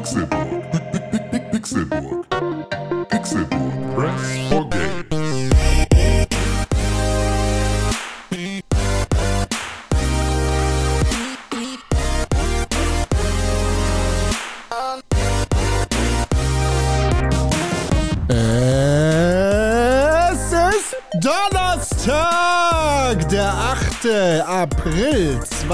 Pixelburg. 0.00 0.59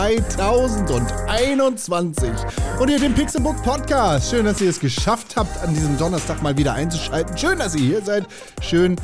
2021. 0.06 2.30
Und 2.78 2.90
ihr 2.90 3.00
den 3.00 3.12
Pixelbook 3.12 3.60
Podcast. 3.64 4.30
Schön, 4.30 4.44
dass 4.44 4.60
ihr 4.60 4.70
es 4.70 4.78
geschafft 4.78 5.34
habt, 5.34 5.60
an 5.64 5.74
diesem 5.74 5.98
Donnerstag 5.98 6.44
mal 6.44 6.56
wieder 6.56 6.74
einzuschalten. 6.74 7.36
Schön, 7.36 7.58
dass 7.58 7.74
ihr 7.74 7.82
hier 7.82 8.02
seid. 8.02 8.24
Schön, 8.60 8.94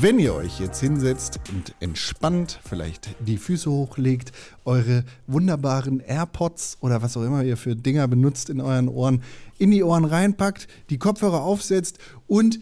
wenn 0.00 0.20
ihr 0.20 0.32
euch 0.32 0.60
jetzt 0.60 0.78
hinsetzt 0.78 1.40
und 1.52 1.74
entspannt 1.80 2.60
vielleicht 2.64 3.16
die 3.18 3.36
Füße 3.36 3.68
hochlegt, 3.68 4.30
eure 4.64 5.02
wunderbaren 5.26 5.98
AirPods 5.98 6.78
oder 6.80 7.02
was 7.02 7.16
auch 7.16 7.24
immer 7.24 7.42
ihr 7.42 7.56
für 7.56 7.74
Dinger 7.74 8.06
benutzt 8.06 8.48
in 8.48 8.60
euren 8.60 8.88
Ohren, 8.88 9.24
in 9.58 9.72
die 9.72 9.82
Ohren 9.82 10.04
reinpackt, 10.04 10.68
die 10.88 10.98
Kopfhörer 10.98 11.42
aufsetzt 11.42 11.98
und 12.28 12.60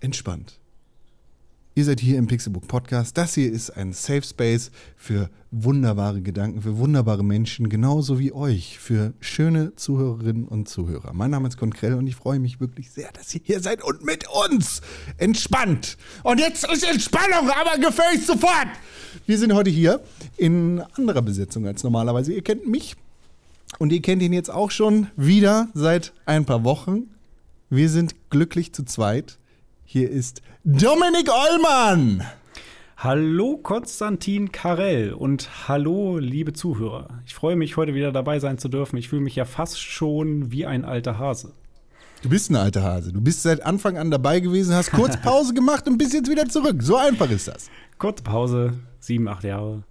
entspannt. 0.00 0.59
Ihr 1.80 1.86
seid 1.86 2.00
hier 2.00 2.18
im 2.18 2.26
Pixelbook 2.26 2.68
Podcast. 2.68 3.16
Das 3.16 3.32
hier 3.32 3.50
ist 3.50 3.70
ein 3.70 3.94
Safe 3.94 4.22
Space 4.22 4.70
für 4.98 5.30
wunderbare 5.50 6.20
Gedanken, 6.20 6.60
für 6.60 6.76
wunderbare 6.76 7.24
Menschen, 7.24 7.70
genauso 7.70 8.18
wie 8.18 8.34
euch, 8.34 8.78
für 8.78 9.14
schöne 9.18 9.74
Zuhörerinnen 9.76 10.46
und 10.46 10.68
Zuhörer. 10.68 11.14
Mein 11.14 11.30
Name 11.30 11.48
ist 11.48 11.56
Konkrell 11.56 11.94
und 11.94 12.06
ich 12.06 12.16
freue 12.16 12.38
mich 12.38 12.60
wirklich 12.60 12.90
sehr, 12.90 13.10
dass 13.12 13.34
ihr 13.34 13.40
hier 13.42 13.60
seid 13.60 13.82
und 13.82 14.04
mit 14.04 14.26
uns 14.28 14.82
entspannt. 15.16 15.96
Und 16.22 16.38
jetzt 16.38 16.70
ist 16.70 16.84
Entspannung, 16.84 17.48
aber 17.48 17.78
gefälligst 17.78 18.26
sofort. 18.26 18.68
Wir 19.24 19.38
sind 19.38 19.54
heute 19.54 19.70
hier 19.70 20.02
in 20.36 20.82
anderer 20.98 21.22
Besetzung 21.22 21.66
als 21.66 21.82
normalerweise. 21.82 22.34
Ihr 22.34 22.42
kennt 22.42 22.68
mich 22.68 22.94
und 23.78 23.90
ihr 23.90 24.02
kennt 24.02 24.20
ihn 24.20 24.34
jetzt 24.34 24.50
auch 24.50 24.70
schon 24.70 25.06
wieder 25.16 25.70
seit 25.72 26.12
ein 26.26 26.44
paar 26.44 26.62
Wochen. 26.62 27.04
Wir 27.70 27.88
sind 27.88 28.16
glücklich 28.28 28.74
zu 28.74 28.84
zweit. 28.84 29.38
Hier 29.92 30.08
ist 30.08 30.40
Dominik 30.62 31.28
Ollmann. 31.28 32.24
Hallo 32.96 33.56
Konstantin 33.56 34.52
Karell 34.52 35.12
und 35.12 35.66
hallo 35.66 36.18
liebe 36.18 36.52
Zuhörer. 36.52 37.20
Ich 37.26 37.34
freue 37.34 37.56
mich 37.56 37.76
heute 37.76 37.92
wieder 37.92 38.12
dabei 38.12 38.38
sein 38.38 38.56
zu 38.56 38.68
dürfen. 38.68 38.98
Ich 38.98 39.08
fühle 39.08 39.22
mich 39.22 39.34
ja 39.34 39.44
fast 39.44 39.80
schon 39.80 40.52
wie 40.52 40.64
ein 40.64 40.84
alter 40.84 41.18
Hase. 41.18 41.54
Du 42.22 42.28
bist 42.28 42.50
ein 42.50 42.54
alter 42.54 42.84
Hase. 42.84 43.12
Du 43.12 43.20
bist 43.20 43.42
seit 43.42 43.66
Anfang 43.66 43.98
an 43.98 44.12
dabei 44.12 44.38
gewesen, 44.38 44.76
hast 44.76 44.92
kurz 44.92 45.16
Pause 45.22 45.54
gemacht 45.54 45.88
und 45.88 45.98
bist 45.98 46.12
jetzt 46.12 46.30
wieder 46.30 46.48
zurück. 46.48 46.84
So 46.84 46.94
einfach 46.96 47.28
ist 47.28 47.48
das. 47.48 47.68
Kurze 47.98 48.22
Pause, 48.22 48.74
sieben, 49.00 49.26
acht 49.26 49.42
Jahre. 49.42 49.82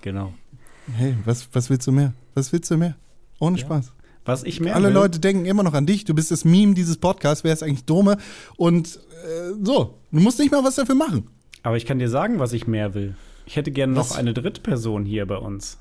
Genau. 0.00 0.34
Hey, 0.96 1.14
was, 1.24 1.48
was 1.52 1.70
willst 1.70 1.86
du 1.86 1.92
mehr? 1.92 2.12
Was 2.34 2.52
willst 2.52 2.68
du 2.72 2.76
mehr? 2.76 2.96
Ohne 3.38 3.56
Spaß. 3.56 3.92
Was 4.26 4.42
ich 4.44 4.60
mehr 4.60 4.74
Alle 4.76 4.88
will, 4.88 4.94
Leute 4.94 5.18
denken 5.20 5.44
immer 5.46 5.62
noch 5.62 5.74
an 5.74 5.86
dich. 5.86 6.04
Du 6.04 6.14
bist 6.14 6.30
das 6.30 6.44
Meme 6.44 6.74
dieses 6.74 6.98
Podcasts. 6.98 7.44
Wer 7.44 7.52
ist 7.52 7.62
eigentlich 7.62 7.84
Dome? 7.84 8.16
Und 8.56 8.96
äh, 9.24 9.54
so, 9.62 9.94
du 10.12 10.20
musst 10.20 10.38
nicht 10.38 10.50
mal 10.52 10.62
was 10.64 10.74
dafür 10.74 10.94
machen. 10.96 11.28
aber 11.62 11.76
ich 11.76 11.86
kann 11.86 11.98
dir 11.98 12.08
sagen, 12.08 12.38
was 12.38 12.52
ich 12.52 12.66
mehr 12.66 12.94
will. 12.94 13.14
Ich 13.46 13.56
hätte 13.56 13.70
gerne 13.70 13.92
noch 13.94 14.16
eine 14.16 14.34
Drittperson 14.34 15.04
hier 15.04 15.24
bei 15.26 15.36
uns. 15.36 15.78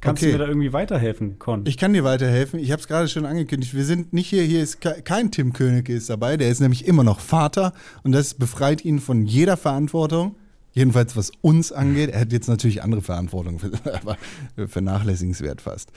Kannst 0.00 0.22
Okay. 0.22 0.32
du 0.32 0.38
mir 0.38 0.44
da 0.44 0.48
irgendwie 0.50 0.72
weiterhelfen, 0.74 1.38
Con? 1.38 1.64
Ich 1.66 1.78
kann 1.78 1.92
dir 1.94 2.04
weiterhelfen. 2.04 2.58
Ich 2.60 2.70
habe 2.72 2.80
es 2.82 2.88
gerade 2.88 3.08
schon 3.08 3.24
angekündigt. 3.24 3.72
Wir 3.74 3.84
sind 3.84 4.12
nicht 4.12 4.28
hier. 4.28 4.42
Hier 4.42 4.62
ist 4.62 4.80
ke- 4.82 5.00
kein 5.02 5.30
Tim 5.30 5.52
Königke 5.54 5.94
ist 5.94 6.10
dabei. 6.10 6.36
Der 6.36 6.50
ist 6.50 6.60
nämlich 6.60 6.86
immer 6.86 7.04
noch 7.04 7.20
Vater 7.20 7.72
und 8.02 8.12
das 8.12 8.34
befreit 8.34 8.84
ihn 8.84 8.98
von 8.98 9.24
jeder 9.24 9.56
Verantwortung. 9.56 10.34
Jedenfalls 10.74 11.16
was 11.16 11.30
uns 11.40 11.70
angeht. 11.70 12.10
Er 12.10 12.20
hat 12.20 12.32
jetzt 12.32 12.48
natürlich 12.48 12.82
andere 12.82 13.00
Verantwortung, 13.00 13.60
aber 14.02 14.18
vernachlässigenswert 14.66 15.60
fast. 15.60 15.92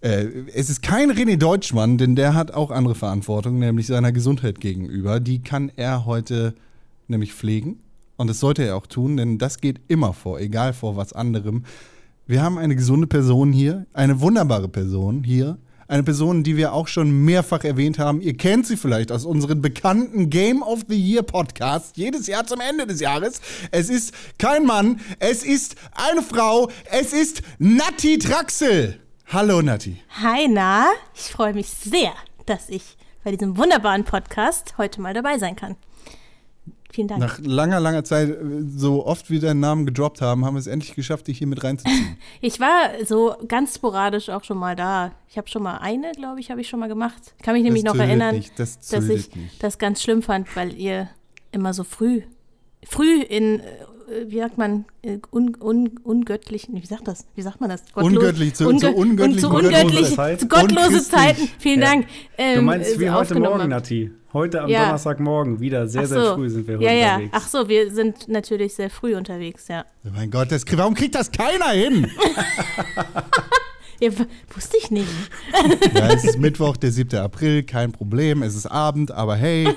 Äh, 0.00 0.26
es 0.54 0.70
ist 0.70 0.82
kein 0.82 1.10
René 1.12 1.36
Deutschmann, 1.36 1.98
denn 1.98 2.16
der 2.16 2.34
hat 2.34 2.50
auch 2.50 2.70
andere 2.70 2.94
Verantwortung, 2.94 3.58
nämlich 3.58 3.86
seiner 3.86 4.10
Gesundheit 4.10 4.58
gegenüber. 4.58 5.20
Die 5.20 5.42
kann 5.42 5.70
er 5.76 6.06
heute 6.06 6.54
nämlich 7.08 7.34
pflegen. 7.34 7.78
Und 8.16 8.28
das 8.28 8.40
sollte 8.40 8.64
er 8.64 8.76
auch 8.76 8.86
tun, 8.86 9.16
denn 9.16 9.36
das 9.36 9.58
geht 9.60 9.80
immer 9.88 10.14
vor, 10.14 10.40
egal 10.40 10.72
vor 10.72 10.96
was 10.96 11.12
anderem. 11.12 11.64
Wir 12.26 12.42
haben 12.42 12.56
eine 12.56 12.76
gesunde 12.76 13.06
Person 13.06 13.52
hier, 13.52 13.86
eine 13.92 14.20
wunderbare 14.20 14.68
Person 14.68 15.24
hier. 15.24 15.58
Eine 15.88 16.02
Person, 16.02 16.42
die 16.42 16.56
wir 16.56 16.72
auch 16.72 16.88
schon 16.88 17.10
mehrfach 17.24 17.64
erwähnt 17.64 17.98
haben. 17.98 18.20
Ihr 18.20 18.36
kennt 18.36 18.66
sie 18.66 18.76
vielleicht 18.76 19.10
aus 19.10 19.24
unseren 19.24 19.60
bekannten 19.60 20.30
Game 20.30 20.62
of 20.62 20.80
the 20.88 20.96
Year 20.96 21.22
Podcasts. 21.22 21.92
Jedes 21.96 22.26
Jahr 22.26 22.46
zum 22.46 22.60
Ende 22.60 22.86
des 22.86 23.00
Jahres. 23.00 23.40
Es 23.70 23.90
ist 23.90 24.14
kein 24.38 24.64
Mann, 24.64 25.00
es 25.18 25.42
ist 25.42 25.76
eine 25.92 26.22
Frau, 26.22 26.70
es 26.90 27.12
ist 27.12 27.42
Natti 27.58 28.18
Traxel. 28.18 29.00
Hallo 29.26 29.62
Natti. 29.62 30.02
Hi, 30.22 30.46
na, 30.48 30.86
ich 31.14 31.32
freue 31.32 31.54
mich 31.54 31.68
sehr, 31.68 32.12
dass 32.46 32.68
ich 32.68 32.96
bei 33.24 33.30
diesem 33.30 33.56
wunderbaren 33.56 34.04
Podcast 34.04 34.74
heute 34.78 35.00
mal 35.00 35.14
dabei 35.14 35.38
sein 35.38 35.56
kann. 35.56 35.76
Vielen 36.92 37.08
Dank. 37.08 37.20
Nach 37.20 37.38
langer, 37.40 37.80
langer 37.80 38.04
Zeit, 38.04 38.28
äh, 38.28 38.36
so 38.76 39.06
oft 39.06 39.30
wir 39.30 39.40
deinen 39.40 39.60
Namen 39.60 39.86
gedroppt 39.86 40.20
haben, 40.20 40.44
haben 40.44 40.54
wir 40.54 40.60
es 40.60 40.66
endlich 40.66 40.94
geschafft, 40.94 41.26
dich 41.26 41.38
hier 41.38 41.46
mit 41.46 41.64
reinzuziehen. 41.64 42.18
Ich 42.40 42.60
war 42.60 43.04
so 43.04 43.34
ganz 43.48 43.74
sporadisch 43.76 44.28
auch 44.28 44.44
schon 44.44 44.58
mal 44.58 44.76
da. 44.76 45.12
Ich 45.28 45.38
habe 45.38 45.48
schon 45.48 45.62
mal 45.62 45.78
eine, 45.78 46.12
glaube 46.12 46.40
ich, 46.40 46.50
habe 46.50 46.60
ich 46.60 46.68
schon 46.68 46.80
mal 46.80 46.88
gemacht. 46.88 47.34
Ich 47.38 47.44
kann 47.44 47.54
mich 47.54 47.62
nämlich 47.62 47.82
noch 47.84 47.92
zündet 47.92 48.08
erinnern, 48.08 48.34
nicht, 48.36 48.58
das 48.58 48.78
dass 48.80 49.08
ich 49.08 49.34
nicht. 49.34 49.62
das 49.62 49.78
ganz 49.78 50.02
schlimm 50.02 50.22
fand, 50.22 50.54
weil 50.54 50.74
ihr 50.74 51.08
immer 51.50 51.72
so 51.72 51.84
früh, 51.84 52.22
früh 52.84 53.20
in, 53.22 53.62
wie 54.26 54.38
sagt 54.38 54.58
man, 54.58 54.84
äh, 55.02 55.18
un, 55.30 55.54
un, 55.60 55.90
ungöttlichen, 56.04 56.80
wie 56.80 56.86
sagt 56.86 57.08
das? 57.08 57.26
Wie 57.34 57.42
sagt 57.42 57.60
man 57.60 57.70
das? 57.70 57.82
Ungöttlich, 57.94 58.54
zu- 58.54 58.64
zu 58.76 58.88
ungöttlichen- 58.88 59.38
zu 59.38 59.48
gottlose 59.50 59.76
ungöttlichen, 59.82 60.16
Zeit. 60.16 60.40
zu 60.40 60.48
gottlose. 60.48 61.02
Zeiten. 61.08 61.48
Vielen 61.58 61.80
Ja. 61.80 61.86
Dank. 61.86 62.06
Ähm, 62.38 62.56
du 62.56 62.62
meinst 62.62 62.98
wie 62.98 63.04
äh, 63.04 63.10
heute 63.10 63.34
Morgen. 63.38 63.68
Nati? 63.68 64.10
Heute 64.32 64.62
am 64.62 64.70
Ja. 64.70 64.84
Donnerstagmorgen 64.84 65.60
wieder 65.60 65.86
sehr, 65.86 66.02
Ach 66.02 66.06
sehr 66.06 66.24
so. 66.24 66.34
früh 66.36 66.48
sind 66.48 66.66
wir 66.66 66.76
heute 66.76 66.84
ja, 66.86 66.92
ja. 66.92 67.14
unterwegs. 67.16 67.32
Ach 67.36 67.48
so, 67.48 67.68
wir 67.68 67.90
sind 67.90 68.28
natürlich 68.28 68.74
sehr 68.74 68.88
früh 68.88 69.14
unterwegs, 69.14 69.68
ja. 69.68 69.84
Oh 70.06 70.08
mein 70.14 70.30
Gott, 70.30 70.50
das, 70.50 70.64
warum 70.74 70.94
kriegt 70.94 71.14
das 71.14 71.30
keiner 71.30 71.68
hin? 71.70 72.10
ja 74.02 74.10
wusste 74.54 74.76
ich 74.78 74.90
nicht. 74.90 75.08
Ja, 75.94 76.08
es 76.12 76.24
ist 76.24 76.38
Mittwoch, 76.38 76.76
der 76.76 76.90
7. 76.92 77.18
April, 77.20 77.62
kein 77.62 77.92
Problem. 77.92 78.42
Es 78.42 78.54
ist 78.54 78.66
Abend, 78.66 79.10
aber 79.10 79.36
hey, 79.36 79.68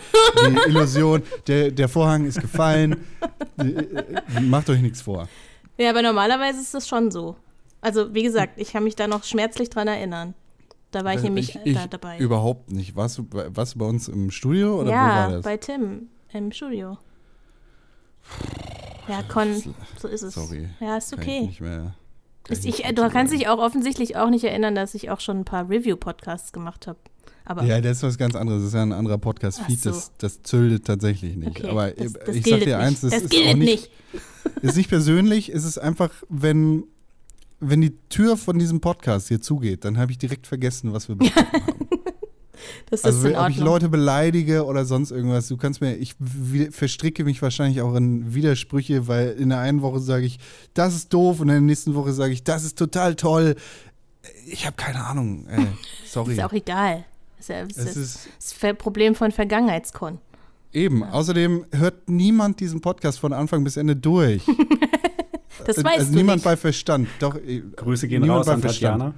die 0.42 0.58
Illusion, 0.70 1.22
der, 1.48 1.72
der 1.72 1.88
Vorhang 1.90 2.26
ist 2.26 2.40
gefallen. 2.42 3.06
Äh, 3.58 3.64
äh, 3.68 4.40
Macht 4.42 4.70
euch 4.70 4.82
nichts 4.82 5.02
vor. 5.02 5.28
Ja, 5.78 5.90
aber 5.90 6.02
normalerweise 6.02 6.60
ist 6.62 6.74
das 6.74 6.88
schon 6.88 7.12
so. 7.12 7.36
Also, 7.82 8.14
wie 8.14 8.24
gesagt, 8.24 8.54
ich 8.60 8.72
kann 8.72 8.84
mich 8.84 8.96
da 8.96 9.08
noch 9.08 9.24
schmerzlich 9.24 9.70
dran 9.70 9.88
erinnern. 9.88 10.34
Da 10.92 11.04
war 11.04 11.14
ich 11.14 11.22
nämlich 11.22 11.60
ich, 11.64 11.76
da 11.76 11.88
dabei. 11.88 12.18
Überhaupt 12.18 12.72
nicht. 12.72 12.96
Warst 12.96 13.18
du, 13.18 13.24
bei- 13.24 13.54
warst 13.56 13.76
du 13.76 13.80
bei 13.80 13.86
uns 13.86 14.08
im 14.08 14.32
Studio 14.32 14.80
oder 14.80 14.88
wo 14.88 14.92
ja, 14.94 15.08
war 15.08 15.32
das? 15.32 15.44
bei 15.44 15.58
Tim 15.58 16.08
im 16.32 16.52
Studio. 16.52 16.98
Ja, 19.08 19.22
Con, 19.24 19.62
so 20.00 20.08
ist 20.08 20.22
es. 20.24 20.34
Sorry. 20.34 20.70
Ja, 20.80 20.98
ist 20.98 21.12
Kann 21.12 21.22
ich 21.22 21.28
okay. 21.28 21.42
nicht 21.48 21.62
mehr. 21.62 21.94
Ich, 22.50 22.84
du 22.96 23.10
kannst 23.10 23.34
dich 23.34 23.48
auch 23.48 23.58
offensichtlich 23.60 24.16
auch 24.18 24.30
nicht 24.30 24.44
erinnern, 24.44 24.76
dass 24.76 24.94
ich 24.94 25.10
auch 25.10 25.20
schon 25.20 25.40
ein 25.40 25.46
paar 25.46 25.70
Review-Podcasts 25.70 26.52
gemacht 26.54 26.88
habe. 26.88 27.00
Aber 27.46 27.64
Ja, 27.64 27.80
das 27.80 27.98
ist 27.98 28.04
was 28.04 28.18
ganz 28.18 28.36
anderes. 28.36 28.62
Das 28.62 28.68
ist 28.70 28.74
ja 28.74 28.82
ein 28.82 28.92
anderer 28.92 29.18
Podcast-Feed. 29.18 29.80
So. 29.80 29.90
Das, 29.92 30.12
das 30.18 30.42
züldet 30.44 30.86
tatsächlich 30.86 31.36
nicht. 31.36 31.60
okay, 31.60 31.70
Aber 31.70 31.92
das, 31.92 32.14
das 32.14 32.36
ich 32.36 32.46
sag 32.46 32.60
dir 32.62 32.80
eins, 32.80 33.02
das, 33.02 33.12
nicht. 33.12 33.24
ist 33.24 33.30
gilt 33.30 33.48
auch 33.48 33.54
nicht, 33.56 33.90
nicht. 34.14 34.64
ist 34.64 34.78
nicht 34.78 34.90
persönlich. 34.90 35.50
Es 35.54 35.64
ist 35.64 35.78
einfach, 35.78 36.10
wenn, 36.30 36.86
wenn 37.60 37.82
die 37.82 37.96
Tür 38.10 38.36
von 38.38 38.58
diesem 38.58 38.82
Podcast 38.82 39.28
hier 39.28 39.42
zugeht, 39.42 39.86
dann 39.86 39.98
habe 39.98 40.12
ich 40.12 40.18
direkt 40.18 40.48
vergessen, 40.48 40.92
was 40.94 41.08
wir 41.08 41.16
besprochen 41.18 41.52
haben. 41.54 41.88
Das 42.90 43.04
Also, 43.04 43.20
ist 43.20 43.24
in 43.26 43.32
ob 43.40 43.50
ich 43.50 43.56
Ordnung. 43.58 43.66
Leute 43.66 43.90
beleidige 43.90 44.66
oder 44.66 44.86
sonst 44.86 45.12
irgendwas, 45.12 45.48
du 45.48 45.58
kannst 45.58 45.82
mir, 45.82 45.96
ich 45.96 46.16
verstricke 46.72 47.24
mich 47.24 47.42
wahrscheinlich 47.42 47.82
auch 47.82 47.96
in 47.96 48.34
Widersprüche, 48.34 49.08
weil 49.08 49.30
in 49.32 49.50
der 49.50 49.60
einen 49.60 49.82
Woche 49.82 50.00
sage 50.00 50.26
ich, 50.26 50.40
das 50.74 50.96
ist 50.96 51.14
doof 51.14 51.40
und 51.40 51.48
in 51.50 51.54
der 51.56 51.62
nächsten 51.62 51.96
Woche 51.96 52.14
sage 52.14 52.34
ich, 52.34 52.44
das 52.44 52.64
ist 52.64 52.78
total 52.78 53.16
toll. 53.16 53.56
Ich 54.48 54.66
habe 54.66 54.76
keine 54.76 55.04
Ahnung. 55.06 55.46
Ey, 55.48 55.68
sorry. 56.06 56.34
ist 56.34 56.44
auch 56.44 56.54
egal. 56.54 57.06
Ja, 57.48 57.62
ist, 57.62 57.78
Es 57.78 57.96
ist, 57.96 58.28
das 58.40 58.76
Problem 58.78 59.14
von 59.14 59.32
Vergangenheitskon. 59.32 60.18
eben. 60.74 61.04
Außerdem 61.04 61.66
hört 61.72 62.10
niemand 62.10 62.60
diesen 62.60 62.82
Podcast 62.82 63.20
von 63.20 63.34
Anfang 63.34 63.64
bis 63.64 63.78
Ende 63.78 63.96
durch. 63.96 64.44
Das 65.66 65.78
weißt 65.84 66.00
also 66.00 66.12
du 66.12 66.18
niemand 66.18 66.38
nicht. 66.40 66.44
bei 66.44 66.58
Verstand. 66.58 67.08
Doch, 67.20 67.38
äh, 67.38 67.62
Grüße 67.76 68.08
gehen 68.10 68.30
raus 68.30 68.46
bei 68.46 68.54
an 68.54 68.62
Verstand. 68.62 69.16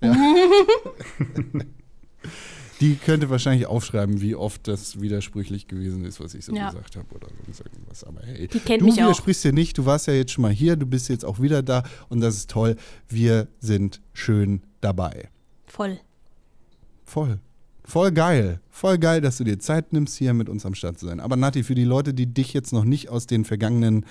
Tatjana. 0.00 0.32
Die 2.82 2.96
könnte 2.96 3.30
wahrscheinlich 3.30 3.66
aufschreiben, 3.66 4.20
wie 4.20 4.34
oft 4.34 4.66
das 4.66 5.00
widersprüchlich 5.00 5.68
gewesen 5.68 6.04
ist, 6.04 6.18
was 6.20 6.34
ich 6.34 6.44
so 6.44 6.52
Ja. 6.54 6.70
gesagt 6.70 6.96
habe 6.96 7.06
oder 7.14 7.28
sonst 7.46 7.60
irgendwas. 7.60 8.02
Aber 8.04 8.20
hey, 8.22 8.48
Die 8.48 8.58
kennt 8.58 8.80
du 8.82 8.86
mich 8.86 8.96
widersprichst 8.96 9.44
dir 9.44 9.52
nicht. 9.52 9.78
Du 9.78 9.86
warst 9.86 10.08
ja 10.08 10.14
jetzt 10.14 10.32
schon 10.32 10.42
mal 10.42 10.50
hier, 10.52 10.74
du 10.76 10.84
bist 10.84 11.08
jetzt 11.08 11.24
auch 11.24 11.40
wieder 11.40 11.62
da 11.62 11.84
und 12.08 12.20
das 12.20 12.34
ist 12.36 12.50
toll. 12.50 12.76
Wir 13.08 13.46
sind 13.60 14.00
schön 14.12 14.62
dabei. 14.80 15.28
Voll. 15.66 16.00
Voll. 17.04 17.38
Voll 17.84 18.10
geil. 18.10 18.60
Voll 18.68 18.98
geil, 18.98 19.20
dass 19.20 19.36
du 19.38 19.44
dir 19.44 19.58
Zeit 19.60 19.92
nimmst, 19.92 20.16
hier 20.16 20.34
mit 20.34 20.48
uns 20.48 20.66
am 20.66 20.74
Start 20.74 20.98
zu 20.98 21.06
sein. 21.06 21.20
Aber 21.20 21.36
Nati, 21.36 21.62
für 21.62 21.74
die 21.76 21.84
Leute, 21.84 22.12
die 22.14 22.26
dich 22.26 22.52
jetzt 22.52 22.72
noch 22.72 22.84
nicht 22.84 23.08
aus 23.10 23.26
den 23.28 23.44
vergangenen 23.44 24.06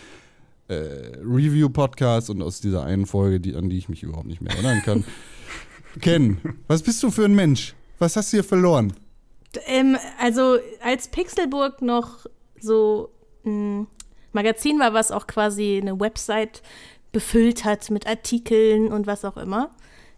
äh, 0.70 0.76
Review-Podcasts 1.24 2.30
und 2.30 2.42
aus 2.42 2.62
dieser 2.62 2.84
einen 2.84 3.06
Folge, 3.06 3.42
die, 3.42 3.54
an 3.56 3.70
die 3.70 3.78
ich 3.78 3.90
mich 3.90 4.04
überhaupt 4.04 4.28
nicht 4.28 4.42
mehr 4.42 4.54
erinnern 4.54 4.82
kann, 4.84 5.04
kennen. 6.02 6.40
Was 6.68 6.84
bist 6.84 7.04
du 7.04 7.12
für 7.12 7.26
ein 7.26 7.36
Mensch? 7.36 7.76
Was 8.02 8.16
hast 8.16 8.34
du 8.34 8.38
hier 8.38 8.44
verloren? 8.44 8.94
Ähm, 9.68 9.96
also 10.20 10.58
als 10.84 11.08
Pixelburg 11.08 11.84
noch 11.84 12.26
so 12.60 13.12
ein 13.46 13.86
Magazin 14.32 14.80
war, 14.80 14.96
was 14.96 15.12
auch 15.12 15.28
quasi 15.28 15.78
eine 15.80 16.00
Website 16.00 16.64
befüllt 17.12 17.64
hat 17.64 17.92
mit 17.92 18.08
Artikeln 18.08 18.92
und 18.92 19.06
was 19.06 19.24
auch 19.24 19.38
immer, 19.38 19.70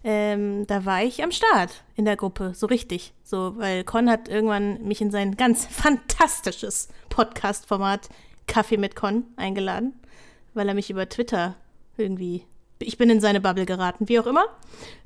ähm, 0.05 0.65
da 0.67 0.85
war 0.85 1.03
ich 1.03 1.23
am 1.23 1.31
Start 1.33 1.83
in 1.97 2.05
der 2.05 2.15
Gruppe, 2.15 2.53
so 2.55 2.67
richtig. 2.67 3.11
So, 3.21 3.57
weil 3.57 3.83
Con 3.83 4.09
hat 4.09 4.29
irgendwann 4.29 4.81
mich 4.83 5.01
in 5.01 5.11
sein 5.11 5.35
ganz 5.35 5.65
fantastisches 5.69 6.87
Podcast-Format 7.09 8.07
Kaffee 8.47 8.77
mit 8.77 8.95
Con 8.95 9.25
eingeladen, 9.35 9.93
weil 10.53 10.69
er 10.69 10.73
mich 10.73 10.89
über 10.89 11.09
Twitter 11.09 11.55
irgendwie, 11.97 12.45
ich 12.79 12.97
bin 12.97 13.09
in 13.09 13.19
seine 13.19 13.41
Bubble 13.41 13.65
geraten, 13.65 14.07
wie 14.07 14.21
auch 14.21 14.27
immer. 14.27 14.45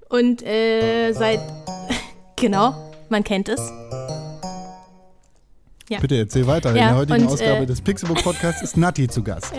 Und 0.10 0.44
äh, 0.44 1.12
seit, 1.14 1.40
genau, 2.38 2.74
man 3.10 3.24
kennt 3.24 3.50
es. 3.50 3.60
Ja. 5.90 6.00
Bitte 6.00 6.16
erzähl 6.16 6.48
weiter. 6.48 6.72
In 6.72 6.78
Ja, 6.78 6.90
der 6.90 6.98
heutigen 6.98 7.22
und, 7.24 7.34
Ausgabe 7.34 7.64
äh, 7.64 7.66
des 7.66 7.82
Pixelbook 7.82 8.24
Podcasts 8.24 8.62
ist 8.62 8.78
Nati 8.78 9.08
zu 9.08 9.24
Gast. 9.24 9.54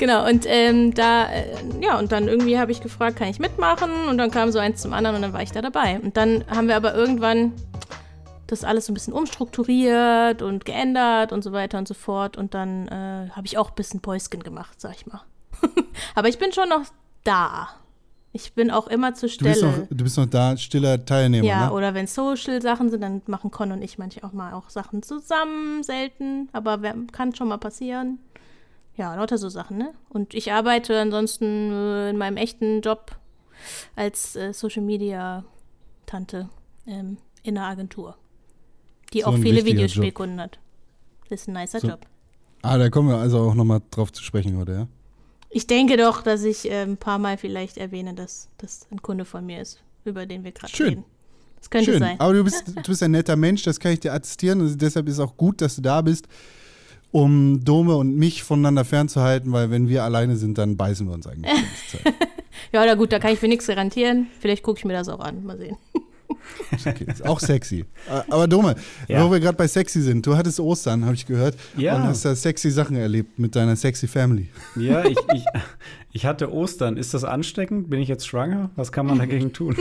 Genau, 0.00 0.26
und 0.26 0.46
ähm, 0.48 0.94
da, 0.94 1.30
äh, 1.30 1.54
ja, 1.82 1.98
und 1.98 2.10
dann 2.10 2.26
irgendwie 2.26 2.58
habe 2.58 2.72
ich 2.72 2.80
gefragt, 2.80 3.16
kann 3.16 3.28
ich 3.28 3.38
mitmachen? 3.38 3.90
Und 4.08 4.16
dann 4.16 4.30
kam 4.30 4.50
so 4.50 4.58
eins 4.58 4.80
zum 4.80 4.94
anderen 4.94 5.16
und 5.16 5.20
dann 5.20 5.34
war 5.34 5.42
ich 5.42 5.52
da 5.52 5.60
dabei. 5.60 6.00
Und 6.00 6.16
dann 6.16 6.42
haben 6.48 6.68
wir 6.68 6.76
aber 6.76 6.94
irgendwann 6.94 7.52
das 8.46 8.64
alles 8.64 8.86
so 8.86 8.92
ein 8.92 8.94
bisschen 8.94 9.12
umstrukturiert 9.12 10.40
und 10.40 10.64
geändert 10.64 11.32
und 11.32 11.44
so 11.44 11.52
weiter 11.52 11.76
und 11.76 11.86
so 11.86 11.92
fort. 11.92 12.38
Und 12.38 12.54
dann 12.54 12.88
äh, 12.88 13.28
habe 13.32 13.44
ich 13.44 13.58
auch 13.58 13.68
ein 13.68 13.74
bisschen 13.74 14.00
Päuschen 14.00 14.42
gemacht, 14.42 14.80
sag 14.80 14.94
ich 14.94 15.06
mal. 15.06 15.20
aber 16.14 16.28
ich 16.28 16.38
bin 16.38 16.50
schon 16.52 16.70
noch 16.70 16.84
da. 17.22 17.68
Ich 18.32 18.52
bin 18.54 18.70
auch 18.70 18.86
immer 18.86 19.12
zur 19.14 19.28
Du 19.28 19.44
bist, 19.44 19.58
Stelle. 19.58 19.78
noch, 19.78 19.86
du 19.90 20.04
bist 20.04 20.16
noch 20.16 20.26
da, 20.26 20.56
stiller 20.56 21.04
Teilnehmer, 21.04 21.44
Ja, 21.46 21.66
ne? 21.66 21.72
oder 21.72 21.94
wenn 21.94 22.06
Social-Sachen 22.06 22.88
sind, 22.90 23.00
dann 23.00 23.22
machen 23.26 23.50
Con 23.50 23.72
und 23.72 23.82
ich 23.82 23.98
manchmal 23.98 24.30
auch 24.30 24.32
mal 24.34 24.52
auch 24.52 24.70
Sachen 24.70 25.02
zusammen, 25.02 25.82
selten, 25.82 26.48
aber 26.52 26.78
kann 27.10 27.34
schon 27.34 27.48
mal 27.48 27.58
passieren. 27.58 28.18
Ja, 28.96 29.14
lauter 29.16 29.36
so 29.38 29.48
Sachen, 29.48 29.78
ne? 29.78 29.92
Und 30.10 30.34
ich 30.34 30.52
arbeite 30.52 30.96
ansonsten 31.00 31.72
äh, 31.72 32.10
in 32.10 32.18
meinem 32.18 32.36
echten 32.36 32.82
Job 32.82 33.16
als 33.96 34.36
äh, 34.36 34.52
Social-Media-Tante 34.52 36.48
ähm, 36.86 37.16
in 37.42 37.58
einer 37.58 37.66
Agentur, 37.66 38.16
die 39.12 39.22
So 39.22 39.26
auch 39.28 39.36
viele 39.38 39.64
Videospielkunden 39.64 40.40
hat. 40.40 40.58
Das 41.28 41.42
ist 41.42 41.48
ein 41.48 41.54
nicer 41.54 41.80
So. 41.80 41.88
Job. 41.88 42.06
Ah, 42.62 42.76
da 42.78 42.90
kommen 42.90 43.08
wir 43.08 43.16
also 43.16 43.38
auch 43.40 43.54
nochmal 43.54 43.80
drauf 43.90 44.12
zu 44.12 44.22
sprechen 44.22 44.56
heute, 44.58 44.72
ja? 44.72 44.86
Ich 45.50 45.66
denke 45.66 45.96
doch, 45.96 46.22
dass 46.22 46.44
ich 46.44 46.70
äh, 46.70 46.82
ein 46.82 46.96
paar 46.96 47.18
Mal 47.18 47.36
vielleicht 47.36 47.76
erwähne, 47.76 48.14
dass 48.14 48.48
das 48.58 48.86
ein 48.90 49.02
Kunde 49.02 49.24
von 49.24 49.44
mir 49.44 49.60
ist, 49.60 49.82
über 50.04 50.24
den 50.24 50.44
wir 50.44 50.52
gerade 50.52 50.72
reden. 50.78 51.04
Das 51.58 51.68
könnte 51.68 51.90
Schön. 51.90 51.98
sein. 51.98 52.20
Aber 52.20 52.32
du 52.32 52.44
bist, 52.44 52.68
du 52.68 52.82
bist 52.82 53.02
ein 53.02 53.10
netter 53.10 53.36
Mensch, 53.36 53.62
das 53.64 53.80
kann 53.80 53.92
ich 53.92 54.00
dir 54.00 54.14
attestieren. 54.14 54.60
Also 54.60 54.76
deshalb 54.76 55.08
ist 55.08 55.18
auch 55.18 55.36
gut, 55.36 55.60
dass 55.60 55.76
du 55.76 55.82
da 55.82 56.00
bist, 56.00 56.26
um 57.10 57.62
Dome 57.64 57.96
und 57.96 58.16
mich 58.16 58.42
voneinander 58.44 58.84
fernzuhalten, 58.84 59.52
weil 59.52 59.70
wenn 59.70 59.88
wir 59.88 60.04
alleine 60.04 60.36
sind, 60.36 60.56
dann 60.56 60.76
beißen 60.76 61.06
wir 61.06 61.14
uns 61.14 61.26
eigentlich. 61.26 61.52
Ja, 62.72 62.84
na 62.84 62.94
gut, 62.94 63.12
da 63.12 63.18
kann 63.18 63.32
ich 63.32 63.38
für 63.38 63.48
nichts 63.48 63.66
garantieren. 63.66 64.28
Vielleicht 64.38 64.62
gucke 64.62 64.78
ich 64.78 64.84
mir 64.84 64.92
das 64.92 65.08
auch 65.08 65.20
an. 65.20 65.44
Mal 65.44 65.58
sehen. 65.58 65.76
Okay, 66.86 67.04
ist 67.06 67.26
auch 67.26 67.40
sexy. 67.40 67.84
Äh, 68.08 68.22
Aber 68.30 68.46
Dome, 68.48 68.74
Ja. 69.08 69.24
wo 69.26 69.30
wir 69.32 69.40
gerade 69.40 69.56
bei 69.56 69.66
sexy 69.68 70.00
sind, 70.02 70.24
du 70.26 70.36
hattest 70.36 70.60
Ostern, 70.60 71.04
habe 71.04 71.14
ich 71.14 71.26
gehört, 71.26 71.56
Ja. 71.76 71.96
und 71.96 72.04
hast 72.04 72.24
da 72.24 72.34
sexy 72.34 72.70
Sachen 72.70 72.96
erlebt 72.96 73.38
mit 73.38 73.54
deiner 73.56 73.76
sexy 73.76 74.06
Family. 74.08 74.48
Ja, 74.76 75.04
ich, 75.04 75.16
ich, 75.34 75.44
ich 76.12 76.26
hatte 76.26 76.52
Ostern. 76.52 76.96
Ist 76.96 77.14
das 77.14 77.24
ansteckend? 77.24 77.88
Bin 77.90 78.00
ich 78.00 78.08
jetzt 78.08 78.26
schwanger? 78.26 78.70
Was 78.76 78.92
kann 78.92 79.06
man 79.06 79.18
dagegen 79.18 79.52
tun? 79.52 79.76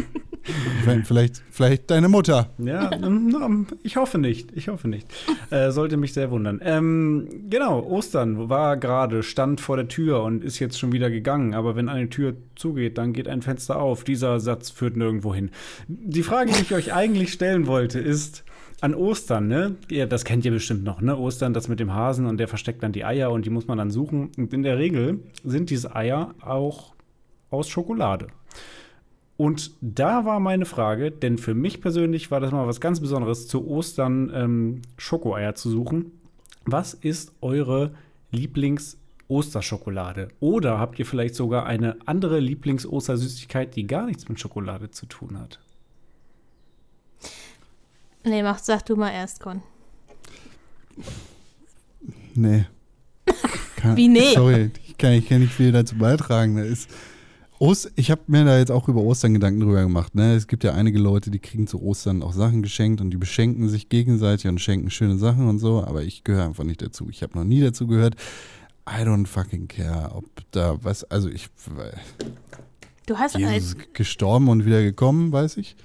Vielleicht, 1.03 1.41
vielleicht 1.51 1.91
deine 1.91 2.09
Mutter. 2.09 2.49
Ja, 2.57 2.91
ähm, 2.91 3.67
ich 3.83 3.97
hoffe 3.97 4.17
nicht. 4.17 4.51
Ich 4.55 4.67
hoffe 4.67 4.87
nicht. 4.87 5.07
Äh, 5.49 5.71
sollte 5.71 5.97
mich 5.97 6.13
sehr 6.13 6.31
wundern. 6.31 6.59
Ähm, 6.63 7.27
genau, 7.49 7.83
Ostern 7.83 8.49
war 8.49 8.77
gerade, 8.77 9.23
stand 9.23 9.61
vor 9.61 9.75
der 9.75 9.87
Tür 9.87 10.23
und 10.23 10.43
ist 10.43 10.59
jetzt 10.59 10.79
schon 10.79 10.91
wieder 10.91 11.09
gegangen. 11.09 11.53
Aber 11.53 11.75
wenn 11.75 11.89
eine 11.89 12.09
Tür 12.09 12.35
zugeht, 12.55 12.97
dann 12.97 13.13
geht 13.13 13.27
ein 13.27 13.41
Fenster 13.41 13.79
auf. 13.79 14.03
Dieser 14.03 14.39
Satz 14.39 14.69
führt 14.69 14.97
nirgendwo 14.97 15.33
hin. 15.33 15.51
Die 15.87 16.23
Frage, 16.23 16.51
die 16.53 16.61
ich 16.61 16.73
euch 16.73 16.93
eigentlich 16.93 17.33
stellen 17.33 17.67
wollte, 17.67 17.99
ist. 17.99 18.43
An 18.81 18.95
Ostern, 18.95 19.47
ne? 19.47 19.75
Ja, 19.89 20.05
das 20.05 20.23
kennt 20.23 20.45
ihr 20.45 20.51
bestimmt 20.51 20.85
noch, 20.85 21.01
ne? 21.01 21.17
Ostern, 21.17 21.53
das 21.53 21.67
mit 21.67 21.81
dem 21.81 21.93
Hasen 21.93 22.25
und 22.25 22.37
der 22.37 22.47
versteckt 22.47 22.81
dann 22.81 22.93
die 22.93 23.03
Eier 23.03 23.31
und 23.31 23.45
die 23.45 23.49
muss 23.49 23.67
man 23.67 23.77
dann 23.77 23.91
suchen. 23.91 24.31
Und 24.37 24.53
in 24.53 24.63
der 24.63 24.77
Regel 24.77 25.19
sind 25.43 25.69
diese 25.69 25.95
Eier 25.95 26.33
auch 26.39 26.93
aus 27.49 27.67
Schokolade. 27.67 28.27
Und 29.35 29.71
da 29.81 30.23
war 30.25 30.39
meine 30.39 30.65
Frage, 30.65 31.11
denn 31.11 31.37
für 31.37 31.53
mich 31.53 31.81
persönlich 31.81 32.31
war 32.31 32.39
das 32.39 32.51
mal 32.51 32.67
was 32.67 32.81
ganz 32.81 32.99
Besonderes, 32.99 33.47
zu 33.47 33.67
Ostern 33.67 34.31
ähm, 34.33 34.81
Schokoeier 34.97 35.55
zu 35.55 35.69
suchen. 35.69 36.11
Was 36.65 36.93
ist 36.93 37.31
eure 37.41 37.93
Lieblings-Osterschokolade? 38.31 40.27
Oder 40.39 40.77
habt 40.77 40.99
ihr 40.99 41.05
vielleicht 41.05 41.35
sogar 41.35 41.65
eine 41.65 41.95
andere 42.05 42.39
Lieblings-Ostersüßigkeit, 42.39 43.75
die 43.75 43.87
gar 43.87 44.05
nichts 44.05 44.27
mit 44.27 44.39
Schokolade 44.39 44.91
zu 44.91 45.05
tun 45.05 45.39
hat? 45.39 45.59
Nee, 48.23 48.43
mach, 48.43 48.59
sag 48.59 48.85
du 48.85 48.95
mal 48.95 49.11
erst, 49.11 49.39
Con. 49.39 49.61
Nee. 52.35 52.65
Kann, 53.75 53.95
Wie 53.95 54.07
nee? 54.07 54.33
Sorry, 54.33 54.71
ich 54.87 54.97
kann, 54.97 55.13
ich 55.13 55.27
kann 55.27 55.41
nicht 55.41 55.53
viel 55.53 55.71
dazu 55.71 55.95
beitragen. 55.97 56.57
Da 56.57 56.63
ist 56.63 56.89
Ost, 57.59 57.91
ich 57.95 58.09
habe 58.09 58.21
mir 58.27 58.45
da 58.45 58.57
jetzt 58.57 58.71
auch 58.71 58.87
über 58.87 59.01
Ostern 59.01 59.33
Gedanken 59.33 59.59
drüber 59.59 59.81
gemacht. 59.81 60.15
Ne? 60.15 60.33
Es 60.33 60.47
gibt 60.47 60.63
ja 60.63 60.73
einige 60.73 60.97
Leute, 60.97 61.29
die 61.29 61.39
kriegen 61.39 61.67
zu 61.67 61.81
Ostern 61.81 62.23
auch 62.23 62.31
Sachen 62.31 62.61
geschenkt 62.61 63.01
und 63.01 63.11
die 63.11 63.17
beschenken 63.17 63.67
sich 63.67 63.89
gegenseitig 63.89 64.47
und 64.47 64.59
schenken 64.59 64.89
schöne 64.89 65.17
Sachen 65.17 65.47
und 65.47 65.59
so, 65.59 65.83
aber 65.83 66.03
ich 66.03 66.23
gehöre 66.23 66.45
einfach 66.45 66.63
nicht 66.63 66.81
dazu. 66.81 67.09
Ich 67.09 67.21
habe 67.21 67.37
noch 67.37 67.43
nie 67.43 67.59
dazu 67.59 67.85
gehört. 67.87 68.15
I 68.89 69.01
don't 69.03 69.27
fucking 69.27 69.67
care, 69.67 70.15
ob 70.15 70.25
da 70.51 70.77
was, 70.81 71.03
also 71.03 71.29
ich, 71.29 71.49
Du 73.05 73.17
hast 73.17 73.35
Jesus 73.35 73.73
ist 73.73 73.93
gestorben 73.93 74.47
und 74.49 74.65
wieder 74.65 74.81
gekommen, 74.81 75.31
weiß 75.31 75.57
ich. 75.57 75.75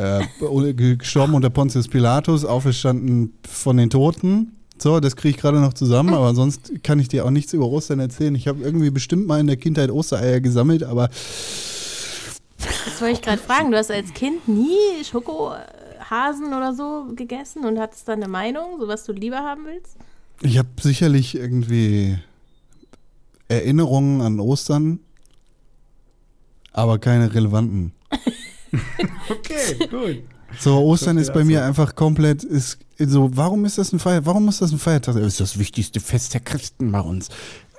Äh, 0.00 0.74
gestorben 0.96 1.34
unter 1.34 1.50
Pontius 1.50 1.88
Pilatus, 1.88 2.46
auferstanden 2.46 3.34
von 3.46 3.76
den 3.76 3.90
Toten. 3.90 4.56
So, 4.78 4.98
das 4.98 5.14
kriege 5.14 5.36
ich 5.36 5.40
gerade 5.40 5.60
noch 5.60 5.74
zusammen, 5.74 6.14
aber 6.14 6.34
sonst 6.34 6.82
kann 6.82 6.98
ich 6.98 7.08
dir 7.08 7.26
auch 7.26 7.30
nichts 7.30 7.52
über 7.52 7.66
Ostern 7.66 8.00
erzählen. 8.00 8.34
Ich 8.34 8.48
habe 8.48 8.62
irgendwie 8.62 8.88
bestimmt 8.90 9.26
mal 9.26 9.38
in 9.38 9.46
der 9.46 9.58
Kindheit 9.58 9.90
Ostereier 9.90 10.40
gesammelt, 10.40 10.84
aber 10.84 11.08
Das 11.08 13.00
wollte 13.00 13.12
ich 13.12 13.20
gerade 13.20 13.42
fragen. 13.42 13.70
Du 13.70 13.76
hast 13.76 13.90
als 13.90 14.14
Kind 14.14 14.48
nie 14.48 15.04
Schokohasen 15.04 16.46
oder 16.46 16.72
so 16.72 17.12
gegessen 17.14 17.66
und 17.66 17.78
hattest 17.78 18.08
da 18.08 18.14
eine 18.14 18.28
Meinung, 18.28 18.80
so 18.80 18.88
was 18.88 19.04
du 19.04 19.12
lieber 19.12 19.38
haben 19.40 19.66
willst? 19.66 19.96
ich 20.42 20.56
habe 20.56 20.68
sicherlich 20.80 21.34
irgendwie 21.34 22.16
Erinnerungen 23.48 24.22
an 24.22 24.40
Ostern, 24.40 25.00
aber 26.72 26.98
keine 26.98 27.34
relevanten. 27.34 27.92
Okay, 29.28 29.86
gut. 29.90 30.22
So, 30.58 30.78
Ostern 30.80 31.16
ist 31.16 31.32
bei 31.32 31.44
mir 31.44 31.60
dazu. 31.60 31.68
einfach 31.68 31.94
komplett, 31.94 32.42
ist 32.42 32.78
so, 32.98 33.30
warum 33.34 33.64
ist 33.64 33.78
das 33.78 33.92
ein 33.92 33.98
Feiertag? 33.98 34.26
Warum 34.26 34.48
ist 34.48 34.60
das 34.60 34.72
ein 34.72 34.78
Feiertag? 34.78 35.14
Das 35.14 35.24
ist 35.24 35.40
das 35.40 35.58
wichtigste 35.58 36.00
Fest 36.00 36.34
der 36.34 36.40
Christen 36.40 36.90
bei 36.90 37.00
uns. 37.00 37.28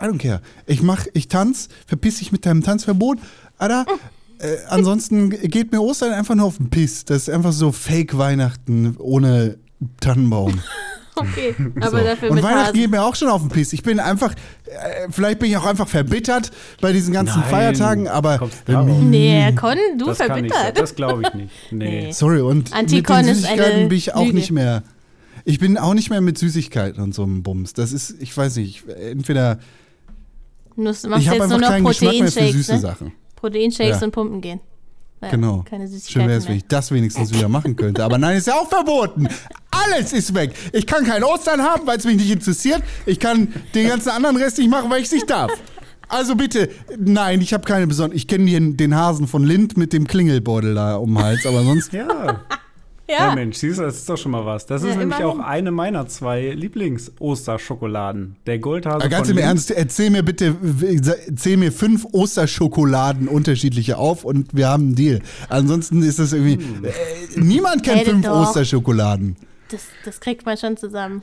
I 0.01 0.05
don't 0.05 0.17
care. 0.17 0.41
Ich 0.65 0.81
mach, 0.81 1.05
ich 1.13 1.27
tanz, 1.27 1.67
verpiss 1.85 2.19
dich 2.19 2.31
mit 2.31 2.45
deinem 2.45 2.63
Tanzverbot. 2.63 3.19
Alter, 3.57 3.85
äh, 4.39 4.57
ansonsten 4.69 5.29
geht 5.29 5.71
mir 5.71 5.81
Ostern 5.81 6.13
einfach 6.13 6.33
nur 6.35 6.45
auf 6.45 6.57
den 6.57 6.69
Piss. 6.69 7.05
Das 7.05 7.23
ist 7.23 7.29
einfach 7.29 7.51
so 7.51 7.71
Fake-Weihnachten 7.71 8.95
ohne 8.97 9.57
Tannenbaum. 9.99 10.61
Okay, 11.21 11.55
aber 11.81 11.89
So. 11.91 11.97
dafür 12.05 12.31
Und 12.31 12.43
Weihnachten 12.43 12.59
Hasen. 12.67 12.73
geht 12.73 12.91
mir 12.91 13.03
auch 13.03 13.15
schon 13.15 13.29
auf 13.29 13.41
den 13.41 13.49
Piss. 13.49 13.73
Ich 13.73 13.83
bin 13.83 13.99
einfach, 13.99 14.33
äh, 14.65 15.07
vielleicht 15.09 15.39
bin 15.39 15.49
ich 15.49 15.57
auch 15.57 15.65
einfach 15.65 15.87
verbittert 15.87 16.51
bei 16.81 16.91
diesen 16.93 17.13
ganzen 17.13 17.39
Nein, 17.41 17.49
Feiertagen, 17.49 18.07
aber. 18.07 18.49
Nee, 18.67 19.53
Con, 19.53 19.77
du 19.97 20.05
Das 20.07 20.17
verbittert. 20.17 20.77
Das 20.79 20.95
glaube 20.95 21.23
ich 21.27 21.33
nicht. 21.33 21.51
Nee. 21.71 22.05
Nee. 22.05 22.11
Sorry, 22.11 22.41
und 22.41 22.73
Antikon 22.73 23.17
mit 23.17 23.25
den 23.25 23.31
ist 23.31 23.41
Süßigkeiten 23.41 23.75
eine 23.79 23.87
bin 23.87 23.97
ich 23.97 24.13
auch 24.15 24.23
Lüge. 24.25 24.35
nicht 24.35 24.51
mehr. 24.51 24.83
Ich 25.45 25.57
bin 25.59 25.77
auch 25.77 25.93
nicht 25.93 26.09
mehr 26.09 26.21
mit 26.21 26.37
Süßigkeiten 26.37 27.01
und 27.01 27.15
so 27.15 27.23
einem 27.23 27.41
Bums. 27.43 27.73
Das 27.73 27.91
ist, 27.93 28.15
ich 28.19 28.35
weiß 28.35 28.57
nicht, 28.57 28.83
entweder 28.89 29.57
Du 30.75 30.83
machst 30.83 31.03
ich 31.05 31.09
jetzt 31.09 31.27
habe 31.27 31.37
nur 31.37 31.43
einfach 31.43 31.59
noch 31.59 31.67
keinen 31.69 31.85
Geschmack 31.85 32.13
mehr 32.13 32.27
für 32.27 32.31
Proteinshakes, 32.31 32.53
süße 32.53 32.73
ne? 32.73 32.79
Sachen. 32.79 33.11
Proteinshakes 33.35 33.99
Ja. 33.99 34.05
und 34.05 34.11
Pumpen 34.11 34.41
gehen. 34.41 34.59
Ja, 35.21 35.29
Genau. 35.29 35.63
Keine 35.69 35.87
Schön 35.87 36.27
wäre 36.27 36.37
es, 36.37 36.47
wenn 36.47 36.57
ich 36.57 36.67
das 36.67 36.91
wenigstens 36.91 37.33
wieder 37.33 37.47
machen 37.49 37.75
könnte. 37.75 38.03
Aber 38.03 38.17
nein, 38.17 38.37
ist 38.37 38.47
ja 38.47 38.53
auch 38.55 38.67
verboten. 38.69 39.27
Alles 39.85 40.13
ist 40.13 40.33
weg. 40.35 40.51
Ich 40.73 40.85
kann 40.87 41.05
kein 41.05 41.23
Ostern 41.23 41.61
haben, 41.61 41.85
weil 41.87 41.97
es 41.97 42.05
mich 42.05 42.17
nicht 42.17 42.31
interessiert. 42.31 42.81
Ich 43.05 43.19
kann 43.19 43.53
den 43.75 43.87
ganzen 43.87 44.09
anderen 44.09 44.37
Rest 44.37 44.57
nicht 44.57 44.69
machen, 44.69 44.89
weil 44.89 44.99
ich 44.99 45.05
es 45.07 45.11
nicht 45.11 45.29
darf. 45.29 45.51
Also 46.07 46.35
bitte, 46.35 46.69
nein, 46.99 47.39
ich 47.41 47.53
habe 47.53 47.63
keine 47.63 47.87
besonderen. 47.87 48.17
Ich 48.17 48.27
kenne 48.27 48.45
den, 48.51 48.75
den 48.75 48.95
Hasen 48.95 49.27
von 49.27 49.43
Lind 49.45 49.77
mit 49.77 49.93
dem 49.93 50.05
Klingelbeutel 50.07 50.75
da 50.75 50.95
um 50.97 51.13
den 51.15 51.23
Hals, 51.23 51.45
aber 51.45 51.63
sonst 51.63 51.93
Ja. 51.93 52.41
Ja, 53.09 53.27
Ja, 53.29 53.35
Mensch, 53.35 53.57
siehst 53.57 53.77
du, 53.79 53.83
das 53.83 53.97
ist 53.97 54.07
doch 54.09 54.15
schon 54.17 54.31
mal 54.31 54.45
was. 54.45 54.65
Das 54.65 54.83
ist 54.83 54.89
Ja, 54.89 54.95
nämlich 54.95 55.19
immerhin. 55.19 55.41
auch 55.41 55.45
eine 55.45 55.71
meiner 55.71 56.07
zwei 56.07 56.49
Lieblings-Osterschokoladen. 56.51 58.37
Der 58.45 58.59
Goldhase 58.59 58.95
Aber 58.97 59.09
ganz 59.09 59.27
von 59.27 59.31
im 59.31 59.37
Lindt. 59.37 59.47
Ernst, 59.49 59.71
erzähl 59.71 60.09
mir 60.11 60.23
bitte, 60.23 60.55
erzähl 61.27 61.57
mir 61.57 61.71
fünf 61.71 62.05
Osterschokoladen 62.11 63.27
unterschiedliche 63.27 63.97
auf 63.97 64.23
und 64.23 64.55
wir 64.55 64.67
haben 64.69 64.83
einen 64.83 64.95
Deal. 64.95 65.21
Ansonsten 65.49 66.01
ist 66.03 66.19
das 66.19 66.31
irgendwie. 66.33 66.55
Hm. 66.63 66.85
Äh, 66.85 66.91
niemand 67.39 67.83
kennt 67.83 68.03
fünf 68.03 68.25
doch. 68.25 68.47
Osterschokoladen. 68.47 69.35
Das, 69.71 69.87
das 70.05 70.19
kriegt 70.19 70.45
man 70.45 70.57
schon 70.57 70.77
zusammen. 70.77 71.21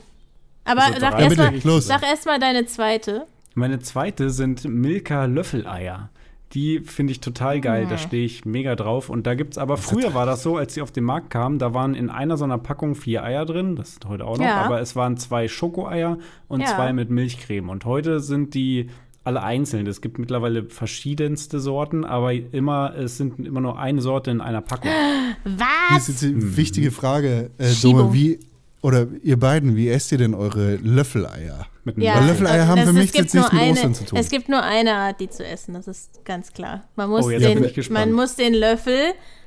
Aber 0.65 0.83
Also 0.83 0.99
sag 0.99 1.19
erstmal 1.19 2.03
erst 2.03 2.25
mal 2.25 2.39
deine 2.39 2.65
zweite. 2.65 3.25
Meine 3.55 3.79
zweite 3.79 4.29
sind 4.29 4.65
Milka 4.65 5.25
Löffeleier. 5.25 6.09
Die 6.53 6.79
finde 6.79 7.11
ich 7.11 7.19
total 7.19 7.61
geil, 7.61 7.83
Ah. 7.85 7.89
da 7.91 7.97
stehe 7.99 8.25
ich 8.25 8.43
mega 8.45 8.75
drauf. 8.75 9.09
Und 9.09 9.27
da 9.27 9.35
gibt 9.35 9.53
es 9.53 9.57
aber, 9.59 9.77
früher 9.77 10.13
war 10.15 10.25
das 10.25 10.41
so, 10.41 10.57
als 10.57 10.73
die 10.73 10.81
auf 10.81 10.91
den 10.91 11.03
Markt 11.03 11.29
kamen, 11.29 11.59
da 11.59 11.73
waren 11.75 11.93
in 11.93 12.09
einer 12.09 12.37
so 12.37 12.43
einer 12.43 12.57
Packung 12.57 12.95
vier 12.95 13.23
Eier 13.23 13.45
drin, 13.45 13.75
das 13.75 13.89
ist 13.89 14.05
heute 14.05 14.25
auch 14.25 14.37
noch, 14.37 14.45
Ja. 14.45 14.61
aber 14.63 14.81
es 14.81 14.95
waren 14.95 15.15
zwei 15.17 15.47
Schokoeier 15.47 16.17
und 16.47 16.61
Ja. 16.61 16.67
zwei 16.67 16.91
mit 16.91 17.11
Milchcreme. 17.11 17.69
Und 17.69 17.85
heute 17.85 18.19
sind 18.19 18.55
die 18.55 18.89
alle 19.23 19.43
einzeln. 19.43 19.85
Es 19.87 20.01
gibt 20.01 20.17
mittlerweile 20.17 20.63
verschiedenste 20.69 21.59
Sorten, 21.59 22.05
aber 22.05 22.33
immer, 22.33 22.95
es 22.95 23.17
sind 23.17 23.45
immer 23.45 23.61
nur 23.61 23.77
eine 23.77 24.01
Sorte 24.01 24.31
in 24.31 24.41
einer 24.41 24.61
Packung. 24.61 24.89
Hier 25.43 25.55
ist 25.55 25.59
Was? 25.59 26.07
jetzt 26.07 26.21
die 26.21 26.57
wichtige 26.57 26.91
Frage, 26.91 27.51
äh. 27.57 27.73
Dome, 27.81 28.13
wie, 28.13 28.39
oder 28.81 29.07
ihr 29.23 29.37
beiden, 29.37 29.75
wie 29.75 29.89
esst 29.89 30.11
ihr 30.11 30.17
denn 30.17 30.33
eure 30.33 30.75
Löffeleier? 30.77 31.65
Mit 31.83 31.95
einem 31.97 32.05
Ja, 32.05 32.13
Weil 32.15 32.21
Löffel. 32.27 32.43
Löffeleier 32.43 32.67
haben 32.67 32.77
das- 32.77 32.85
für 32.87 32.93
mich 32.93 33.13
jetzt 33.13 33.33
nichts 33.33 33.51
mit 33.51 33.61
eine, 33.61 33.71
Ostern 33.71 33.93
zu 33.93 34.05
tun. 34.05 34.19
Es 34.19 34.29
gibt 34.29 34.49
nur 34.49 34.63
eine 34.63 34.93
Art, 34.95 35.19
die 35.19 35.29
zu 35.29 35.45
essen, 35.45 35.73
das 35.73 35.87
ist 35.87 36.23
ganz 36.25 36.53
klar. 36.53 36.83
Man 36.95 37.09
muss, 37.09 37.25
Oh, 37.25 37.29
den, 37.29 37.65
man 37.91 38.11
muss 38.13 38.35
den 38.35 38.53
Löffel 38.53 38.97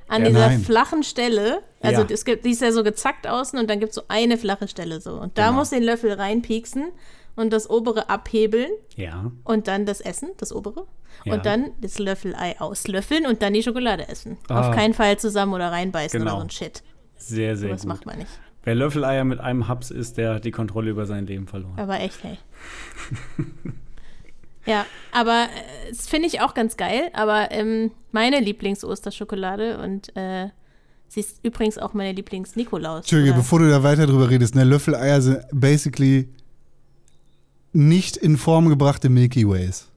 an 0.09 0.23
Ja, 0.23 0.29
dieser 0.29 0.49
nein. 0.49 0.61
flachen 0.61 1.03
Stelle, 1.03 1.61
also 1.81 2.03
Ja. 2.03 2.07
es 2.11 2.25
gibt, 2.25 2.45
die 2.45 2.51
ist 2.51 2.61
ja 2.61 2.73
so 2.73 2.83
gezackt 2.85 3.27
außen 3.27 3.59
und 3.59 3.71
dann 3.71 3.81
gibt 3.81 3.91
es 3.91 3.95
so 3.97 4.03
eine 4.09 4.37
flache 4.37 4.69
Stelle 4.69 5.01
so. 5.01 5.13
Und 5.15 5.39
da 5.39 5.47
Genau. 5.47 5.59
muss 5.61 5.71
den 5.71 5.83
Löffel 5.83 6.13
reinpieksen 6.13 6.85
und 7.37 7.53
das 7.53 7.69
obere 7.71 8.09
abhebeln 8.11 8.71
Ja. 8.97 9.33
und 9.45 9.69
dann 9.69 9.87
das 9.87 10.01
Essen, 10.01 10.31
das 10.39 10.53
obere. 10.53 10.87
Ja. 11.25 11.35
Und 11.35 11.47
dann 11.47 11.71
das 11.81 11.99
Löffelei 11.99 12.59
auslöffeln 12.61 13.27
und 13.27 13.43
dann 13.43 13.53
die 13.53 13.63
Schokolade 13.63 14.09
essen. 14.09 14.39
Ah. 14.49 14.69
Auf 14.71 14.75
keinen 14.75 14.95
Fall 14.95 15.19
zusammen 15.19 15.53
oder 15.53 15.71
reinbeißen 15.71 16.19
Genau. 16.19 16.33
oder 16.33 16.41
so 16.41 16.47
ein 16.47 16.51
Shit. 16.51 16.83
Sehr, 17.17 17.57
sehr 17.57 17.69
Das 17.71 17.83
gut. 17.83 17.89
macht 17.89 18.07
man 18.07 18.19
nicht. 18.19 18.31
Wer 18.65 18.75
Löffeleier 18.77 19.25
mit 19.25 19.41
einem 19.41 19.67
Haps 19.69 19.91
isst, 19.91 20.17
der 20.19 20.35
hat 20.35 20.45
die 20.45 20.51
Kontrolle 20.53 20.91
über 20.91 21.05
sein 21.07 21.27
Leben 21.27 21.47
verloren. 21.49 21.79
Aber 21.79 22.01
echt, 22.01 22.23
hey. 22.23 22.39
ja, 24.67 24.87
aber 25.13 25.45
äh, 25.45 25.91
das 25.91 26.09
finde 26.09 26.29
ich 26.29 26.41
auch 26.41 26.55
ganz 26.55 26.77
geil. 26.77 27.11
Aber 27.13 27.51
ähm, 27.51 27.91
meine 28.13 28.41
Lieblings-Osterschokolade 28.41 29.79
und 29.79 30.15
äh, 30.17 30.49
sie 31.09 31.21
ist 31.21 31.41
übrigens 31.45 31.79
auch 31.79 31.93
meine 31.95 32.13
Lieblings-Nikolaus. 32.13 33.01
Entschuldige, 33.01 33.33
oder- 33.33 33.41
bevor 33.41 33.59
du 33.59 33.69
da 33.69 33.83
weiter 33.83 34.07
drüber 34.07 34.31
redest, 34.31 34.55
ne, 34.55 34.65
Löffeleier 34.65 35.21
sind 35.21 35.41
basically 35.53 36.29
nicht 37.73 38.17
in 38.17 38.37
Form 38.37 38.69
gebrachte 38.69 39.09
Milky 39.09 39.49
Ways. 39.49 39.89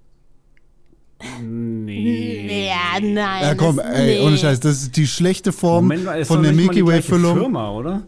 Nee. 1.42 2.68
Ja, 2.68 3.00
nein. 3.02 3.44
Ja, 3.44 3.56
komm, 3.56 3.80
ey, 3.80 4.06
nee. 4.06 4.20
ohne 4.20 4.38
Scheiß, 4.38 4.60
das 4.60 4.84
ist 4.84 4.98
die 4.98 5.08
schlechte 5.08 5.52
Form 5.52 5.88
Moment 5.88 6.28
von 6.28 6.44
der 6.44 6.54
Milky 6.54 6.86
Way-Füllung. 6.86 7.38
Firma, 7.38 7.72
oder? 7.72 8.04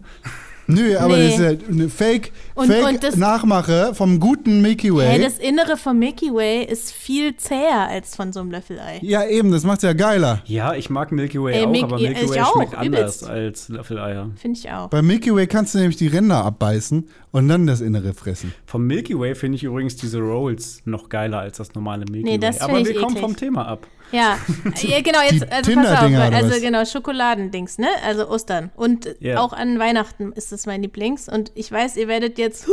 Nö, 0.67 0.97
aber 0.97 1.15
Nee. 1.17 1.23
das 1.37 1.39
ist 1.39 1.61
ja 1.61 1.67
eine 1.69 1.89
Fake, 1.89 2.31
Und- 2.55 2.67
Fake 2.67 2.85
und 2.85 3.03
das- 3.03 3.15
Nachmache 3.15 3.93
vom 3.95 4.19
guten 4.19 4.61
Milky 4.61 4.93
Way. 4.93 5.07
Hey, 5.07 5.21
das 5.23 5.37
Innere 5.39 5.77
von 5.77 5.97
Milky 5.97 6.33
Way 6.33 6.65
ist 6.65 6.91
viel 6.91 7.35
zäher 7.37 7.87
als 7.87 8.15
von 8.15 8.33
so 8.33 8.41
einem 8.41 8.51
Löffelei. 8.51 8.99
ja, 9.01 9.25
eben, 9.25 9.51
das 9.51 9.63
macht's 9.63 9.83
ja 9.83 9.93
geiler. 9.93 10.41
Ja, 10.45 10.73
ich 10.73 10.89
mag 10.89 11.11
Milky 11.11 11.41
Way 11.41 11.53
Ey, 11.55 11.63
auch, 11.65 11.69
Milky- 11.71 11.83
aber 11.85 11.95
Milky 11.99 12.23
ich 12.25 12.29
Way 12.29 12.39
auch, 12.41 12.53
schmeckt 12.53 12.75
anders 12.75 13.21
übelst. 13.21 13.29
als 13.29 13.69
Löffeleier. 13.69 14.29
Finde 14.35 14.59
ich 14.59 14.69
auch. 14.71 14.89
Bei 14.89 15.01
Milky 15.01 15.33
Way 15.33 15.47
kannst 15.47 15.73
du 15.73 15.79
nämlich 15.79 15.95
die 15.97 16.07
Ränder 16.07 16.43
abbeißen 16.43 17.07
und 17.31 17.47
dann 17.47 17.65
das 17.65 17.79
Innere 17.81 18.13
fressen. 18.13 18.53
Vom 18.65 18.85
Milky 18.87 19.17
Way 19.17 19.35
finde 19.35 19.55
ich 19.55 19.63
übrigens 19.63 19.95
diese 19.95 20.19
Rolls 20.19 20.81
noch 20.85 21.07
geiler 21.09 21.39
als 21.39 21.57
das 21.57 21.73
normale 21.75 22.05
Milky 22.11 22.23
Nee, 22.29 22.37
das 22.37 22.59
Way. 22.59 22.63
Aber 22.69 22.85
wir 22.85 22.93
kommen 22.95 23.11
eklig. 23.15 23.21
vom 23.21 23.35
Thema 23.37 23.67
ab. 23.67 23.87
Ja, 24.11 24.37
ja 24.81 25.01
genau, 25.01 25.19
jetzt, 25.21 25.51
also 25.51 25.73
pass 25.73 25.91
auf, 25.91 26.33
also 26.33 26.61
genau, 26.61 26.85
Schokoladendings, 26.85 27.77
ne? 27.77 27.87
Also 28.05 28.29
Ostern. 28.29 28.71
Und 28.75 29.09
Ja. 29.19 29.39
auch 29.39 29.53
an 29.53 29.79
Weihnachten 29.79 30.31
ist 30.31 30.51
das 30.51 30.65
mein 30.65 30.81
Lieblings. 30.81 31.27
Und 31.27 31.51
ich 31.55 31.71
weiß, 31.71 31.97
ihr 31.97 32.07
werdet 32.07 32.37
jetzt 32.37 32.67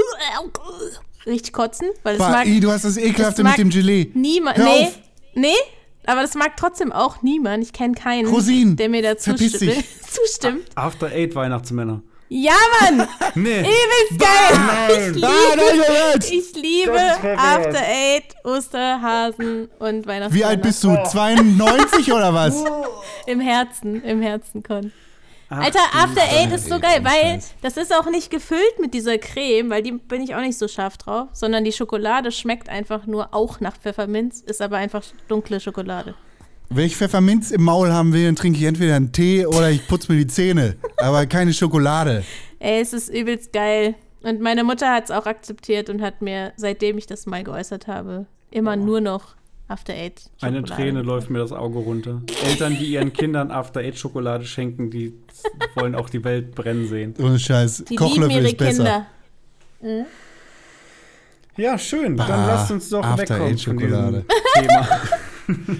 richtig 1.26 1.52
kotzen, 1.52 1.88
weil 2.02 2.14
es 2.14 2.20
mag 2.20 2.46
du 2.60 2.70
hast 2.70 2.84
das 2.84 2.96
Ekelhafte 2.96 3.42
das 3.42 3.52
mit 3.52 3.58
dem 3.58 3.70
Gelee. 3.70 4.10
niemand. 4.14 4.58
Nee, 4.58 4.86
auf. 4.86 4.98
nee, 5.34 5.54
aber 6.06 6.22
das 6.22 6.34
mag 6.34 6.56
trotzdem 6.56 6.92
auch 6.92 7.22
niemand. 7.22 7.64
Ich 7.64 7.72
kenne 7.72 7.94
keinen, 7.94 8.26
Rosinen, 8.26 8.76
der 8.76 8.88
mir 8.88 9.02
da 9.02 9.16
verpiss 9.16 9.52
zustimmt. 9.52 9.76
dich. 9.76 9.84
zustimmt. 10.10 10.66
After 10.74 11.06
Eight 11.08 11.34
Weihnachtsmänner. 11.34 12.02
Ja, 12.36 12.52
Mann! 12.80 13.06
Nee. 13.36 13.60
Übelst 13.60 14.18
geil! 14.18 15.12
Ich 15.12 15.14
liebe, 15.14 16.22
ich 16.30 16.54
liebe 16.56 17.38
After 17.38 17.80
Eight, 17.80 18.24
Osterhasen 18.42 19.68
und 19.78 20.04
Weihnachten. 20.04 20.34
Wie 20.34 20.44
alt 20.44 20.60
bist 20.60 20.82
du? 20.82 20.96
92 20.96 22.12
oder 22.12 22.34
was? 22.34 22.64
Im 23.26 23.38
Herzen, 23.38 24.02
im 24.02 24.20
Herzen, 24.20 24.64
Con. 24.64 24.92
Ach, 25.48 25.58
Alter, 25.58 25.78
After 25.94 26.22
Eight 26.22 26.50
ist 26.52 26.68
so 26.68 26.80
geil, 26.80 27.04
weil 27.04 27.38
das 27.62 27.76
ist 27.76 27.94
auch 27.94 28.10
nicht 28.10 28.32
gefüllt 28.32 28.80
mit 28.80 28.94
dieser 28.94 29.16
Creme, 29.18 29.70
weil 29.70 29.82
die 29.84 29.92
bin 29.92 30.20
ich 30.20 30.34
auch 30.34 30.40
nicht 30.40 30.58
so 30.58 30.66
scharf 30.66 30.96
drauf, 30.96 31.28
sondern 31.32 31.62
die 31.62 31.72
Schokolade 31.72 32.32
schmeckt 32.32 32.68
einfach 32.68 33.06
nur 33.06 33.32
auch 33.32 33.60
nach 33.60 33.76
Pfefferminz, 33.76 34.40
ist 34.40 34.60
aber 34.60 34.78
einfach 34.78 35.04
dunkle 35.28 35.60
Schokolade. 35.60 36.16
Wenn 36.70 36.86
ich 36.86 36.96
Pfefferminz 36.96 37.50
im 37.50 37.62
Maul 37.62 37.92
haben 37.92 38.12
will, 38.12 38.24
dann 38.26 38.36
trinke 38.36 38.58
ich 38.58 38.64
entweder 38.64 38.96
einen 38.96 39.12
Tee 39.12 39.46
oder 39.46 39.70
ich 39.70 39.86
putze 39.86 40.10
mir 40.12 40.18
die 40.18 40.26
Zähne. 40.26 40.76
Aber 40.96 41.26
keine 41.26 41.52
Schokolade. 41.52 42.24
Ey, 42.58 42.80
es 42.80 42.92
ist 42.92 43.08
übelst 43.10 43.52
geil. 43.52 43.94
Und 44.22 44.40
meine 44.40 44.64
Mutter 44.64 44.90
hat 44.92 45.04
es 45.04 45.10
auch 45.10 45.26
akzeptiert 45.26 45.90
und 45.90 46.00
hat 46.00 46.22
mir, 46.22 46.52
seitdem 46.56 46.96
ich 46.98 47.06
das 47.06 47.26
mal 47.26 47.44
geäußert 47.44 47.86
habe, 47.86 48.26
immer 48.50 48.74
nur 48.76 49.00
noch 49.02 49.34
After 49.68 49.92
Eight 49.92 50.30
Eine 50.40 50.58
Schokolade. 50.58 50.82
Träne 50.82 51.02
läuft 51.02 51.30
mir 51.30 51.38
das 51.38 51.52
Auge 51.52 51.78
runter. 51.78 52.22
Eltern, 52.46 52.76
die 52.78 52.86
ihren 52.86 53.12
Kindern 53.12 53.50
After 53.50 53.80
Eight 53.80 53.98
Schokolade 53.98 54.44
schenken, 54.44 54.90
die 54.90 55.14
wollen 55.74 55.94
auch 55.94 56.08
die 56.08 56.24
Welt 56.24 56.54
brennen 56.54 56.88
sehen. 56.88 57.14
Ohne 57.18 57.38
Scheiß. 57.38 57.84
Die 57.84 57.94
lieben 57.94 57.96
Kochlöffel 58.04 58.36
ihre 58.36 58.46
ist 58.48 58.56
besser. 58.56 59.06
Kinder. 59.80 60.06
Ja, 61.56 61.78
schön. 61.78 62.16
Dann 62.16 62.26
Bah, 62.28 62.46
lasst 62.46 62.70
uns 62.72 62.88
doch 62.88 63.04
After 63.04 63.22
wegkommen 63.22 63.52
Eight 63.52 63.60
von 63.60 63.78
Schokolade. 63.78 64.24
diesem 64.56 64.68
Thema. 64.68 64.88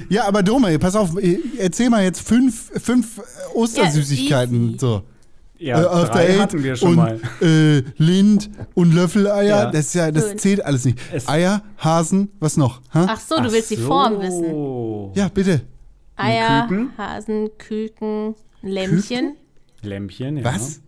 Ja, 0.09 0.27
aber 0.27 0.43
Dome, 0.43 0.79
pass 0.79 0.95
auf, 0.97 1.11
erzähl 1.59 1.91
mal 1.91 2.03
jetzt 2.05 2.21
fünf, 2.27 2.71
fünf 2.83 3.21
Ostersüßigkeiten. 3.55 4.71
easy. 4.71 4.79
so. 4.79 5.03
Ja, 5.59 5.81
Äh, 5.81 5.87
After 5.87 6.13
drei 6.13 6.29
Eight 6.31 6.41
hatten 6.41 6.63
wir 6.65 6.77
schon 6.77 6.89
und, 6.91 6.97
mal. 6.97 7.21
Äh, 7.41 7.83
Lind 7.97 8.51
und 8.75 8.93
Löffeleier. 8.93 9.65
Ja. 9.65 9.71
Das, 9.71 9.87
ist 9.87 9.95
ja, 9.95 10.11
das 10.11 10.37
zählt 10.37 10.65
alles 10.65 10.85
nicht. 10.85 10.99
Es- 11.13 11.29
Eier, 11.29 11.63
Hasen, 11.79 12.31
was 12.41 12.57
noch? 12.57 12.83
Ha? 12.93 13.07
Ach 13.09 13.21
so, 13.21 13.37
du 13.41 13.51
willst 13.53 13.71
die 13.71 13.77
Form 13.77 14.21
wissen. 14.21 15.13
Ja, 15.15 15.29
bitte. 15.29 15.63
Eier, 16.17 16.67
Küken? 16.69 16.91
Hasen, 16.99 17.49
Küken, 17.59 18.35
Lämmchen. 18.63 19.37
Lämmchen, 19.83 20.39
ja. 20.39 20.45
Was? 20.45 20.81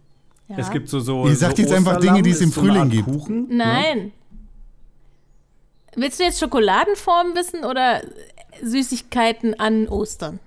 Ja. 0.49 0.57
Es 0.59 0.71
gibt 0.71 0.89
so, 0.89 1.01
so. 1.01 1.27
Ihr 1.27 1.37
sagt 1.37 1.57
so 1.57 1.63
jetzt 1.63 1.73
einfach 1.73 1.99
Dinge, 1.99 2.23
die 2.23 2.31
es 2.31 2.41
im 2.41 2.51
so 2.51 2.61
Frühling 2.61 2.89
gibt. 2.91 3.07
Kuchen. 3.07 3.47
Nein. 3.51 4.13
Willst 5.97 6.21
du 6.21 6.25
jetzt 6.25 6.39
Schokoladenform 6.41 7.35
wissen 7.35 7.65
oder 7.65 8.03
Süßigkeiten 8.63 9.59
an 9.59 9.89
Ostern? 9.89 10.39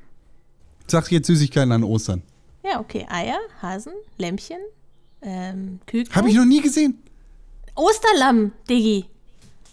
Sag 0.87 1.11
jetzt 1.11 1.27
Süßigkeiten 1.27 1.71
an 1.71 1.83
Ostern. 1.83 2.21
Ja, 2.63 2.79
okay. 2.79 3.05
Eier, 3.09 3.37
Hasen, 3.61 3.93
Lämmchen, 4.17 4.57
ähm, 5.21 5.79
Küken. 5.85 6.13
Habe 6.15 6.29
ich 6.29 6.35
noch 6.35 6.45
nie 6.45 6.61
gesehen. 6.61 6.99
Osterlamm, 7.75 8.51
Diggi. 8.69 9.05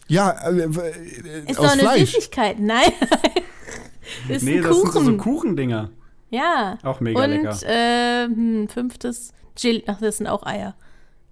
Ja, 0.09 0.31
äh, 0.49 0.61
äh, 0.61 1.51
Ist 1.51 1.59
aus 1.59 1.67
doch 1.67 1.73
eine 1.73 1.83
Fleisch. 1.83 2.13
Süßigkeit. 2.13 2.61
Nein. 2.61 2.93
ist 4.29 4.45
Nee, 4.45 4.59
ein 4.59 4.63
das 4.63 4.77
sind 4.77 4.87
so, 4.87 4.93
so 4.93 5.01
Kuchen. 5.01 5.19
Kuchendinger. 5.19 5.91
ja. 6.31 6.79
Auch 6.83 7.01
mega 7.01 7.25
Und 7.25 7.31
lecker. 7.31 7.59
äh, 7.67 8.25
hm, 8.27 8.69
fünftes, 8.69 9.33
Gel 9.61 9.83
Ach, 9.87 9.99
das 10.01 10.19
sind 10.19 10.27
auch 10.29 10.45
Eier. 10.47 10.77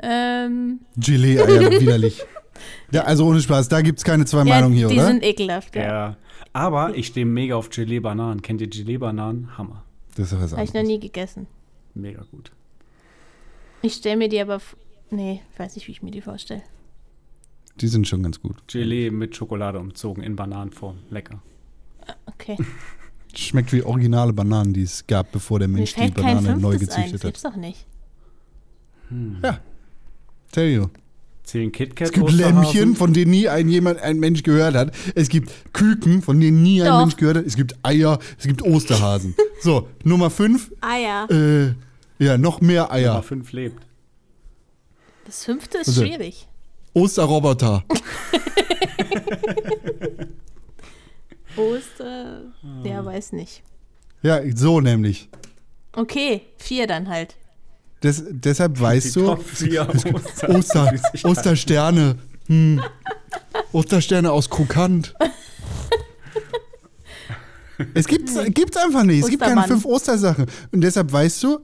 Ähm, 0.00 0.80
Gelee-Eier, 0.96 1.70
widerlich. 1.80 2.25
Ja, 2.90 3.02
also 3.04 3.26
ohne 3.26 3.40
Spaß, 3.40 3.68
da 3.68 3.80
gibt 3.80 3.99
es 3.99 4.04
keine 4.04 4.25
zwei 4.25 4.38
ja, 4.38 4.44
Meinungen 4.44 4.75
hier, 4.75 4.88
die 4.88 4.94
oder? 4.96 5.06
sind 5.06 5.23
ekelhaft. 5.23 5.75
Ja. 5.76 5.82
Ja. 5.82 6.16
Aber 6.54 6.94
ich 6.96 7.08
stehe 7.08 7.26
mega 7.26 7.56
auf 7.56 7.68
Gelee-Bananen. 7.68 8.40
Kennt 8.40 8.61
ihr 8.62 8.68
Gelee-Bananen? 8.68 9.58
Hammer. 9.58 9.84
Das 10.14 10.32
ist 10.32 10.40
was 10.40 10.52
Habe 10.52 10.62
ich 10.62 10.68
noch 10.73 10.80
anderes. 10.80 10.88
nie 10.88 11.00
gegessen. 11.00 11.46
Mega 11.94 12.23
gut. 12.30 12.52
Ich 13.82 13.94
stelle 13.94 14.16
mir 14.16 14.28
die 14.30 14.40
aber. 14.40 14.54
f- 14.56 14.76
Nee, 15.11 15.42
weiß 15.58 15.75
nicht, 15.76 15.87
wie 15.87 15.92
ich 15.92 16.02
mir 16.02 16.11
die 16.11 16.23
vorstelle. 16.23 16.62
Die 17.80 17.88
sind 17.88 18.08
schon 18.08 18.23
ganz 18.23 18.40
gut. 18.40 18.56
Gelee 18.68 19.11
mit 19.11 19.37
Schokolade 19.37 19.78
umzogen 19.78 20.23
in 20.23 20.34
Bananenform. 20.37 20.99
Lecker. 21.11 21.42
Okay. 22.26 22.56
Schmeckt 23.37 23.73
wie 23.73 23.82
originale 23.82 24.32
Bananen, 24.32 24.73
die 24.73 24.82
es 24.82 25.06
gab, 25.06 25.32
bevor 25.32 25.58
der 25.58 25.66
Mensch 25.68 25.94
die 25.94 26.08
Banane 26.11 26.56
neu 26.56 26.70
fünftes 26.78 26.94
ein. 26.94 27.02
Das 27.02 27.20
gezüchtet 27.20 27.23
gibt's 27.23 27.44
hat. 27.44 27.52
doch 27.52 27.56
nicht. 27.56 27.87
Ja. 29.42 29.58
Tell 30.52 30.68
you. 30.73 30.87
Zählen 31.44 31.70
KitKat 31.72 32.08
Es 32.08 32.12
gibt 32.12 32.24
Osterhasen? 32.26 32.56
Lämmchen, 32.62 32.96
von 32.96 33.12
denen 33.12 33.30
nie 33.30 33.48
ein, 33.48 33.68
jemand, 33.68 34.00
ein 34.00 34.18
Mensch 34.18 34.42
gehört 34.42 34.74
hat. 34.74 34.92
Es 35.14 35.28
gibt 35.28 35.52
Küken, 35.74 36.22
von 36.22 36.40
denen 36.40 36.62
nie 36.62 36.80
ein 36.82 36.88
Doch. 36.88 37.00
Mensch 37.00 37.16
gehört 37.16 37.36
hat. 37.36 37.44
Es 37.46 37.54
gibt 37.56 37.74
Eier, 37.82 38.18
es 38.38 38.46
gibt 38.46 38.62
Osterhasen. 38.62 39.34
so, 39.60 39.88
Nummer 40.04 40.30
fünf. 40.30 40.72
Eier. 40.80 41.30
Äh, 41.30 41.74
Ja, 42.18 42.38
noch 42.38 42.60
mehr 42.62 42.84
Nummer 42.84 42.92
Eier. 42.94 43.22
5 43.22 43.52
lebt. 43.52 43.84
Das 45.26 45.44
fünfte 45.44 45.78
ist 45.78 45.88
Also- 45.88 46.02
schwierig. 46.02 46.48
Osterroboter. 46.94 47.84
Oster. 51.56 52.42
Ah. 52.62 52.82
Ja, 52.86 53.04
weiß 53.04 53.32
nicht. 53.32 53.62
Ja, 54.22 54.40
so 54.54 54.80
nämlich. 54.80 55.28
Okay, 55.92 56.42
vier 56.56 56.86
dann 56.86 57.08
halt. 57.08 57.36
Des, 58.04 58.23
deshalb 58.28 58.78
weißt 58.78 59.06
Die 59.06 59.18
du, 59.18 59.26
Top 59.26 59.42
4 59.42 59.88
Oster. 60.49 60.92
Ostersterne. 61.25 62.16
Hm. 62.46 62.82
Ostersterne 63.73 64.30
aus 64.30 64.50
Krokant. 64.50 65.14
Es 67.94 68.06
gibt's, 68.06 68.34
gibt's 68.50 68.76
einfach 68.76 69.02
nicht. 69.04 69.25
Es 69.25 69.30
gibt 69.30 69.42
keine 69.42 69.62
fünf 69.64 69.84
Ostersachen. 69.84 70.46
Und 70.70 70.82
deshalb 70.82 71.11
weißt 71.11 71.42
du, 71.42 71.61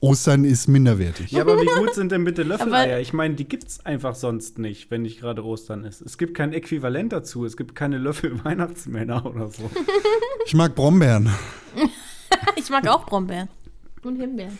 Ostern 0.00 0.44
ist 0.44 0.68
minderwertig. 0.68 1.30
Ja, 1.30 1.42
aber 1.42 1.60
wie 1.60 1.66
gut 1.66 1.94
sind 1.94 2.12
denn 2.12 2.24
bitte 2.24 2.42
Löffeleier? 2.42 3.00
Ich 3.00 3.12
meine, 3.12 3.34
die 3.34 3.48
gibt's 3.48 3.84
einfach 3.84 4.14
sonst 4.14 4.58
nicht, 4.58 4.90
wenn 4.90 5.02
nicht 5.02 5.20
gerade 5.20 5.44
Ostern 5.44 5.84
ist. 5.84 6.00
Es 6.02 6.18
gibt 6.18 6.34
kein 6.36 6.52
Äquivalent 6.52 7.12
dazu. 7.12 7.44
Es 7.44 7.56
gibt 7.56 7.74
keine 7.74 7.98
Löffel-Weihnachtsmänner 7.98 9.24
oder 9.34 9.48
so. 9.48 9.70
Ich 10.46 10.54
mag 10.54 10.74
Brombeeren. 10.74 11.30
Ich 12.56 12.70
mag 12.70 12.86
auch 12.88 13.06
Brombeeren. 13.06 13.48
Und 14.02 14.16
Himbeeren. 14.16 14.58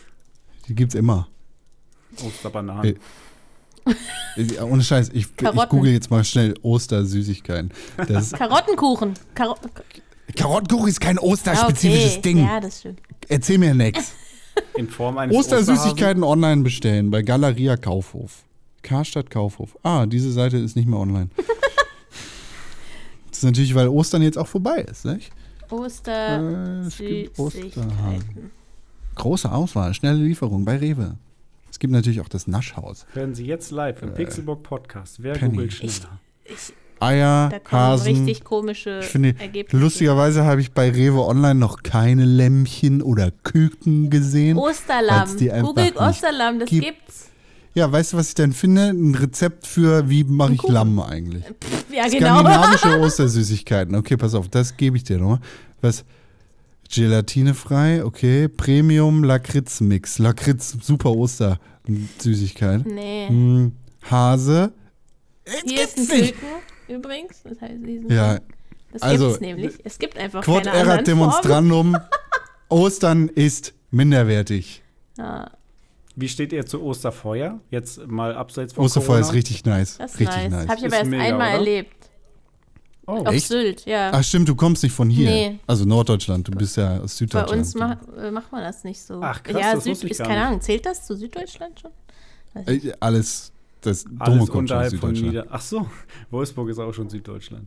Die 0.69 0.75
gibt's 0.75 0.95
immer. 0.95 1.29
Osterbananen. 2.25 2.97
Äh, 4.37 4.61
Ohne 4.61 4.83
Scheiß, 4.83 5.11
ich, 5.15 5.27
ich 5.27 5.69
google 5.69 5.93
jetzt 5.93 6.11
mal 6.11 6.23
schnell 6.25 6.55
Ostersüßigkeiten. 6.63 7.73
Das 8.09 8.33
Karottenkuchen. 8.33 9.15
Karo 9.35 9.57
Karottenkuchen 10.37 10.89
ist 10.89 11.01
kein 11.01 11.19
Ah, 11.19 11.23
osterspezifisches 11.23 12.13
okay. 12.13 12.23
Ding. 12.23 12.39
Ja, 12.39 12.61
das 12.61 12.81
stimmt. 12.81 13.01
Erzähl 13.29 13.59
mir 13.59 13.75
nix. 13.75 14.13
In 14.77 14.89
Form 14.89 15.17
eines 15.19 15.35
Ostersüßigkeiten 15.37 16.23
online 16.23 16.63
bestellen 16.63 17.11
bei 17.11 17.23
Galeria 17.23 17.77
Kaufhof. 17.77 18.45
Karstadt 18.83 19.31
Kaufhof. 19.31 19.77
Ah, 19.83 20.05
diese 20.07 20.31
Seite 20.33 20.59
ist 20.59 20.77
nicht 20.77 20.87
mehr 20.89 20.99
online. 20.99 21.31
das 23.31 23.39
ist 23.39 23.45
natürlich, 23.45 23.75
weil 23.75 23.89
Ostern 23.89 24.23
jetzt 24.23 24.37
auch 24.37 24.47
vorbei 24.47 24.83
ist, 24.83 25.05
nicht? 25.05 25.31
Äh, 26.07 26.37
es 26.87 26.97
gibt 26.99 27.39
Osterhasen. 27.39 28.51
Große 29.19 29.51
Auswahl, 29.51 29.93
schnelle 29.95 30.23
Lieferung 30.23 30.65
bei 30.65 30.77
Rewe. 30.77 31.17
Es 31.71 31.79
gibt 31.79 31.93
natürlich 31.93 32.21
auch 32.21 32.29
das 32.29 32.47
Naschhaus. 32.47 33.05
Hören 33.13 33.35
Sie 33.35 33.45
jetzt 33.45 33.71
live 33.71 34.01
im 34.03 34.15
Pixelbook 34.15 34.63
Podcast. 34.63 35.23
Wer 35.23 35.35
Penny. 35.35 35.53
googelt 35.57 35.73
schneller? 35.73 36.21
Ich, 36.45 36.73
Eier, 37.01 37.49
da 37.51 37.59
kommen 37.59 37.83
Hasen. 37.83 38.15
richtig 38.15 38.45
komische 38.45 39.01
Ich 39.03 39.07
finde, 39.07 39.35
Ergebnisse. 39.39 39.77
lustigerweise 39.77 40.45
habe 40.45 40.61
ich 40.61 40.73
bei 40.73 40.91
Rewe 40.91 41.25
Online 41.25 41.55
noch 41.57 41.83
keine 41.83 42.25
Lämmchen 42.25 43.03
oder 43.03 43.31
Küken 43.31 44.09
gesehen. 44.11 44.57
Osterlamm. 44.57 45.29
Googelt 45.63 45.97
Osterlamm, 45.97 46.61
das 46.61 46.69
gibt. 46.71 46.85
gibt's. 46.85 47.27
Ja, 47.75 47.91
weißt 47.93 48.13
du, 48.13 48.17
was 48.17 48.29
ich 48.29 48.35
denn 48.35 48.53
finde? 48.53 48.89
Ein 48.89 49.15
Rezept 49.15 49.67
für, 49.67 50.09
wie 50.09 50.25
mache 50.25 50.55
ich. 50.55 50.63
Lamm 50.65 50.99
eigentlich? 51.01 51.45
Pff, 51.45 51.93
ja, 51.93 52.09
genau. 52.09 52.41
Skandinavische 52.41 52.99
Ostersüßigkeiten. 53.01 53.95
Okay, 53.95 54.17
pass 54.17 54.35
auf, 54.35 54.49
das 54.49 54.77
gebe 54.77 54.97
ich 54.97 55.05
dir 55.05 55.19
nochmal. 55.19 55.41
Was? 55.81 56.05
Gelatinefrei, 56.93 58.05
okay. 58.05 58.49
Premium 58.49 59.23
Lakritz-Mix. 59.25 60.19
Lakritz, 60.19 60.77
super 60.83 61.11
Ostersüßigkeit. 61.13 62.87
Nee. 62.87 63.29
Hm, 63.29 63.73
Hase. 64.11 64.73
Hier 65.65 65.85
ist 65.85 65.99
ein. 65.99 66.07
Küken 66.07 66.49
übrigens. 66.89 67.43
Das 67.43 67.61
heißt, 67.61 67.75
Ja, 68.09 68.39
das 68.93 69.03
also, 69.03 69.27
gibt's 69.29 69.41
nämlich. 69.41 69.75
Es 69.85 69.99
gibt 69.99 70.17
einfach 70.19 70.43
Quod 70.43 70.65
keine 70.65 70.77
erat 70.79 71.07
demonstrandum. 71.07 71.97
Ostern 72.71 73.29
ist 73.29 73.75
minderwertig. 73.91 74.83
Ja, 75.17 75.51
Wie 76.17 76.29
steht 76.29 76.53
ihr 76.53 76.65
zu 76.67 76.83
Osterfeuer? 76.83 77.61
Jetzt 77.71 78.07
mal 78.07 78.35
abseits 78.35 78.73
von 78.73 78.85
Osterfeuer 78.85 79.21
ist 79.21 79.27
Corona. 79.27 79.37
richtig 79.37 79.65
nice. 79.65 79.97
das 79.99 80.15
ist 80.15 80.21
richtig 80.21 80.37
nice. 80.37 80.51
nice. 80.53 80.69
Habe 80.69 80.79
ich 80.79 80.85
Ist 80.85 80.93
aber 80.93 80.97
erst 80.99 81.11
mega, 81.11 81.23
einmal 81.25 81.49
oder? 81.49 81.59
erlebt. 81.59 81.98
Oh, 83.09 83.25
Auf 83.25 83.35
Echt? 83.35 83.49
Sylt, 83.49 83.87
ja. 83.87 84.11
Ach 84.13 84.23
stimmt, 84.23 84.49
du 84.51 84.55
kommst 84.55 84.83
nicht 84.83 84.93
von 84.93 85.09
hier. 85.09 85.31
Nee. 85.31 85.59
Also 85.67 85.87
Norddeutschland, 85.87 86.47
du 86.47 86.53
bist 86.53 86.77
ja 86.77 86.97
aus 86.99 87.01
Bei 87.01 87.07
Süddeutschland. 87.09 87.53
uns 87.63 87.75
mach, 87.75 87.97
äh, 88.19 88.31
macht 88.31 88.53
man 88.53 88.63
das 88.63 88.85
nicht 88.85 89.01
so. 89.01 89.21
Ach, 89.23 89.43
krass, 89.43 89.57
ja, 89.61 89.75
das 89.75 89.85
Süd, 89.85 89.93
wusste 89.93 90.07
ich 90.07 90.13
ist 90.13 90.19
gar 90.19 90.27
keine 90.27 90.41
nicht. 90.41 90.47
Ahnung. 90.49 90.61
Zählt 90.61 90.85
das 90.87 91.07
zu 91.07 91.17
Süddeutschland 91.17 91.81
schon? 91.81 91.91
Äh, 92.67 92.93
Alles, 93.01 93.51
das 93.81 94.05
Dumme 94.05 94.21
Alles 94.21 94.51
kommt 94.51 94.69
schon 94.69 94.91
Süddeutschland. 94.91 95.27
Nieder... 95.33 95.47
Ach 95.49 95.61
so, 95.63 95.89
Wolfsburg 96.31 96.69
ist 96.69 96.79
auch 96.79 96.93
schon 96.93 97.09
Süddeutschland. 97.09 97.67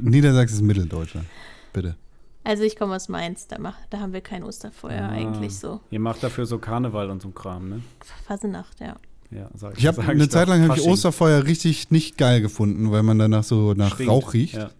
Niedersachsen 0.00 0.54
ist 0.54 0.62
Mitteldeutschland. 0.62 1.26
Bitte. 1.72 1.96
Also 2.44 2.62
ich 2.64 2.76
komme 2.76 2.96
aus 2.96 3.08
Mainz, 3.08 3.46
da, 3.46 3.56
mach, 3.58 3.76
da 3.90 3.98
haben 4.00 4.12
wir 4.12 4.20
kein 4.20 4.42
Osterfeuer 4.44 5.02
Ah. 5.02 5.08
eigentlich 5.10 5.56
so. 5.58 5.80
Ihr 5.90 6.00
macht 6.00 6.22
dafür 6.22 6.44
so 6.46 6.58
Karneval 6.58 7.10
und 7.10 7.22
so 7.22 7.28
ein 7.28 7.34
Kram, 7.34 7.68
ne? 7.68 7.82
Fasenacht, 8.26 8.80
ja. 8.80 8.96
Ja, 9.34 9.48
sag 9.54 9.78
Ich 9.78 9.86
habe 9.86 10.02
eine. 10.02 10.28
Zeit 10.28 10.48
lang 10.48 10.62
habe 10.68 10.78
ich. 10.78 10.86
Osterfeuer 10.86 11.44
richtig 11.44 11.90
nicht 11.90 12.18
geil 12.18 12.40
gefunden, 12.42 12.90
weil 12.92 13.02
man 13.02 13.18
danach 13.18 13.44
so 13.44 13.72
nach 13.74 13.94
Stinkt. 13.94 14.10
Rauch 14.12 14.34
riecht. 14.34 14.54
Ja. 14.54 14.70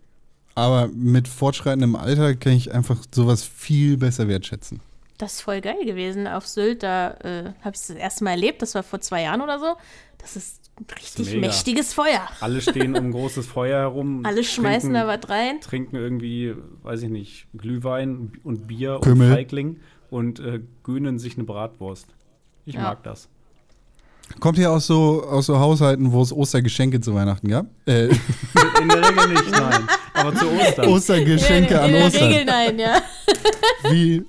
Aber 0.55 0.89
mit 0.89 1.29
fortschreitendem 1.29 1.97
Alter 1.97 2.35
kann 2.35 2.53
ich 2.53 2.73
einfach 2.73 2.99
sowas 3.15 3.43
viel 3.45 3.97
besser 3.97 4.29
wertschätzen. 4.29 4.81
Das 5.19 5.35
ist 5.35 5.41
voll 5.43 5.61
geil 5.61 5.85
gewesen. 5.87 6.27
Auf 6.27 6.47
Sylt, 6.47 6.83
da 6.83 7.13
äh, 7.23 7.45
habe 7.63 7.75
ich 7.75 7.81
es 7.81 7.87
das 7.87 7.97
erste 7.97 8.25
Mal 8.25 8.33
erlebt. 8.33 8.61
Das 8.61 8.75
war 8.75 8.83
vor 8.83 9.01
zwei 9.01 9.23
Jahren 9.23 9.41
oder 9.41 9.59
so. 9.59 9.77
Das 10.19 10.37
ist 10.37 10.61
ein 10.79 10.87
richtig 10.95 11.29
Mega. 11.35 11.47
mächtiges 11.47 11.95
Feuer. 11.95 12.29
Alle 12.41 12.61
stehen 12.61 12.97
um 12.97 13.07
ein 13.07 13.11
großes 13.13 13.47
Feuer 13.47 13.79
herum. 13.81 14.27
Alle 14.27 14.45
schmeißen 14.45 14.93
trinken, 14.93 14.95
da 14.95 15.07
was 15.07 15.31
rein. 15.31 15.61
Trinken 15.61 15.97
irgendwie, 15.97 16.55
weiß 16.83 17.03
ich 17.03 17.11
nicht, 17.11 17.47
Glühwein 17.57 18.33
und 18.45 18.67
Bier 18.67 18.99
Kümmel. 19.03 19.29
und 19.31 19.35
Feigling 19.37 19.81
und 20.11 20.41
äh, 20.41 20.61
gönnen 20.83 21.19
sich 21.19 21.37
eine 21.37 21.45
Bratwurst. 21.45 22.09
Ich 22.67 22.75
Ja. 22.75 22.83
mag 22.83 23.03
das. 23.05 23.29
Kommt 24.41 24.59
ihr 24.59 24.71
aus 24.71 24.87
so, 24.87 25.25
aus 25.25 25.47
so 25.47 25.59
Haushalten, 25.59 26.13
wo 26.13 26.23
es 26.23 26.33
Ostergeschenke 26.33 27.01
zu 27.01 27.15
Weihnachten 27.15 27.49
gab? 27.49 27.67
Äh, 27.87 28.07
In 28.83 28.89
der 28.89 29.09
Regel 29.09 29.29
nicht, 29.29 29.51
nein. 29.51 29.83
Aber 30.15 30.35
zu 30.35 30.51
Ostern. 30.51 30.89
Ostergeschenke 30.89 31.75
in, 31.75 31.81
an 31.81 31.87
in 31.87 31.93
der 31.93 32.07
Ostern. 32.07 32.29
Regel 32.29 32.45
nein, 32.45 32.79
ja. 32.79 32.97
Wie, 33.91 34.25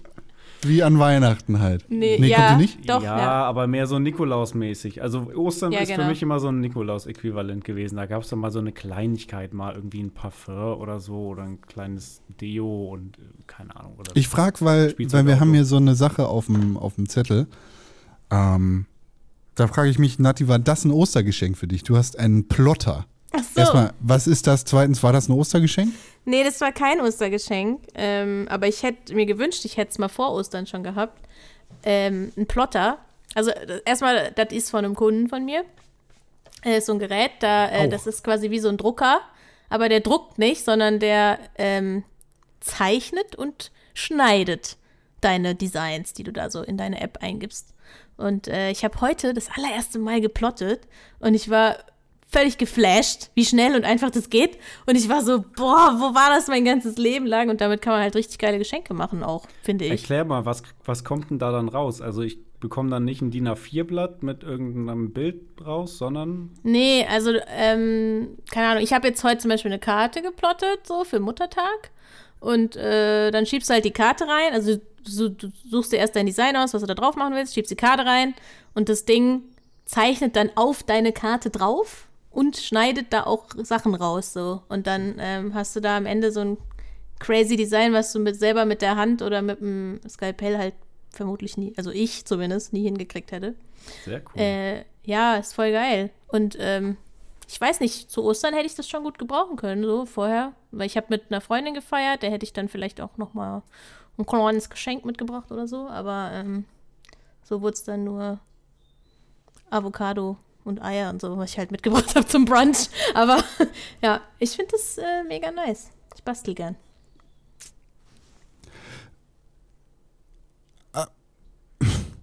wie 0.66 0.84
an 0.84 1.00
Weihnachten 1.00 1.60
halt. 1.60 1.86
Nee, 1.90 2.18
nee 2.20 2.28
ja, 2.28 2.38
kommt 2.38 2.52
ihr 2.52 2.58
nicht? 2.58 2.90
Doch, 2.90 3.04
ja, 3.04 3.18
ja. 3.18 3.32
aber 3.46 3.68
mehr 3.68 3.88
so 3.88 3.98
Nikolaus-mäßig. 3.98 5.02
Also 5.02 5.32
Ostern 5.36 5.72
Ja, 5.72 5.80
ist 5.80 5.90
für 5.90 5.98
genau. 5.98 6.10
mich 6.10 6.22
immer 6.22 6.40
so 6.40 6.50
ein 6.50 6.62
Nikolaus-Äquivalent 6.62 7.64
gewesen. 7.64 7.98
Da 7.98 8.06
gab 8.06 8.24
es 8.24 8.30
dann 8.30 8.40
mal 8.40 8.52
so 8.52 8.60
eine 8.60 8.72
Kleinigkeit, 8.72 9.54
mal 9.54 9.76
irgendwie 9.76 10.02
ein 10.02 10.12
Parfum 10.12 10.80
oder 10.80 11.00
so 11.00 11.16
oder 11.16 11.44
ein 11.44 11.62
kleines 11.62 12.22
Deo 12.40 12.90
und 12.94 13.18
äh, 13.18 13.22
keine 13.48 13.76
Ahnung. 13.76 13.96
Oder 13.98 14.12
Ich 14.16 14.28
frage, 14.28 14.58
weil, 14.62 14.96
weil 14.98 15.28
wir 15.28 15.40
haben 15.40 15.54
hier 15.54 15.66
so 15.66 15.78
eine 15.78 15.96
Sache 15.96 16.28
auf 16.28 16.46
dem, 16.46 16.78
auf 16.78 16.96
dem 16.96 17.10
Zettel. 17.10 17.48
Ähm, 18.32 18.86
da 19.56 19.68
frage 19.68 19.90
ich 19.90 20.00
mich, 20.00 20.20
Nati, 20.20 20.48
war 20.48 20.60
das 20.60 20.86
ein 20.86 20.92
Ostergeschenk 20.92 21.58
für 21.58 21.68
dich? 21.68 21.84
Du 21.84 21.98
hast 21.98 22.18
einen 22.18 22.48
Plotter. 22.48 23.06
Ach 23.32 23.44
so. 23.44 23.60
Erstmal, 23.60 23.94
was 24.00 24.28
ist 24.28 24.48
das? 24.48 24.66
Zweitens, 24.66 25.02
war 25.02 25.12
das 25.12 25.28
ein 25.28 25.34
Ostergeschenk? 25.34 25.92
Nee, 26.26 26.44
das 26.44 26.62
war 26.62 26.72
kein 26.72 27.02
Ostergeschenk. 27.02 27.82
Ähm, 27.96 28.48
aber 28.50 28.68
ich 28.68 28.84
hätte 28.84 29.14
mir 29.16 29.26
gewünscht, 29.26 29.66
ich 29.66 29.78
hätte 29.78 29.92
es 29.92 29.98
mal 29.98 30.10
vor 30.10 30.32
Ostern 30.34 30.68
schon 30.68 30.84
gehabt. 30.84 31.20
Ähm, 31.84 32.32
ein 32.38 32.46
Plotter. 32.46 33.00
Also 33.36 33.52
äh, 33.52 33.82
erstmal, 33.86 34.32
das 34.32 34.52
ist 34.52 34.70
von 34.70 34.86
einem 34.86 34.96
Kunden 34.96 35.28
von 35.28 35.44
mir. 35.44 35.64
Äh, 36.62 36.80
so 36.82 36.94
ein 36.94 37.00
Gerät, 37.00 37.32
da, 37.40 37.70
äh, 37.70 37.90
das 37.90 38.08
ist 38.08 38.24
quasi 38.24 38.52
wie 38.52 38.60
so 38.60 38.70
ein 38.70 38.78
Drucker. 38.78 39.22
Aber 39.70 39.90
der 39.90 40.02
druckt 40.02 40.38
nicht, 40.38 40.64
sondern 40.64 41.00
der 41.00 41.40
ähm, 41.58 42.04
zeichnet 42.60 43.36
und 43.36 43.72
schneidet 43.94 44.78
deine 45.22 45.56
Designs, 45.56 46.14
die 46.14 46.24
du 46.24 46.32
da 46.32 46.50
so 46.50 46.62
in 46.62 46.78
deine 46.78 47.02
App 47.02 47.18
eingibst. 47.22 47.73
Und 48.24 48.48
äh, 48.48 48.72
ich 48.72 48.84
habe 48.84 49.02
heute 49.02 49.34
das 49.34 49.50
allererste 49.56 50.00
Mal 50.00 50.22
geplottet 50.22 50.82
und 51.20 51.34
ich 51.34 51.50
war 51.50 51.78
völlig 52.34 52.58
geflasht, 52.58 53.30
wie 53.36 53.46
schnell 53.46 53.76
und 53.76 53.86
einfach 53.86 54.10
das 54.10 54.30
geht. 54.30 54.58
Und 54.88 54.96
ich 54.96 55.08
war 55.08 55.22
so, 55.22 55.44
boah, 55.56 55.96
wo 56.00 56.16
war 56.16 56.30
das 56.30 56.48
mein 56.48 56.66
ganzes 56.66 56.98
Leben 56.98 57.28
lang? 57.28 57.50
Und 57.50 57.62
damit 57.62 57.82
kann 57.82 57.94
man 57.94 58.02
halt 58.02 58.16
richtig 58.16 58.40
geile 58.40 58.58
Geschenke 58.58 58.94
machen 58.94 59.24
auch, 59.24 59.46
finde 59.62 59.86
ich. 59.86 59.92
Erklär 59.92 60.26
mal, 60.26 60.46
was, 60.46 60.64
was 60.84 61.04
kommt 61.04 61.30
denn 61.30 61.38
da 61.38 61.52
dann 61.52 61.70
raus? 61.70 62.02
Also 62.02 62.24
ich 62.24 62.40
bekomme 62.60 62.90
dann 62.90 63.06
nicht 63.06 63.22
ein 63.22 63.30
DIN 63.30 63.48
A4-Blatt 63.48 64.24
mit 64.24 64.42
irgendeinem 64.42 65.14
Bild 65.14 65.42
raus, 65.64 65.98
sondern 65.98 66.52
Nee, 66.64 67.06
also, 67.08 67.34
ähm, 67.56 68.38
keine 68.52 68.68
Ahnung, 68.70 68.84
ich 68.84 68.94
habe 68.94 69.08
jetzt 69.08 69.24
heute 69.24 69.40
zum 69.40 69.50
Beispiel 69.50 69.72
eine 69.72 69.80
Karte 69.80 70.22
geplottet, 70.22 70.88
so 70.88 71.04
für 71.04 71.20
Muttertag. 71.20 71.92
Und 72.40 72.76
äh, 72.76 73.32
dann 73.32 73.46
schiebst 73.46 73.70
du 73.70 73.74
halt 73.74 73.86
die 73.86 73.92
Karte 73.92 74.26
rein. 74.26 74.54
Also 74.54 74.78
du, 75.04 75.30
du 75.30 75.52
suchst 75.70 75.92
dir 75.92 75.98
erst 75.98 76.16
dein 76.16 76.26
Design 76.26 76.56
aus, 76.56 76.74
was 76.74 76.82
du 76.82 76.88
da 76.88 76.96
drauf 76.96 77.16
machen 77.16 77.36
willst, 77.36 77.54
schiebst 77.54 77.72
die 77.72 77.76
Karte 77.76 78.06
rein 78.06 78.34
und 78.74 78.90
das 78.90 79.06
Ding 79.06 79.44
zeichnet 79.86 80.36
dann 80.36 80.50
auf 80.56 80.84
deine 80.84 81.12
Karte 81.12 81.50
drauf 81.50 82.08
und 82.32 82.58
schneidet 82.58 83.08
da 83.12 83.24
auch 83.24 83.48
Sachen 83.64 83.96
raus. 83.96 84.34
So. 84.34 84.64
Und 84.70 84.88
dann 84.88 85.16
ähm, 85.20 85.54
hast 85.54 85.76
du 85.76 85.80
da 85.80 85.98
am 85.98 86.06
Ende 86.06 86.32
so 86.32 86.42
ein 86.42 86.58
crazy 87.20 87.56
Design, 87.56 87.94
was 87.94 88.12
du 88.12 88.20
mit 88.20 88.38
selber 88.38 88.66
mit 88.66 88.82
der 88.82 88.96
Hand 88.96 89.22
oder 89.22 89.42
mit 89.42 89.60
dem 89.60 90.00
Skalpell 90.08 90.58
halt 90.58 90.74
vermutlich 91.12 91.58
nie, 91.58 91.74
also 91.78 91.92
ich 91.92 92.26
zumindest, 92.26 92.74
nie 92.74 92.84
hingekriegt 92.84 93.32
hätte. 93.32 93.56
sehr 94.04 94.22
cool. 94.34 94.42
Äh, 94.42 94.86
ja, 95.04 95.36
ist 95.36 95.54
voll 95.54 95.72
geil. 95.72 96.10
Und 96.28 96.58
ähm, 96.60 96.98
ich 97.48 97.60
weiß 97.62 97.82
nicht, 97.82 98.10
zu 98.10 98.24
Ostern 98.24 98.54
hätte 98.54 98.66
ich 98.66 98.76
das 98.76 98.90
schon 98.90 99.04
gut 99.04 99.20
gebrauchen 99.20 99.58
können, 99.58 99.84
so 99.84 100.06
vorher. 100.06 100.54
Weil 100.72 100.88
ich 100.88 100.98
habe 100.98 101.08
mit 101.10 101.26
einer 101.30 101.42
Freundin 101.42 101.74
gefeiert, 101.76 102.24
der 102.24 102.32
hätte 102.32 102.46
ich 102.46 102.54
dann 102.54 102.68
vielleicht 102.68 103.00
auch 103.00 103.18
noch 103.18 103.34
mal 103.34 103.62
ein 104.18 104.26
kleines 104.26 104.70
Geschenk 104.70 105.06
mitgebracht 105.06 105.52
oder 105.52 105.68
so. 105.68 105.88
Aber 105.88 106.32
ähm, 106.34 106.66
So 107.44 107.62
wurde 107.62 107.74
es 107.74 107.84
dann 107.84 108.04
nur 108.04 108.40
Avocado 109.70 110.38
und 110.64 110.82
Eier 110.82 111.10
und 111.10 111.22
so, 111.22 111.38
was 111.38 111.52
ich 111.52 111.58
halt 111.58 111.72
mitgebracht 111.72 112.16
habe 112.16 112.26
zum 112.26 112.46
Brunch. 112.46 112.90
Aber 113.14 113.44
ja, 114.02 114.22
ich 114.40 114.52
finde 114.52 114.72
das 114.72 114.98
äh, 114.98 115.24
mega 115.28 115.52
nice. 115.52 115.90
Ich 116.16 116.24
bastel 116.24 116.54
gern. 116.54 116.76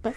Was? 0.03 0.15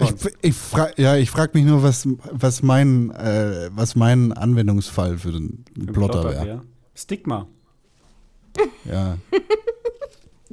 Ich, 0.00 0.34
ich 0.42 0.54
frag, 0.54 0.96
ja, 0.98 1.16
ich 1.16 1.28
frage 1.30 1.58
mich 1.58 1.64
nur, 1.66 1.82
was, 1.82 2.06
was, 2.30 2.62
mein, 2.62 3.10
äh, 3.10 3.68
was 3.72 3.96
mein 3.96 4.32
Anwendungsfall 4.32 5.18
für 5.18 5.32
den 5.32 5.64
Im 5.76 5.86
Plotter 5.86 6.22
wäre. 6.22 6.34
Plotterbär. 6.34 6.62
Stigma. 6.94 7.46
Ja. 8.84 9.18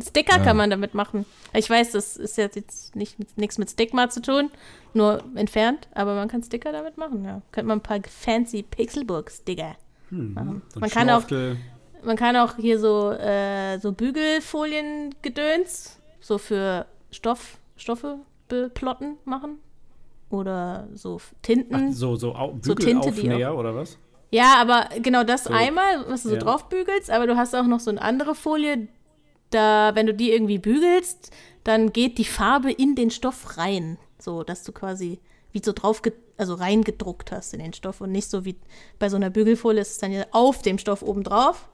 Sticker 0.01 0.38
Ja. 0.38 0.43
kann 0.43 0.58
man 0.58 0.69
damit 0.69 0.93
machen. 0.93 1.25
Ich 1.53 1.69
weiß, 1.69 1.91
das 1.91 2.17
ist 2.17 2.38
jetzt, 2.38 2.55
jetzt 2.55 2.95
nicht 2.95 3.17
mit, 3.19 3.38
nichts 3.38 3.58
mit 3.58 3.69
Stigma 3.69 4.10
zu 4.10 4.21
tun, 4.21 4.49
nur 4.93 5.23
entfernt, 5.36 5.88
aber 5.93 6.15
man 6.15 6.27
kann 6.27 6.43
Sticker 6.43 6.71
damit 6.73 6.97
machen, 6.97 7.23
ja. 7.23 7.41
Könnte 7.51 7.67
man 7.69 7.79
ein 7.79 7.81
paar 7.84 7.99
fancy 8.03 8.63
Pixelburg-Sticker 8.63 9.75
machen. 10.12 10.62
So 10.73 10.79
ein 10.79 10.81
Man 10.81 10.89
kann 10.89 11.10
auch. 11.10 11.23
Man 12.03 12.17
kann 12.17 12.36
auch 12.36 12.58
hier 12.58 12.77
so, 12.79 13.12
äh, 13.13 13.79
so 13.79 13.91
Bügelfolien-Gedöns, 14.86 15.99
so 16.19 16.38
für 16.38 16.86
Stoff, 17.12 17.58
Stoffe 17.77 18.19
beplotten 18.47 19.17
machen. 19.25 19.60
Oder 20.29 20.88
so 20.93 21.19
Ach, 21.21 21.34
Tinten. 21.41 21.93
so, 21.93 22.15
so 22.15 22.36
Au 22.36 22.58
So 22.62 22.73
Tinte, 22.73 23.10
die 23.12 23.21
Bügelaufnäher 23.21 23.55
oder 23.55 23.75
was? 23.75 23.97
Ja, 24.31 24.55
aber 24.60 24.89
genau 25.01 25.23
das 25.23 25.45
So. 25.45 25.53
einmal, 25.53 26.03
was 26.10 26.23
du 26.23 26.29
so 26.29 26.36
Ja. 26.36 26.41
drauf 26.41 26.67
bügelst, 26.67 27.10
aber 27.12 27.27
du 27.27 27.38
hast 27.38 27.55
auch 27.55 27.67
noch 27.67 27.79
so 27.79 27.91
eine 27.91 28.01
andere 28.01 28.34
Folie, 28.36 28.88
da, 29.55 29.95
wenn 29.95 30.05
du 30.05 30.13
die 30.13 30.31
irgendwie 30.31 30.59
bügelst, 30.59 31.31
dann 31.63 31.91
geht 31.93 32.17
die 32.19 32.25
Farbe 32.25 32.71
in 32.71 32.95
den 32.95 33.09
Stoff 33.09 33.57
rein. 33.57 33.97
So, 34.19 34.43
dass 34.43 34.63
du 34.63 34.71
quasi 34.71 35.19
wie 35.51 35.61
so 35.63 35.71
drauf, 35.73 36.01
also 36.37 36.53
reingedruckt 36.55 37.31
hast 37.31 37.53
in 37.53 37.59
den 37.59 37.73
Stoff 37.73 38.01
und 38.01 38.11
nicht 38.11 38.29
so 38.29 38.43
wie 38.45 38.55
bei 38.99 39.09
so 39.09 39.15
einer 39.15 39.29
Bügelfolie 39.29 39.81
ist 39.81 39.91
es 39.93 39.97
dann 39.99 40.11
ja 40.11 40.25
auf 40.31 40.61
dem 40.61 40.77
Stoff 40.77 41.01
oben 41.01 41.23
drauf. 41.23 41.67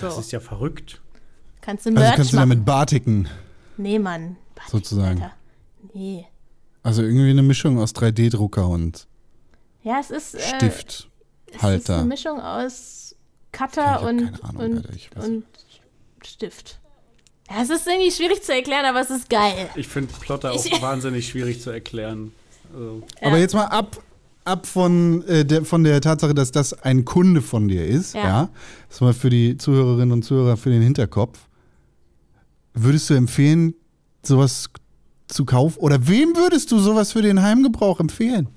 Das 0.00 0.14
So. 0.14 0.20
ist 0.20 0.32
ja 0.32 0.40
verrückt. 0.40 1.00
Kannst 1.60 1.84
du 1.86 1.90
Also 1.90 2.00
Merch 2.00 2.16
kannst 2.16 2.32
du 2.32 2.36
damit 2.36 2.64
batiken, 2.64 3.28
Nee, 3.76 3.98
Mann. 3.98 4.36
Warte, 4.56 4.70
sozusagen. 4.70 5.22
Alter. 5.22 5.34
Nee. 5.94 6.26
Also 6.82 7.02
irgendwie 7.02 7.30
eine 7.30 7.42
Mischung 7.42 7.78
aus 7.78 7.94
3D-Drucker 7.94 8.68
und 8.68 9.06
Ja, 9.82 9.98
es 10.00 10.10
ist, 10.10 10.34
äh, 10.34 10.38
es 10.38 10.44
ist 10.44 11.08
Stifthalter. 11.48 11.96
eine 11.98 12.04
Mischung 12.06 12.40
aus 12.40 13.14
Cutter 13.52 14.02
und, 14.02 14.42
Ahnung, 14.44 14.56
und, 14.62 14.86
Alter, 14.88 15.24
und 15.24 15.44
Stift. 16.24 16.78
Ja, 17.50 17.62
es 17.62 17.70
ist 17.70 17.86
irgendwie 17.86 18.10
schwierig 18.10 18.42
zu 18.42 18.54
erklären, 18.54 18.84
aber 18.84 19.00
es 19.00 19.10
ist 19.10 19.28
geil. 19.28 19.68
Ich 19.74 19.88
finde 19.88 20.12
Plotter 20.20 20.52
auch 20.52 20.64
Ich- 20.64 20.70
wahnsinnig 20.82 21.28
schwierig 21.28 21.60
zu 21.60 21.70
erklären. 21.70 22.32
Also, 22.72 23.02
Aber 23.20 23.32
Ja. 23.36 23.38
jetzt 23.38 23.54
mal 23.54 23.64
ab, 23.66 24.00
ab 24.44 24.66
von, 24.66 25.22
äh, 25.26 25.44
der, 25.44 25.64
von 25.64 25.82
der 25.82 26.00
Tatsache, 26.00 26.34
dass 26.34 26.52
das 26.52 26.72
ein 26.84 27.04
Kunde 27.04 27.42
von 27.42 27.66
dir 27.68 27.84
ist. 27.84 28.14
Ja. 28.14 28.22
Ja. 28.22 28.48
Das 28.88 28.96
ist 28.96 29.00
mal 29.00 29.12
für 29.14 29.30
die 29.30 29.56
Zuhörerinnen 29.56 30.12
und 30.12 30.22
Zuhörer 30.22 30.56
für 30.56 30.70
den 30.70 30.82
Hinterkopf. 30.82 31.38
Würdest 32.74 33.10
du 33.10 33.14
empfehlen, 33.14 33.74
sowas 34.22 34.70
zu 35.26 35.44
kaufen? 35.44 35.78
Oder 35.80 36.06
wem 36.06 36.36
würdest 36.36 36.70
du 36.70 36.78
sowas 36.78 37.12
für 37.12 37.22
den 37.22 37.42
Heimgebrauch 37.42 37.98
empfehlen? 38.00 38.48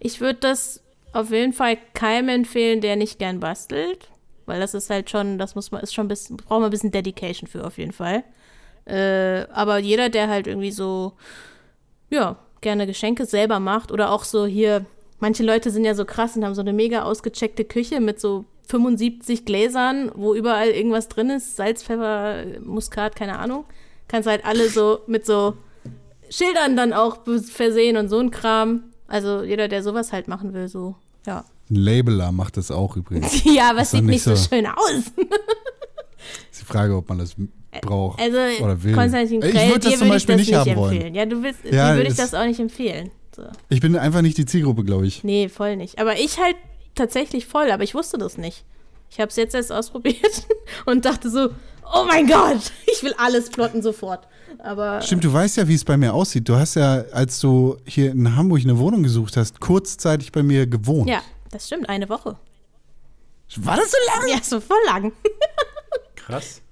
Ich 0.00 0.20
würde 0.20 0.40
das 0.40 0.80
auf 1.12 1.30
jeden 1.30 1.52
Fall 1.52 1.76
keinem 1.94 2.28
empfehlen, 2.30 2.80
der 2.80 2.96
nicht 2.96 3.18
gern 3.18 3.38
bastelt. 3.40 4.08
Weil 4.46 4.58
das 4.58 4.74
ist 4.74 4.90
halt 4.90 5.08
schon, 5.10 5.38
das 5.38 5.54
muss 5.54 5.70
man, 5.70 5.80
ist 5.82 5.94
schon 5.94 6.06
ein 6.06 6.08
bisschen, 6.08 6.36
braucht 6.36 6.50
man 6.60 6.64
ein 6.64 6.70
bisschen 6.70 6.90
Dedication 6.90 7.46
für 7.48 7.64
auf 7.64 7.78
jeden 7.78 7.92
Fall. 7.92 8.24
Äh, 8.90 9.46
aber 9.52 9.78
jeder, 9.78 10.08
der 10.08 10.28
halt 10.28 10.46
irgendwie 10.46 10.70
so, 10.72 11.12
ja, 12.10 12.36
gerne 12.60 12.86
Geschenke 12.86 13.24
selber 13.26 13.60
macht 13.60 13.92
oder 13.92 14.10
auch 14.12 14.24
so 14.24 14.46
hier, 14.46 14.84
manche 15.18 15.42
Leute 15.42 15.70
sind 15.70 15.84
ja 15.84 15.94
so 15.94 16.04
krass 16.04 16.36
und 16.36 16.44
haben 16.44 16.54
so 16.54 16.60
eine 16.60 16.72
mega 16.72 17.02
ausgecheckte 17.02 17.64
Küche 17.64 18.00
mit 18.00 18.20
so 18.20 18.44
75 18.68 19.44
Gläsern, 19.44 20.10
wo 20.14 20.34
überall 20.34 20.68
irgendwas 20.68 21.08
drin 21.08 21.30
ist, 21.30 21.56
Salz, 21.56 21.82
Pfeffer, 21.82 22.44
Muskat, 22.62 23.16
keine 23.16 23.38
Ahnung. 23.38 23.64
Kannst 24.08 24.28
halt 24.28 24.44
alle 24.44 24.68
so 24.68 25.00
mit 25.06 25.24
so 25.26 25.54
Schildern 26.30 26.76
dann 26.76 26.92
auch 26.92 27.18
versehen 27.52 27.96
und 27.96 28.08
so 28.08 28.18
ein 28.18 28.30
Kram. 28.30 28.84
Also 29.08 29.42
jeder, 29.42 29.66
der 29.68 29.82
sowas 29.82 30.12
halt 30.12 30.28
machen 30.28 30.52
will, 30.54 30.68
so, 30.68 30.94
ja. 31.26 31.44
Ein 31.70 31.76
Labeler 31.76 32.30
macht 32.32 32.56
das 32.56 32.70
auch 32.70 32.96
übrigens. 32.96 33.44
Ja, 33.54 33.70
aber 33.70 33.80
es 33.80 33.90
sieht 33.92 34.02
nicht 34.02 34.10
nicht 34.14 34.22
so, 34.24 34.34
so- 34.36 34.48
schön 34.48 34.66
aus. 34.66 34.94
ist 36.50 36.60
die 36.60 36.64
Frage, 36.64 36.96
ob 36.96 37.08
man 37.08 37.18
das 37.18 37.34
braucht 37.82 38.20
Also 38.20 38.36
oder 38.64 38.82
will. 38.82 38.94
Konstantin 38.94 39.42
ich 39.42 39.50
Krell, 39.52 39.68
würde 39.68 39.80
dir 39.80 39.90
das 39.90 39.98
zum 39.98 40.08
würde 40.08 40.16
ich 40.16 40.26
Beispiel 40.26 40.36
das 40.36 40.46
nicht 40.46 40.54
haben 40.54 40.76
wollen. 40.76 40.92
empfehlen. 40.94 41.14
Ja, 41.14 41.26
du 41.26 41.42
willst, 41.42 41.64
Ja, 41.64 41.90
dir 41.92 41.96
würde 41.98 42.10
ich 42.10 42.16
das 42.16 42.34
auch 42.34 42.44
nicht 42.44 42.60
empfehlen. 42.60 43.10
So. 43.34 43.42
Ich 43.68 43.80
bin 43.80 43.96
einfach 43.96 44.22
nicht 44.22 44.38
die 44.38 44.44
Zielgruppe, 44.46 44.84
glaube 44.84 45.06
ich. 45.06 45.22
Nee, 45.24 45.48
voll 45.48 45.76
nicht. 45.76 45.98
Aber 46.00 46.18
ich 46.18 46.38
halt 46.38 46.56
tatsächlich 46.94 47.46
voll, 47.46 47.70
aber 47.70 47.84
ich 47.84 47.94
wusste 47.94 48.18
das 48.18 48.36
nicht. 48.38 48.64
Ich 49.10 49.20
habe 49.20 49.28
es 49.30 49.36
jetzt 49.36 49.54
erst 49.54 49.72
ausprobiert 49.72 50.46
und 50.86 51.04
dachte 51.04 51.30
so, 51.30 51.50
oh 51.94 52.04
mein 52.06 52.26
Gott, 52.26 52.72
ich 52.92 53.02
will 53.02 53.14
alles 53.18 53.50
plotten 53.50 53.82
sofort. 53.82 54.26
Aber 54.58 55.00
Stimmt, 55.00 55.22
du 55.24 55.32
weißt 55.32 55.56
ja, 55.58 55.68
wie 55.68 55.74
es 55.74 55.84
bei 55.84 55.96
mir 55.96 56.12
aussieht. 56.12 56.48
Du 56.48 56.56
hast 56.56 56.74
ja, 56.74 57.04
als 57.12 57.38
du 57.40 57.76
hier 57.86 58.10
in 58.10 58.36
Hamburg 58.36 58.60
eine 58.62 58.76
Wohnung 58.78 59.02
gesucht 59.04 59.36
hast, 59.36 59.60
kurzzeitig 59.60 60.32
bei 60.32 60.42
mir 60.42 60.66
gewohnt. 60.66 61.08
ja, 61.08 61.22
das 61.52 61.66
stimmt, 61.68 61.88
eine 61.88 62.08
Woche. 62.08 62.36
War 63.56 63.76
das 63.76 63.90
so 63.90 63.96
lange? 64.14 64.32
Ja, 64.32 64.42
so 64.42 64.60
voll 64.60 64.76
lang. 64.86 65.12
krass. 66.16 66.62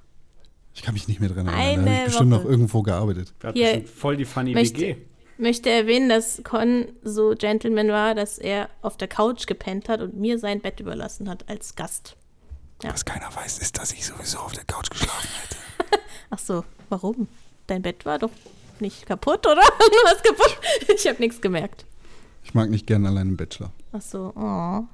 Ich 0.79 0.85
kann 0.85 0.95
mich 0.95 1.09
nicht 1.09 1.19
mehr 1.19 1.29
dran 1.29 1.49
erinnern. 1.49 1.85
Da 1.87 1.91
habe 1.91 1.99
ich 1.99 2.05
bestimmt 2.05 2.31
Woche. 2.31 2.41
noch 2.45 2.49
irgendwo 2.49 2.83
gearbeitet. 2.83 3.35
Wir 3.41 3.49
hatten 3.49 3.59
Hier, 3.59 3.75
schon 3.75 3.87
voll 3.87 4.17
die 4.17 4.25
funny 4.25 4.55
möchte- 4.55 4.81
WG. 4.81 4.97
Möchte 5.37 5.71
erwähnen, 5.71 6.09
dass 6.09 6.41
Con 6.45 6.87
so 7.03 7.35
Gentleman 7.37 7.89
war, 7.89 8.15
dass 8.15 8.39
er 8.39 8.71
auf 8.81 8.97
der 8.97 9.09
Couch 9.09 9.47
gepennt 9.49 9.89
hat 9.89 10.01
und 10.01 10.17
mir 10.17 10.39
sein 10.39 10.61
Bett 10.61 10.79
überlassen 10.79 11.29
hat 11.29 11.49
als 11.49 11.75
Gast. 11.75 12.17
Ja. 12.85 12.93
Was 12.93 13.05
keiner 13.05 13.29
weiß, 13.35 13.59
ist, 13.59 13.77
dass 13.77 13.93
ich 13.93 14.07
sowieso 14.07 14.39
auf 14.39 14.53
der 14.53 14.63
Couch 14.65 14.89
geschlafen 14.89 15.29
hätte. 15.43 16.01
Ach 16.31 16.39
so, 16.39 16.65
warum? 16.91 17.27
Dein 17.67 17.83
Bett 17.83 18.07
war 18.07 18.21
doch 18.21 18.31
nicht 18.79 19.05
kaputt, 19.07 19.47
oder? 19.49 19.63
Du 19.79 20.09
warst 20.09 20.23
kaputt. 20.23 20.59
Ich 20.95 21.07
habe 21.09 21.19
nichts 21.19 21.41
gemerkt. 21.41 21.85
Ich 22.45 22.55
mag 22.55 22.71
nicht 22.71 22.87
gerne 22.87 23.09
allein 23.09 23.29
im 23.31 23.37
Bachelor. 23.37 23.73
Ach 23.93 24.01
so, 24.01 24.33
oh. 24.37 24.85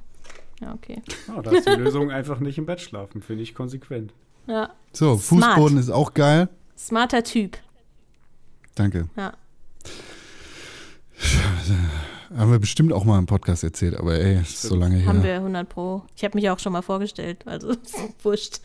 Ja, 0.61 0.73
okay. 0.75 1.03
Oh, 1.37 1.43
da 1.43 1.51
ist 1.51 1.67
die 1.69 1.73
Lösung 1.73 2.11
einfach 2.11 2.41
nicht 2.41 2.57
im 2.57 2.65
Bett 2.65 2.81
schlafen, 2.81 3.21
finde 3.23 3.43
ich 3.43 3.55
konsequent. 3.55 4.15
Ja, 4.47 4.71
So, 4.93 5.17
Smart. 5.17 5.55
Fußboden 5.55 5.79
ist 5.79 5.91
auch 5.91 6.15
geil. 6.15 6.49
smarter 6.77 7.23
Typ. 7.25 7.57
Danke. 8.75 9.09
Ja. 9.17 9.33
Haben 12.37 12.51
wir 12.51 12.59
bestimmt 12.59 12.93
auch 12.93 13.05
mal 13.05 13.19
im 13.19 13.27
Podcast 13.27 13.63
erzählt, 13.63 13.97
aber 13.97 14.15
ey, 14.19 14.41
ist 14.41 14.63
so 14.63 14.75
lange 14.75 14.97
her. 14.97 15.07
Haben 15.07 15.23
wir 15.23 15.35
100 15.37 15.69
Pro. 15.69 16.03
Ich 16.17 16.25
habe 16.25 16.37
mich 16.37 16.51
auch 16.51 16.59
schon 16.59 16.73
mal 16.73 16.83
vorgestellt, 16.83 17.47
also 17.47 17.75
wurscht. 18.23 18.59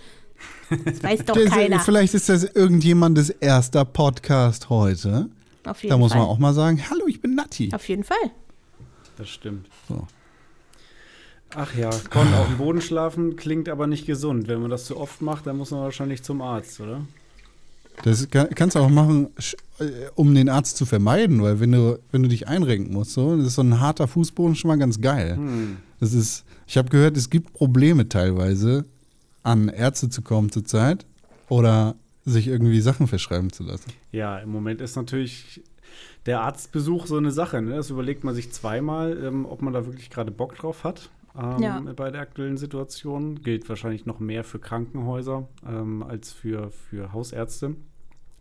Das 0.86 1.04
weiß 1.04 1.26
doch 1.26 1.36
Das- 1.36 1.50
keiner. 1.52 1.80
Vielleicht 1.80 2.14
ist 2.16 2.30
das 2.30 2.44
irgendjemandes 2.44 3.30
erster 3.30 3.86
Podcast 3.86 4.70
heute. 4.70 5.30
Auf 5.66 5.84
jeden 5.84 5.92
Da 5.92 5.98
muss 5.98 6.12
Fall. 6.14 6.22
man 6.22 6.30
auch 6.30 6.40
mal 6.40 6.54
sagen, 6.54 6.82
hallo, 6.90 7.06
ich 7.08 7.22
bin 7.22 7.36
Natti. 7.36 7.70
Auf 7.74 7.88
jeden 7.88 8.04
Fall. 8.04 8.18
Das 9.18 9.30
stimmt. 9.30 9.68
So. 9.88 10.08
Ach 11.56 11.76
ja, 11.76 11.90
Con 12.10 12.34
auf 12.34 12.48
dem 12.48 12.58
Boden 12.58 12.82
schlafen 12.82 13.36
klingt 13.36 13.70
aber 13.70 13.88
nicht 13.88 14.06
gesund. 14.06 14.48
Wenn 14.48 14.62
man 14.62 14.70
das 14.70 14.86
zu 14.86 14.98
oft 14.98 15.22
macht, 15.22 15.48
dann 15.48 15.58
muss 15.58 15.72
man 15.72 15.82
wahrscheinlich 15.82 16.24
zum 16.24 16.42
Arzt, 16.42 16.80
oder? 16.80 17.02
Das 18.04 18.30
kann, 18.30 18.50
kannst 18.52 18.76
du 18.76 18.80
auch 18.80 18.90
machen, 18.90 19.30
äh, 19.80 19.84
um 20.16 20.34
den 20.34 20.48
Arzt 20.48 20.78
zu 20.78 20.86
vermeiden, 20.86 21.42
weil 21.42 21.60
wenn 21.60 21.72
du, 21.72 22.00
wenn 22.12 22.24
du 22.24 22.30
dich 22.30 22.48
einrenken 22.48 22.94
musst, 22.94 23.12
so, 23.12 23.36
das 23.36 23.48
ist 23.48 23.56
so 23.56 23.62
ein 23.62 23.80
harter 23.80 24.08
Fußboden 24.08 24.56
schon 24.56 24.70
mal 24.70 24.78
ganz 24.78 25.02
geil. 25.02 25.36
Hm. 25.36 25.78
Das 26.00 26.14
ist, 26.14 26.46
ich 26.66 26.78
habe 26.78 26.90
gehört, 26.90 27.18
es 27.18 27.30
gibt 27.30 27.54
Probleme 27.54 28.08
teilweise, 28.08 28.86
an 29.44 29.70
Ärzte 29.70 30.10
zu 30.10 30.22
kommen 30.22 30.52
zurzeit 30.52 31.06
oder 31.50 31.96
sich 32.26 32.48
irgendwie 32.48 32.80
Sachen 32.80 33.08
verschreiben 33.08 33.52
zu 33.52 33.64
lassen. 33.64 33.92
Ja, 34.12 34.38
im 34.38 34.52
Moment 34.52 34.82
ist 34.82 34.96
natürlich 34.96 35.62
der 36.26 36.42
Arztbesuch 36.42 37.08
so 37.08 37.18
eine 37.18 37.32
Sache. 37.32 37.62
Ne? 37.62 37.76
Das 37.76 37.90
überlegt 37.90 38.24
man 38.24 38.36
sich 38.36 38.52
zweimal, 38.52 39.18
ähm, 39.24 39.46
ob 39.46 39.62
man 39.62 39.74
da 39.74 39.86
wirklich 39.86 40.10
gerade 40.10 40.32
Bock 40.32 40.56
drauf 40.56 40.84
hat. 40.84 41.10
Ähm, 41.38 41.62
Ja. 41.62 41.80
Bei 41.96 42.12
der 42.12 42.22
aktuellen 42.22 42.58
Situation 42.58 43.42
gilt 43.42 43.68
wahrscheinlich 43.70 44.06
noch 44.06 44.20
mehr 44.20 44.44
für 44.44 44.60
Krankenhäuser 44.60 45.48
ähm, 45.68 46.04
als 46.04 46.32
für, 46.32 46.72
für 46.72 47.14
Hausärzte. 47.14 47.76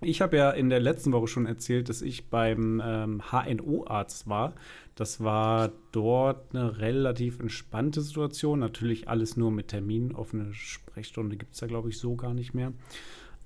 Ich 0.01 0.21
habe 0.21 0.37
ja 0.37 0.51
in 0.51 0.71
der 0.71 0.79
letzten 0.79 1.13
Woche 1.13 1.27
schon 1.27 1.47
erzählt, 1.47 1.89
dass 1.89 2.03
ich 2.03 2.31
beim 2.31 2.81
ähm, 2.85 3.23
HNO-Arzt 3.33 4.29
war. 4.29 4.55
Das 4.95 5.23
war 5.25 5.73
dort 5.91 6.55
eine 6.55 6.79
relativ 6.79 7.41
entspannte 7.41 8.01
Situation. 8.01 8.61
Natürlich 8.61 9.09
alles 9.09 9.37
nur 9.37 9.51
mit 9.51 9.69
Termin. 9.69 10.15
Offene 10.15 10.55
Sprechstunde 10.55 11.37
gibt 11.37 11.55
es 11.55 11.61
da, 11.61 11.67
glaube 11.67 11.89
ich, 11.89 11.99
so 11.99 12.15
gar 12.15 12.33
nicht 12.33 12.55
mehr. 12.55 12.73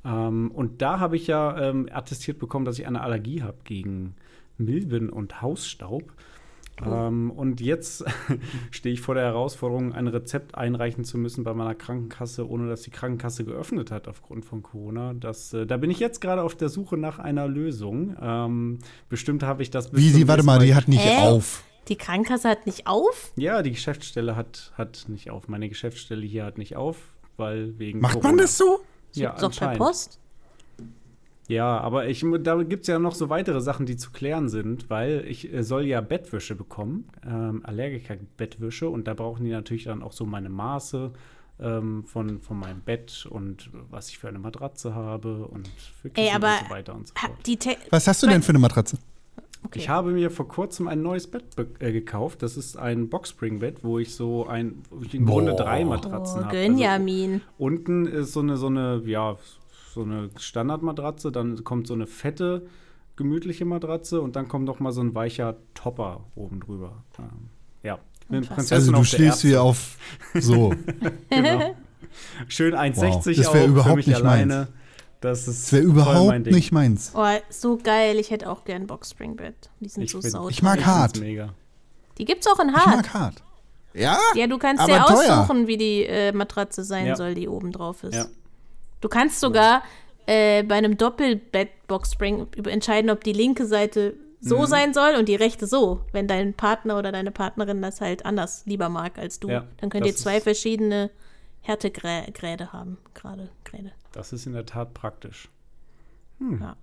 Ähm, 0.04 0.50
und 0.50 0.82
da 0.82 1.00
habe 1.00 1.16
ich 1.16 1.26
ja 1.26 1.58
ähm, 1.58 1.88
attestiert 1.90 2.38
bekommen, 2.38 2.66
dass 2.66 2.78
ich 2.78 2.86
eine 2.86 3.00
Allergie 3.00 3.42
habe 3.42 3.58
gegen 3.64 4.14
Milben 4.58 5.08
und 5.08 5.40
Hausstaub. 5.40 6.12
Ähm, 6.84 7.30
und 7.30 7.60
jetzt 7.60 8.04
stehe 8.70 8.92
ich 8.94 9.00
vor 9.00 9.14
der 9.14 9.24
Herausforderung, 9.24 9.92
ein 9.92 10.06
Rezept 10.08 10.54
einreichen 10.54 11.04
zu 11.04 11.18
müssen 11.18 11.44
bei 11.44 11.54
meiner 11.54 11.74
Krankenkasse, 11.74 12.48
ohne 12.48 12.68
dass 12.68 12.82
die 12.82 12.90
Krankenkasse 12.90 13.44
geöffnet 13.44 13.90
hat 13.90 14.08
aufgrund 14.08 14.44
von 14.44 14.62
Corona. 14.62 15.12
Das, 15.14 15.52
äh, 15.52 15.66
da 15.66 15.76
bin 15.76 15.90
ich 15.90 16.00
jetzt 16.00 16.20
gerade 16.20 16.42
auf 16.42 16.54
der 16.54 16.68
Suche 16.68 16.96
nach 16.96 17.18
einer 17.18 17.46
Lösung. 17.46 18.16
Ähm, 18.20 18.78
bestimmt 19.08 19.42
habe 19.42 19.62
ich 19.62 19.70
das 19.70 19.90
bis 19.90 20.00
Wie 20.00 20.08
sie, 20.08 20.28
warte 20.28 20.42
mal, 20.42 20.58
die 20.58 20.74
hat 20.74 20.88
nicht 20.88 21.04
Hä? 21.04 21.28
auf. 21.28 21.64
Die 21.88 21.96
Krankenkasse 21.96 22.48
hat 22.48 22.66
nicht 22.66 22.86
auf? 22.86 23.32
Ja, 23.36 23.62
die 23.62 23.72
Geschäftsstelle 23.72 24.36
hat, 24.36 24.72
hat 24.76 25.04
nicht 25.08 25.30
auf. 25.30 25.48
Meine 25.48 25.68
Geschäftsstelle 25.68 26.24
hier 26.24 26.44
hat 26.44 26.56
nicht 26.56 26.76
auf, 26.76 26.96
weil 27.36 27.78
wegen 27.78 28.00
Macht 28.00 28.14
Corona. 28.14 28.28
man 28.28 28.38
das 28.38 28.56
so? 28.56 28.80
Ja, 29.14 29.30
Doch 29.32 29.38
per 29.38 29.46
anscheinend. 29.46 29.78
Post? 29.78 30.18
Ja, 31.48 31.78
aber 31.80 32.08
ich, 32.08 32.24
da 32.42 32.62
gibt 32.62 32.82
es 32.82 32.88
ja 32.88 32.98
noch 32.98 33.14
so 33.14 33.28
weitere 33.28 33.60
Sachen, 33.60 33.84
die 33.84 33.96
zu 33.96 34.10
klären 34.10 34.48
sind, 34.48 34.88
weil 34.90 35.24
ich 35.26 35.52
äh, 35.52 35.62
soll 35.62 35.86
ja 35.86 36.00
Bettwäsche 36.00 36.54
bekommen, 36.54 37.08
ähm, 37.26 37.62
Allergiker-Bettwäsche 37.64 38.88
und 38.88 39.06
da 39.08 39.14
brauchen 39.14 39.44
die 39.44 39.50
natürlich 39.50 39.84
dann 39.84 40.02
auch 40.02 40.12
so 40.12 40.24
meine 40.24 40.48
Maße 40.48 41.10
ähm, 41.60 42.04
von, 42.04 42.40
von 42.40 42.58
meinem 42.58 42.80
Bett 42.80 43.26
und 43.28 43.70
was 43.90 44.08
ich 44.08 44.18
für 44.18 44.28
eine 44.28 44.38
Matratze 44.38 44.94
habe 44.94 45.46
und 45.46 45.68
für 46.00 46.10
Kissen 46.10 46.28
Ey, 46.28 46.34
aber 46.34 46.52
und 46.60 46.68
so 46.68 46.70
weiter 46.70 46.94
und 46.94 47.08
so 47.08 47.14
fort. 47.16 47.32
Was 47.90 48.06
hast 48.06 48.22
du 48.22 48.28
denn 48.28 48.42
für 48.42 48.50
eine 48.50 48.58
Matratze? 48.58 48.98
okay. 49.64 49.78
Ich 49.78 49.88
habe 49.88 50.12
mir 50.12 50.30
vor 50.30 50.48
kurzem 50.48 50.88
ein 50.88 51.02
neues 51.02 51.26
Bett 51.26 51.56
be- 51.56 51.68
äh, 51.78 51.92
gekauft. 51.92 52.42
Das 52.42 52.56
ist 52.56 52.76
ein 52.76 53.08
Boxspring-Bett, 53.08 53.82
wo 53.82 53.98
ich 53.98 54.14
so 54.14 54.46
ein, 54.46 54.82
wo 54.90 55.02
ich 55.02 55.14
im 55.14 55.26
Grunde 55.26 55.54
drei 55.54 55.84
oh, 55.84 55.88
Matratzen 55.88 56.44
habe. 56.44 56.56
Gönjamin. 56.56 57.40
Unten 57.58 58.06
ist 58.06 58.32
so 58.32 58.40
eine, 58.40 58.56
so 58.56 58.66
eine, 58.66 59.02
ja, 59.06 59.36
so 59.92 60.02
eine 60.02 60.30
Standardmatratze, 60.38 61.30
dann 61.32 61.64
kommt 61.64 61.86
so 61.86 61.94
eine 61.94 62.06
fette, 62.06 62.66
gemütliche 63.16 63.64
Matratze 63.64 64.20
und 64.20 64.36
dann 64.36 64.48
kommt 64.48 64.64
noch 64.64 64.80
mal 64.80 64.92
so 64.92 65.00
ein 65.02 65.14
weicher 65.14 65.56
Topper 65.74 66.24
oben 66.34 66.60
drüber. 66.60 67.02
Ähm, 67.18 67.48
ja. 67.82 67.98
Also 68.58 68.92
du 68.92 69.04
schläfst 69.04 69.42
hier 69.42 69.56
Erbse. 69.56 69.62
auf 69.62 69.98
so. 70.34 70.72
Genau. 71.30 71.74
Schön 72.48 72.74
1,60 72.74 73.36
Das 73.36 73.46
auch 73.48 73.54
wär 73.54 73.62
für 73.62 73.68
überhaupt 73.68 73.96
mich 73.96 74.06
nicht 74.06 74.16
alleine. 74.16 74.68
Das 75.20 75.46
ist 75.48 75.64
Das 75.64 75.72
wäre 75.72 75.84
mein 75.84 75.92
überhaupt 75.92 76.46
Ding. 76.46 76.54
nicht 76.54 76.72
meins. 76.72 77.12
Oh, 77.14 77.24
so 77.50 77.76
geil. 77.76 78.18
Ich 78.18 78.30
hätte 78.30 78.50
auch 78.50 78.64
gern 78.64 78.86
Boxspringbett. 78.86 79.70
Die 79.80 79.88
sind 79.88 80.02
Ich 80.04 80.10
so 80.12 80.20
saut. 80.20 80.50
Ich 80.50 80.62
mag 80.62 80.80
Ich 80.80 80.86
hart. 80.86 81.20
Mega. 81.20 81.54
Die 82.18 82.24
gibt's 82.24 82.46
auch 82.46 82.58
in 82.58 82.68
Ich 82.70 82.74
hart. 82.76 82.96
mag 82.96 83.14
hart. 83.14 83.42
Ja? 83.94 84.18
Ja, 84.34 84.46
du 84.46 84.58
kannst 84.58 84.86
dir 84.88 85.04
teuer. 85.04 85.38
aussuchen, 85.40 85.66
wie 85.66 85.76
die 85.76 86.04
äh, 86.04 86.32
Matratze 86.32 86.82
sein 86.84 87.06
Ja. 87.06 87.16
soll, 87.16 87.34
die 87.34 87.48
oben 87.48 87.72
drauf 87.72 88.02
ist. 88.04 88.14
Ja. 88.14 88.26
Du 89.02 89.08
kannst 89.10 89.40
sogar 89.40 89.82
äh, 90.26 90.62
bei 90.62 90.76
einem 90.76 90.96
Doppelbett-Boxspring 90.96 92.46
entscheiden, 92.66 93.10
ob 93.10 93.22
die 93.24 93.32
linke 93.34 93.66
Seite 93.66 94.14
so 94.40 94.60
Mhm. 94.60 94.66
sein 94.66 94.94
soll 94.94 95.14
und 95.18 95.28
die 95.28 95.34
rechte 95.34 95.66
so. 95.66 96.00
Wenn 96.12 96.26
dein 96.28 96.54
Partner 96.54 96.96
oder 96.98 97.12
deine 97.12 97.30
Partnerin 97.30 97.82
das 97.82 98.00
halt 98.00 98.24
anders 98.24 98.62
lieber 98.66 98.88
mag 98.88 99.18
als 99.18 99.38
du, 99.40 99.48
Ja, 99.50 99.64
dann 99.78 99.90
könnt 99.90 100.06
ihr 100.06 100.16
zwei 100.16 100.40
verschiedene 100.40 101.10
Härtegräde 101.60 102.72
haben. 102.72 102.98
Gerade 103.14 103.50
Gräde. 103.64 103.92
Das 104.12 104.32
ist 104.32 104.46
in 104.46 104.52
der 104.52 104.66
Tat 104.66 104.94
praktisch. 104.94 105.48
Ja. 106.40 106.76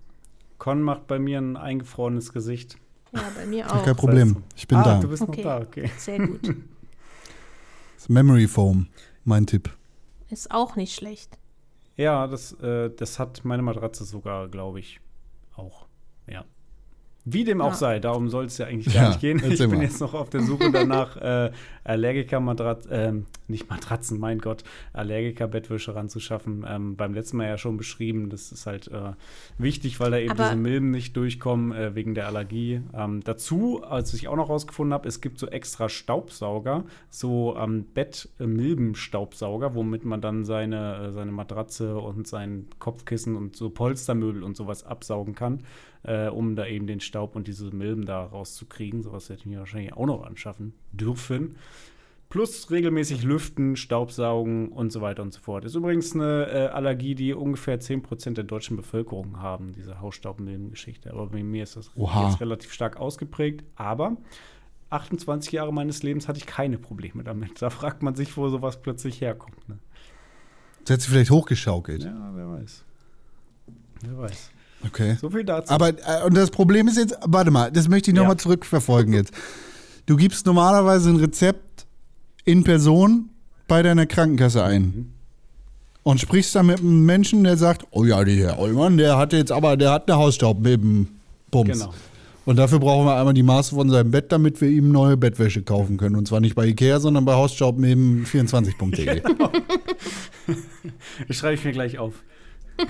Con 0.58 0.82
macht 0.82 1.06
bei 1.06 1.18
mir 1.18 1.38
ein 1.38 1.56
eingefrorenes 1.56 2.32
Gesicht. 2.32 2.76
ja, 3.12 3.22
bei 3.34 3.44
mir 3.46 3.70
auch. 3.70 3.82
Kein 3.84 3.96
Problem. 3.96 4.42
Ich 4.56 4.66
bin 4.68 4.78
ah, 4.78 4.82
da. 4.84 5.00
du 5.00 5.08
bist 5.08 5.22
Okay. 5.22 5.42
noch 5.42 5.50
da, 5.50 5.60
okay. 5.60 5.90
Sehr 5.98 6.18
gut. 6.18 6.54
Memory 8.08 8.48
Foam, 8.48 8.88
mein 9.24 9.46
Tipp. 9.46 9.70
Ist 10.30 10.50
auch 10.50 10.76
nicht 10.76 10.94
schlecht. 10.94 11.36
Ja, 12.00 12.26
das, 12.26 12.52
äh, 12.62 12.88
das 12.88 13.18
hat 13.18 13.44
meine 13.44 13.62
Matratze 13.62 14.06
sogar, 14.06 14.48
glaube 14.48 14.80
ich, 14.80 15.00
auch. 15.54 15.86
Ja. 16.26 16.46
Wie 17.26 17.44
dem 17.44 17.60
auch 17.60 17.68
Ja. 17.72 17.74
sei, 17.74 17.98
darum 18.00 18.28
soll 18.30 18.46
es 18.46 18.56
ja 18.58 18.66
eigentlich 18.66 18.94
gar 18.94 19.02
Ja, 19.04 19.08
nicht 19.10 19.20
gehen. 19.20 19.42
Ich 19.46 19.58
bin 19.58 19.70
mal. 19.72 19.82
jetzt 19.82 20.00
noch 20.00 20.14
auf 20.14 20.30
der 20.30 20.40
Suche 20.42 20.70
danach, 20.72 21.16
äh, 21.18 21.50
Allergiker-Matratzen, 21.84 22.90
ähm, 22.92 23.26
nicht 23.46 23.68
Matratzen, 23.68 24.18
mein 24.18 24.38
Gott, 24.38 24.64
Allergiker-Bettwäsche 24.94 25.94
ranzuschaffen. 25.94 26.64
Ähm, 26.68 26.96
beim 26.96 27.12
letzten 27.14 27.36
Mal 27.36 27.46
ja 27.48 27.58
schon 27.58 27.76
beschrieben, 27.76 28.30
das 28.30 28.52
ist 28.52 28.66
halt 28.66 28.88
äh, 28.88 29.12
wichtig, 29.58 30.00
weil 30.00 30.10
da 30.12 30.18
eben 30.18 30.30
Aber- 30.30 30.44
diese 30.44 30.56
Milben 30.56 30.90
nicht 30.90 31.16
durchkommen 31.16 31.72
äh, 31.72 31.94
wegen 31.94 32.14
der 32.14 32.26
Allergie. 32.26 32.80
Ähm, 32.94 33.20
dazu, 33.22 33.82
als 33.82 34.14
ich 34.14 34.28
auch 34.28 34.36
noch 34.36 34.48
rausgefunden 34.48 34.94
habe, 34.94 35.06
es 35.08 35.20
gibt 35.20 35.38
so 35.38 35.46
extra 35.46 35.88
Staubsauger, 35.88 36.84
so 37.10 37.54
ähm, 37.58 37.84
Bett-Milbenstaubsauger, 37.94 39.74
womit 39.74 40.04
man 40.04 40.20
dann 40.20 40.44
seine, 40.44 41.08
äh, 41.08 41.12
seine 41.12 41.32
Matratze 41.32 41.96
und 41.98 42.26
sein 42.26 42.66
Kopfkissen 42.78 43.36
und 43.36 43.56
so 43.56 43.70
Polstermöbel 43.70 44.42
und 44.42 44.56
sowas 44.56 44.84
absaugen 44.84 45.34
kann, 45.34 45.60
äh, 46.02 46.28
um 46.28 46.56
da 46.56 46.66
eben 46.66 46.86
den 46.86 47.00
Staub 47.00 47.36
und 47.36 47.46
diese 47.46 47.70
Milben 47.74 48.04
da 48.04 48.24
rauszukriegen. 48.24 49.02
Sowas 49.02 49.28
hätte 49.28 49.40
ich 49.40 49.46
mir 49.46 49.58
wahrscheinlich 49.58 49.92
auch 49.92 50.06
noch 50.06 50.22
anschaffen 50.22 50.74
dürfen. 50.92 51.56
Plus 52.28 52.70
regelmäßig 52.70 53.24
lüften, 53.24 53.74
Staubsaugen 53.74 54.68
und 54.68 54.92
so 54.92 55.00
weiter 55.00 55.22
und 55.22 55.32
so 55.32 55.40
fort. 55.40 55.64
Ist 55.64 55.74
übrigens 55.74 56.14
eine 56.14 56.46
äh, 56.46 56.66
Allergie, 56.68 57.16
die 57.16 57.34
ungefähr 57.34 57.80
10% 57.80 58.34
der 58.34 58.44
deutschen 58.44 58.76
Bevölkerung 58.76 59.40
haben, 59.40 59.72
diese 59.72 60.00
Hausstaubmilbengeschichte. 60.00 61.10
Aber 61.10 61.26
bei 61.26 61.42
mir 61.42 61.64
ist 61.64 61.74
das 61.74 61.90
Oha. 61.96 62.28
jetzt 62.28 62.40
relativ 62.40 62.72
stark 62.72 62.98
ausgeprägt. 62.98 63.64
Aber 63.74 64.16
28 64.90 65.50
Jahre 65.50 65.72
meines 65.72 66.04
Lebens 66.04 66.28
hatte 66.28 66.38
ich 66.38 66.46
keine 66.46 66.78
Probleme 66.78 67.24
damit. 67.24 67.60
Da 67.62 67.68
fragt 67.68 68.04
man 68.04 68.14
sich, 68.14 68.36
wo 68.36 68.48
sowas 68.48 68.80
plötzlich 68.80 69.20
herkommt. 69.20 69.68
Ne? 69.68 69.78
Das 70.84 70.94
hat 70.94 71.00
sich 71.00 71.10
vielleicht 71.10 71.32
hochgeschaukelt. 71.32 72.04
Ja, 72.04 72.30
wer 72.34 72.48
weiß. 72.48 72.84
Wer 74.02 74.18
weiß. 74.18 74.52
Okay. 74.86 75.16
So 75.20 75.30
viel 75.30 75.44
dazu. 75.44 75.72
Aber 75.72 75.88
äh, 75.90 76.24
und 76.26 76.34
das 76.36 76.50
Problem 76.50 76.88
ist 76.88 76.96
jetzt, 76.96 77.18
warte 77.26 77.50
mal, 77.50 77.70
das 77.70 77.88
möchte 77.88 78.10
ich 78.10 78.16
Ja. 78.16 78.22
nochmal 78.22 78.38
zurückverfolgen 78.38 79.12
jetzt. 79.14 79.32
Du 80.06 80.16
gibst 80.16 80.46
normalerweise 80.46 81.10
ein 81.10 81.16
Rezept 81.16 81.86
in 82.44 82.64
Person 82.64 83.28
bei 83.68 83.82
deiner 83.82 84.06
Krankenkasse 84.06 84.64
ein. 84.64 84.82
Mhm. 84.82 85.12
Und 86.02 86.18
sprichst 86.18 86.54
dann 86.54 86.66
mit 86.66 86.80
einem 86.80 87.04
Menschen, 87.04 87.44
der 87.44 87.58
sagt, 87.58 87.86
oh 87.90 88.04
ja, 88.04 88.24
der 88.24 88.58
Allmann, 88.58 88.96
der 88.96 89.18
hat 89.18 89.34
jetzt 89.34 89.52
aber, 89.52 89.76
der 89.76 89.92
hat 89.92 90.10
eine 90.10 90.18
Hausstaub 90.18 90.64
dem 90.64 91.08
Bums. 91.50 91.78
Genau. 91.78 91.92
Und 92.46 92.56
dafür 92.56 92.78
brauchen 92.78 93.04
wir 93.06 93.16
einmal 93.16 93.34
die 93.34 93.42
Maße 93.42 93.74
von 93.74 93.90
seinem 93.90 94.10
Bett, 94.10 94.32
damit 94.32 94.60
wir 94.62 94.68
ihm 94.70 94.90
neue 94.90 95.18
Bettwäsche 95.18 95.62
kaufen 95.62 95.98
können. 95.98 96.16
Und 96.16 96.26
zwar 96.26 96.40
nicht 96.40 96.54
bei 96.54 96.66
Ikea, 96.66 96.98
sondern 97.00 97.26
bei 97.26 97.34
hausstaubmeben24.de. 97.34 99.22
Das 101.28 101.36
schreibe 101.36 101.54
ich 101.54 101.64
mir 101.64 101.72
gleich 101.72 101.98
auf. 101.98 102.14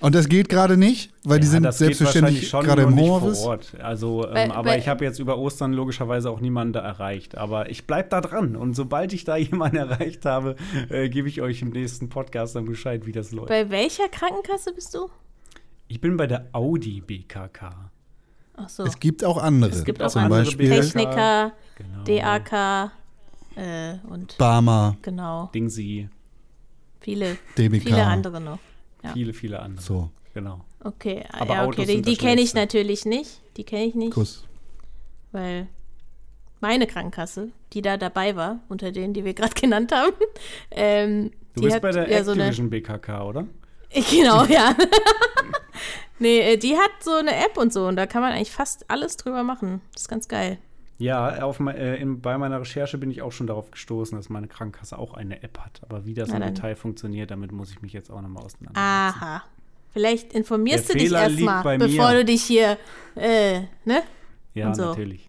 Und 0.00 0.14
das 0.14 0.28
geht 0.28 0.48
gerade 0.48 0.76
nicht, 0.76 1.10
weil 1.24 1.40
die 1.40 1.46
Ja, 1.46 1.50
sind 1.52 1.62
das 1.64 1.78
geht 1.78 1.86
selbstverständlich 1.96 2.50
gerade 2.52 2.82
im 2.82 2.94
nicht 2.94 3.04
Homeoffice. 3.10 3.40
Vor 3.40 3.48
Ort. 3.50 3.72
Also, 3.82 4.26
ähm, 4.28 4.34
Bei- 4.34 4.50
aber 4.52 4.62
bei- 4.70 4.78
ich 4.78 4.86
habe 4.88 5.04
jetzt 5.04 5.18
über 5.18 5.38
Ostern 5.38 5.72
logischerweise 5.72 6.30
auch 6.30 6.40
niemanden 6.40 6.74
da 6.74 6.80
erreicht. 6.80 7.36
Aber 7.36 7.68
ich 7.68 7.86
bleibe 7.86 8.08
da 8.08 8.20
dran. 8.20 8.54
Und 8.54 8.74
sobald 8.74 9.12
ich 9.12 9.24
da 9.24 9.36
jemanden 9.36 9.76
erreicht 9.76 10.24
habe, 10.24 10.54
äh, 10.88 11.08
gebe 11.08 11.26
ich 11.28 11.40
euch 11.42 11.62
im 11.62 11.70
nächsten 11.70 12.08
Podcast 12.08 12.54
dann 12.54 12.64
Bescheid, 12.66 13.06
wie 13.06 13.12
das 13.12 13.32
läuft. 13.32 13.48
Bei 13.48 13.70
welcher 13.70 14.08
Krankenkasse 14.08 14.72
bist 14.72 14.94
du? 14.94 15.08
Ich 15.88 16.00
bin 16.00 16.16
bei 16.16 16.26
der 16.28 16.46
Audi 16.52 17.00
BKK. 17.00 17.90
Ach 18.56 18.68
so. 18.68 18.84
Es 18.84 18.98
gibt 19.00 19.24
auch 19.24 19.38
andere. 19.38 19.70
Es 19.72 19.84
gibt 19.84 20.02
auch 20.02 20.10
Zum 20.10 20.22
andere 20.22 20.40
Beispiel. 20.44 20.68
Techniker, 20.68 21.52
Genau. 21.76 22.04
DAK 22.04 22.90
äh, 23.56 23.94
und 24.08 24.36
Barmer, 24.38 24.96
genau, 25.02 25.48
Dingsy. 25.54 26.08
viele, 27.00 27.36
DBK. 27.56 27.82
viele 27.88 28.04
andere 28.04 28.40
noch. 28.40 28.58
Ja. 29.08 29.12
Viele, 29.14 29.32
viele 29.32 29.60
andere. 29.60 29.82
So, 29.84 30.10
Genau. 30.38 30.64
Okay, 30.84 31.24
Aber 31.32 31.54
ja, 31.54 31.66
okay, 31.66 31.84
die, 31.84 32.00
die 32.00 32.16
kenne 32.16 32.40
ich 32.40 32.54
natürlich 32.54 33.04
nicht. 33.04 33.40
Die 33.56 33.64
kenne 33.64 33.86
ich 33.86 33.96
nicht, 33.96 34.12
Kuss. 34.12 34.44
weil 35.32 35.66
meine 36.60 36.86
Krankenkasse, 36.86 37.50
die 37.72 37.82
da 37.82 37.96
dabei 37.96 38.36
war, 38.36 38.60
unter 38.68 38.92
denen, 38.92 39.14
die 39.14 39.24
wir 39.24 39.34
gerade 39.34 39.54
genannt 39.60 39.90
haben, 39.90 40.12
ähm, 40.70 41.32
Du 41.54 41.62
die 41.62 41.66
bist 41.66 41.74
hat 41.74 41.82
bei 41.82 41.90
der 41.90 42.08
ja 42.08 42.22
so 42.22 42.30
eine, 42.30 42.52
BKK, 42.52 43.24
oder? 43.24 43.46
Genau, 44.10 44.44
ja. 44.44 44.76
nee, 46.20 46.52
äh, 46.52 46.56
die 46.56 46.76
hat 46.76 46.90
so 47.00 47.14
eine 47.14 47.34
App 47.34 47.56
und 47.56 47.72
so 47.72 47.86
und 47.88 47.96
da 47.96 48.06
kann 48.06 48.22
man 48.22 48.32
eigentlich 48.32 48.52
fast 48.52 48.88
alles 48.88 49.16
drüber 49.16 49.42
machen. 49.42 49.80
Das 49.92 50.02
ist 50.02 50.08
ganz 50.08 50.28
geil. 50.28 50.58
Ja, 50.98 51.42
auf, 51.44 51.60
äh, 51.60 52.00
in, 52.00 52.20
bei 52.20 52.36
meiner 52.38 52.60
Recherche 52.60 52.98
bin 52.98 53.10
ich 53.10 53.22
auch 53.22 53.30
schon 53.30 53.46
darauf 53.46 53.70
gestoßen, 53.70 54.16
dass 54.18 54.28
meine 54.28 54.48
Krankenkasse 54.48 54.98
auch 54.98 55.14
eine 55.14 55.42
App 55.44 55.58
hat. 55.58 55.80
Aber 55.88 56.04
wie 56.06 56.14
das 56.14 56.28
Na 56.28 56.34
im 56.36 56.40
dann. 56.42 56.54
Detail 56.54 56.74
funktioniert, 56.74 57.30
damit 57.30 57.52
muss 57.52 57.70
ich 57.70 57.80
mich 57.82 57.92
jetzt 57.92 58.10
auch 58.10 58.20
nochmal 58.20 58.42
auseinandersetzen. 58.44 58.78
Aha. 59.22 59.42
Vielleicht 59.92 60.32
informierst 60.32 60.88
Der 60.88 60.94
du 60.94 60.98
dich 60.98 61.08
Fehler 61.08 61.28
liegt 61.28 61.40
erstmal, 61.40 61.62
bei 61.64 61.78
bevor 61.78 62.10
mir. 62.10 62.16
du 62.18 62.24
dich 62.24 62.42
hier, 62.42 62.76
äh, 63.14 63.60
ne? 63.84 64.02
Ja, 64.54 64.74
so. 64.74 64.86
natürlich. 64.86 65.28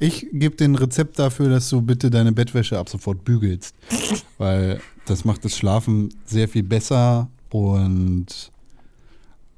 Ich 0.00 0.26
gebe 0.32 0.54
den 0.56 0.74
Rezept 0.74 1.18
dafür, 1.18 1.48
dass 1.48 1.68
du 1.70 1.80
bitte 1.80 2.10
deine 2.10 2.32
Bettwäsche 2.32 2.78
ab 2.78 2.88
sofort 2.88 3.24
bügelst. 3.24 3.74
weil 4.38 4.80
das 5.06 5.24
macht 5.24 5.44
das 5.44 5.56
Schlafen 5.56 6.12
sehr 6.24 6.48
viel 6.48 6.62
besser 6.64 7.28
und 7.50 8.26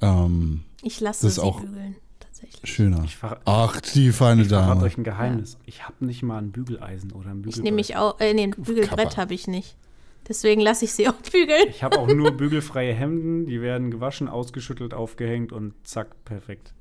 ähm, 0.01 0.61
Ich 0.83 1.01
lasse 1.01 1.23
Das 1.27 1.31
ist 1.31 1.35
sie 1.37 1.43
auch- 1.43 1.61
bügeln, 1.61 1.97
tatsächlich. 2.41 2.71
schöner. 2.73 3.03
Ich 3.05 3.17
Ach, 3.45 3.81
die 3.81 4.13
feine 4.13 4.43
Ich 4.43 4.49
verrate 4.49 4.69
Dame. 4.71 4.83
euch 4.85 4.97
ein 4.99 5.05
Geheimnis. 5.05 5.59
Ich 5.67 5.85
habe 5.85 6.05
nicht 6.05 6.23
mal 6.23 6.39
ein 6.39 6.53
Bügeleisen 6.53 7.13
oder 7.13 7.31
ein 7.31 7.39
Ich 7.39 7.43
Bügelbrett. 7.43 7.65
nehme 7.65 7.75
mich 7.77 7.97
auch, 7.97 8.21
äh, 8.21 8.33
nee, 8.35 8.45
ein 8.45 8.51
Bügelbrett 8.51 9.17
habe 9.17 9.35
ich 9.35 9.47
nicht. 9.47 9.77
Deswegen 10.29 10.61
lasse 10.61 10.85
ich 10.85 10.93
sie 10.93 11.09
auch 11.09 11.15
bügeln. 11.15 11.69
Ich 11.71 11.83
habe 11.83 11.99
auch 11.99 12.07
nur 12.07 12.31
bügelfreie 12.37 12.93
Hemden. 12.93 13.47
Die 13.47 13.61
werden 13.63 13.91
gewaschen, 13.91 14.29
ausgeschüttelt, 14.29 14.93
aufgehängt 14.95 15.53
und 15.53 15.75
zack, 15.85 16.25
perfekt. 16.25 16.75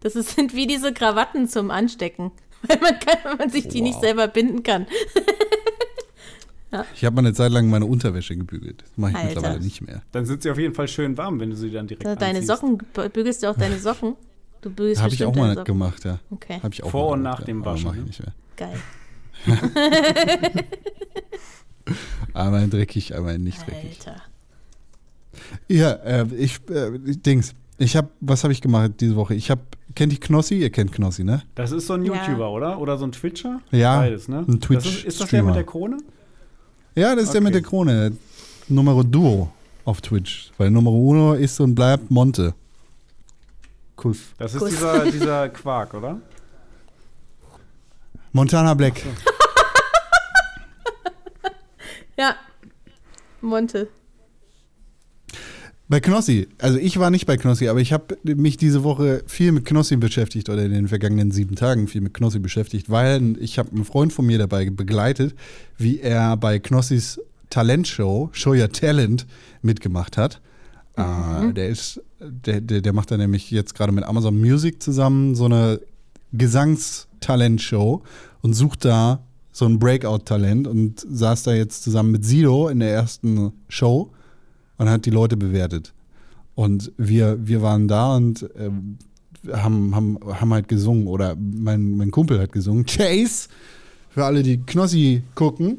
Das 0.00 0.16
ist, 0.16 0.30
sind 0.34 0.54
wie 0.54 0.66
diese 0.66 0.92
Krawatten 0.92 1.48
zum 1.48 1.70
Anstecken. 1.70 2.32
Weil 2.66 2.78
man, 2.80 2.98
kann, 3.00 3.18
weil 3.24 3.36
man 3.36 3.50
sich 3.50 3.66
die 3.68 3.80
nicht 3.82 3.94
Wow. 3.96 4.02
selber 4.02 4.28
binden 4.28 4.62
kann. 4.62 4.86
Ich 6.94 7.04
habe 7.04 7.14
mal 7.16 7.20
eine 7.20 7.34
Zeit 7.34 7.52
lang 7.52 7.68
meine 7.68 7.86
Unterwäsche 7.86 8.36
gebügelt. 8.36 8.82
Das 8.82 8.96
mache 8.96 9.10
ich 9.12 9.16
Alter. 9.16 9.28
mittlerweile 9.34 9.60
nicht 9.60 9.80
mehr. 9.82 10.02
Dann 10.12 10.24
sind 10.26 10.42
sie 10.42 10.50
auf 10.50 10.58
jeden 10.58 10.74
Fall 10.74 10.88
schön 10.88 11.16
warm, 11.18 11.38
wenn 11.40 11.50
du 11.50 11.56
sie 11.56 11.70
dann 11.70 11.86
direkt 11.86 12.04
Deine 12.04 12.38
anziehst. 12.38 12.46
Socken, 12.46 12.78
bügelst 13.12 13.42
du 13.42 13.50
auch 13.50 13.56
deine 13.56 13.78
Socken? 13.78 14.14
Du 14.62 14.70
bügelst 14.70 15.02
Habe 15.02 15.12
ich 15.12 15.24
auch 15.24 15.34
mal 15.34 15.54
gemacht, 15.64 16.04
ja. 16.04 16.18
Okay, 16.30 16.60
Hab 16.62 16.72
ich 16.72 16.82
auch 16.82 16.90
Vor 16.90 17.10
und 17.12 17.18
gemacht, 17.24 17.40
nach 17.40 17.44
dem 17.46 17.62
aber 17.62 17.72
Waschen, 17.74 17.84
mach 17.86 17.94
ich 17.94 18.00
ne? 18.00 18.06
nicht 18.06 18.20
mehr. 18.20 18.32
geil. 18.56 18.78
Einmal 22.34 22.68
dreckig, 22.68 23.14
einmal 23.14 23.38
nicht 23.38 23.66
dreckig. 23.66 23.98
Alter. 24.06 24.22
Ja, 25.68 25.92
äh, 25.92 26.26
ich, 26.36 26.60
äh, 26.70 26.90
Dings. 27.16 27.54
Ich 27.78 27.96
habe, 27.96 28.08
was 28.20 28.44
habe 28.44 28.52
ich 28.52 28.60
gemacht 28.60 28.92
diese 29.00 29.16
Woche? 29.16 29.34
Ich 29.34 29.50
habe, 29.50 29.62
kennt 29.94 30.12
ihr 30.12 30.20
Knossi? 30.20 30.54
Ihr 30.60 30.70
kennt 30.70 30.92
Knossi, 30.92 31.24
ne? 31.24 31.42
Das 31.56 31.72
ist 31.72 31.86
so 31.88 31.94
ein 31.94 32.04
Ja. 32.04 32.14
YouTuber, 32.14 32.50
oder? 32.50 32.78
Oder 32.78 32.96
so 32.98 33.04
ein 33.04 33.12
Twitcher? 33.12 33.60
Ja, 33.72 33.96
Beides, 33.98 34.28
ne? 34.28 34.44
ein 34.46 34.60
Das 34.60 34.86
ist, 34.86 35.04
ist 35.04 35.20
das 35.20 35.30
der 35.30 35.42
mit 35.42 35.56
der 35.56 35.64
Krone? 35.64 35.98
Ja, 36.94 37.14
das 37.14 37.24
ist 37.24 37.32
der 37.34 37.40
Okay. 37.40 37.44
mit 37.44 37.54
der 37.54 37.62
Krone. 37.62 38.16
Numero 38.68 39.02
Duo 39.02 39.50
auf 39.84 40.00
Twitch. 40.00 40.52
Weil 40.58 40.70
Numero 40.70 40.96
Uno 40.96 41.34
ist 41.34 41.58
und 41.60 41.74
bleibt 41.74 42.10
Monte. 42.10 42.54
Kuss. 43.96 44.18
Das 44.38 44.54
ist 44.54 44.60
Kuss. 44.60 44.70
dieser, 44.70 45.10
dieser 45.10 45.48
Quark, 45.60 45.94
oder? 45.94 46.20
Montana 48.32 48.74
Black. 48.74 49.02
Ja. 52.16 52.36
Monte. 53.40 53.88
Bei 55.92 56.00
Knossi, 56.00 56.48
also 56.56 56.78
ich 56.78 56.98
war 56.98 57.10
nicht 57.10 57.26
bei 57.26 57.36
Knossi, 57.36 57.68
aber 57.68 57.78
ich 57.78 57.92
habe 57.92 58.16
mich 58.24 58.56
diese 58.56 58.82
Woche 58.82 59.22
viel 59.26 59.52
mit 59.52 59.66
Knossi 59.66 59.96
beschäftigt 59.96 60.48
oder 60.48 60.64
in 60.64 60.72
den 60.72 60.88
vergangenen 60.88 61.32
sieben 61.32 61.54
Tagen 61.54 61.86
viel 61.86 62.00
mit 62.00 62.14
Knossi 62.14 62.38
beschäftigt, 62.38 62.88
weil 62.88 63.36
ich 63.38 63.58
habe 63.58 63.72
einen 63.72 63.84
Freund 63.84 64.10
von 64.10 64.24
mir 64.24 64.38
dabei 64.38 64.70
begleitet, 64.70 65.34
wie 65.76 66.00
er 66.00 66.38
bei 66.38 66.58
Knossis 66.60 67.20
Talentshow, 67.50 68.30
Show 68.32 68.54
Your 68.54 68.70
Talent, 68.70 69.26
mitgemacht 69.60 70.16
hat. 70.16 70.40
Äh, 70.96 71.52
der 71.52 71.68
ist, 71.68 72.00
der, 72.20 72.62
der, 72.62 72.80
der 72.80 72.92
macht 72.94 73.10
da 73.10 73.18
nämlich 73.18 73.50
jetzt 73.50 73.74
gerade 73.74 73.92
mit 73.92 74.04
Amazon 74.04 74.40
Music 74.40 74.82
zusammen 74.82 75.34
so 75.34 75.44
eine 75.44 75.78
Gesangstalentshow 76.32 78.02
und 78.40 78.54
sucht 78.54 78.86
da 78.86 79.26
so 79.52 79.66
ein 79.66 79.78
Breakout-Talent 79.78 80.66
und 80.66 81.04
saß 81.06 81.42
da 81.42 81.52
jetzt 81.52 81.82
zusammen 81.82 82.12
mit 82.12 82.24
Sido 82.24 82.68
in 82.68 82.80
der 82.80 82.94
ersten 82.94 83.52
Show 83.68 84.10
und 84.82 84.90
hat 84.90 85.06
die 85.06 85.10
Leute 85.10 85.36
bewertet. 85.36 85.92
Und 86.54 86.92
wir, 86.98 87.38
wir 87.46 87.62
waren 87.62 87.88
da 87.88 88.14
und 88.16 88.48
ähm, 88.58 88.98
haben, 89.50 89.94
haben, 89.94 90.18
haben 90.40 90.52
halt 90.52 90.68
gesungen 90.68 91.06
oder 91.06 91.34
mein, 91.36 91.96
mein 91.96 92.10
Kumpel 92.10 92.38
hat 92.40 92.52
gesungen. 92.52 92.84
Chase, 92.86 93.48
für 94.10 94.24
alle, 94.24 94.42
die 94.42 94.58
Knossi 94.58 95.22
gucken. 95.34 95.78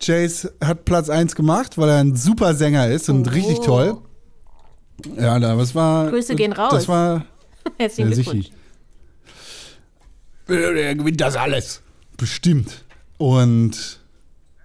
Chase 0.00 0.52
hat 0.62 0.84
Platz 0.84 1.08
1 1.10 1.34
gemacht, 1.34 1.78
weil 1.78 1.88
er 1.88 1.98
ein 1.98 2.14
super 2.14 2.54
Sänger 2.54 2.88
ist 2.88 3.08
und 3.08 3.26
Oh. 3.28 3.30
richtig 3.30 3.60
toll. 3.60 3.96
Ja, 5.16 5.38
da, 5.38 5.56
was 5.56 5.74
war. 5.74 6.08
Grüße 6.10 6.34
gehen 6.34 6.52
raus. 6.52 6.70
Das 6.72 6.88
war. 6.88 7.24
Herzlichen 7.78 8.10
Ja, 8.10 8.14
Glückwunsch. 8.14 8.46
sicher. 8.46 8.54
Er 10.48 10.94
gewinnt 10.94 11.20
das 11.20 11.36
alles. 11.36 11.82
Bestimmt. 12.16 12.84
Und 13.18 13.97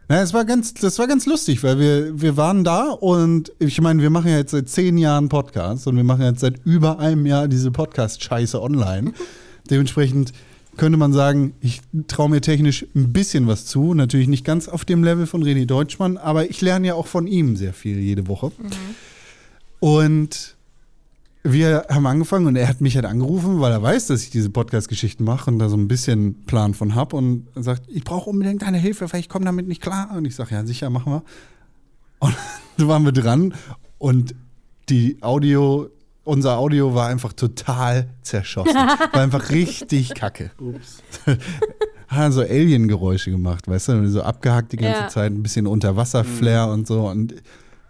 na, 0.10 0.22
es 0.22 0.34
war 0.34 0.46
ganz, 0.46 0.74
das 0.74 1.00
war 1.00 1.08
ganz 1.08 1.26
lustig, 1.26 1.64
weil 1.64 1.80
wir, 1.80 2.22
wir 2.22 2.38
waren 2.38 2.64
da 2.64 2.90
und 2.90 3.52
ich 3.60 3.80
meine, 3.80 4.02
wir 4.02 4.10
machen 4.10 4.30
ja 4.30 4.38
jetzt 4.38 4.52
seit 4.52 4.70
zehn 4.70 4.98
Jahren 4.98 5.30
Podcasts 5.30 5.88
und 5.88 5.96
wir 5.96 6.04
machen 6.04 6.24
jetzt 6.24 6.42
seit 6.42 6.66
über 6.66 7.00
einem 7.00 7.26
Jahr 7.26 7.48
diese 7.48 7.72
Podcast-Scheiße 7.72 8.62
online. 8.62 9.14
Dementsprechend 9.70 10.34
könnte 10.76 10.98
man 10.98 11.14
sagen, 11.14 11.54
ich 11.62 11.82
traue 12.08 12.30
mir 12.30 12.42
technisch 12.42 12.86
ein 12.96 13.14
bisschen 13.14 13.48
was 13.48 13.66
zu. 13.66 13.94
Natürlich 13.94 14.28
nicht 14.28 14.44
ganz 14.44 14.68
auf 14.68 14.86
dem 14.86 15.04
Level 15.04 15.26
von 15.26 15.44
René 15.44 15.66
Deutschmann, 15.66 16.18
aber 16.18 16.50
ich 16.50 16.60
lerne 16.62 16.88
ja 16.88 16.94
auch 16.96 17.08
von 17.08 17.28
ihm 17.28 17.56
sehr 17.56 17.74
viel 17.74 18.00
jede 18.00 18.28
Woche. 18.28 18.52
Und 19.80 20.56
wir 21.44 21.86
haben 21.90 22.06
angefangen 22.08 22.48
und 22.48 22.56
er 22.56 22.68
hat 22.70 22.80
mich 22.80 22.96
halt 22.96 23.06
angerufen, 23.06 23.60
weil 23.60 23.72
er 23.72 23.82
weiß, 23.84 24.08
dass 24.08 24.24
ich 24.24 24.30
diese 24.30 24.50
Podcast-Geschichten 24.50 25.24
mache 25.26 25.52
und 25.52 25.60
da 25.60 25.68
so 25.68 25.76
ein 25.76 25.88
bisschen 25.90 26.46
Plan 26.46 26.74
von 26.74 26.96
habe 26.96 27.18
und 27.18 27.48
sagt, 27.56 27.84
ich 27.90 28.04
brauche 28.04 28.30
unbedingt 28.30 28.62
deine 28.62 28.78
Hilfe, 28.78 29.12
weil 29.12 29.20
ich 29.20 29.28
komme 29.30 29.44
damit 29.46 29.68
nicht 29.68 29.82
klar. 29.82 30.12
Und 30.16 30.26
ich 30.26 30.36
sage, 30.36 30.56
ja, 30.56 30.66
sicher, 30.66 30.90
machen 30.90 31.12
wir. 31.12 31.24
Und 32.20 32.34
dann 32.78 32.88
waren 32.88 33.04
wir 33.04 33.12
dran 33.12 33.54
und 33.98 34.36
die 34.90 35.18
Audio, 35.22 35.90
unser 36.24 36.58
Audio 36.58 36.96
war 36.96 37.08
einfach 37.10 37.34
total 37.34 38.08
zerschossen. 38.22 38.76
War 38.76 39.22
einfach 39.22 39.50
richtig 39.50 40.14
kacke. 40.14 40.52
Ups. 40.60 41.04
Hat 42.08 42.32
so 42.32 42.42
Alien-Geräusche 42.42 43.32
gemacht, 43.32 43.68
weißt 43.68 43.90
du, 43.90 44.10
so 44.10 44.22
abgehackt 44.22 44.72
die 44.72 44.78
ganze 44.78 45.02
Ja. 45.02 45.08
Zeit, 45.10 45.32
ein 45.34 45.42
bisschen 45.44 45.68
Unterwasser-Flair 45.68 46.68
und 46.68 46.88
so. 46.88 47.08
Und 47.10 47.34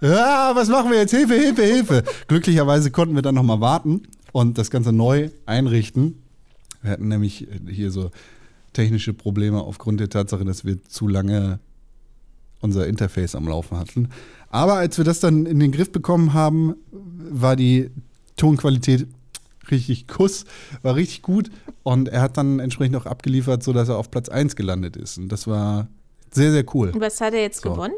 ja, 0.03 0.51
was 0.53 0.67
machen 0.69 0.91
wir 0.91 0.99
jetzt? 0.99 1.11
Hilfe, 1.11 1.35
Hilfe, 1.35 1.63
Hilfe. 1.63 2.03
Glücklicherweise 2.27 2.91
konnten 2.91 3.15
wir 3.15 3.21
dann 3.21 3.35
nochmal 3.35 3.61
warten 3.61 4.03
und 4.31 4.57
das 4.57 4.69
Ganze 4.69 4.91
neu 4.91 5.29
einrichten. 5.45 6.21
Wir 6.81 6.91
hatten 6.91 7.07
nämlich 7.07 7.47
hier 7.69 7.91
so 7.91 8.11
technische 8.73 9.13
Probleme 9.13 9.61
aufgrund 9.61 9.99
der 9.99 10.09
Tatsache, 10.09 10.43
dass 10.43 10.65
wir 10.65 10.83
zu 10.83 11.07
lange 11.07 11.59
unser 12.59 12.87
Interface 12.87 13.35
am 13.35 13.47
Laufen 13.47 13.77
hatten. 13.77 14.09
Aber 14.49 14.75
als 14.75 14.97
wir 14.97 15.05
das 15.05 15.19
dann 15.19 15.45
in 15.45 15.59
den 15.59 15.71
Griff 15.71 15.91
bekommen 15.91 16.33
haben, 16.33 16.75
war 16.91 17.55
die 17.55 17.89
Tonqualität 18.35 19.07
richtig 19.71 20.07
Kuss, 20.07 20.45
war 20.81 20.95
richtig 20.95 21.21
gut 21.21 21.49
und 21.83 22.09
er 22.09 22.21
hat 22.21 22.37
dann 22.37 22.59
entsprechend 22.59 22.95
auch 22.95 23.05
abgeliefert, 23.05 23.63
sodass 23.63 23.89
er 23.89 23.97
auf 23.97 24.11
Platz 24.11 24.29
1 24.29 24.55
gelandet 24.55 24.97
ist. 24.97 25.17
Und 25.17 25.29
das 25.29 25.47
war 25.47 25.87
sehr, 26.31 26.51
sehr 26.51 26.65
cool. 26.73 26.89
Und 26.91 27.01
was 27.01 27.21
hat 27.21 27.33
er 27.33 27.41
jetzt 27.41 27.61
So. 27.61 27.71
gewonnen? 27.71 27.93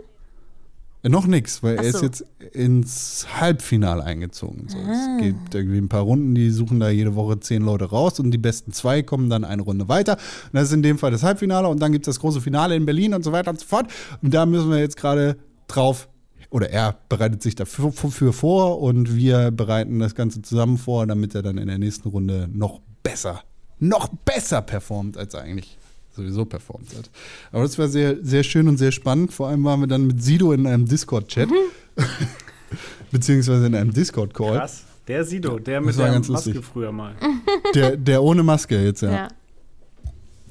Äh, 1.05 1.09
Noch 1.09 1.27
nichts, 1.27 1.61
weil 1.63 1.77
Ach 1.77 1.83
er 1.83 1.89
ist 1.89 1.99
so. 1.99 2.05
jetzt 2.05 2.25
ins 2.53 3.27
Halbfinale 3.39 4.03
eingezogen. 4.03 4.67
So, 4.67 4.77
Ah. 4.77 5.17
Es 5.17 5.23
gibt 5.23 5.53
irgendwie 5.55 5.77
ein 5.77 5.89
paar 5.89 6.01
Runden, 6.01 6.33
die 6.35 6.49
suchen 6.49 6.79
da 6.79 6.89
jede 6.89 7.15
Woche 7.15 7.39
zehn 7.39 7.61
Leute 7.61 7.85
raus 7.85 8.19
und 8.19 8.31
die 8.31 8.37
besten 8.37 8.71
zwei 8.73 9.03
kommen 9.03 9.29
dann 9.29 9.43
eine 9.43 9.61
Runde 9.61 9.87
weiter. 9.87 10.13
Und 10.13 10.53
das 10.53 10.63
ist 10.65 10.73
in 10.73 10.83
dem 10.83 10.97
Fall 10.97 11.11
das 11.11 11.23
Halbfinale 11.23 11.67
und 11.67 11.79
dann 11.81 11.91
gibt 11.91 12.07
es 12.07 12.15
das 12.15 12.19
große 12.19 12.41
Finale 12.41 12.75
in 12.75 12.85
Berlin 12.85 13.13
und 13.13 13.23
so 13.23 13.31
weiter 13.31 13.51
und 13.51 13.59
so 13.59 13.65
fort. 13.67 13.87
Und 14.21 14.33
da 14.33 14.45
müssen 14.45 14.69
wir 14.71 14.79
jetzt 14.79 14.97
gerade 14.97 15.37
drauf, 15.67 16.09
oder 16.49 16.69
er 16.69 16.95
bereitet 17.09 17.41
sich 17.41 17.55
dafür 17.55 17.91
für 17.91 18.31
vor 18.33 18.81
und 18.81 19.15
wir 19.15 19.51
bereiten 19.51 19.99
das 19.99 20.15
Ganze 20.15 20.41
zusammen 20.41 20.77
vor, 20.77 21.05
damit 21.05 21.35
er 21.35 21.41
dann 21.41 21.57
in 21.57 21.67
der 21.67 21.77
nächsten 21.79 22.07
Runde 22.09 22.47
noch 22.51 22.81
besser, 23.03 23.41
noch 23.79 24.07
besser 24.07 24.61
performt, 24.61 25.17
als 25.17 25.33
er 25.33 25.41
eigentlich 25.41 25.77
sowieso 26.15 26.45
performt 26.45 26.89
hat. 26.97 27.09
Aber 27.51 27.63
das 27.63 27.77
war 27.77 27.87
sehr, 27.87 28.17
sehr 28.23 28.43
schön 28.43 28.67
und 28.67 28.77
sehr 28.77 28.91
spannend. 28.91 29.33
Vor 29.33 29.47
allem 29.49 29.63
waren 29.63 29.79
wir 29.81 29.87
dann 29.87 30.07
mit 30.07 30.23
Sido 30.23 30.51
in 30.53 30.65
einem 30.67 30.87
Discord-Chat. 30.87 31.49
Beziehungsweise 33.11 33.67
in 33.67 33.75
einem 33.75 33.93
Discord-Call. 33.93 34.57
Krass. 34.59 34.83
Der 35.07 35.23
Sido, 35.23 35.59
der 35.59 35.81
mit 35.81 35.97
der 35.97 36.11
ganz 36.11 36.27
Maske 36.29 36.51
lustig. 36.51 36.65
früher 36.65 36.91
mal. 36.91 37.13
Der, 37.75 37.95
der 37.95 38.23
ohne 38.23 38.41
Maske 38.41 38.83
jetzt, 38.83 39.01
ja. 39.01 39.11
Ja. 39.11 39.27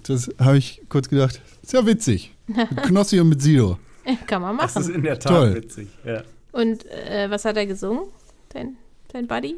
Das 0.05 0.31
habe 0.38 0.59
ich 0.59 0.83
kurz 0.88 1.09
gedacht. 1.09 1.40
Ist 1.62 1.72
ja 1.72 1.85
witzig. 1.87 2.33
Mit 2.46 2.83
Knossi 2.85 3.18
und 3.18 3.31
mit 3.31 3.42
Sido. 3.42 3.79
Kann 4.27 4.42
man 4.42 4.57
Das 4.59 4.77
ist 4.77 4.83
machen. 4.88 4.94
in 4.96 5.03
der 5.03 5.18
Tat 5.18 5.33
Toll. 5.33 5.55
witzig. 5.57 5.88
Ja. 6.05 6.22
Und 6.53 6.85
äh, 6.87 7.29
was 7.31 7.44
hat 7.44 7.57
er 7.57 7.66
gesungen? 7.66 8.05
Dein, 8.50 8.77
dein 9.12 9.27
Buddy? 9.27 9.57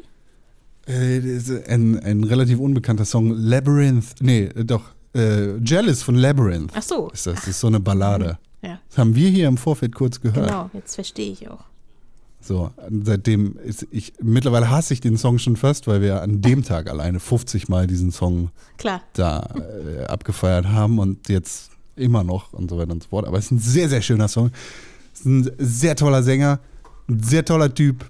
Äh, 0.87 1.19
ein, 1.67 1.99
ein 1.99 2.23
relativ 2.23 2.59
unbekannter 2.59 3.05
Song. 3.05 3.29
Labyrinth. 3.31 4.15
Nee, 4.21 4.45
äh, 4.45 4.63
doch. 4.65 4.91
Äh, 5.17 5.57
Jealous 5.63 6.03
von 6.03 6.15
Labyrinth. 6.15 6.71
Ach 6.75 6.81
so. 6.81 7.09
Ist 7.09 7.27
das, 7.27 7.35
das 7.35 7.47
ist 7.47 7.59
so 7.59 7.67
eine 7.67 7.79
Ballade. 7.79 8.37
Ja, 8.61 8.79
Das 8.89 8.97
haben 8.97 9.15
wir 9.15 9.29
hier 9.29 9.47
im 9.47 9.57
Vorfeld 9.57 9.93
kurz 9.95 10.19
gehört. 10.21 10.47
genau. 10.47 10.69
Jetzt 10.73 10.95
verstehe 10.95 11.31
ich 11.31 11.49
auch. 11.49 11.63
So, 12.39 12.71
seitdem 13.03 13.57
ist 13.63 13.87
ich, 13.91 14.13
mittlerweile 14.21 14.69
hasse 14.69 14.93
ich 14.93 15.01
den 15.01 15.17
Song 15.17 15.37
schon 15.37 15.55
fast, 15.57 15.85
weil 15.87 16.01
wir 16.01 16.21
an 16.21 16.41
dem 16.41 16.63
Tag 16.63 16.89
alleine 16.89 17.19
50 17.19 17.67
Mal 17.67 17.87
diesen 17.87 18.11
Song 18.11 18.51
Klar. 18.77 19.01
da 19.13 19.49
äh, 19.99 20.05
abgefeiert 20.05 20.67
haben 20.67 20.99
und 20.99 21.27
jetzt 21.29 21.71
immer 21.95 22.23
noch 22.23 22.53
und 22.53 22.69
so 22.69 22.77
weiter 22.77 22.91
und 22.91 23.03
so 23.03 23.09
fort. 23.09 23.25
Aber 23.27 23.37
es 23.37 23.45
ist 23.45 23.51
ein 23.51 23.59
sehr, 23.59 23.89
sehr 23.89 24.01
schöner 24.01 24.27
Song. 24.27 24.51
Es 25.13 25.21
ist 25.21 25.25
ein 25.25 25.51
sehr 25.57 25.95
toller 25.95 26.21
Sänger, 26.23 26.59
ein 27.09 27.21
sehr 27.23 27.43
toller 27.43 27.73
Typ. 27.73 28.09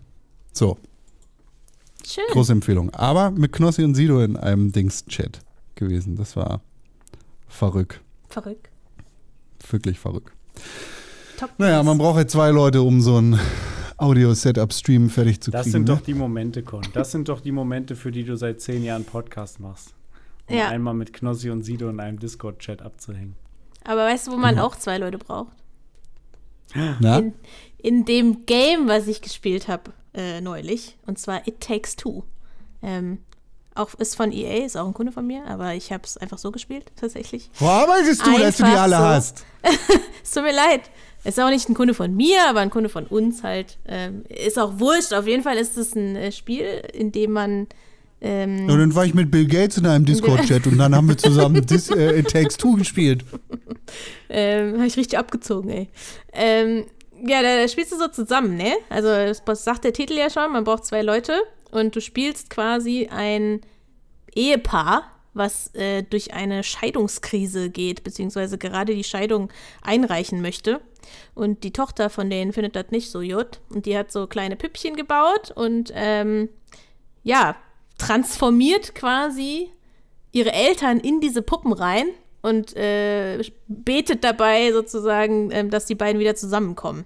So, 0.51 0.77
Schön. 2.05 2.23
große 2.32 2.51
Empfehlung. 2.51 2.89
Aber 2.93 3.32
mit 3.32 3.51
Knossi 3.53 3.84
und 3.84 3.95
Sido 3.95 4.21
in 4.21 4.36
einem 4.38 4.71
Dings-Chat 4.71 5.39
gewesen. 5.75 6.15
Das 6.15 6.36
war 6.36 6.61
verrückt. 7.47 8.01
Verrückt. 8.29 8.69
Wirklich 9.69 9.99
verrückt. 9.99 10.33
Top. 11.37 11.51
Naja, 11.57 11.83
man 11.83 11.97
braucht 11.97 12.17
halt 12.17 12.31
zwei 12.31 12.49
Leute, 12.51 12.81
um 12.81 13.01
so 13.01 13.19
ein 13.19 13.39
Audio-Setup-Stream 13.97 15.09
fertig 15.09 15.41
zu 15.41 15.51
Das 15.51 15.63
kriegen. 15.63 15.71
sind 15.71 15.87
ne? 15.87 15.95
doch 15.95 16.01
die 16.01 16.13
Momente, 16.13 16.63
Con. 16.63 16.81
Das 16.93 17.11
sind 17.11 17.29
doch 17.29 17.41
die 17.41 17.51
Momente, 17.51 17.95
für 17.95 18.11
die 18.11 18.23
du 18.23 18.35
seit 18.37 18.61
zehn 18.61 18.83
Jahren 18.83 19.05
Podcast 19.05 19.59
machst. 19.59 19.93
Um 20.49 20.55
Ja. 20.55 20.69
einmal 20.69 20.93
mit 20.93 21.13
Knossi 21.13 21.49
und 21.49 21.63
Sido 21.63 21.89
in 21.89 21.99
einem 21.99 22.19
Discord-Chat 22.19 22.81
abzuhängen. 22.81 23.35
Aber 23.83 24.05
weißt 24.05 24.27
du, 24.27 24.31
wo 24.31 24.37
man 24.37 24.59
auch 24.59 24.75
zwei 24.75 24.97
Leute 24.97 25.17
braucht? 25.17 25.51
Na? 26.99 27.19
In, 27.19 27.33
in 27.77 28.05
dem 28.05 28.45
Game, 28.45 28.87
was 28.87 29.07
ich 29.07 29.21
gespielt 29.21 29.67
habe 29.67 29.93
äh, 30.13 30.41
neulich. 30.41 30.97
Und 31.05 31.17
zwar 31.19 31.47
It 31.47 31.59
Takes 31.61 31.95
Two. 31.95 32.23
Ähm, 32.81 33.19
auch 33.78 33.93
ist 33.95 34.15
von 34.15 34.32
EA, 34.32 34.65
ist 34.65 34.78
auch 34.78 34.88
ein 34.88 34.93
Kunde 34.93 35.11
von 35.11 35.25
mir, 35.25 35.45
aber 35.47 35.73
ich 35.73 35.91
habe 35.91 36.03
es 36.03 36.17
einfach 36.17 36.38
so 36.38 36.51
gespielt, 36.51 36.86
tatsächlich. 36.99 37.49
Wo 37.59 37.67
arbeitest 37.67 38.25
du, 38.25 38.38
dass 38.38 38.57
du 38.57 38.63
die 38.63 38.69
alle 38.71 38.97
so. 38.97 39.03
hast? 39.03 39.45
Es 40.23 40.32
tut 40.32 40.43
mir 40.43 40.53
leid. 40.53 40.82
Ist 41.23 41.39
auch 41.39 41.49
nicht 41.49 41.67
ein 41.69 41.73
Kunde 41.73 41.93
von 41.93 42.13
mir, 42.15 42.38
aber 42.49 42.59
ein 42.59 42.69
Kunde 42.69 42.89
von 42.89 43.05
uns 43.05 43.43
halt. 43.43 43.78
Ähm, 43.86 44.23
ist 44.28 44.59
auch 44.59 44.80
wurscht. 44.80 45.13
Auf 45.13 45.25
jeden 45.25 45.41
Fall 45.41 45.57
ist 45.57 45.78
es 45.78 45.95
ein 45.95 46.15
äh, 46.17 46.32
Spiel, 46.34 46.65
in 46.93 47.11
dem 47.11 47.32
man. 47.32 47.67
Ähm, 48.19 48.67
Und 48.69 48.78
dann 48.78 48.95
war 48.95 49.05
ich 49.05 49.13
mit 49.13 49.32
Bill 49.32 49.45
Gates 49.45 49.78
in 49.78 49.86
einem 49.86 50.05
Discord-Chat 50.05 50.67
und 50.67 50.78
dann 50.78 50.95
haben 50.95 51.07
wir 51.07 51.17
zusammen 51.17 51.65
Dis 51.65 51.89
äh, 51.89 52.19
It 52.19 52.30
Takes 52.30 52.57
Two 52.57 52.75
gespielt. 52.75 53.23
Ähm, 54.30 54.73
habe 54.75 54.88
ich 54.88 54.97
richtig 54.97 55.17
abgezogen, 55.17 55.69
ey. 55.69 55.88
Ähm, 56.34 56.84
ja, 57.25 57.41
da, 57.41 57.61
da 57.61 57.67
spielst 57.69 57.93
du 57.93 57.97
so 57.97 58.09
zusammen, 58.09 58.57
ne? 58.57 58.73
Also, 58.89 59.07
das 59.45 59.63
sagt 59.63 59.86
der 59.86 59.93
Titel 59.93 60.13
ja 60.17 60.30
schon, 60.30 60.51
man 60.51 60.65
braucht 60.65 60.86
zwei 60.86 61.01
Leute 61.01 61.32
und 61.72 61.95
du 61.95 62.01
spielst 62.01 62.49
quasi 62.49 63.07
ein 63.11 63.61
Ehepaar, 64.34 65.11
was 65.34 65.74
äh, 65.76 66.03
durch 66.03 66.34
eine 66.34 66.63
Scheidungskrise 66.63 67.70
geht, 67.70 68.03
beziehungsweise 68.03 68.57
gerade 68.57 68.95
die 68.95 69.03
Scheidung 69.03 69.49
einreichen 69.82 70.41
möchte. 70.41 70.82
Und 71.36 71.63
die 71.63 71.72
Tochter 71.72 72.09
von 72.09 72.30
denen 72.30 72.53
findet 72.53 72.76
das 72.76 72.91
nicht 72.91 73.11
so 73.11 73.22
gut. 73.22 73.59
Und 73.70 73.86
die 73.86 73.97
hat 73.97 74.11
so 74.11 74.28
kleine 74.28 74.55
Püppchen 74.55 74.95
gebaut 74.95 75.51
und 75.55 75.91
ähm, 75.93 76.49
ja, 77.24 77.55
transformiert 77.97 78.95
quasi 78.95 79.70
ihre 80.32 80.51
Eltern 80.51 80.99
in 80.99 81.22
diese 81.22 81.41
Puppen 81.41 81.74
rein 81.74 82.07
und 82.41 82.76
äh, 82.76 83.41
betet 83.68 84.24
dabei 84.24 84.72
sozusagen, 84.72 85.49
ähm, 85.51 85.70
dass 85.70 85.86
die 85.86 85.95
beiden 85.95 86.20
wieder 86.20 86.36
zusammenkommen. 86.36 87.05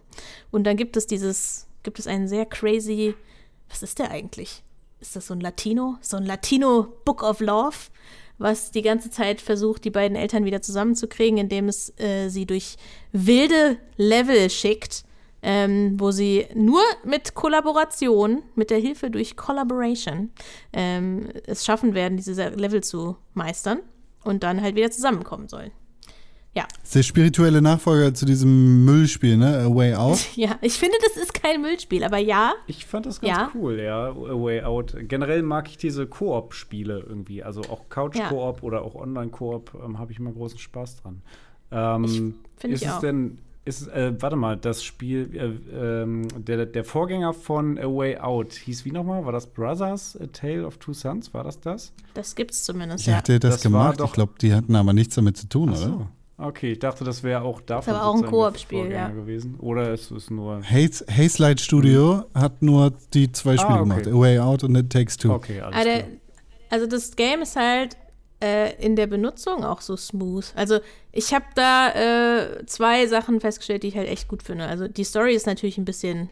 Und 0.52 0.66
dann 0.66 0.78
gibt 0.78 0.98
es 0.98 1.08
dieses, 1.08 1.68
gibt 1.84 2.00
es 2.00 2.08
einen 2.08 2.28
sehr 2.28 2.46
crazy, 2.46 3.16
was 3.72 3.82
ist 3.84 4.00
der 4.00 4.12
eigentlich? 4.12 4.64
Ist 5.00 5.16
das 5.16 5.28
so 5.28 5.34
ein 5.34 5.42
Latino? 5.42 5.98
So 6.02 6.18
ein 6.18 6.26
Latino 6.26 6.94
Book 7.06 7.24
of 7.24 7.40
Love, 7.40 7.76
was 8.38 8.72
die 8.72 8.82
ganze 8.82 9.10
Zeit 9.10 9.42
versucht, 9.42 9.84
die 9.84 9.90
beiden 9.90 10.16
Eltern 10.16 10.46
wieder 10.46 10.62
zusammenzukriegen, 10.62 11.38
indem 11.38 11.68
es 11.68 11.98
äh, 12.00 12.30
sie 12.30 12.46
durch 12.46 12.78
wilde 13.12 13.78
Level 13.98 14.50
schickt, 14.50 15.04
ähm, 15.42 16.00
wo 16.00 16.12
sie 16.12 16.48
nur 16.54 16.82
mit 17.04 17.34
Kollaboration, 17.34 18.44
mit 18.56 18.70
der 18.70 18.78
Hilfe 18.78 19.10
durch 19.10 19.36
Collaboration, 19.36 20.32
ähm, 20.74 21.30
es 21.48 21.66
schaffen 21.66 21.96
werden, 21.96 22.18
diese 22.18 22.50
Level 22.50 22.84
zu 22.84 23.16
meistern 23.34 23.80
und 24.24 24.44
dann 24.44 24.62
halt 24.62 24.76
wieder 24.76 24.92
zusammenkommen 24.92 25.48
sollen. 25.48 25.72
Ja, 26.54 26.66
Das 26.80 26.84
ist 26.84 26.96
der 26.96 27.04
spirituelle 27.04 27.62
Nachfolger 27.62 28.14
zu 28.14 28.26
diesem 28.26 28.84
Müllspiel, 28.84 29.38
ne? 29.38 29.60
A 29.60 29.74
Way 29.74 29.96
Out. 29.96 30.20
ja, 30.36 30.58
ich 30.62 30.74
finde, 30.74 30.98
das 31.02 31.16
ist 31.22 31.34
kein 31.34 31.62
Müllspiel, 31.62 32.04
aber 32.04 32.18
ja, 32.18 32.54
Ich 32.68 32.86
fand 32.86 33.06
das 33.06 33.22
ganz 33.22 33.38
Ja. 33.38 33.52
cool, 33.56 33.80
ja. 33.80 34.10
A 34.10 34.14
Way 34.16 34.64
Out. 34.64 34.96
Generell 35.08 35.44
mag 35.44 35.70
ich 35.70 35.78
diese 35.78 36.08
Koop-Spiele 36.08 37.06
irgendwie. 37.08 37.42
Also 37.42 37.62
auch 37.62 37.88
Couch-Koop 37.88 38.64
oder 38.64 38.82
auch 38.82 38.96
Online-Koop 38.96 39.80
ähm, 39.86 39.98
habe 39.98 40.12
ich 40.12 40.20
immer 40.20 40.34
großen 40.34 40.60
Spaß 40.60 40.98
dran. 41.02 41.22
Ähm, 41.72 42.36
find 42.58 42.74
ist 42.74 42.82
ich 42.82 42.88
es 42.90 42.94
auch. 42.96 43.00
denn, 43.00 43.38
ist 43.64 43.88
äh, 43.88 44.14
warte 44.22 44.36
mal, 44.36 44.58
das 44.58 44.84
Spiel, 44.84 45.30
äh, 45.72 46.02
ähm, 46.02 46.28
der, 46.36 46.66
der 46.66 46.84
Vorgänger 46.84 47.32
von 47.34 47.78
A 47.78 47.84
Way 47.86 48.18
Out 48.18 48.52
hieß 48.54 48.84
wie 48.84 48.92
nochmal? 48.92 49.24
War 49.24 49.32
das 49.32 49.48
Brothers, 49.48 50.18
A 50.22 50.26
Tale 50.28 50.66
of 50.68 50.80
Two 50.80 50.92
Sons? 50.92 51.34
War 51.34 51.46
das 51.46 51.62
das? 51.62 51.94
das 52.14 52.36
gibt's 52.36 52.64
zumindest, 52.66 53.02
Ich 53.02 53.08
ja. 53.08 53.16
hatte 53.16 53.40
das, 53.40 53.62
Das 53.62 53.72
war 53.72 53.84
gemacht. 53.84 54.00
doch- 54.02 54.08
Ich 54.08 54.14
glaube, 54.14 54.34
die 54.42 54.54
hatten 54.54 54.76
aber 54.76 54.92
nichts 54.92 55.16
damit 55.16 55.38
zu 55.38 55.48
tun, 55.48 55.72
Ach 55.74 55.82
oder? 55.86 56.12
Okay, 56.42 56.72
ich 56.74 56.80
dachte, 56.80 57.04
das 57.04 57.24
wäre 57.24 57.42
auch 57.44 57.62
davon 57.62 57.94
aber 57.94 58.06
auch 58.06 58.16
ein 58.16 58.26
Koop-Spiel, 58.26 58.92
ja. 58.92 59.10
gewesen. 59.10 59.56
Oder 59.60 59.94
ist 59.94 60.10
es 60.12 60.30
nur. 60.30 60.62
Haze, 60.64 61.06
Haze 61.08 61.42
Light 61.42 61.62
Studio 61.62 62.24
hat 62.34 62.62
nur 62.62 62.94
die 63.14 63.32
zwei 63.32 63.58
Spiele 63.58 63.70
Ah, 63.70 63.82
okay. 63.82 63.90
gemacht. 63.90 64.08
A 64.08 64.14
Way 64.14 64.40
Out 64.40 64.64
und 64.64 64.76
It 64.76 64.90
Takes 64.90 65.18
Two. 65.18 65.32
Okay, 65.34 65.62
alles 65.62 65.76
Aber 65.76 65.84
der, 65.84 66.00
klar. 66.00 66.10
also 66.70 66.88
das 66.88 67.16
Game 67.16 67.42
ist 67.42 67.56
halt 67.56 67.96
äh, 68.44 68.74
in 68.84 68.96
der 68.96 69.08
Benutzung 69.08 69.64
auch 69.64 69.82
so 69.82 69.96
smooth. 69.96 70.46
Also 70.56 70.80
ich 71.12 71.34
habe 71.34 71.46
da 71.56 71.90
äh, 71.90 72.66
zwei 72.66 73.06
Sachen 73.08 73.40
festgestellt, 73.40 73.84
die 73.84 73.90
ich 73.90 73.98
halt 73.98 74.08
echt 74.10 74.28
gut 74.28 74.42
finde. 74.44 74.66
Also 74.66 74.88
die 74.88 75.04
Story 75.04 75.36
ist 75.36 75.46
natürlich 75.46 75.78
ein 75.78 75.86
bisschen, 75.86 76.30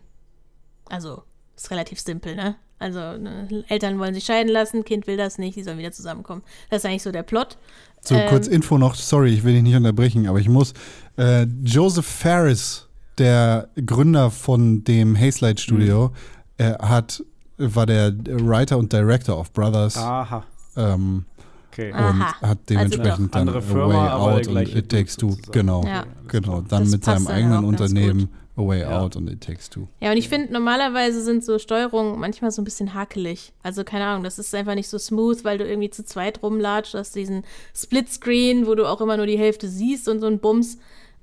also 0.89 1.23
ist 1.55 1.69
relativ 1.71 1.99
simpel, 1.99 2.35
ne? 2.35 2.55
Also 2.79 2.99
ne, 2.99 3.65
Eltern 3.67 3.99
wollen 3.99 4.13
sich 4.13 4.23
scheiden 4.23 4.49
lassen, 4.51 4.85
Kind 4.85 5.05
will 5.05 5.17
das 5.17 5.37
nicht, 5.37 5.57
die 5.57 5.63
sollen 5.63 5.77
wieder 5.77 5.91
zusammenkommen. 5.91 6.43
Das 6.69 6.81
ist 6.81 6.85
eigentlich 6.85 7.03
so 7.03 7.11
der 7.11 7.23
Plot. 7.23 7.57
So, 8.01 8.15
Ähm, 8.15 8.29
kurz 8.29 8.47
Info 8.47 8.77
noch, 8.77 8.95
sorry, 8.95 9.33
ich 9.33 9.43
will 9.43 9.53
dich 9.53 9.63
nicht 9.63 9.75
unterbrechen, 9.75 10.27
aber 10.27 10.39
ich 10.39 10.49
muss. 10.49 10.73
Äh, 11.17 11.45
Joseph 11.63 12.05
Ferris, 12.05 12.87
der 13.17 13.67
Gründer 13.85 14.31
von 14.31 14.83
dem 14.83 15.17
Hazelight 15.19 15.59
Studio, 15.59 16.11
Mhm. 16.57 16.65
äh, 16.65 16.73
hat, 16.79 17.23
war 17.57 17.85
der 17.85 18.13
Writer 18.25 18.77
und 18.77 18.91
Director 18.93 19.37
of 19.37 19.51
Brothers 19.51 19.97
Aha, 19.97 20.43
ähm, 20.77 21.25
okay. 21.71 21.91
Und 21.91 21.97
Aha. 21.99 22.41
hat 22.41 22.59
dementsprechend 22.69 23.35
Also 23.35 23.51
dann 23.51 23.61
Firma, 23.61 23.87
Way 23.89 24.09
Out 24.37 24.47
und 24.47 24.75
It 24.75 24.89
Takes 24.89 25.17
Two. 25.17 25.35
Genau, 25.51 25.83
Ja. 25.85 26.05
genau. 26.27 26.61
Dann 26.61 26.83
Das 26.83 26.91
mit 26.91 27.03
seinem 27.03 27.27
eigenen 27.27 27.65
Unternehmen 27.65 28.29
A 28.59 28.67
Way 28.67 28.81
Ja. 28.81 29.01
Out 29.01 29.15
und 29.15 29.29
It 29.29 29.41
Takes 29.41 29.69
Two. 29.69 29.87
Ja, 30.01 30.11
und 30.11 30.17
ich 30.17 30.27
finde, 30.27 30.51
normalerweise 30.51 31.21
sind 31.23 31.45
so 31.45 31.57
Steuerungen 31.59 32.19
manchmal 32.19 32.51
so 32.51 32.61
ein 32.61 32.65
bisschen 32.65 32.93
hakelig. 32.93 33.53
Also, 33.63 33.83
keine 33.83 34.05
Ahnung, 34.05 34.23
das 34.23 34.37
ist 34.37 34.53
einfach 34.53 34.75
nicht 34.75 34.89
so 34.89 34.97
smooth, 34.97 35.43
weil 35.43 35.57
du 35.57 35.65
irgendwie 35.65 35.89
zu 35.89 36.03
zweit 36.03 36.43
rumlatscht, 36.43 36.93
du 36.93 36.97
hast 36.97 37.15
diesen 37.15 37.45
Splitscreen, 37.75 38.67
wo 38.67 38.75
du 38.75 38.85
auch 38.85 39.01
immer 39.01 39.17
nur 39.17 39.27
die 39.27 39.37
Hälfte 39.37 39.69
siehst 39.69 40.07
und 40.09 40.19
so 40.19 40.27
ein 40.27 40.39
Bums. 40.39 40.77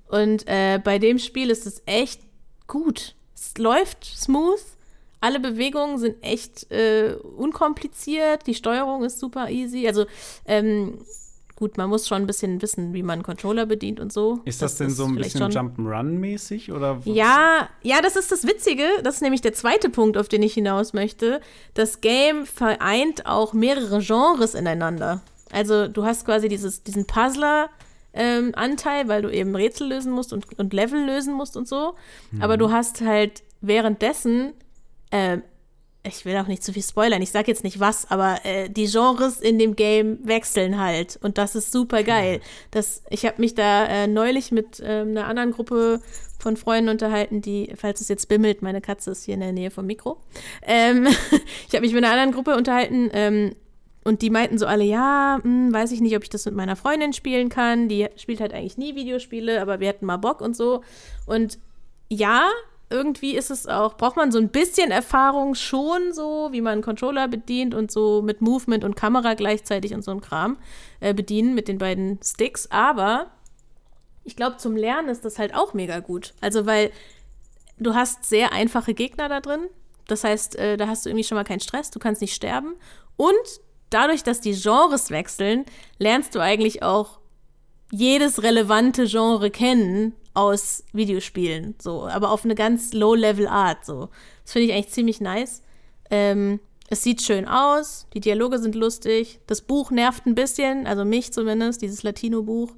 Und 0.09 0.47
äh, 0.47 0.81
bei 0.83 0.99
dem 0.99 1.19
Spiel 1.19 1.51
ist 1.51 1.67
es 1.67 1.83
echt 1.85 2.21
gut. 2.67 3.15
Es 3.35 3.59
läuft 3.59 4.05
smooth. 4.05 4.61
Alle 5.21 5.41
Bewegungen 5.41 5.99
sind 5.99 6.23
echt 6.23 6.71
äh, 6.71 7.15
unkompliziert. 7.37 8.47
Die 8.47 8.55
Steuerung 8.55 9.05
ist 9.05 9.19
super 9.19 9.51
easy. 9.51 9.87
Also, 9.87 10.07
ähm, 10.47 10.99
gut, 11.57 11.79
man 11.79 11.89
muss 11.89 12.07
schon 12.07 12.23
ein 12.23 12.27
bisschen 12.27 12.61
wissen, 12.63 12.93
wie 12.93 13.03
man 13.03 13.15
einen 13.15 13.23
Controller 13.23 13.67
bedient 13.67 13.99
und 13.99 14.13
so. 14.13 14.41
Ist 14.45 14.63
das, 14.63 14.77
denn 14.77 14.91
so 14.91 15.07
ein 15.07 15.17
bisschen 15.17 15.51
Jump'n'Run-mäßig? 15.51 16.73
Oder 16.73 17.01
ja, 17.05 17.69
ja, 17.83 18.03
das 18.03 18.15
ist 18.15 18.31
das 18.31 18.47
Witzige. 18.47 18.85
Das 19.03 19.17
ist 19.17 19.23
nämlich 19.23 19.41
der 19.41 19.55
zweite 19.55 19.89
Punkt, 19.89 20.19
auf 20.19 20.29
den 20.29 20.43
ich 20.43 20.55
hinaus 20.55 20.93
möchte. 20.93 21.41
Das 21.75 22.03
Game 22.03 22.45
vereint 22.45 23.27
auch 23.27 23.55
mehrere 23.55 24.01
Genres 24.01 24.55
ineinander. 24.55 25.23
Also 25.51 25.89
du 25.89 26.05
hast 26.05 26.27
quasi 26.27 26.49
dieses, 26.49 26.83
diesen 26.83 27.07
Puzzler-Anteil, 27.07 29.09
weil 29.09 29.23
du 29.23 29.31
eben 29.31 29.57
Rätsel 29.57 29.89
lösen 29.89 30.13
musst 30.13 30.35
und, 30.35 30.59
und 30.59 30.75
Level 30.75 31.05
lösen 31.05 31.35
musst 31.35 31.57
und 31.57 31.67
so. 31.67 31.95
Aber 32.41 32.59
du 32.59 32.71
hast 32.71 33.01
halt 33.01 33.43
währenddessen, 33.63 34.53
ähm, 35.11 35.43
ich 36.07 36.25
will 36.25 36.37
auch 36.37 36.47
nicht 36.47 36.63
zu 36.63 36.73
viel 36.73 36.83
spoilern, 36.83 37.23
ich 37.23 37.31
sag 37.31 37.49
jetzt 37.49 37.65
nicht 37.65 37.81
was, 37.81 38.11
aber 38.11 38.45
äh, 38.45 38.69
die 38.69 38.87
Genres 38.87 39.41
in 39.41 39.59
dem 39.59 39.77
Game 39.77 40.19
wechseln 40.27 40.81
halt. 40.81 41.19
Und 41.23 41.39
das 41.39 41.55
ist 41.55 41.73
super 41.73 42.03
geil. 42.03 42.41
Das, 42.71 43.03
ich 43.11 43.25
habe 43.27 43.41
mich 43.41 43.55
da 43.55 43.87
äh, 43.87 44.07
neulich 44.07 44.53
mit 44.53 44.83
ähm, 44.85 45.11
einer 45.11 45.27
anderen 45.27 45.53
Gruppe 45.53 46.01
von 46.39 46.57
Freunden 46.57 46.91
unterhalten, 46.91 47.41
die, 47.41 47.73
falls 47.77 48.01
es 48.01 48.09
jetzt 48.09 48.29
bimmelt, 48.29 48.63
meine 48.63 48.81
Katze 48.81 49.11
ist 49.11 49.25
hier 49.25 49.35
in 49.35 49.41
der 49.41 49.53
Nähe 49.53 49.71
vom 49.71 49.87
Mikro. 49.87 50.21
Ähm, 50.63 51.07
ich 51.69 51.75
habe 51.75 51.81
mich 51.81 51.93
mit 51.93 52.05
einer 52.05 52.13
anderen 52.13 52.33
Gruppe 52.33 52.57
unterhalten 52.57 53.11
ähm, 53.13 53.55
und 54.05 54.23
die 54.23 54.31
meinten 54.31 54.59
so 54.59 54.67
alle, 54.67 54.85
ja, 54.85 55.41
hm, 55.43 55.73
weiß 55.73 55.91
ich 55.93 56.01
nicht, 56.01 56.15
ob 56.17 56.23
ich 56.23 56.31
das 56.31 56.45
mit 56.45 56.55
meiner 56.55 56.77
Freundin 56.77 57.13
spielen 57.13 57.49
kann. 57.49 57.89
Die 57.89 58.07
spielt 58.17 58.41
halt 58.41 58.55
eigentlich 58.55 58.79
nie 58.79 58.95
Videospiele, 58.95 59.61
aber 59.61 59.81
wir 59.81 59.89
hätten 59.89 60.07
mal 60.07 60.19
Bock 60.19 60.41
und 60.41 60.57
so. 60.57 60.83
Und 61.27 61.59
ja, 62.09 62.49
irgendwie 62.89 63.37
ist 63.37 63.51
es 63.51 63.67
auch, 63.67 63.97
braucht 63.97 64.17
man 64.17 64.31
so 64.31 64.39
ein 64.39 64.49
bisschen 64.49 64.91
Erfahrung 64.91 65.55
schon 65.55 66.13
so, 66.13 66.49
wie 66.53 66.61
man 66.61 66.75
einen 66.75 66.83
Controller 66.83 67.27
bedient 67.27 67.75
und 67.75 67.91
so 67.91 68.23
mit 68.23 68.41
Movement 68.41 68.85
und 68.85 68.95
Kamera 68.95 69.35
gleichzeitig 69.35 69.93
und 69.93 70.03
so 70.03 70.13
ein 70.13 70.21
Kram 70.21 70.57
äh, 71.01 71.13
bedienen 71.13 71.55
mit 71.55 71.67
den 71.67 71.79
beiden 71.79 72.21
Sticks. 72.23 72.71
Aber 72.71 73.33
ich 74.25 74.37
glaube, 74.37 74.59
zum 74.59 74.77
Lernen 74.77 75.09
ist 75.09 75.25
das 75.25 75.39
halt 75.39 75.55
auch 75.55 75.75
mega 75.75 75.99
gut. 75.99 76.35
Also, 76.41 76.67
weil 76.67 76.93
du 77.79 77.95
hast 77.95 78.25
sehr 78.25 78.53
einfache 78.53 78.95
Gegner 78.95 79.29
da 79.29 79.41
drin. 79.41 79.67
Das 80.07 80.23
heißt, 80.23 80.57
äh, 80.57 80.77
da 80.77 80.87
hast 80.87 81.05
du 81.05 81.11
irgendwie 81.11 81.25
schon 81.25 81.37
mal 81.37 81.45
keinen 81.45 81.61
Stress, 81.61 81.91
du 81.91 81.99
kannst 81.99 82.21
nicht 82.21 82.35
sterben. 82.35 82.77
Und 83.17 83.35
dadurch, 83.91 84.23
dass 84.23 84.41
die 84.41 84.55
Genres 84.55 85.11
wechseln, 85.11 85.65
lernst 85.99 86.37
du 86.37 86.41
eigentlich 86.41 86.85
auch 86.85 87.19
jedes 87.91 88.43
relevante 88.43 89.07
Genre 89.07 89.51
kennen 89.51 90.15
aus 90.37 90.85
Videospielen, 90.93 91.75
so, 91.81 92.07
aber 92.07 92.31
auf 92.31 92.45
eine 92.45 92.55
ganz 92.55 92.93
Low-Level-Art, 92.93 93.85
so. 93.85 94.11
Das 94.45 94.53
finde 94.53 94.69
ich 94.69 94.75
eigentlich 94.75 94.93
ziemlich 94.93 95.21
nice. 95.21 95.63
Ähm, 96.11 96.61
es 96.89 97.03
sieht 97.03 97.23
schön 97.23 97.49
aus, 97.49 98.07
die 98.15 98.21
Dialoge 98.21 98.59
sind 98.59 98.75
lustig, 98.75 99.41
das 99.47 99.63
Buch 99.63 99.91
nervt 99.91 100.27
ein 100.27 100.35
bisschen, 100.35 100.87
also 100.87 101.05
mich 101.05 101.33
zumindest, 101.33 101.83
dieses 101.83 102.03
Latino-Buch, 102.03 102.73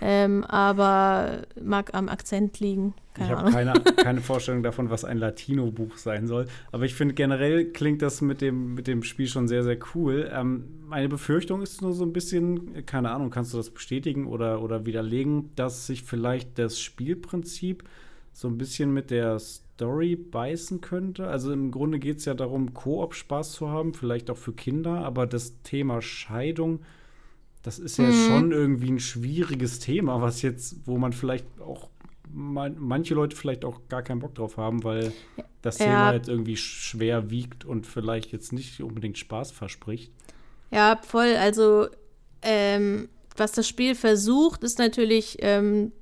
ähm, 0.00 0.44
aber 0.44 1.42
mag 1.62 1.94
am 1.94 2.08
Akzent 2.08 2.60
liegen. 2.60 2.94
Ich 3.10 3.14
Keine 3.14 3.30
habe 3.30 3.40
Ahnung. 3.40 3.52
keine, 3.52 3.72
keine 3.96 4.20
Vorstellung 4.20 4.62
davon, 4.62 4.90
was 4.90 5.04
ein 5.04 5.18
Latino-Buch 5.18 5.96
sein 5.96 6.26
soll. 6.26 6.46
Aber 6.72 6.84
ich 6.84 6.94
finde 6.94 7.14
generell 7.14 7.66
klingt 7.72 8.02
das 8.02 8.20
mit 8.20 8.40
dem, 8.40 8.74
mit 8.74 8.86
dem 8.86 9.02
Spiel 9.02 9.28
schon 9.28 9.46
sehr, 9.46 9.62
sehr 9.62 9.78
cool. 9.94 10.30
Ähm, 10.32 10.64
meine 10.86 11.08
Befürchtung 11.08 11.62
ist 11.62 11.80
nur 11.80 11.92
so 11.92 12.04
ein 12.04 12.12
bisschen, 12.12 12.84
keine 12.86 13.10
Ahnung, 13.10 13.30
kannst 13.30 13.52
du 13.52 13.56
das 13.56 13.70
bestätigen 13.70 14.26
oder, 14.26 14.62
oder 14.62 14.84
widerlegen, 14.84 15.50
dass 15.54 15.86
sich 15.86 16.02
vielleicht 16.02 16.58
das 16.58 16.80
Spielprinzip 16.80 17.84
so 18.32 18.48
ein 18.48 18.58
bisschen 18.58 18.92
mit 18.92 19.10
der 19.10 19.38
Story 19.38 20.16
beißen 20.16 20.80
könnte. 20.80 21.28
Also 21.28 21.52
im 21.52 21.70
Grunde 21.70 21.98
geht 22.00 22.18
es 22.18 22.24
ja 22.24 22.34
darum, 22.34 22.74
Koop-Spaß 22.74 23.52
zu 23.52 23.68
haben, 23.68 23.94
vielleicht 23.94 24.28
auch 24.30 24.36
für 24.36 24.52
Kinder, 24.52 25.04
aber 25.04 25.26
das 25.26 25.62
Thema 25.62 26.02
Scheidung, 26.02 26.80
das 27.64 27.80
ist 27.80 27.96
ja 27.96 28.08
Mhm. 28.10 28.12
schon 28.12 28.52
irgendwie 28.52 28.90
ein 28.92 29.00
schwieriges 29.00 29.80
Thema, 29.80 30.22
was 30.22 30.42
jetzt, 30.42 30.76
wo 30.86 30.96
man 30.98 31.12
vielleicht 31.12 31.46
auch 31.60 31.88
man, 32.36 32.76
manche 32.78 33.14
Leute 33.14 33.36
vielleicht 33.36 33.64
auch 33.64 33.80
gar 33.88 34.02
keinen 34.02 34.18
Bock 34.20 34.34
drauf 34.34 34.56
haben, 34.56 34.82
weil 34.82 35.12
das 35.62 35.78
Ja. 35.78 35.84
Thema 35.84 36.12
jetzt 36.14 36.28
irgendwie 36.28 36.56
schwer 36.56 37.30
wiegt 37.30 37.64
und 37.64 37.86
vielleicht 37.86 38.32
jetzt 38.32 38.52
nicht 38.52 38.80
unbedingt 38.82 39.18
Spaß 39.18 39.50
verspricht. 39.52 40.10
Ja, 40.72 41.00
voll. 41.06 41.36
Also, 41.36 41.86
ähm, 42.42 43.08
was 43.36 43.52
das 43.52 43.68
Spiel 43.68 43.94
versucht, 43.94 44.64
ist 44.64 44.78
natürlich 44.80 45.36
ähm, 45.40 45.92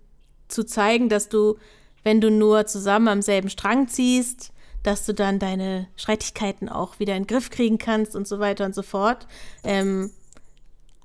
zu 0.49 0.65
zeigen, 0.65 1.09
dass 1.11 1.29
du, 1.29 1.57
wenn 2.03 2.21
du 2.21 2.31
nur 2.31 2.67
zusammen 2.67 3.09
am 3.09 3.23
selben 3.23 3.51
Strang 3.51 3.89
ziehst, 3.89 4.53
dass 4.83 5.05
du 5.05 5.13
dann 5.15 5.39
deine 5.39 5.87
Streitigkeiten 5.97 6.69
auch 6.71 6.99
wieder 6.99 7.15
in 7.15 7.25
den 7.25 7.29
Griff 7.29 7.51
kriegen 7.51 7.77
kannst 7.79 8.17
und 8.17 8.27
so 8.27 8.39
weiter 8.39 8.65
und 8.65 8.75
so 8.75 8.83
fort. 8.83 9.27
Ähm, 9.65 10.11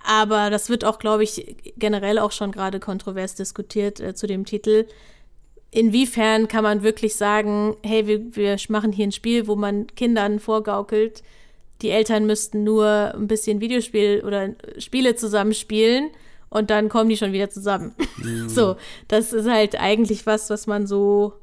aber 0.07 0.49
das 0.49 0.69
wird 0.69 0.85
auch, 0.85 0.99
glaube 0.99 1.23
ich, 1.23 1.57
generell 1.77 2.17
auch 2.17 2.31
schon 2.31 2.53
gerade 2.53 2.79
kontrovers 2.79 3.35
diskutiert 3.35 3.99
äh, 3.99 4.15
zu 4.15 4.25
dem 4.25 4.45
Titel. 4.45 4.85
Inwiefern 5.69 6.47
kann 6.47 6.63
man 6.63 6.81
wirklich 6.81 7.15
sagen, 7.15 7.75
hey, 7.83 8.07
wir, 8.07 8.33
wir 8.33 8.57
machen 8.69 8.93
hier 8.93 9.05
ein 9.05 9.11
Spiel, 9.11 9.47
wo 9.47 9.57
man 9.57 9.87
Kindern 9.95 10.39
vorgaukelt, 10.39 11.23
die 11.81 11.89
Eltern 11.89 12.25
müssten 12.25 12.63
nur 12.63 13.13
ein 13.13 13.27
bisschen 13.27 13.59
Videospiel 13.59 14.23
oder 14.25 14.55
Spiele 14.77 15.15
zusammenspielen 15.15 16.09
und 16.49 16.69
dann 16.69 16.87
kommen 16.87 17.09
die 17.09 17.17
schon 17.17 17.33
wieder 17.33 17.49
zusammen. 17.49 17.93
so, 18.47 18.77
das 19.09 19.33
ist 19.33 19.49
halt 19.49 19.77
eigentlich 19.77 20.25
was, 20.25 20.49
was 20.49 20.67
man 20.67 20.87
so 20.87 21.33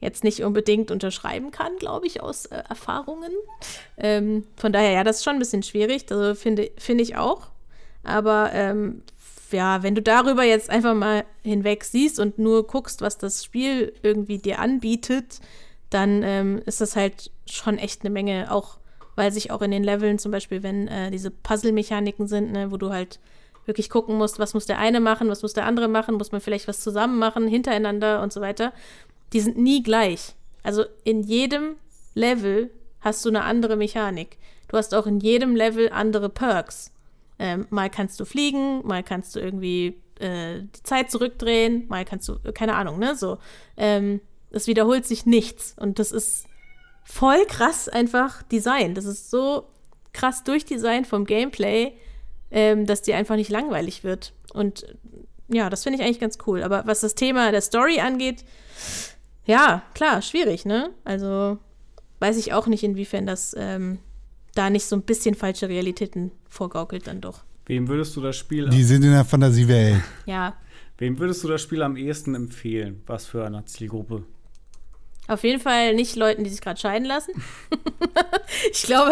jetzt 0.00 0.24
nicht 0.24 0.42
unbedingt 0.42 0.90
unterschreiben 0.90 1.50
kann, 1.50 1.76
glaube 1.76 2.06
ich, 2.06 2.22
aus 2.22 2.46
äh, 2.46 2.62
Erfahrungen. 2.66 3.32
Ähm, 3.98 4.44
von 4.56 4.72
daher, 4.72 4.92
ja, 4.92 5.04
das 5.04 5.18
ist 5.18 5.24
schon 5.24 5.34
ein 5.34 5.38
bisschen 5.38 5.62
schwierig, 5.62 6.06
also 6.10 6.34
finde 6.34 6.70
finde 6.78 7.02
ich 7.02 7.16
auch. 7.16 7.50
Aber 8.06 8.50
ähm, 8.52 9.02
ja, 9.50 9.82
wenn 9.82 9.94
du 9.94 10.02
darüber 10.02 10.44
jetzt 10.44 10.70
einfach 10.70 10.94
mal 10.94 11.24
hinweg 11.42 11.84
siehst 11.84 12.18
und 12.18 12.38
nur 12.38 12.66
guckst, 12.66 13.00
was 13.00 13.18
das 13.18 13.44
Spiel 13.44 13.92
irgendwie 14.02 14.38
dir 14.38 14.58
anbietet, 14.58 15.40
dann 15.90 16.22
ähm, 16.22 16.62
ist 16.66 16.80
das 16.80 16.96
halt 16.96 17.30
schon 17.46 17.78
echt 17.78 18.02
eine 18.02 18.10
Menge, 18.10 18.50
auch 18.50 18.78
weil 19.14 19.32
sich 19.32 19.50
auch 19.50 19.62
in 19.62 19.70
den 19.70 19.84
Leveln 19.84 20.18
zum 20.18 20.32
Beispiel, 20.32 20.62
wenn 20.62 20.88
äh, 20.88 21.10
diese 21.10 21.30
Puzzle-Mechaniken 21.30 22.26
sind, 22.26 22.52
ne, 22.52 22.70
wo 22.70 22.76
du 22.76 22.90
halt 22.90 23.18
wirklich 23.64 23.90
gucken 23.90 24.16
musst, 24.16 24.38
was 24.38 24.54
muss 24.54 24.66
der 24.66 24.78
eine 24.78 25.00
machen, 25.00 25.28
was 25.28 25.42
muss 25.42 25.54
der 25.54 25.64
andere 25.64 25.88
machen, 25.88 26.16
muss 26.16 26.32
man 26.32 26.40
vielleicht 26.40 26.68
was 26.68 26.80
zusammen 26.80 27.18
machen, 27.18 27.48
hintereinander 27.48 28.22
und 28.22 28.32
so 28.32 28.40
weiter. 28.40 28.72
Die 29.32 29.40
sind 29.40 29.58
nie 29.58 29.82
gleich. 29.82 30.34
Also 30.62 30.84
in 31.04 31.22
jedem 31.22 31.76
Level 32.14 32.70
hast 33.00 33.24
du 33.24 33.28
eine 33.28 33.44
andere 33.44 33.76
Mechanik. 33.76 34.38
Du 34.68 34.76
hast 34.76 34.94
auch 34.94 35.06
in 35.06 35.20
jedem 35.20 35.56
Level 35.56 35.90
andere 35.90 36.28
Perks. 36.28 36.92
Ähm, 37.38 37.66
mal 37.70 37.90
kannst 37.90 38.18
du 38.20 38.24
fliegen, 38.24 38.86
mal 38.86 39.02
kannst 39.02 39.36
du 39.36 39.40
irgendwie 39.40 40.00
äh, 40.18 40.60
die 40.62 40.82
Zeit 40.82 41.10
zurückdrehen, 41.10 41.86
mal 41.88 42.04
kannst 42.04 42.28
du, 42.28 42.38
keine 42.54 42.74
Ahnung, 42.74 42.98
ne? 42.98 43.14
So. 43.14 43.38
Ähm, 43.76 44.20
es 44.50 44.66
wiederholt 44.66 45.04
sich 45.06 45.26
nichts. 45.26 45.74
Und 45.78 45.98
das 45.98 46.12
ist 46.12 46.46
voll 47.04 47.44
krass 47.46 47.88
einfach 47.88 48.42
Design. 48.42 48.94
Das 48.94 49.04
ist 49.04 49.30
so 49.30 49.68
krass 50.12 50.44
durchdesignt 50.44 51.06
vom 51.06 51.26
Gameplay, 51.26 51.92
ähm, 52.50 52.86
dass 52.86 53.02
dir 53.02 53.16
einfach 53.16 53.36
nicht 53.36 53.50
langweilig 53.50 54.02
wird. 54.02 54.32
Und 54.52 54.86
ja, 55.48 55.70
das 55.70 55.82
finde 55.82 55.98
ich 55.98 56.04
eigentlich 56.04 56.20
ganz 56.20 56.38
cool. 56.46 56.62
Aber 56.62 56.86
was 56.86 57.00
das 57.00 57.14
Thema 57.14 57.50
der 57.52 57.60
Story 57.60 58.00
angeht, 58.00 58.44
ja, 59.44 59.82
klar, 59.94 60.22
schwierig, 60.22 60.64
ne? 60.64 60.90
Also 61.04 61.58
weiß 62.18 62.36
ich 62.38 62.52
auch 62.52 62.66
nicht, 62.66 62.82
inwiefern 62.82 63.26
das 63.26 63.54
ähm, 63.56 63.98
da 64.56 64.70
nicht 64.70 64.84
so 64.84 64.96
ein 64.96 65.02
bisschen 65.02 65.34
falsche 65.34 65.68
Realitäten 65.68 66.32
vorgaukelt 66.48 67.06
dann 67.06 67.20
doch. 67.20 67.44
Wem 67.66 67.88
würdest 67.88 68.14
du 68.16 68.20
das 68.20 68.36
Spiel 68.36 68.68
Die 68.68 68.84
sind 68.84 69.02
in 69.02 69.12
der 69.12 69.24
Fantasiewelt. 69.24 70.02
Ja, 70.24 70.56
Wem 70.98 71.18
würdest 71.18 71.44
du 71.44 71.48
das 71.48 71.60
Spiel 71.60 71.82
am 71.82 71.96
ehesten 71.96 72.34
empfehlen? 72.34 73.02
Was 73.06 73.26
für 73.26 73.44
eine 73.44 73.64
Zielgruppe? 73.66 74.24
auf 75.28 75.42
jeden 75.42 75.60
Fall 75.60 75.94
nicht 75.94 76.16
Leuten, 76.16 76.44
die 76.44 76.50
sich 76.50 76.60
gerade 76.60 76.78
scheiden 76.78 77.06
lassen. 77.06 77.32
ich 78.70 78.82
glaube, 78.84 79.10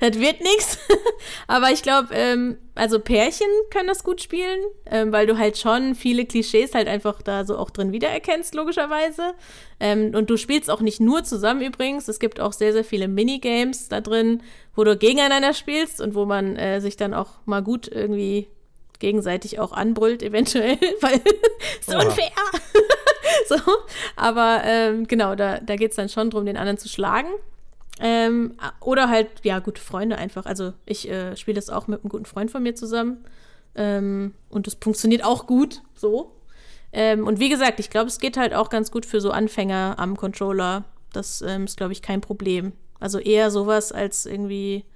das 0.00 0.20
wird 0.20 0.40
nichts. 0.40 0.78
Aber 1.46 1.70
ich 1.70 1.82
glaube, 1.82 2.08
ähm, 2.12 2.58
also 2.74 2.98
Pärchen 2.98 3.46
können 3.70 3.86
das 3.86 4.02
gut 4.02 4.20
spielen, 4.20 4.58
ähm, 4.86 5.12
weil 5.12 5.26
du 5.26 5.38
halt 5.38 5.56
schon 5.56 5.94
viele 5.94 6.26
Klischees 6.26 6.74
halt 6.74 6.88
einfach 6.88 7.22
da 7.22 7.44
so 7.44 7.56
auch 7.56 7.70
drin 7.70 7.92
wiedererkennst, 7.92 8.54
logischerweise. 8.54 9.34
Ähm, 9.78 10.12
und 10.14 10.28
du 10.28 10.36
spielst 10.36 10.70
auch 10.70 10.80
nicht 10.80 11.00
nur 11.00 11.22
zusammen 11.22 11.62
übrigens. 11.62 12.08
Es 12.08 12.18
gibt 12.18 12.40
auch 12.40 12.52
sehr, 12.52 12.72
sehr 12.72 12.84
viele 12.84 13.06
Minigames 13.06 13.88
da 13.88 14.00
drin, 14.00 14.42
wo 14.74 14.84
du 14.84 14.96
gegeneinander 14.96 15.54
spielst 15.54 16.00
und 16.00 16.14
wo 16.14 16.24
man 16.24 16.56
äh, 16.56 16.80
sich 16.80 16.96
dann 16.96 17.14
auch 17.14 17.30
mal 17.44 17.62
gut 17.62 17.88
irgendwie 17.88 18.48
gegenseitig 18.98 19.58
auch 19.58 19.72
anbrüllt, 19.72 20.22
eventuell, 20.22 20.78
weil 21.00 21.20
es 21.80 21.88
Oha. 21.88 22.04
unfair. 22.04 22.30
so, 23.48 23.56
aber 24.16 24.62
ähm, 24.64 25.06
genau, 25.06 25.34
da, 25.34 25.58
da 25.58 25.76
geht 25.76 25.90
es 25.90 25.96
dann 25.96 26.08
schon 26.08 26.30
darum, 26.30 26.46
den 26.46 26.56
anderen 26.56 26.78
zu 26.78 26.88
schlagen. 26.88 27.28
Ähm, 28.00 28.54
oder 28.80 29.08
halt, 29.08 29.28
ja, 29.44 29.60
gute 29.60 29.80
Freunde 29.80 30.16
einfach. 30.16 30.46
Also 30.46 30.72
ich 30.84 31.08
äh, 31.08 31.36
spiele 31.36 31.56
das 31.56 31.70
auch 31.70 31.86
mit 31.86 32.00
einem 32.02 32.08
guten 32.08 32.24
Freund 32.24 32.50
von 32.50 32.62
mir 32.62 32.74
zusammen. 32.74 33.24
Ähm, 33.76 34.34
und 34.48 34.66
das 34.66 34.76
funktioniert 34.80 35.24
auch 35.24 35.46
gut, 35.46 35.82
so. 35.94 36.32
Ähm, 36.92 37.26
und 37.26 37.40
wie 37.40 37.48
gesagt, 37.48 37.80
ich 37.80 37.90
glaube, 37.90 38.08
es 38.08 38.18
geht 38.18 38.36
halt 38.36 38.54
auch 38.54 38.68
ganz 38.68 38.90
gut 38.90 39.04
für 39.04 39.20
so 39.20 39.30
Anfänger 39.30 39.96
am 39.98 40.16
Controller. 40.16 40.84
Das 41.12 41.42
ähm, 41.42 41.64
ist, 41.64 41.76
glaube 41.76 41.92
ich, 41.92 42.02
kein 42.02 42.20
Problem. 42.20 42.72
Also 43.04 43.18
eher 43.18 43.50
sowas 43.50 43.92
als 43.92 44.24
irgendwie, 44.24 44.86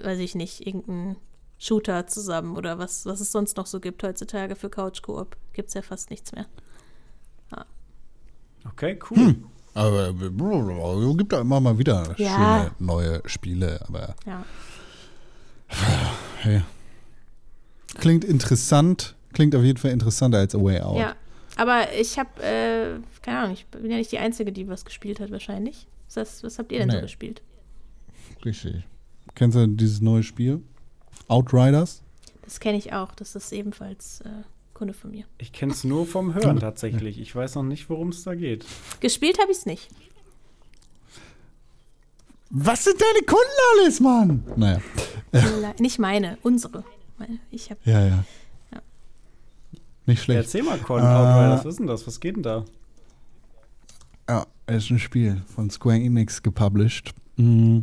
weiß 0.00 0.20
ich 0.20 0.36
nicht, 0.36 0.64
irgendein 0.64 1.16
Shooter 1.58 2.06
zusammen 2.06 2.56
oder 2.56 2.78
was, 2.78 3.04
was 3.04 3.18
es 3.18 3.32
sonst 3.32 3.56
noch 3.56 3.66
so 3.66 3.80
gibt 3.80 4.04
heutzutage 4.04 4.54
für 4.54 4.70
Couch-Koop. 4.70 5.36
Gibt 5.52 5.66
es 5.70 5.74
ja 5.74 5.82
fast 5.82 6.10
nichts 6.10 6.30
mehr. 6.30 6.46
Okay, 8.70 8.96
cool. 9.10 9.34
Aber 9.74 10.10
es 10.10 11.16
gibt 11.16 11.32
da 11.32 11.40
immer 11.40 11.58
mal 11.60 11.76
wieder 11.78 12.14
Ja. 12.16 12.36
schöne 12.36 12.70
neue 12.78 13.22
Spiele. 13.28 13.84
Aber 13.88 14.14
Ja. 14.24 14.44
hey. 16.42 16.62
Klingt 17.98 18.24
interessant. 18.24 19.16
Klingt 19.32 19.56
auf 19.56 19.64
jeden 19.64 19.78
Fall 19.78 19.90
interessanter 19.90 20.38
als 20.38 20.54
A 20.54 20.62
Way 20.62 20.80
Out. 20.80 20.98
Ja, 20.98 21.16
aber 21.56 21.92
ich 21.92 22.20
habe, 22.20 22.40
äh, 22.40 23.00
keine 23.22 23.38
Ahnung, 23.40 23.52
ich 23.54 23.66
bin 23.66 23.90
ja 23.90 23.96
nicht 23.96 24.12
die 24.12 24.18
Einzige, 24.18 24.52
die 24.52 24.68
was 24.68 24.84
gespielt 24.84 25.18
hat, 25.18 25.32
wahrscheinlich. 25.32 25.88
Was, 26.16 26.28
heißt, 26.34 26.44
was 26.44 26.58
habt 26.58 26.72
ihr 26.72 26.78
denn 26.80 26.90
so 26.90 26.96
Nee. 26.96 27.02
gespielt? 27.02 27.42
Richtig. 28.44 28.84
Kennst 29.34 29.56
du 29.56 29.66
dieses 29.66 30.00
neue 30.00 30.22
Spiel? 30.22 30.62
Outriders? 31.28 32.02
Das 32.42 32.60
kenne 32.60 32.78
ich 32.78 32.92
auch. 32.92 33.14
Das 33.14 33.34
ist 33.34 33.52
ebenfalls 33.52 34.20
äh, 34.22 34.28
Kunde 34.72 34.94
von 34.94 35.10
mir. 35.10 35.24
Ich 35.38 35.52
kenne 35.52 35.72
es 35.72 35.84
nur 35.84 36.06
vom 36.06 36.34
Hören 36.34 36.58
tatsächlich. 36.60 37.18
Ich 37.18 37.34
weiß 37.34 37.56
noch 37.56 37.62
nicht, 37.64 37.90
worum 37.90 38.08
es 38.10 38.22
da 38.24 38.34
geht. 38.34 38.64
Gespielt 39.00 39.38
habe 39.40 39.50
ich 39.50 39.58
es 39.58 39.66
nicht. 39.66 39.88
Was 42.50 42.84
sind 42.84 43.00
deine 43.00 43.26
Kunden 43.26 43.82
alles, 43.82 44.00
Mann? 44.00 44.44
Naja. 44.56 44.80
Nicht 45.80 45.98
meine, 45.98 46.38
unsere. 46.42 46.84
Ich 47.50 47.70
habe 47.70 47.80
Ja, 47.84 48.06
ja. 48.06 48.24
Ja. 48.72 48.82
Nicht 50.06 50.22
schlecht. 50.22 50.44
Erzähl 50.44 50.62
mal, 50.62 50.78
Con, 50.78 51.00
Äh, 51.00 51.04
Outriders, 51.04 51.64
was 51.64 51.72
ist 51.72 51.78
denn 51.80 51.86
das? 51.88 52.06
Was 52.06 52.20
geht 52.20 52.36
denn 52.36 52.42
da? 52.44 52.64
Ja, 54.28 54.46
ist 54.66 54.90
ein 54.90 54.98
Spiel 54.98 55.42
von 55.54 55.70
Square 55.70 55.96
Enix 55.98 56.42
gepublished. 56.42 57.14
Mm. 57.36 57.80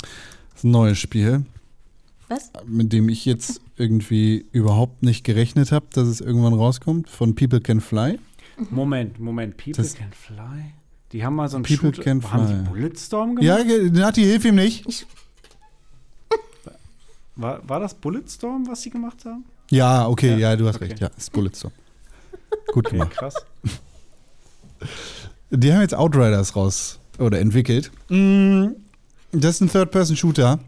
Das 0.00 0.58
ist 0.58 0.64
ein 0.64 0.70
neues 0.72 0.98
Spiel, 0.98 1.44
was? 2.28 2.50
mit 2.66 2.92
dem 2.92 3.08
ich 3.08 3.24
jetzt 3.24 3.60
irgendwie 3.76 4.46
überhaupt 4.52 5.02
nicht 5.02 5.24
gerechnet 5.24 5.72
habe, 5.72 5.86
dass 5.92 6.08
es 6.08 6.20
irgendwann 6.20 6.54
rauskommt. 6.54 7.08
Von 7.08 7.34
People 7.34 7.60
Can 7.60 7.80
Fly. 7.80 8.18
Moment, 8.70 9.18
Moment. 9.18 9.56
People 9.56 9.82
Das- 9.82 9.94
Can 9.94 10.12
Fly? 10.12 10.72
Die 11.12 11.24
haben 11.24 11.34
mal 11.36 11.48
so 11.48 11.58
ein 11.58 11.62
People 11.62 11.94
Shoot 11.94 12.02
Can 12.02 12.22
Haben 12.32 12.46
Fly. 12.46 12.56
die 12.56 12.68
Bulletstorm 12.70 13.36
gemacht? 13.36 13.66
Ja, 13.66 13.90
Nati, 13.90 14.22
hilf 14.22 14.44
ihm 14.46 14.54
nicht. 14.54 15.06
War, 17.36 17.66
war 17.68 17.80
das 17.80 17.94
Bulletstorm, 17.94 18.66
was 18.66 18.82
sie 18.82 18.90
gemacht 18.90 19.24
haben? 19.24 19.44
Ja, 19.70 20.06
okay, 20.06 20.32
ja, 20.32 20.50
Ja, 20.50 20.56
du 20.56 20.66
hast 20.68 20.76
okay. 20.76 20.86
recht. 20.86 21.00
Ja, 21.00 21.08
ist 21.16 21.32
Bulletstorm. 21.32 21.72
Gut 22.72 22.86
Okay, 22.86 22.96
gemacht. 22.98 23.12
krass. 23.12 23.34
Die 25.54 25.72
haben 25.72 25.82
jetzt 25.82 25.94
Outriders 25.94 26.56
raus 26.56 26.98
oder 27.18 27.38
entwickelt. 27.40 27.90
Mm, 28.08 28.68
Das 29.32 29.56
ist 29.56 29.60
ein 29.60 29.68
Third-Person-Shooter. 29.70 30.58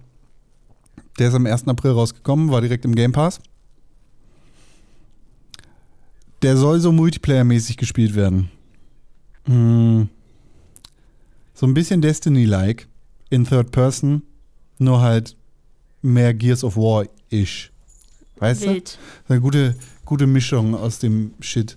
Der 1.18 1.28
ist 1.28 1.34
am 1.34 1.46
1. 1.46 1.68
April 1.68 1.92
rausgekommen, 1.92 2.50
war 2.50 2.60
direkt 2.60 2.84
im 2.84 2.94
Game 2.94 3.12
Pass. 3.12 3.40
Der 6.42 6.56
soll 6.56 6.80
so 6.80 6.90
Multiplayer-mäßig 6.92 7.76
gespielt 7.76 8.14
werden. 8.14 8.50
Mm, 9.46 10.02
So 11.54 11.66
ein 11.66 11.74
bisschen 11.74 12.02
Destiny-like 12.02 12.86
in 13.30 13.44
Third 13.46 13.70
Person, 13.70 14.22
nur 14.78 15.00
halt 15.00 15.36
mehr 16.02 16.34
Gears 16.34 16.62
of 16.64 16.76
War-ish. 16.76 17.70
Weißt 18.38 18.64
du? 18.64 18.70
Wild. 18.74 18.98
Eine 19.28 19.40
gute, 19.40 19.76
gute 20.04 20.26
Mischung 20.26 20.74
aus 20.74 20.98
dem 20.98 21.32
Shit. 21.40 21.76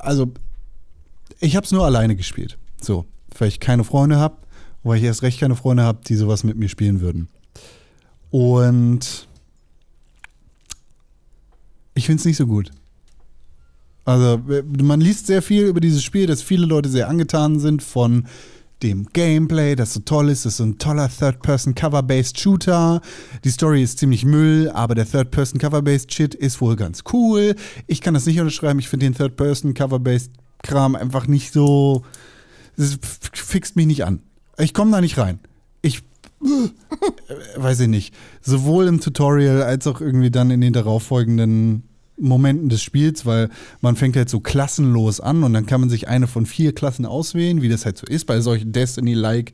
Also 0.00 0.32
ich 1.40 1.56
habe 1.56 1.64
es 1.64 1.72
nur 1.72 1.84
alleine 1.84 2.16
gespielt. 2.16 2.58
So, 2.80 3.06
weil 3.38 3.48
ich 3.48 3.60
keine 3.60 3.84
Freunde 3.84 4.16
habe, 4.16 4.36
weil 4.82 4.98
ich 4.98 5.04
erst 5.04 5.22
recht 5.22 5.40
keine 5.40 5.56
Freunde 5.56 5.82
habe, 5.82 6.00
die 6.06 6.16
sowas 6.16 6.44
mit 6.44 6.56
mir 6.56 6.68
spielen 6.68 7.00
würden. 7.00 7.28
Und 8.30 9.28
ich 11.94 12.06
finde 12.06 12.20
es 12.20 12.26
nicht 12.26 12.36
so 12.36 12.46
gut. 12.46 12.70
Also 14.04 14.40
man 14.80 15.00
liest 15.00 15.26
sehr 15.26 15.42
viel 15.42 15.64
über 15.64 15.80
dieses 15.80 16.04
Spiel, 16.04 16.26
dass 16.26 16.40
viele 16.40 16.66
Leute 16.66 16.88
sehr 16.88 17.08
angetan 17.08 17.58
sind 17.58 17.82
von 17.82 18.26
dem 18.82 19.06
Gameplay, 19.12 19.74
das 19.74 19.94
so 19.94 20.00
toll 20.00 20.28
ist. 20.28 20.44
Das 20.44 20.54
ist 20.54 20.56
so 20.58 20.64
ein 20.64 20.78
toller 20.78 21.08
Third-Person-Cover-Based 21.08 22.38
Shooter. 22.38 23.00
Die 23.44 23.50
Story 23.50 23.82
ist 23.82 23.98
ziemlich 23.98 24.24
Müll, 24.24 24.70
aber 24.70 24.94
der 24.94 25.10
Third-Person-Cover-Based 25.10 26.12
Shit 26.12 26.34
ist 26.34 26.60
wohl 26.60 26.76
ganz 26.76 27.04
cool. 27.12 27.54
Ich 27.86 28.00
kann 28.00 28.14
das 28.14 28.26
nicht 28.26 28.38
unterschreiben. 28.38 28.78
Ich 28.78 28.88
finde 28.88 29.06
den 29.06 29.14
Third-Person-Cover-Based 29.14 30.32
Kram 30.62 30.96
einfach 30.96 31.26
nicht 31.26 31.52
so. 31.52 32.02
Das 32.76 32.98
fixt 33.32 33.76
mich 33.76 33.86
nicht 33.86 34.04
an. 34.04 34.20
Ich 34.58 34.74
komme 34.74 34.90
da 34.90 35.00
nicht 35.00 35.18
rein. 35.18 35.38
Ich. 35.82 36.02
äh, 36.42 37.56
weiß 37.56 37.80
ich 37.80 37.88
nicht. 37.88 38.14
Sowohl 38.42 38.86
im 38.86 39.00
Tutorial 39.00 39.62
als 39.62 39.86
auch 39.86 40.00
irgendwie 40.00 40.30
dann 40.30 40.50
in 40.50 40.60
den 40.60 40.72
darauffolgenden 40.72 41.84
Momenten 42.18 42.68
des 42.68 42.82
Spiels, 42.82 43.26
weil 43.26 43.50
man 43.80 43.96
fängt 43.96 44.16
halt 44.16 44.28
so 44.28 44.40
klassenlos 44.40 45.20
an 45.20 45.42
und 45.42 45.52
dann 45.52 45.66
kann 45.66 45.80
man 45.80 45.90
sich 45.90 46.08
eine 46.08 46.26
von 46.26 46.46
vier 46.46 46.74
Klassen 46.74 47.06
auswählen, 47.06 47.62
wie 47.62 47.68
das 47.68 47.84
halt 47.84 47.98
so 47.98 48.06
ist 48.06 48.26
bei 48.26 48.40
solchen 48.40 48.72
Destiny-like 48.72 49.52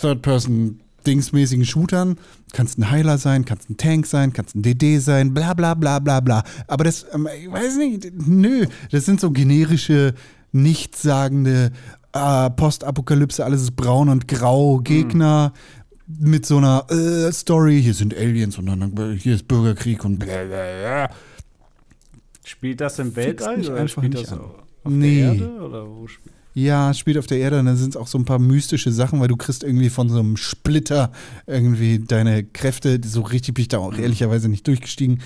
Third-Person-Dingsmäßigen 0.00 1.64
Shootern. 1.64 2.16
Kannst 2.52 2.78
ein 2.78 2.90
Heiler 2.90 3.18
sein, 3.18 3.44
kannst 3.44 3.68
ein 3.70 3.76
Tank 3.76 4.06
sein, 4.06 4.32
kannst 4.32 4.54
ein 4.54 4.62
DD 4.62 4.98
sein, 4.98 5.34
bla 5.34 5.54
bla 5.54 5.74
bla 5.74 5.98
bla 5.98 6.20
bla. 6.20 6.44
Aber 6.66 6.84
das, 6.84 7.06
ähm, 7.12 7.28
ich 7.42 7.50
weiß 7.50 7.76
nicht, 7.76 8.12
nö, 8.26 8.66
das 8.90 9.04
sind 9.04 9.20
so 9.20 9.30
generische, 9.30 10.14
nichtssagende 10.52 11.72
äh, 12.12 12.50
Postapokalypse, 12.50 13.44
alles 13.44 13.62
ist 13.62 13.76
braun 13.76 14.08
und 14.08 14.28
grau, 14.28 14.78
Gegner. 14.78 15.52
Mit 16.06 16.46
so 16.46 16.56
einer 16.56 16.86
äh, 16.90 17.30
Story, 17.32 17.82
hier 17.82 17.92
sind 17.92 18.16
Aliens 18.16 18.56
und 18.56 18.64
dann 18.64 18.96
äh, 18.96 19.18
hier 19.18 19.34
ist 19.34 19.46
Bürgerkrieg 19.46 20.06
und 20.06 20.18
bla 20.18 20.44
bla 20.44 20.46
bla. 20.46 21.10
Spielt 22.48 22.80
das 22.80 22.98
im 22.98 23.14
Weltall 23.14 23.60
oder 23.60 23.74
einfach 23.76 24.02
spielt 24.02 24.14
nicht 24.14 24.24
das 24.26 24.32
an. 24.32 24.40
auf 24.40 24.90
Nee. 24.90 25.20
der 25.20 25.32
Erde? 25.34 25.60
Oder 25.62 25.86
wo 25.88 26.06
spielt 26.06 26.34
Ja, 26.54 26.90
es 26.90 26.98
spielt 26.98 27.18
auf 27.18 27.26
der 27.26 27.38
Erde 27.38 27.60
und 27.60 27.66
dann 27.66 27.76
sind 27.76 27.90
es 27.90 27.96
auch 27.96 28.06
so 28.06 28.16
ein 28.18 28.24
paar 28.24 28.38
mystische 28.38 28.90
Sachen, 28.90 29.20
weil 29.20 29.28
du 29.28 29.36
kriegst 29.36 29.62
irgendwie 29.62 29.90
von 29.90 30.08
so 30.08 30.18
einem 30.18 30.36
Splitter 30.36 31.12
irgendwie 31.46 31.98
deine 31.98 32.42
Kräfte. 32.44 32.98
So 33.04 33.20
richtig 33.20 33.54
bin 33.54 33.62
ich 33.62 33.68
da 33.68 33.78
auch 33.78 33.96
ehrlicherweise 33.98 34.48
nicht 34.48 34.66
durchgestiegen. 34.66 35.20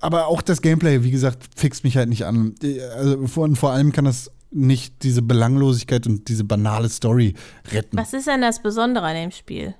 Aber 0.00 0.26
auch 0.26 0.42
das 0.42 0.60
Gameplay, 0.60 1.02
wie 1.04 1.10
gesagt, 1.10 1.42
fixt 1.56 1.84
mich 1.84 1.96
halt 1.96 2.08
nicht 2.08 2.26
an. 2.26 2.54
Also 2.96 3.26
vor, 3.26 3.44
und 3.44 3.56
vor 3.56 3.70
allem 3.72 3.92
kann 3.92 4.04
das 4.04 4.30
nicht 4.50 5.02
diese 5.02 5.22
Belanglosigkeit 5.22 6.06
und 6.06 6.28
diese 6.28 6.44
banale 6.44 6.88
Story 6.88 7.34
retten. 7.72 7.96
Was 7.96 8.12
ist 8.12 8.26
denn 8.26 8.42
das 8.42 8.62
Besondere 8.62 9.06
an 9.06 9.14
dem 9.14 9.30
Spiel? 9.30 9.74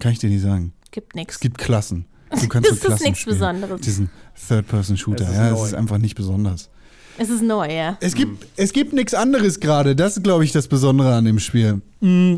Kann 0.00 0.12
ich 0.12 0.18
dir 0.18 0.28
nicht 0.28 0.42
sagen. 0.42 0.72
Gibt 0.90 1.14
nichts. 1.14 1.34
Es 1.36 1.40
gibt 1.40 1.58
Klassen. 1.58 2.04
Du 2.30 2.48
kannst 2.48 2.70
Das 2.70 2.80
so 2.80 2.88
ist 2.92 3.00
nichts 3.02 3.20
spielen. 3.20 3.38
Besonderes. 3.38 3.80
Diesen 3.80 4.10
Third-Person-Shooter. 4.48 5.24
Es 5.24 5.30
ist 5.30 5.36
Ja, 5.36 5.50
neu. 5.50 5.56
es 5.62 5.66
ist 5.68 5.74
einfach 5.74 5.98
nicht 5.98 6.14
besonders. 6.14 6.68
Es 7.16 7.30
ist 7.30 7.42
neu, 7.42 7.68
ja. 7.74 7.96
Es 8.00 8.14
gibt, 8.14 8.46
es 8.56 8.72
gibt 8.72 8.92
nichts 8.92 9.12
anderes 9.14 9.58
gerade. 9.60 9.96
Das 9.96 10.16
ist, 10.16 10.22
glaube 10.22 10.44
ich, 10.44 10.52
das 10.52 10.68
Besondere 10.68 11.14
an 11.14 11.24
dem 11.24 11.38
Spiel. 11.40 11.80
Mm. 12.00 12.36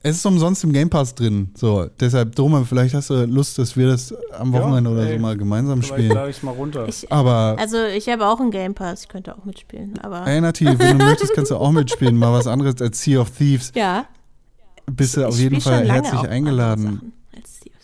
Es 0.00 0.16
ist 0.16 0.24
umsonst 0.26 0.62
im 0.62 0.72
Game 0.72 0.88
Pass 0.88 1.14
drin. 1.14 1.50
So, 1.56 1.86
deshalb, 1.98 2.34
Doma, 2.36 2.64
vielleicht 2.64 2.94
hast 2.94 3.10
du 3.10 3.24
Lust, 3.26 3.58
dass 3.58 3.76
wir 3.76 3.88
das 3.88 4.14
am 4.32 4.54
Ja, 4.54 4.60
Wochenende 4.62 4.90
oder 4.90 5.06
ey. 5.06 5.16
so 5.16 5.22
mal 5.22 5.36
gemeinsam 5.36 5.82
spielen. 5.82 6.12
lade 6.12 6.30
ich 6.30 6.42
mal 6.44 6.52
runter. 6.52 6.86
Ich, 6.88 7.10
Aber, 7.10 7.56
also 7.58 7.84
ich 7.84 8.08
habe 8.08 8.26
auch 8.26 8.38
einen 8.40 8.52
Game 8.52 8.74
Pass, 8.74 9.02
ich 9.02 9.08
könnte 9.08 9.36
auch 9.36 9.44
mitspielen, 9.44 9.98
aber 10.00 10.24
ey, 10.26 10.40
Nati, 10.40 10.66
wenn 10.66 10.98
du 10.98 11.04
möchtest, 11.04 11.34
kannst 11.34 11.50
du 11.50 11.56
auch 11.56 11.72
mitspielen. 11.72 12.16
Mal 12.16 12.32
was 12.32 12.46
anderes 12.46 12.80
als 12.80 13.02
Sea 13.02 13.20
of 13.20 13.30
Thieves. 13.30 13.72
ja. 13.74 14.06
Bist 14.90 15.16
du 15.16 15.26
auf 15.26 15.38
jeden 15.38 15.60
Fall 15.60 15.88
herzlich 15.88 16.20
eingeladen. 16.28 17.12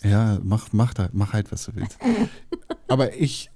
Sachen. 0.03 0.11
Ja, 0.11 0.39
mach, 0.43 0.69
mach, 0.73 0.93
da, 0.95 1.09
mach 1.13 1.33
halt, 1.33 1.51
was 1.53 1.65
du 1.67 1.73
willst. 1.77 1.99
Aber 2.89 3.15
ich, 3.15 3.51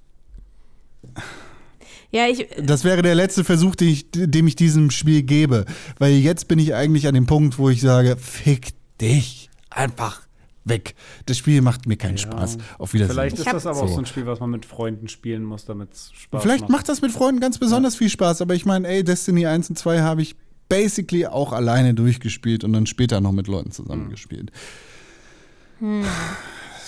Ja, 2.11 2.25
ich, 2.27 2.47
Das 2.63 2.83
wäre 2.83 3.01
der 3.03 3.13
letzte 3.13 3.43
Versuch, 3.43 3.75
den 3.75 3.89
ich, 3.89 4.07
dem 4.11 4.47
ich 4.47 4.55
diesem 4.55 4.89
Spiel 4.89 5.21
gebe. 5.21 5.65
Weil 5.99 6.13
jetzt 6.13 6.47
bin 6.47 6.57
ich 6.57 6.73
eigentlich 6.73 7.07
an 7.07 7.13
dem 7.13 7.27
Punkt, 7.27 7.59
wo 7.59 7.69
ich 7.69 7.81
sage, 7.81 8.17
fick 8.17 8.69
dich 8.99 9.49
einfach 9.69 10.21
weg. 10.65 10.95
Das 11.27 11.37
Spiel 11.37 11.61
macht 11.61 11.85
mir 11.87 11.97
keinen 11.97 12.17
Ja. 12.17 12.23
Spaß. 12.23 12.57
Auf 12.79 12.93
Wiedersehen. 12.93 13.13
Vielleicht 13.13 13.33
Ich 13.39 13.45
ist 13.45 13.53
das 13.53 13.65
aber 13.67 13.77
auch 13.81 13.87
So. 13.87 13.93
so 13.95 13.99
ein 13.99 14.05
Spiel, 14.07 14.25
was 14.25 14.39
man 14.39 14.49
mit 14.49 14.65
Freunden 14.65 15.07
spielen 15.07 15.43
muss, 15.43 15.65
damit 15.65 15.93
es 15.93 16.11
Spaß 16.13 16.41
Vielleicht 16.41 16.61
macht. 16.61 16.71
macht 16.71 16.89
das 16.89 17.01
mit 17.01 17.11
Freunden 17.11 17.39
ganz 17.41 17.59
besonders 17.59 17.95
viel 17.95 18.09
Spaß, 18.09 18.41
aber 18.41 18.55
ich 18.55 18.65
meine, 18.65 18.87
ey, 18.87 19.03
Destiny 19.03 19.45
1 19.45 19.69
und 19.69 19.77
2 19.77 20.01
habe 20.01 20.21
ich 20.23 20.35
basically 20.69 21.25
auch 21.25 21.51
alleine 21.51 21.93
durchgespielt 21.93 22.63
und 22.63 22.71
dann 22.73 22.85
später 22.85 23.19
noch 23.21 23.31
mit 23.31 23.47
Leuten 23.47 23.71
zusammengespielt. 23.71 24.51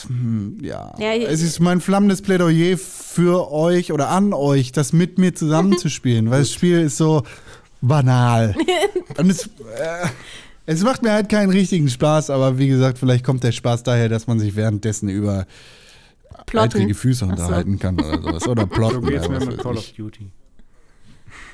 Hm, 0.08 0.58
ja. 0.62 0.94
Ja, 0.98 1.14
ich- 1.14 1.28
es 1.28 1.42
ist 1.42 1.60
mein 1.60 1.82
flammendes 1.82 2.22
Plädoyer 2.22 2.78
für 2.78 3.52
euch 3.52 3.92
oder 3.92 4.10
an 4.10 4.34
euch, 4.34 4.72
das 4.72 4.94
mit 4.94 5.18
mir 5.18 5.34
zusammenzuspielen, 5.36 6.30
weil 6.30 6.40
das 6.40 6.52
Spiel 6.52 6.80
ist 6.82 6.98
so 6.98 7.24
banal. 7.82 8.56
und 9.18 9.30
es, 9.30 9.46
äh, 9.48 10.08
es 10.66 10.84
macht 10.84 11.04
mir 11.04 11.12
halt 11.12 11.30
keinen 11.30 11.52
richtigen 11.52 11.90
Spaß, 11.90 12.30
aber 12.30 12.58
wie 12.58 12.68
gesagt, 12.68 12.98
vielleicht 12.98 13.24
kommt 13.26 13.44
der 13.44 13.52
Spaß 13.52 13.84
daher, 13.84 14.10
dass 14.10 14.28
man 14.28 14.40
sich 14.40 14.56
währenddessen 14.56 15.10
über 15.10 15.46
eitrige 16.54 16.94
Füße 16.96 17.26
Ach 17.26 17.38
so. 17.38 17.44
unterhalten 17.44 17.80
kann 17.80 18.00
oder 18.00 18.22
sowas. 18.22 18.48
Oder 18.48 18.62
So 18.64 18.68
plotten. 18.68 19.06
geht's 19.08 19.28
oder 19.28 19.40
mir 19.40 19.46
mit 19.46 19.58
Call 19.60 19.78
of 19.78 19.92
Duty. 19.94 20.30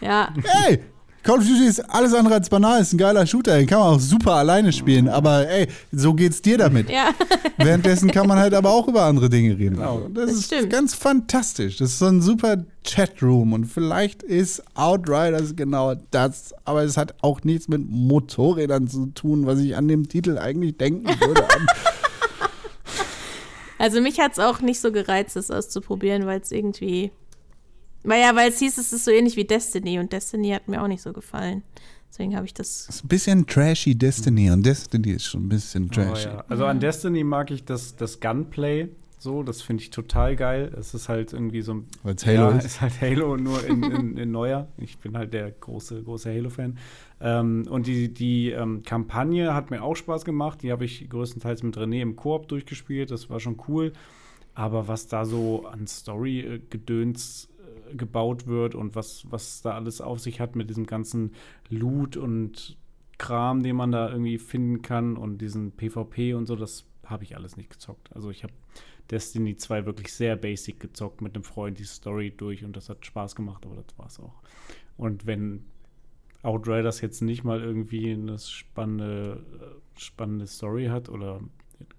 Ja, 0.02 0.34
Ey, 0.68 0.80
Call 1.28 1.40
of 1.40 1.46
Duty 1.46 1.66
ist 1.66 1.80
alles 1.94 2.14
andere 2.14 2.36
als 2.36 2.48
banal, 2.50 2.82
ist 2.82 2.94
ein 2.94 2.98
geiler 2.98 3.28
Shooter, 3.28 3.58
den 3.58 3.68
kann 3.68 3.80
man 3.80 3.96
auch 3.96 4.00
super 4.00 4.36
alleine 4.36 4.72
spielen, 4.72 5.10
aber 5.10 5.46
ey, 5.50 5.68
so 5.92 6.14
geht's 6.14 6.42
dir 6.42 6.58
damit. 6.58 6.90
ja. 6.90 7.10
Währenddessen 7.58 8.10
kann 8.12 8.28
man 8.28 8.38
halt 8.40 8.54
aber 8.54 8.72
auch 8.72 8.88
über 8.88 9.02
andere 9.04 9.30
Dinge 9.30 9.58
reden. 9.58 9.76
Genau. 9.76 10.08
Das, 10.14 10.28
Das 10.28 10.36
ist 10.36 10.46
stimmt. 10.46 10.70
ganz 10.70 10.94
fantastisch. 10.94 11.76
Das 11.78 11.90
ist 11.90 12.00
so 12.00 12.06
ein 12.06 12.22
super 12.22 12.64
Chatroom 12.86 13.52
und 13.52 13.66
vielleicht 13.66 14.24
ist 14.24 14.64
Outriders 14.76 15.56
genau 15.58 15.96
das, 16.12 16.54
aber 16.64 16.84
es 16.84 16.96
hat 16.96 17.16
auch 17.22 17.44
nichts 17.44 17.68
mit 17.68 17.82
Motorrädern 17.90 18.88
zu 18.88 19.08
tun, 19.08 19.46
was 19.46 19.60
ich 19.60 19.76
an 19.76 19.90
dem 19.90 20.08
Titel 20.08 20.38
eigentlich 20.38 20.78
denken 20.78 21.08
würde. 21.20 21.44
Also 23.80 24.02
mich 24.02 24.20
hat 24.20 24.32
es 24.32 24.40
auch 24.40 24.60
nicht 24.62 24.80
so 24.80 24.92
gereizt, 24.92 25.36
das 25.36 25.52
auszuprobieren, 25.52 26.26
weil 26.26 26.40
es 26.42 26.52
irgendwie. 26.52 27.12
Weil 28.04 28.22
ja, 28.22 28.36
weil 28.36 28.50
es 28.50 28.60
hieß, 28.60 28.78
es 28.78 28.94
ist 28.94 29.06
so 29.06 29.12
ähnlich 29.12 29.36
wie 29.36 29.46
Destiny 29.46 30.00
und 30.00 30.12
Destiny 30.12 30.50
hat 30.52 30.68
mir 30.68 30.82
auch 30.82 30.88
nicht 30.88 31.02
so 31.02 31.14
gefallen. 31.14 31.64
Deswegen 32.10 32.36
habe 32.36 32.46
ich 32.46 32.54
das. 32.54 32.86
Das 32.88 32.96
ist 32.98 33.06
ein 33.06 33.10
bisschen 33.10 33.48
trashy 33.48 33.96
Destiny 33.96 34.50
und 34.50 34.66
Destiny 34.66 35.12
ist 35.12 35.26
schon 35.26 35.46
ein 35.46 35.50
bisschen 35.50 35.86
Oh, 35.92 35.94
trashy. 35.94 36.28
ja. 36.30 36.46
Also 36.48 36.66
an 36.66 36.80
Destiny 36.80 37.24
mag 37.24 37.52
ich 37.52 37.66
das, 37.66 37.96
das 37.96 38.20
Gunplay 38.20 38.90
so, 39.20 39.42
das 39.42 39.64
finde 39.64 39.82
ich 39.82 39.90
total 39.90 40.36
geil. 40.36 40.72
Es 40.78 40.94
ist 40.94 41.10
halt 41.10 41.34
irgendwie 41.34 41.62
so 41.62 41.74
ein. 41.74 41.88
Weil's 42.04 42.26
Halo 42.26 42.52
ja, 42.52 42.58
ist. 42.58 42.66
ist 42.66 42.82
halt 42.82 43.02
Halo 43.02 43.36
nur 43.36 43.66
in, 43.66 43.84
in, 43.84 44.18
in 44.18 44.32
neuer. 44.32 44.68
Ich 44.78 45.00
bin 45.00 45.18
halt 45.18 45.34
der 45.34 45.50
große, 45.52 46.04
große 46.04 46.30
Halo-Fan. 46.32 46.78
Ähm, 47.20 47.66
und 47.68 47.88
die, 47.88 48.14
die 48.14 48.52
ähm, 48.52 48.84
Kampagne 48.84 49.56
hat 49.56 49.72
mir 49.72 49.82
auch 49.82 49.96
Spaß 49.96 50.24
gemacht. 50.24 50.62
Die 50.62 50.72
habe 50.72 50.86
ich 50.86 51.10
größtenteils 51.10 51.64
mit 51.64 51.78
René 51.78 52.02
im 52.02 52.16
Koop 52.16 52.48
durchgespielt. 52.48 53.10
Das 53.10 53.30
war 53.32 53.40
schon 53.40 53.58
cool. 53.68 53.92
Aber 54.54 54.88
was 54.88 55.08
da 55.08 55.26
so 55.26 55.66
an 55.66 55.88
Story-Gedöns 55.88 57.50
äh, 57.57 57.57
gebaut 57.94 58.48
wird 58.48 58.76
und 58.76 58.96
was, 58.96 59.26
was 59.30 59.62
da 59.62 59.72
alles 59.72 60.02
auf 60.02 60.20
sich 60.20 60.40
hat 60.40 60.56
mit 60.56 60.70
diesem 60.70 60.86
ganzen 60.86 61.34
Loot 61.70 62.18
und 62.18 62.78
Kram, 63.18 63.64
den 63.64 63.76
man 63.76 63.92
da 63.92 64.10
irgendwie 64.10 64.38
finden 64.38 64.82
kann 64.82 65.18
und 65.18 65.40
diesen 65.40 65.72
PvP 65.72 66.34
und 66.34 66.46
so, 66.46 66.56
das 66.56 66.86
habe 67.06 67.24
ich 67.24 67.36
alles 67.36 67.58
nicht 67.58 67.70
gezockt. 67.70 68.10
Also 68.14 68.30
ich 68.30 68.44
habe 68.44 68.54
Destiny 69.10 69.56
2 69.56 69.86
wirklich 69.86 70.14
sehr 70.14 70.36
basic 70.36 70.80
gezockt 70.80 71.22
mit 71.22 71.36
einem 71.36 71.44
Freund 71.44 71.80
die 71.80 71.86
Story 71.86 72.34
durch 72.36 72.64
und 72.64 72.76
das 72.76 72.90
hat 72.90 73.06
Spaß 73.06 73.36
gemacht, 73.36 73.66
aber 73.66 73.76
das 73.76 73.98
war's 73.98 74.20
auch. 74.20 74.36
Und 74.98 75.26
wenn 75.26 75.66
Outriders 76.44 77.02
jetzt 77.02 77.22
nicht 77.22 77.44
mal 77.44 77.62
irgendwie 77.62 78.12
eine 78.12 78.38
spannende, 78.38 79.44
spannende 79.98 80.48
Story 80.48 80.88
hat 80.88 81.10
oder 81.10 81.42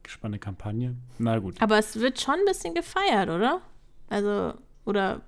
spannende 0.07 0.39
Kampagne, 0.39 0.97
na 1.19 1.39
gut. 1.39 1.61
Aber 1.61 1.79
es 1.79 1.99
wird 1.99 2.21
schon 2.21 2.35
ein 2.35 2.45
bisschen 2.47 2.75
gefeiert, 2.75 3.29
oder? 3.29 3.61
Also, 4.09 4.55
oder. 4.85 5.23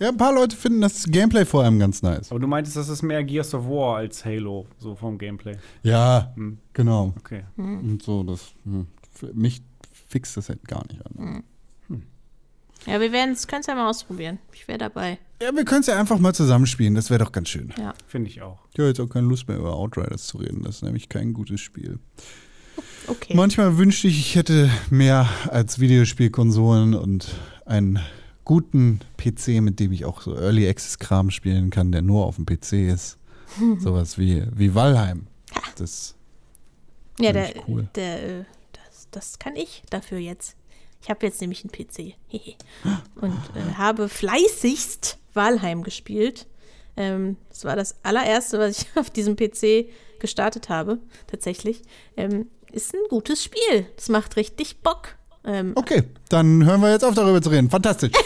Ja, 0.00 0.08
ein 0.08 0.16
paar 0.16 0.34
Leute 0.34 0.56
finden 0.56 0.80
das 0.80 1.04
Gameplay 1.04 1.44
vor 1.44 1.62
allem 1.62 1.78
ganz 1.78 2.02
nice. 2.02 2.30
Aber 2.30 2.40
du 2.40 2.46
meintest, 2.48 2.76
das 2.76 2.88
ist 2.88 3.02
mehr 3.02 3.22
Gears 3.22 3.54
of 3.54 3.64
War 3.66 3.98
als 3.98 4.24
Halo, 4.24 4.66
so 4.78 4.94
vom 4.96 5.18
Gameplay. 5.18 5.56
Ja, 5.82 6.32
Hm. 6.34 6.58
genau. 6.72 7.14
Okay. 7.18 7.44
Und 7.56 8.02
so, 8.02 8.22
das 8.24 8.52
hm, 8.64 8.86
für 9.12 9.32
mich 9.32 9.62
fixt 10.08 10.36
das 10.36 10.48
halt 10.48 10.66
gar 10.66 10.84
nicht 10.88 11.00
an. 11.06 11.44
Ja, 12.86 13.00
wir 13.00 13.12
werden 13.12 13.32
es, 13.32 13.46
können 13.46 13.60
es 13.62 13.66
ja 13.66 13.74
mal 13.74 13.88
ausprobieren. 13.88 14.38
Ich 14.52 14.68
wäre 14.68 14.76
dabei. 14.78 15.18
Ja, 15.40 15.54
wir 15.54 15.64
können 15.64 15.80
es 15.80 15.86
ja 15.86 15.98
einfach 15.98 16.18
mal 16.18 16.34
zusammenspielen, 16.34 16.94
das 16.94 17.08
wäre 17.08 17.24
doch 17.24 17.32
ganz 17.32 17.48
schön. 17.48 17.72
Ja. 17.78 17.94
Finde 18.06 18.28
ich 18.28 18.42
auch. 18.42 18.58
Ich 18.72 18.78
habe 18.78 18.88
jetzt 18.88 19.00
auch 19.00 19.08
keine 19.08 19.26
Lust 19.26 19.48
mehr 19.48 19.56
über 19.56 19.74
Outriders 19.74 20.26
zu 20.26 20.38
reden, 20.38 20.62
das 20.64 20.76
ist 20.76 20.82
nämlich 20.82 21.08
kein 21.08 21.32
gutes 21.32 21.60
Spiel. 21.60 21.98
Okay. 23.06 23.34
Manchmal 23.34 23.78
wünschte 23.78 24.08
ich, 24.08 24.18
ich 24.18 24.34
hätte 24.36 24.68
mehr 24.90 25.28
als 25.48 25.78
Videospielkonsolen 25.78 26.94
und 26.94 27.28
ein 27.64 28.00
guten 28.44 29.00
PC, 29.16 29.60
mit 29.60 29.80
dem 29.80 29.92
ich 29.92 30.04
auch 30.04 30.20
so 30.20 30.36
Early 30.36 30.68
Access 30.68 30.98
Kram 30.98 31.30
spielen 31.30 31.70
kann, 31.70 31.92
der 31.92 32.02
nur 32.02 32.26
auf 32.26 32.36
dem 32.36 32.46
PC 32.46 32.72
ist. 32.92 33.18
Sowas 33.78 34.18
wie, 34.18 34.44
wie 34.54 34.74
Valheim. 34.74 35.26
Das 35.76 36.14
Ja, 37.20 37.32
der, 37.32 37.52
cool. 37.68 37.88
der, 37.94 38.40
äh, 38.40 38.44
das, 38.72 39.08
das 39.10 39.38
kann 39.38 39.56
ich 39.56 39.82
dafür 39.90 40.18
jetzt. 40.18 40.56
Ich 41.02 41.10
habe 41.10 41.26
jetzt 41.26 41.40
nämlich 41.40 41.64
einen 41.64 41.70
PC. 41.72 42.14
Und 43.20 43.38
äh, 43.54 43.74
habe 43.76 44.08
fleißigst 44.08 45.18
Walheim 45.34 45.82
gespielt. 45.82 46.46
Ähm, 46.96 47.36
das 47.48 47.64
war 47.64 47.76
das 47.76 47.96
allererste, 48.02 48.58
was 48.58 48.82
ich 48.82 48.86
auf 48.96 49.10
diesem 49.10 49.36
PC 49.36 49.90
gestartet 50.20 50.68
habe, 50.68 50.98
tatsächlich. 51.26 51.82
Ähm, 52.16 52.46
ist 52.72 52.94
ein 52.94 53.00
gutes 53.08 53.42
Spiel. 53.44 53.86
Das 53.96 54.08
macht 54.08 54.36
richtig 54.36 54.80
Bock. 54.80 55.16
Ähm, 55.46 55.72
Okay, 55.74 56.04
dann 56.28 56.64
hören 56.64 56.80
wir 56.80 56.90
jetzt 56.90 57.04
auf, 57.04 57.14
darüber 57.14 57.40
zu 57.42 57.50
reden. 57.50 57.70
Fantastisch. 57.70 58.12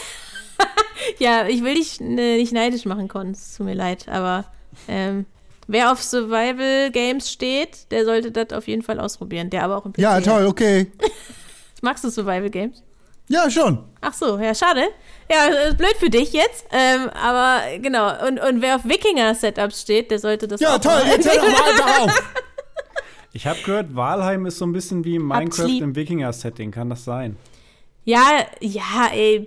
Ja, 1.19 1.47
ich 1.47 1.63
will 1.65 1.75
dich 1.75 2.01
ne, 2.01 2.37
nicht 2.37 2.53
neidisch 2.53 2.85
machen, 2.85 3.09
Con. 3.09 3.31
Es 3.31 3.57
tut 3.57 3.67
mir 3.67 3.75
leid, 3.75 4.07
aber 4.09 4.45
ähm, 4.89 5.27
wer 5.67 5.91
auf 5.93 6.03
Survival 6.03 6.91
Games 6.91 7.31
steht, 7.31 7.91
der 7.91 8.05
sollte 8.05 8.31
das 8.31 8.53
auf 8.57 8.69
jeden 8.69 8.83
Fall 8.83 9.01
ausprobieren. 9.01 9.49
Der 9.49 9.65
aber 9.65 9.79
auch 9.79 9.87
im 9.87 9.93
PC. 9.93 9.99
Ja, 9.99 10.21
toll, 10.21 10.45
okay. 10.47 10.93
Magst 11.83 12.05
du 12.05 12.11
Survival 12.11 12.51
Games? 12.51 12.83
Ja, 13.29 13.51
schon. 13.51 13.79
Ach 14.01 14.13
so, 14.13 14.39
ja, 14.39 14.55
schade. 14.55 14.83
Ja, 15.31 15.45
ist 15.69 15.79
blöd 15.79 15.95
für 15.99 16.11
dich 16.11 16.33
jetzt. 16.33 16.67
Ähm, 16.73 17.09
aber 17.11 17.63
genau, 17.79 18.27
und, 18.27 18.39
und 18.41 18.61
wer 18.61 18.77
auf 18.77 18.85
Wikinger-Setups 18.85 19.81
steht, 19.83 20.11
der 20.11 20.19
sollte 20.19 20.47
das 20.49 20.61
Ja, 20.61 20.77
auch 20.77 20.81
toll, 20.81 21.01
jetzt 21.07 21.29
hör 21.31 21.37
doch 21.37 21.43
mal 21.43 21.71
einfach 21.71 22.01
auf. 22.01 22.33
Ich 23.33 23.47
habe 23.47 23.61
gehört, 23.63 23.95
Walheim 23.95 24.47
ist 24.47 24.59
so 24.59 24.67
ein 24.67 24.73
bisschen 24.73 25.05
wie 25.05 25.19
Minecraft 25.19 25.81
im 25.81 25.95
Wikinger-Setting. 25.95 26.71
Kann 26.71 26.91
das 26.91 27.05
sein? 27.05 27.37
Ja, 28.05 28.23
ja, 28.61 29.11
ey. 29.13 29.47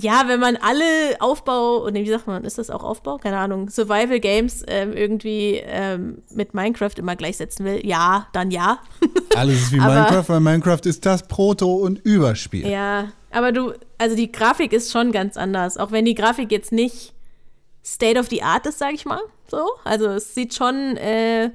Ja, 0.00 0.22
wenn 0.26 0.38
man 0.38 0.56
alle 0.56 0.84
Aufbau, 1.18 1.78
und 1.78 1.94
wie 1.94 2.08
sagt 2.08 2.28
man, 2.28 2.44
ist 2.44 2.56
das 2.56 2.70
auch 2.70 2.84
Aufbau? 2.84 3.18
Keine 3.18 3.36
Ahnung, 3.36 3.68
Survival 3.68 4.20
Games 4.20 4.62
ähm, 4.68 4.92
irgendwie 4.92 5.60
ähm, 5.64 6.22
mit 6.30 6.54
Minecraft 6.54 6.92
immer 6.98 7.16
gleichsetzen 7.16 7.64
will, 7.66 7.84
ja, 7.84 8.28
dann 8.32 8.52
ja. 8.52 8.78
Alles 9.36 9.56
ist 9.62 9.72
wie 9.72 9.80
Aber- 9.80 9.94
Minecraft, 9.94 10.24
weil 10.28 10.40
Minecraft 10.40 10.80
ist 10.84 11.04
das 11.04 11.26
Proto- 11.26 11.78
und 11.78 11.98
Überspiel. 12.04 12.68
Ja, 12.68 13.08
aber 13.32 13.50
du, 13.50 13.72
also 13.98 14.14
die 14.14 14.30
Grafik 14.30 14.72
ist 14.72 14.92
schon 14.92 15.10
ganz 15.10 15.36
anders. 15.36 15.76
Auch 15.78 15.90
wenn 15.90 16.04
die 16.04 16.14
Grafik 16.14 16.52
jetzt 16.52 16.70
nicht 16.70 17.12
State 17.84 18.20
of 18.20 18.28
the 18.28 18.42
Art 18.42 18.66
ist, 18.66 18.78
sag 18.78 18.94
ich 18.94 19.04
mal. 19.04 19.20
So. 19.50 19.66
Also 19.84 20.06
es 20.10 20.32
sieht 20.34 20.54
schon 20.54 20.96
äh, 20.96 21.50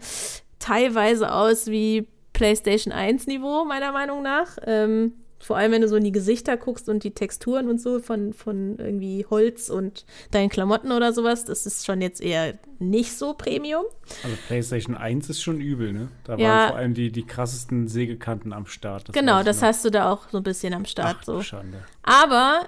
teilweise 0.63 1.33
aus 1.33 1.67
wie 1.67 2.07
PlayStation 2.33 2.93
1 2.93 3.27
Niveau, 3.27 3.65
meiner 3.65 3.91
Meinung 3.91 4.23
nach. 4.23 4.57
Ähm, 4.65 5.13
vor 5.39 5.57
allem, 5.57 5.73
wenn 5.73 5.81
du 5.81 5.89
so 5.89 5.97
in 5.97 6.05
die 6.05 6.13
Gesichter 6.13 6.55
guckst 6.55 6.87
und 6.87 7.03
die 7.03 7.11
Texturen 7.11 7.67
und 7.69 7.81
so 7.81 7.99
von, 7.99 8.31
von 8.31 8.77
irgendwie 8.79 9.25
Holz 9.29 9.69
und 9.69 10.05
deinen 10.31 10.47
Klamotten 10.47 10.93
oder 10.93 11.11
sowas, 11.11 11.43
das 11.43 11.65
ist 11.65 11.85
schon 11.85 12.01
jetzt 12.01 12.21
eher 12.21 12.53
nicht 12.79 13.11
so 13.17 13.33
Premium. 13.33 13.83
Also 14.23 14.37
PlayStation 14.47 14.95
1 14.95 15.29
ist 15.29 15.41
schon 15.43 15.59
übel, 15.59 15.91
ne? 15.91 16.07
Da 16.23 16.37
Ja. 16.37 16.47
waren 16.47 16.67
vor 16.69 16.77
allem 16.77 16.93
die, 16.93 17.11
die 17.11 17.25
krassesten 17.27 17.89
Sägekanten 17.89 18.53
am 18.53 18.65
Start. 18.67 19.09
Das 19.09 19.13
genau, 19.13 19.43
das 19.43 19.59
noch. 19.59 19.67
hast 19.67 19.83
du 19.83 19.89
da 19.89 20.11
auch 20.13 20.29
so 20.31 20.37
ein 20.37 20.43
bisschen 20.43 20.73
am 20.73 20.85
Start. 20.85 21.17
Ach, 21.19 21.23
so. 21.25 21.41
Schande. 21.41 21.79
Aber 22.03 22.61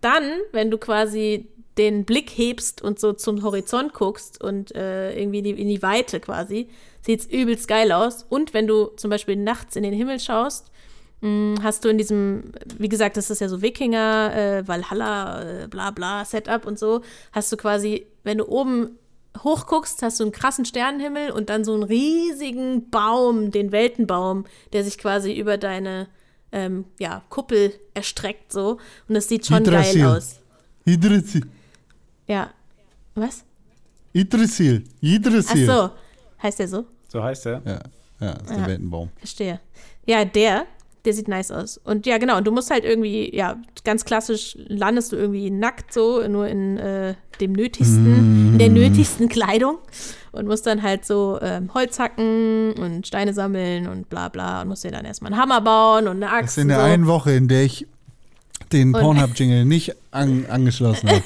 dann, 0.00 0.24
wenn 0.52 0.70
du 0.70 0.78
quasi 0.78 1.48
den 1.76 2.04
Blick 2.04 2.30
hebst 2.30 2.80
und 2.82 2.98
so 2.98 3.12
zum 3.12 3.42
Horizont 3.42 3.92
guckst 3.92 4.42
und 4.42 4.74
äh, 4.74 5.16
irgendwie 5.16 5.38
in 5.38 5.44
die, 5.44 5.50
in 5.50 5.68
die 5.68 5.82
Weite 5.82 6.18
quasi, 6.20 6.68
sieht's 7.02 7.26
übelst 7.26 7.68
geil 7.68 7.92
aus. 7.92 8.24
Und 8.28 8.54
wenn 8.54 8.66
du 8.66 8.86
zum 8.96 9.10
Beispiel 9.10 9.36
nachts 9.36 9.76
in 9.76 9.82
den 9.82 9.94
Himmel 9.94 10.20
schaust, 10.20 10.70
mh, 11.20 11.62
hast 11.62 11.84
du 11.84 11.88
in 11.88 11.98
diesem, 11.98 12.52
wie 12.78 12.88
gesagt, 12.88 13.16
das 13.16 13.30
ist 13.30 13.40
ja 13.40 13.48
so 13.48 13.62
Wikinger, 13.62 14.32
äh, 14.34 14.68
Valhalla, 14.68 15.64
äh, 15.64 15.68
bla 15.68 15.90
bla, 15.90 16.24
Setup 16.24 16.66
und 16.66 16.78
so, 16.78 17.02
hast 17.32 17.50
du 17.52 17.56
quasi, 17.56 18.06
wenn 18.24 18.38
du 18.38 18.48
oben 18.48 18.98
hochguckst, 19.42 20.02
hast 20.02 20.20
du 20.20 20.24
einen 20.24 20.32
krassen 20.32 20.64
Sternenhimmel 20.64 21.30
und 21.30 21.48
dann 21.48 21.64
so 21.64 21.74
einen 21.74 21.84
riesigen 21.84 22.90
Baum, 22.90 23.50
den 23.50 23.72
Weltenbaum, 23.72 24.44
der 24.72 24.84
sich 24.84 24.98
quasi 24.98 25.32
über 25.32 25.58
deine 25.58 26.08
ähm, 26.52 26.86
ja, 26.98 27.22
Kuppel 27.28 27.72
erstreckt 27.94 28.52
so. 28.52 28.78
Und 29.08 29.14
das 29.14 29.28
sieht 29.28 29.46
schon 29.46 29.62
Yggdrasil. 29.62 30.02
geil 30.02 30.16
aus. 30.16 30.40
Yggdrasil. 30.86 31.42
Ja. 32.26 32.50
Was? 33.14 33.44
Yggdrasil. 34.14 34.84
Ach 34.86 35.02
Yggdrasil. 35.02 35.66
so. 35.66 35.90
Heißt 36.42 36.58
der 36.58 36.68
so? 36.68 36.84
So 37.08 37.22
heißt 37.22 37.46
er. 37.46 37.62
Ja, 37.64 37.78
ja, 38.20 38.32
ist 38.32 38.50
der. 38.50 38.66
Weltenbaum. 38.66 39.08
Verstehe. 39.16 39.60
Ja, 40.06 40.24
der, 40.24 40.64
der 41.04 41.12
sieht 41.14 41.28
nice 41.28 41.50
aus. 41.50 41.78
Und 41.78 42.06
ja, 42.06 42.18
genau, 42.18 42.38
und 42.38 42.46
du 42.46 42.52
musst 42.52 42.70
halt 42.70 42.84
irgendwie, 42.84 43.34
ja, 43.34 43.56
ganz 43.84 44.04
klassisch 44.04 44.56
landest 44.66 45.12
du 45.12 45.16
irgendwie 45.16 45.50
nackt 45.50 45.92
so, 45.92 46.26
nur 46.28 46.46
in 46.48 46.76
äh, 46.78 47.14
dem 47.40 47.52
nötigsten, 47.52 48.52
in 48.52 48.58
der 48.58 48.68
nötigsten 48.68 49.28
Kleidung 49.28 49.78
und 50.32 50.46
musst 50.46 50.66
dann 50.66 50.82
halt 50.82 51.04
so 51.04 51.38
ähm, 51.40 51.72
Holz 51.74 51.98
hacken 51.98 52.72
und 52.74 53.06
Steine 53.06 53.32
sammeln 53.32 53.86
und 53.86 54.08
bla 54.08 54.28
bla 54.28 54.62
und 54.62 54.68
musst 54.68 54.84
dir 54.84 54.90
dann 54.90 55.04
erstmal 55.04 55.32
einen 55.32 55.40
Hammer 55.40 55.60
bauen 55.60 56.08
und 56.08 56.16
eine 56.16 56.26
Das 56.26 56.32
Axt. 56.32 56.58
ist 56.58 56.62
in 56.62 56.68
der 56.68 56.78
so. 56.78 56.84
einen 56.84 57.06
Woche, 57.06 57.32
in 57.32 57.48
der 57.48 57.62
ich 57.64 57.86
den 58.72 58.92
Pornhub-Jingle 58.92 59.64
nicht 59.64 59.94
an, 60.10 60.44
angeschlossen 60.48 61.08
habe. 61.10 61.22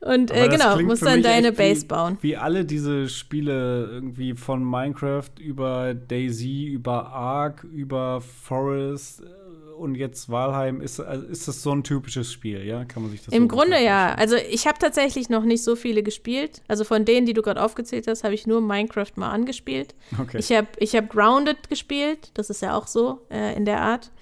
Und 0.00 0.30
äh, 0.30 0.48
genau, 0.48 0.80
musst 0.82 1.04
dann 1.04 1.22
deine 1.22 1.52
Base 1.52 1.82
wie, 1.82 1.86
bauen. 1.86 2.18
Wie 2.20 2.36
alle 2.36 2.64
diese 2.64 3.08
Spiele 3.08 3.88
irgendwie 3.90 4.34
von 4.34 4.62
Minecraft 4.62 5.30
über 5.40 5.92
Daisy, 5.94 6.66
über 6.66 7.08
Ark, 7.08 7.64
über 7.64 8.20
Forest 8.20 9.22
äh, 9.22 9.72
und 9.72 9.96
jetzt 9.96 10.28
Walheim. 10.28 10.80
Ist, 10.80 11.00
also 11.00 11.26
ist 11.26 11.48
das 11.48 11.62
so 11.62 11.72
ein 11.72 11.82
typisches 11.82 12.32
Spiel, 12.32 12.64
ja? 12.64 12.84
Kann 12.84 13.02
man 13.02 13.10
sich 13.10 13.24
das 13.24 13.34
Im 13.34 13.44
so 13.44 13.48
Grunde 13.48 13.82
ja. 13.82 14.14
Also 14.14 14.36
ich 14.36 14.68
habe 14.68 14.78
tatsächlich 14.78 15.30
noch 15.30 15.42
nicht 15.42 15.64
so 15.64 15.74
viele 15.74 16.04
gespielt. 16.04 16.62
Also 16.68 16.84
von 16.84 17.04
denen, 17.04 17.26
die 17.26 17.32
du 17.32 17.42
gerade 17.42 17.60
aufgezählt 17.60 18.06
hast, 18.06 18.22
habe 18.22 18.34
ich 18.34 18.46
nur 18.46 18.60
Minecraft 18.60 19.12
mal 19.16 19.30
angespielt. 19.30 19.96
Okay. 20.20 20.38
Ich 20.38 20.52
habe 20.52 20.68
ich 20.78 20.94
hab 20.94 21.08
Grounded 21.08 21.68
gespielt, 21.68 22.30
das 22.34 22.50
ist 22.50 22.62
ja 22.62 22.76
auch 22.76 22.86
so 22.86 23.22
äh, 23.30 23.56
in 23.56 23.64
der 23.64 23.80
Art. 23.80 24.12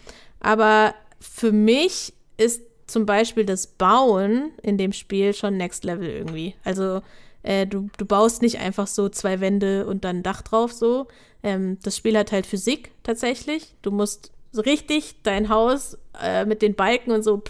Aber 0.40 0.94
für 1.20 1.52
mich 1.52 2.14
ist 2.38 2.62
zum 2.86 3.06
Beispiel 3.06 3.44
das 3.44 3.66
Bauen 3.66 4.52
in 4.62 4.78
dem 4.78 4.92
Spiel 4.92 5.34
schon 5.34 5.56
Next 5.56 5.84
Level 5.84 6.08
irgendwie. 6.08 6.54
Also 6.64 7.02
äh, 7.42 7.66
du, 7.66 7.88
du 7.96 8.04
baust 8.04 8.42
nicht 8.42 8.58
einfach 8.58 8.86
so 8.86 9.08
zwei 9.08 9.40
Wände 9.40 9.86
und 9.86 10.04
dann 10.04 10.18
ein 10.18 10.22
Dach 10.22 10.42
drauf 10.42 10.72
so. 10.72 11.08
Ähm, 11.42 11.78
das 11.82 11.96
Spiel 11.96 12.16
hat 12.16 12.32
halt 12.32 12.46
Physik 12.46 12.92
tatsächlich. 13.02 13.74
Du 13.82 13.90
musst 13.90 14.32
so 14.52 14.62
richtig 14.62 15.22
dein 15.22 15.48
Haus 15.48 15.98
äh, 16.20 16.44
mit 16.44 16.62
den 16.62 16.74
Balken 16.74 17.12
und 17.12 17.22
so 17.22 17.42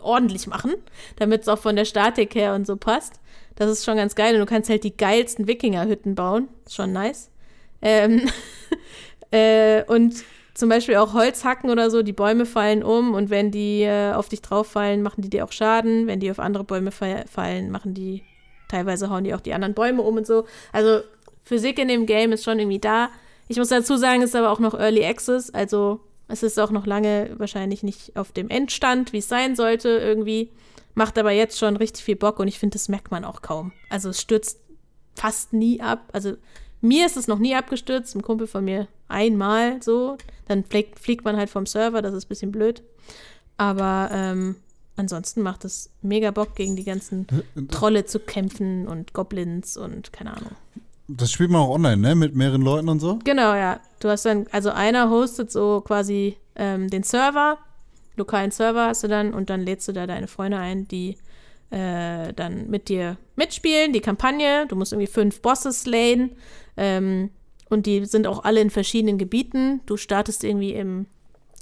ordentlich 0.00 0.46
machen, 0.46 0.74
damit 1.16 1.42
es 1.42 1.48
auch 1.48 1.58
von 1.58 1.76
der 1.76 1.84
Statik 1.84 2.34
her 2.34 2.54
und 2.54 2.66
so 2.66 2.76
passt. 2.76 3.20
Das 3.56 3.70
ist 3.70 3.84
schon 3.84 3.96
ganz 3.96 4.14
geil. 4.14 4.34
Und 4.34 4.40
du 4.40 4.46
kannst 4.46 4.70
halt 4.70 4.84
die 4.84 4.96
geilsten 4.96 5.46
Wikingerhütten 5.46 6.14
bauen. 6.14 6.48
Ist 6.64 6.74
schon 6.74 6.92
nice. 6.92 7.30
Ähm, 7.82 8.28
äh, 9.30 9.84
und 9.84 10.24
zum 10.54 10.68
Beispiel 10.68 10.96
auch 10.96 11.14
Holz 11.14 11.44
hacken 11.44 11.70
oder 11.70 11.90
so, 11.90 12.02
die 12.02 12.12
Bäume 12.12 12.46
fallen 12.46 12.82
um 12.82 13.14
und 13.14 13.30
wenn 13.30 13.50
die 13.50 13.82
äh, 13.82 14.12
auf 14.12 14.28
dich 14.28 14.42
drauf 14.42 14.66
fallen, 14.66 15.02
machen 15.02 15.22
die 15.22 15.30
dir 15.30 15.44
auch 15.44 15.52
Schaden. 15.52 16.06
Wenn 16.06 16.20
die 16.20 16.30
auf 16.30 16.38
andere 16.38 16.64
Bäume 16.64 16.90
fa 16.90 17.24
fallen, 17.30 17.70
machen 17.70 17.94
die, 17.94 18.22
teilweise 18.68 19.10
hauen 19.10 19.24
die 19.24 19.34
auch 19.34 19.40
die 19.40 19.54
anderen 19.54 19.74
Bäume 19.74 20.02
um 20.02 20.16
und 20.16 20.26
so. 20.26 20.46
Also 20.72 21.00
Physik 21.44 21.78
in 21.78 21.88
dem 21.88 22.06
Game 22.06 22.32
ist 22.32 22.44
schon 22.44 22.58
irgendwie 22.58 22.78
da. 22.78 23.10
Ich 23.48 23.56
muss 23.56 23.68
dazu 23.68 23.96
sagen, 23.96 24.22
es 24.22 24.30
ist 24.30 24.36
aber 24.36 24.50
auch 24.50 24.60
noch 24.60 24.74
Early 24.74 25.04
Access, 25.04 25.50
also 25.50 26.00
es 26.28 26.42
ist 26.42 26.58
auch 26.58 26.70
noch 26.70 26.86
lange 26.86 27.34
wahrscheinlich 27.38 27.82
nicht 27.82 28.16
auf 28.16 28.30
dem 28.30 28.48
Endstand, 28.48 29.12
wie 29.12 29.18
es 29.18 29.28
sein 29.28 29.56
sollte 29.56 29.88
irgendwie. 29.88 30.52
Macht 30.94 31.18
aber 31.18 31.32
jetzt 31.32 31.58
schon 31.58 31.76
richtig 31.76 32.04
viel 32.04 32.16
Bock 32.16 32.38
und 32.38 32.48
ich 32.48 32.58
finde, 32.58 32.74
das 32.74 32.88
merkt 32.88 33.10
man 33.10 33.24
auch 33.24 33.42
kaum. 33.42 33.72
Also 33.88 34.10
es 34.10 34.20
stürzt 34.20 34.60
fast 35.14 35.52
nie 35.52 35.80
ab. 35.80 36.08
Also 36.12 36.34
mir 36.80 37.06
ist 37.06 37.16
es 37.16 37.26
noch 37.26 37.38
nie 37.38 37.54
abgestürzt, 37.54 38.14
ein 38.14 38.22
Kumpel 38.22 38.46
von 38.46 38.64
mir 38.64 38.88
einmal 39.10 39.82
so. 39.82 40.16
Dann 40.48 40.64
fliegt, 40.64 40.98
fliegt 40.98 41.24
man 41.24 41.36
halt 41.36 41.50
vom 41.50 41.66
Server, 41.66 42.02
das 42.02 42.14
ist 42.14 42.26
ein 42.26 42.28
bisschen 42.28 42.52
blöd. 42.52 42.82
Aber 43.56 44.10
ähm, 44.12 44.56
ansonsten 44.96 45.42
macht 45.42 45.64
es 45.64 45.90
mega 46.02 46.30
Bock, 46.30 46.54
gegen 46.56 46.76
die 46.76 46.84
ganzen 46.84 47.26
Trolle 47.70 48.04
zu 48.06 48.18
kämpfen 48.18 48.88
und 48.88 49.12
Goblins 49.12 49.76
und 49.76 50.12
keine 50.12 50.36
Ahnung. 50.36 50.52
Das 51.08 51.32
spielt 51.32 51.50
man 51.50 51.62
auch 51.62 51.70
online, 51.70 51.96
ne? 51.96 52.14
Mit 52.14 52.36
mehreren 52.36 52.62
Leuten 52.62 52.88
und 52.88 53.00
so. 53.00 53.18
Genau, 53.24 53.54
ja. 53.54 53.80
Du 53.98 54.08
hast 54.08 54.24
dann, 54.24 54.46
also 54.52 54.70
einer 54.70 55.10
hostet 55.10 55.50
so 55.50 55.80
quasi 55.80 56.36
ähm, 56.54 56.88
den 56.88 57.02
Server, 57.02 57.58
lokalen 58.16 58.50
Server 58.50 58.86
hast 58.86 59.02
du 59.02 59.08
dann 59.08 59.34
und 59.34 59.50
dann 59.50 59.62
lädst 59.62 59.88
du 59.88 59.92
da 59.92 60.06
deine 60.06 60.28
Freunde 60.28 60.58
ein, 60.58 60.86
die 60.86 61.16
äh, 61.70 62.32
dann 62.34 62.68
mit 62.70 62.88
dir 62.88 63.16
mitspielen, 63.36 63.92
die 63.92 64.00
Kampagne. 64.00 64.66
Du 64.68 64.76
musst 64.76 64.92
irgendwie 64.92 65.10
fünf 65.10 65.42
Bosse 65.42 65.72
slayen 65.72 66.30
ähm, 66.76 67.30
und 67.70 67.86
die 67.86 68.04
sind 68.04 68.26
auch 68.26 68.44
alle 68.44 68.60
in 68.60 68.70
verschiedenen 68.70 69.16
Gebieten. 69.16 69.80
Du 69.86 69.96
startest 69.96 70.44
irgendwie 70.44 70.74
im, 70.74 71.06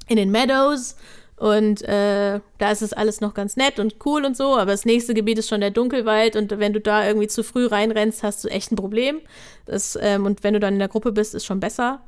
in 0.08 0.16
den 0.16 0.30
Meadows 0.30 0.96
und 1.36 1.82
äh, 1.82 2.40
da 2.58 2.70
ist 2.70 2.82
es 2.82 2.92
alles 2.92 3.20
noch 3.20 3.32
ganz 3.32 3.56
nett 3.56 3.78
und 3.78 3.96
cool 4.04 4.24
und 4.24 4.36
so, 4.36 4.56
aber 4.56 4.72
das 4.72 4.84
nächste 4.84 5.14
Gebiet 5.14 5.38
ist 5.38 5.48
schon 5.48 5.60
der 5.60 5.70
Dunkelwald 5.70 6.34
und 6.34 6.58
wenn 6.58 6.72
du 6.72 6.80
da 6.80 7.06
irgendwie 7.06 7.28
zu 7.28 7.44
früh 7.44 7.66
reinrennst, 7.66 8.24
hast 8.24 8.42
du 8.44 8.48
echt 8.48 8.72
ein 8.72 8.76
Problem. 8.76 9.20
Das, 9.64 9.96
ähm, 10.00 10.26
und 10.26 10.42
wenn 10.42 10.54
du 10.54 10.60
dann 10.60 10.72
in 10.74 10.80
der 10.80 10.88
Gruppe 10.88 11.12
bist, 11.12 11.34
ist 11.36 11.44
schon 11.46 11.60
besser. 11.60 12.00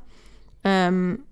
Ähm, 0.65 1.23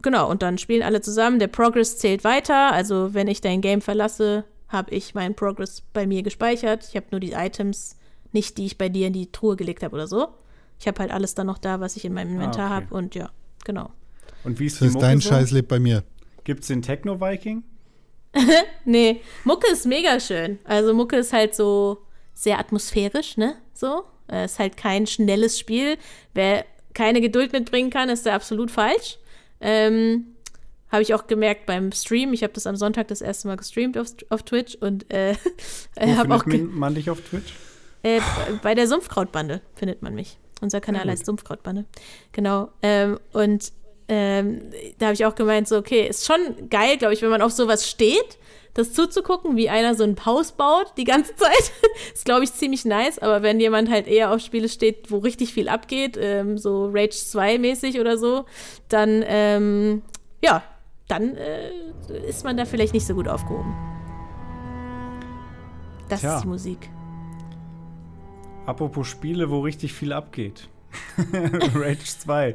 genau, 0.00 0.30
und 0.30 0.42
dann 0.42 0.58
spielen 0.58 0.82
alle 0.82 1.00
zusammen. 1.00 1.40
Der 1.40 1.48
Progress 1.48 1.98
zählt 1.98 2.22
weiter. 2.22 2.72
Also, 2.72 3.14
wenn 3.14 3.26
ich 3.26 3.40
dein 3.40 3.60
Game 3.60 3.80
verlasse, 3.80 4.44
habe 4.68 4.94
ich 4.94 5.14
meinen 5.14 5.34
Progress 5.34 5.82
bei 5.92 6.06
mir 6.06 6.22
gespeichert. 6.22 6.86
Ich 6.88 6.96
habe 6.96 7.06
nur 7.10 7.20
die 7.20 7.32
Items, 7.32 7.96
nicht 8.30 8.58
die 8.58 8.66
ich 8.66 8.78
bei 8.78 8.88
dir 8.88 9.08
in 9.08 9.12
die 9.12 9.32
Truhe 9.32 9.56
gelegt 9.56 9.82
habe 9.82 9.94
oder 9.94 10.06
so. 10.06 10.28
Ich 10.80 10.88
habe 10.88 10.98
halt 11.00 11.10
alles 11.12 11.34
dann 11.34 11.46
noch 11.46 11.58
da, 11.58 11.78
was 11.80 11.94
ich 11.96 12.04
in 12.04 12.14
meinem 12.14 12.32
Inventar 12.34 12.70
Ah, 12.70 12.76
okay. 12.78 12.84
habe. 12.86 12.94
Und 12.94 13.14
ja, 13.14 13.30
genau. 13.64 13.90
Und 14.44 14.58
wie 14.58 14.66
ist 14.66 14.76
Das 14.76 14.80
die 14.80 14.86
ist 14.86 14.94
Mucke 14.94 15.06
dein 15.06 15.20
so? 15.20 15.28
Scheiß 15.28 15.50
lebt 15.52 15.68
bei 15.68 15.78
mir. 15.78 16.02
Gibt's 16.44 16.66
den 16.68 16.82
Techno-Viking? 16.82 17.62
Nee, 18.84 19.20
Mucke 19.44 19.70
ist 19.70 19.86
mega 19.86 20.18
schön. 20.20 20.58
Also 20.64 20.94
Mucke 20.94 21.16
ist 21.16 21.32
halt 21.32 21.54
so 21.54 21.98
sehr 22.32 22.58
atmosphärisch, 22.58 23.36
ne? 23.36 23.56
So. 23.74 24.04
Äh, 24.30 24.44
ist 24.46 24.58
halt 24.58 24.76
kein 24.76 25.06
schnelles 25.06 25.58
Spiel. 25.58 25.98
Wer 26.32 26.64
keine 26.94 27.20
Geduld 27.20 27.52
mitbringen 27.52 27.90
kann, 27.90 28.08
ist 28.08 28.24
da 28.26 28.34
absolut 28.34 28.70
falsch. 28.70 29.18
Ähm, 29.60 30.26
habe 30.90 31.02
ich 31.02 31.12
auch 31.14 31.26
gemerkt 31.26 31.66
beim 31.66 31.92
Stream. 31.92 32.32
Ich 32.32 32.42
habe 32.42 32.52
das 32.52 32.66
am 32.66 32.76
Sonntag 32.76 33.08
das 33.08 33.20
erste 33.20 33.48
Mal 33.48 33.56
gestreamt 33.56 33.98
auf, 33.98 34.08
auf 34.30 34.42
Twitch 34.44 34.76
und 34.76 35.12
äh, 35.12 35.34
Wo 36.00 36.16
habe 36.16 36.38
findet 36.40 36.68
auch 36.70 36.74
man 36.74 36.94
dich 36.94 37.10
auf 37.10 37.20
Twitch? 37.20 37.52
äh, 38.02 38.20
bei 38.62 38.74
der 38.74 38.86
Sumpfkrautbande 38.88 39.60
findet 39.74 40.02
man 40.02 40.14
mich. 40.14 40.38
Unser 40.60 40.80
Kanal 40.80 41.08
heißt 41.08 41.26
Sumpfkrautbande. 41.26 41.84
Genau. 42.32 42.68
Ähm, 42.82 43.18
und 43.32 43.72
ähm, 44.08 44.62
da 44.98 45.06
habe 45.06 45.14
ich 45.14 45.24
auch 45.24 45.34
gemeint, 45.34 45.68
so, 45.68 45.76
okay, 45.76 46.08
ist 46.08 46.26
schon 46.26 46.68
geil, 46.68 46.98
glaube 46.98 47.14
ich, 47.14 47.22
wenn 47.22 47.30
man 47.30 47.42
auf 47.42 47.52
sowas 47.52 47.88
steht, 47.88 48.38
das 48.74 48.92
zuzugucken, 48.92 49.56
wie 49.56 49.68
einer 49.68 49.94
so 49.94 50.04
ein 50.04 50.16
Haus 50.24 50.52
baut 50.52 50.92
die 50.96 51.04
ganze 51.04 51.34
Zeit. 51.36 51.72
ist, 52.12 52.24
glaube 52.24 52.44
ich, 52.44 52.52
ziemlich 52.52 52.84
nice. 52.84 53.18
Aber 53.18 53.42
wenn 53.42 53.60
jemand 53.60 53.90
halt 53.90 54.06
eher 54.06 54.32
auf 54.32 54.40
Spiele 54.40 54.68
steht, 54.68 55.10
wo 55.10 55.18
richtig 55.18 55.52
viel 55.52 55.68
abgeht, 55.68 56.18
ähm, 56.20 56.58
so 56.58 56.86
Rage 56.92 57.10
2 57.10 57.58
mäßig 57.58 58.00
oder 58.00 58.18
so, 58.18 58.44
dann, 58.88 59.24
ähm, 59.26 60.02
ja, 60.42 60.62
dann 61.08 61.36
äh, 61.36 61.70
ist 62.28 62.44
man 62.44 62.56
da 62.56 62.64
vielleicht 62.64 62.94
nicht 62.94 63.06
so 63.06 63.14
gut 63.14 63.28
aufgehoben. 63.28 63.74
Das 66.08 66.20
Tja. 66.20 66.36
ist 66.36 66.42
die 66.44 66.48
Musik. 66.48 66.90
Apropos 68.70 69.08
Spiele, 69.08 69.50
wo 69.50 69.58
richtig 69.62 69.92
viel 69.92 70.12
abgeht. 70.12 70.68
Rage 71.74 72.04
2. 72.04 72.54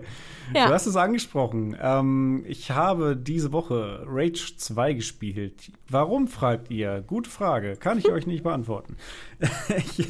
Ja. 0.53 0.67
Du 0.67 0.73
hast 0.73 0.85
es 0.85 0.95
angesprochen. 0.95 1.75
Ähm, 1.81 2.45
ich 2.47 2.71
habe 2.71 3.17
diese 3.17 3.51
Woche 3.51 4.05
Rage 4.07 4.53
2 4.55 4.93
gespielt. 4.93 5.73
Warum, 5.89 6.29
fragt 6.29 6.71
ihr? 6.71 7.03
Gute 7.05 7.29
Frage. 7.29 7.75
Kann 7.75 7.97
ich 7.97 8.09
euch 8.09 8.27
nicht 8.27 8.43
beantworten. 8.43 8.95
ich, 9.77 10.07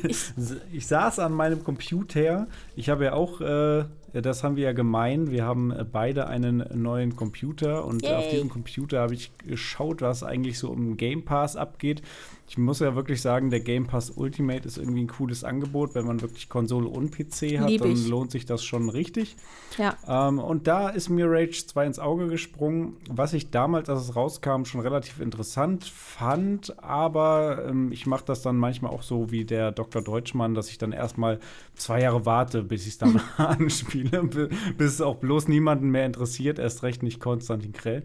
ich 0.72 0.86
saß 0.86 1.18
an 1.18 1.34
meinem 1.34 1.64
Computer. 1.64 2.46
Ich 2.76 2.90
habe 2.90 3.06
ja 3.06 3.14
auch, 3.14 3.42
äh, 3.42 3.86
das 4.14 4.44
haben 4.44 4.58
wir 4.58 4.66
ja 4.66 4.74
gemein, 4.74 5.32
wir 5.32 5.44
haben 5.44 5.74
beide 5.92 6.28
einen 6.28 6.64
neuen 6.74 7.16
Computer 7.16 7.84
und 7.84 8.04
Yay. 8.04 8.14
auf 8.14 8.30
diesem 8.30 8.50
Computer 8.50 9.00
habe 9.00 9.16
ich 9.16 9.36
geschaut, 9.40 10.04
was 10.04 10.22
eigentlich 10.22 10.60
so 10.60 10.72
im 10.72 10.98
Game 10.98 11.26
Pass 11.26 11.56
abgeht. 11.56 12.04
Ich 12.48 12.60
muss 12.60 12.80
ja 12.80 12.96
wirklich 12.96 13.22
sagen, 13.24 13.50
der 13.50 13.60
Game 13.60 13.88
Pass 13.88 14.12
Ultimate 14.12 14.68
ist 14.68 14.78
irgendwie 14.78 15.02
ein 15.02 15.08
cooles 15.08 15.44
Angebot. 15.44 15.96
Wenn 15.96 16.06
man 16.06 16.22
wirklich 16.22 16.48
Konsole 16.48 16.88
und 16.88 17.10
PC 17.12 17.60
hat, 17.60 17.72
dann 17.82 18.08
lohnt 18.08 18.30
sich 18.30 18.46
das 18.46 18.64
schon 18.64 18.88
richtig. 18.90 19.36
Ja. 19.80 19.98
Ähm, 20.08 20.38
und 20.38 20.68
da 20.68 20.90
ist 20.90 21.10
mir 21.10 21.26
Rage 21.28 21.66
2 21.66 21.86
ins 21.88 21.98
Auge 22.00 22.28
gesprungen, 22.28 22.98
was 23.10 23.34
ich 23.34 23.50
damals, 23.50 23.90
als 23.90 24.04
es 24.04 24.16
rauskam, 24.16 24.64
schon 24.66 24.82
relativ 24.82 25.20
interessant 25.20 25.86
fand. 25.86 26.82
Aber 26.84 27.66
ähm, 27.68 27.92
ich 27.92 28.06
mache 28.06 28.26
das 28.26 28.44
dann 28.44 28.58
manchmal 28.58 28.92
auch 28.92 29.02
so 29.04 29.32
wie 29.32 29.44
der 29.44 29.72
Dr. 29.72 30.04
Deutschmann, 30.04 30.54
dass 30.54 30.70
ich 30.70 30.78
dann 30.78 30.92
erstmal 30.92 31.40
zwei 31.74 32.02
Jahre 32.02 32.28
warte, 32.28 32.62
bis 32.64 32.84
ich 32.84 32.90
es 32.90 32.98
dann 33.00 33.20
anspiele, 33.38 34.24
bi- 34.24 34.50
bis 34.78 34.94
es 34.94 35.02
auch 35.02 35.16
bloß 35.16 35.48
niemanden 35.48 35.90
mehr 35.90 36.06
interessiert, 36.06 36.60
erst 36.60 36.84
recht 36.84 37.02
nicht 37.02 37.20
Konstantin 37.20 37.74
Krell. 37.74 38.04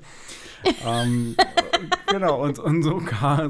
ähm, 0.87 1.37
genau, 2.09 2.43
und, 2.43 2.59
und 2.59 2.83
so, 2.83 3.01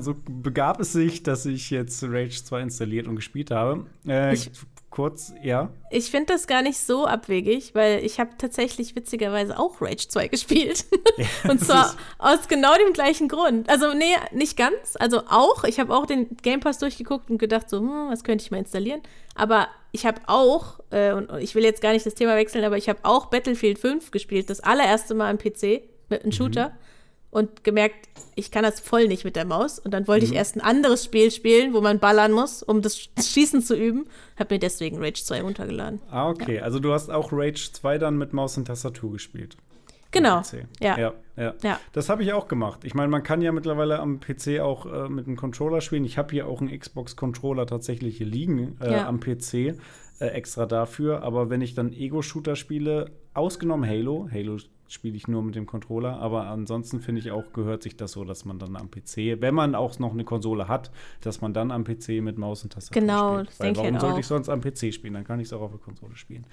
so 0.01 0.14
begab 0.28 0.81
es 0.81 0.93
sich, 0.93 1.22
dass 1.22 1.47
ich 1.47 1.70
jetzt 1.70 2.03
Rage 2.05 2.43
2 2.45 2.61
installiert 2.62 3.07
und 3.07 3.16
gespielt 3.16 3.51
habe. 3.51 3.87
Äh, 4.07 4.35
Ich- 4.35 4.51
kurz, 4.91 5.33
ja. 5.41 5.70
Ich 5.93 6.11
finde 6.11 6.33
das 6.33 6.49
gar 6.49 6.62
nicht 6.62 6.76
so 6.78 7.07
abwegig, 7.07 7.76
weil 7.76 8.05
ich 8.05 8.18
habe 8.18 8.31
tatsächlich 8.37 8.97
witzigerweise 8.97 9.57
auch 9.57 9.81
Rage 9.81 10.09
2 10.09 10.26
gespielt. 10.26 10.85
Und 11.49 11.61
das 11.61 11.68
zwar 11.68 11.95
aus 12.18 12.49
genau 12.49 12.74
dem 12.76 12.93
gleichen 12.93 13.28
Grund. 13.28 13.70
Also, 13.70 13.95
nee, 13.95 14.16
nicht 14.33 14.57
ganz. 14.57 14.97
Also 14.99 15.22
auch. 15.28 15.62
Ich 15.62 15.78
habe 15.78 15.95
auch 15.95 16.07
den 16.07 16.37
Game 16.43 16.59
Pass 16.59 16.78
durchgeguckt 16.78 17.31
und 17.31 17.39
gedacht, 17.39 17.70
so, 17.70 17.78
hm, 17.78 18.09
was 18.11 18.24
könnte 18.24 18.43
ich 18.43 18.51
mal 18.51 18.59
installieren? 18.59 19.01
Aber 19.37 19.68
ich 19.93 20.07
habe 20.07 20.20
auch, 20.26 20.81
äh, 20.91 21.12
und 21.12 21.31
und 21.31 21.41
ich 21.41 21.55
will 21.55 21.62
jetzt 21.62 21.81
gar 21.83 21.93
nicht 21.93 22.05
das 22.05 22.14
Thema 22.16 22.35
wechseln, 22.35 22.64
aber 22.64 22.76
ich 22.76 22.89
habe 22.89 22.99
auch 23.05 23.26
Battlefield 23.26 23.78
5 23.78 24.11
gespielt, 24.11 24.51
das 24.51 24.59
allererste 24.61 25.14
Mal 25.14 25.31
am 25.31 25.39
PC 25.39 25.83
mit 26.09 26.22
einem 26.24 26.33
Shooter. 26.33 26.72
Und 27.31 27.62
gemerkt, 27.62 28.09
ich 28.35 28.51
kann 28.51 28.64
das 28.64 28.81
voll 28.81 29.07
nicht 29.07 29.24
mit 29.24 29.37
der 29.37 29.45
Maus. 29.45 29.78
Und 29.78 29.93
dann 29.93 30.09
wollte 30.09 30.24
ich 30.24 30.35
erst 30.35 30.57
ein 30.57 30.61
anderes 30.61 31.05
Spiel 31.05 31.31
spielen, 31.31 31.72
wo 31.74 31.81
man 31.81 32.01
ballern 32.01 32.33
muss, 32.33 32.62
um 32.62 32.83
das 32.83 32.99
Schießen 33.20 33.62
zu 33.62 33.76
üben. 33.76 34.07
Hab 34.37 34.51
mir 34.51 34.59
deswegen 34.59 34.99
Rage 34.99 35.22
2 35.24 35.43
runtergeladen. 35.43 36.01
Ah, 36.11 36.28
okay. 36.28 36.61
Also 36.61 36.81
du 36.81 36.93
hast 36.93 37.09
auch 37.11 37.31
Rage 37.33 37.70
2 37.72 37.99
dann 37.99 38.18
mit 38.18 38.33
Maus 38.33 38.57
und 38.57 38.64
Tastatur 38.64 39.12
gespielt. 39.12 39.57
Genau. 40.12 40.43
Ja. 40.81 40.99
ja, 40.99 41.12
ja. 41.37 41.55
Ja. 41.62 41.81
Das 41.93 42.09
habe 42.09 42.24
ich 42.24 42.33
auch 42.33 42.49
gemacht. 42.49 42.81
Ich 42.83 42.95
meine, 42.95 43.09
man 43.09 43.22
kann 43.22 43.43
ja 43.43 43.53
mittlerweile 43.53 44.01
am 44.01 44.18
PC 44.18 44.59
auch 44.61 44.87
äh, 44.87 45.09
mit 45.09 45.28
einem 45.28 45.37
Controller 45.37 45.81
spielen. 45.81 46.05
Ich 46.05 46.18
habe 46.18 46.33
hier 46.33 46.49
auch 46.49 46.61
einen 46.61 46.76
Xbox-Controller 46.76 47.66
tatsächlich 47.66 48.16
hier 48.16 48.26
liegen 48.26 48.76
äh, 48.81 48.91
Ja. 48.93 49.07
am 49.07 49.20
PC, 49.20 49.55
äh, 49.55 49.74
extra 50.18 50.66
dafür. 50.66 51.22
Aber 51.22 51.49
wenn 51.49 51.61
ich 51.61 51.74
dann 51.74 51.93
Ego-Shooter 51.93 52.57
spiele, 52.57 53.12
ausgenommen 53.35 53.89
Halo, 53.89 54.28
Halo 54.33 54.57
spiele 54.93 55.16
ich 55.16 55.28
nur 55.28 55.43
mit 55.43 55.55
dem 55.55 55.66
Controller, 55.66 56.18
aber 56.18 56.47
ansonsten 56.49 57.01
finde 57.01 57.20
ich 57.20 57.30
auch, 57.30 57.53
gehört 57.53 57.82
sich 57.82 57.97
das 57.97 58.12
so, 58.12 58.24
dass 58.24 58.45
man 58.45 58.59
dann 58.59 58.76
am 58.76 58.91
PC, 58.91 59.41
wenn 59.41 59.55
man 59.55 59.74
auch 59.74 59.99
noch 59.99 60.12
eine 60.12 60.24
Konsole 60.24 60.66
hat, 60.68 60.91
dass 61.20 61.41
man 61.41 61.55
dann 61.55 61.70
am 61.70 61.84
PC 61.84 62.20
mit 62.20 62.38
Maus 62.38 62.64
und 62.64 62.72
Tastatur 62.72 63.01
Genau, 63.01 63.32
spielt. 63.34 63.49
das 63.49 63.61
Weil 63.61 63.66
denk 63.66 63.76
ich 63.76 63.78
warum 63.82 63.93
halt 63.95 64.01
sollte 64.01 64.14
auch. 64.14 64.18
ich 64.18 64.26
sonst 64.26 64.49
am 64.49 64.61
PC 64.61 64.93
spielen? 64.93 65.14
Dann 65.14 65.24
kann 65.24 65.38
ich 65.41 65.47
es 65.47 65.53
auch 65.53 65.61
auf 65.62 65.70
der 65.70 65.80
Konsole 65.80 66.16
spielen. 66.16 66.45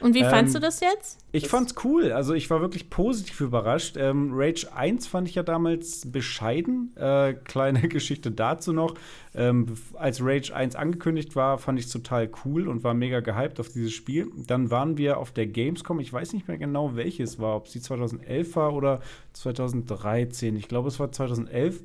Und 0.00 0.14
wie 0.14 0.22
fandst 0.22 0.54
Ähm, 0.54 0.60
du 0.60 0.66
das 0.66 0.80
jetzt? 0.80 1.18
Ich 1.32 1.48
fand's 1.48 1.74
cool. 1.84 2.12
Also 2.12 2.34
ich 2.34 2.48
war 2.50 2.60
wirklich 2.60 2.88
positiv 2.90 3.40
überrascht. 3.40 3.96
Ähm, 3.98 4.30
Rage 4.32 4.66
1 4.74 5.06
fand 5.06 5.28
ich 5.28 5.34
ja 5.34 5.42
damals 5.42 6.10
bescheiden. 6.10 6.94
Äh, 6.96 7.34
kleine 7.34 7.80
Geschichte 7.88 8.30
dazu 8.30 8.72
noch. 8.72 8.94
Ähm, 9.34 9.74
als 9.94 10.20
Rage 10.22 10.54
1 10.54 10.76
angekündigt 10.76 11.36
war, 11.36 11.58
fand 11.58 11.78
ich 11.78 11.86
es 11.86 11.92
total 11.92 12.30
cool 12.44 12.68
und 12.68 12.84
war 12.84 12.94
mega 12.94 13.20
gehypt 13.20 13.60
auf 13.60 13.68
dieses 13.68 13.92
Spiel. 13.92 14.30
Dann 14.36 14.70
waren 14.70 14.96
wir 14.96 15.18
auf 15.18 15.32
der 15.32 15.46
Gamescom. 15.46 16.00
Ich 16.00 16.12
weiß 16.12 16.32
nicht 16.32 16.48
mehr 16.48 16.58
genau, 16.58 16.96
welches 16.96 17.38
war. 17.38 17.56
Ob 17.56 17.68
sie 17.68 17.80
2011 17.80 18.56
war 18.56 18.74
oder 18.74 19.00
2013. 19.32 20.56
Ich 20.56 20.68
glaube, 20.68 20.88
es 20.88 20.98
war 20.98 21.12
2011. 21.12 21.82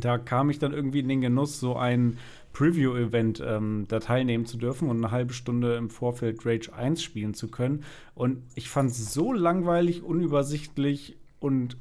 Da 0.00 0.18
kam 0.18 0.50
ich 0.50 0.58
dann 0.58 0.72
irgendwie 0.72 1.00
in 1.00 1.08
den 1.08 1.20
Genuss, 1.20 1.60
so 1.60 1.76
ein 1.76 2.18
Preview-Event 2.52 3.42
ähm, 3.46 3.86
da 3.88 4.00
teilnehmen 4.00 4.46
zu 4.46 4.56
dürfen 4.56 4.88
und 4.88 4.96
eine 4.96 5.12
halbe 5.12 5.32
Stunde 5.32 5.76
im 5.76 5.90
Vorfeld 5.90 6.44
Rage 6.44 6.72
1 6.72 7.02
spielen 7.02 7.34
zu 7.34 7.48
können. 7.48 7.84
Und 8.14 8.42
ich 8.54 8.68
fand 8.68 8.90
es 8.90 9.12
so 9.12 9.32
langweilig, 9.32 10.02
unübersichtlich 10.02 11.16
und 11.40 11.76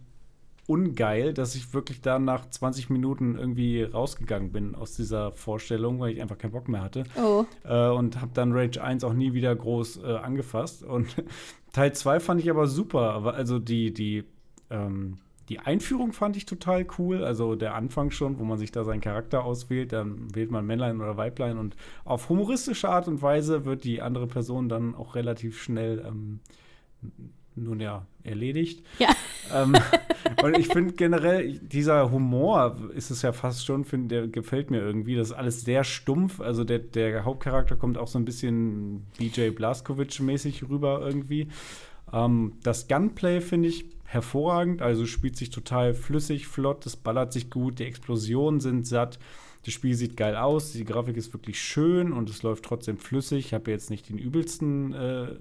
ungeil, 0.68 1.34
dass 1.34 1.56
ich 1.56 1.74
wirklich 1.74 2.02
da 2.02 2.20
nach 2.20 2.50
20 2.50 2.90
Minuten 2.90 3.38
irgendwie 3.38 3.84
rausgegangen 3.84 4.52
bin 4.52 4.76
aus 4.76 4.96
dieser 4.96 5.32
Vorstellung, 5.32 6.00
weil 6.00 6.12
ich 6.12 6.22
einfach 6.22 6.38
keinen 6.38 6.52
Bock 6.52 6.68
mehr 6.68 6.84
hatte. 6.84 7.06
Oh. 7.16 7.46
Äh, 7.64 7.90
und 7.90 8.22
habe 8.22 8.32
dann 8.34 8.52
Rage 8.52 8.84
1 8.84 9.04
auch 9.04 9.14
nie 9.14 9.34
wieder 9.34 9.56
groß 9.56 10.04
äh, 10.04 10.18
angefasst. 10.18 10.84
Und 10.84 11.08
Teil 11.72 11.94
2 11.94 12.20
fand 12.20 12.42
ich 12.42 12.50
aber 12.50 12.68
super. 12.68 13.14
Aber 13.14 13.34
Also 13.34 13.60
die, 13.60 13.94
die, 13.94 14.26
ähm, 14.70 15.18
die 15.50 15.60
Einführung 15.60 16.12
fand 16.12 16.36
ich 16.36 16.46
total 16.46 16.86
cool. 16.98 17.24
Also 17.24 17.56
der 17.56 17.76
Anfang 17.76 18.12
schon, 18.12 18.40
wo 18.40 18.44
man 18.44 18.58
sich 18.58 18.72
da 18.72 18.84
seinen 18.84 19.02
Charakter 19.02 19.46
auswählt. 19.46 19.94
Dann 19.94 20.34
wählt 20.36 20.52
man 20.52 20.66
Männlein 20.66 21.00
oder 21.00 21.16
Weiblein. 21.16 21.58
Und 21.58 21.76
auf 22.04 22.30
humoristische 22.30 22.90
Art 22.90 23.08
und 23.08 23.22
Weise 23.22 23.66
wird 23.66 23.84
die 23.84 24.02
andere 24.02 24.28
Person 24.28 24.68
dann 24.68 24.94
auch 24.96 25.16
relativ 25.16 25.62
schnell, 25.62 26.04
ähm, 26.06 26.40
nun 27.56 27.80
ja, 27.80 28.06
erledigt. 28.24 28.84
Ja. 29.00 29.10
Ähm, 29.54 29.78
und 30.44 30.58
ich 30.58 30.68
finde 30.68 30.92
generell, 30.92 31.58
dieser 31.60 32.12
Humor 32.12 32.76
ist 32.94 33.12
es 33.12 33.22
ja 33.22 33.32
fast 33.32 33.66
schon, 33.66 33.86
find, 33.86 34.12
der 34.12 34.28
gefällt 34.28 34.72
mir 34.72 34.82
irgendwie. 34.82 35.16
Das 35.16 35.30
ist 35.30 35.34
alles 35.34 35.62
sehr 35.62 35.86
stumpf. 35.86 36.42
Also 36.42 36.66
der, 36.66 36.80
der 36.80 37.24
Hauptcharakter 37.24 37.78
kommt 37.78 37.98
auch 37.98 38.10
so 38.10 38.20
ein 38.20 38.26
bisschen 38.26 39.06
BJ 39.18 39.52
Blazkowicz-mäßig 39.52 40.68
rüber 40.70 41.00
irgendwie. 41.02 41.48
Ähm, 42.12 42.58
das 42.62 42.90
Gunplay 42.90 43.40
finde 43.40 43.70
ich 43.70 43.86
hervorragend, 44.08 44.82
also 44.82 45.06
spielt 45.06 45.36
sich 45.36 45.50
total 45.50 45.94
flüssig, 45.94 46.48
flott, 46.48 46.86
es 46.86 46.96
ballert 46.96 47.34
sich 47.34 47.50
gut, 47.50 47.80
die 47.80 47.84
Explosionen 47.84 48.60
sind 48.62 48.88
satt. 48.88 49.20
Das 49.66 49.74
Spiel 49.74 49.96
sieht 49.96 50.16
geil 50.16 50.38
aus, 50.38 50.72
die 50.72 50.86
Grafik 50.86 51.18
ist 51.18 51.34
wirklich 51.34 51.60
schön 51.62 52.14
und 52.14 52.30
es 52.30 52.42
läuft 52.42 52.64
trotzdem 52.64 52.98
flüssig. 52.98 53.48
Ich 53.48 53.54
habe 53.54 53.70
jetzt 53.70 53.90
nicht 53.90 54.08
den 54.08 54.18
übelsten 54.18 54.94
äh, 54.94 55.36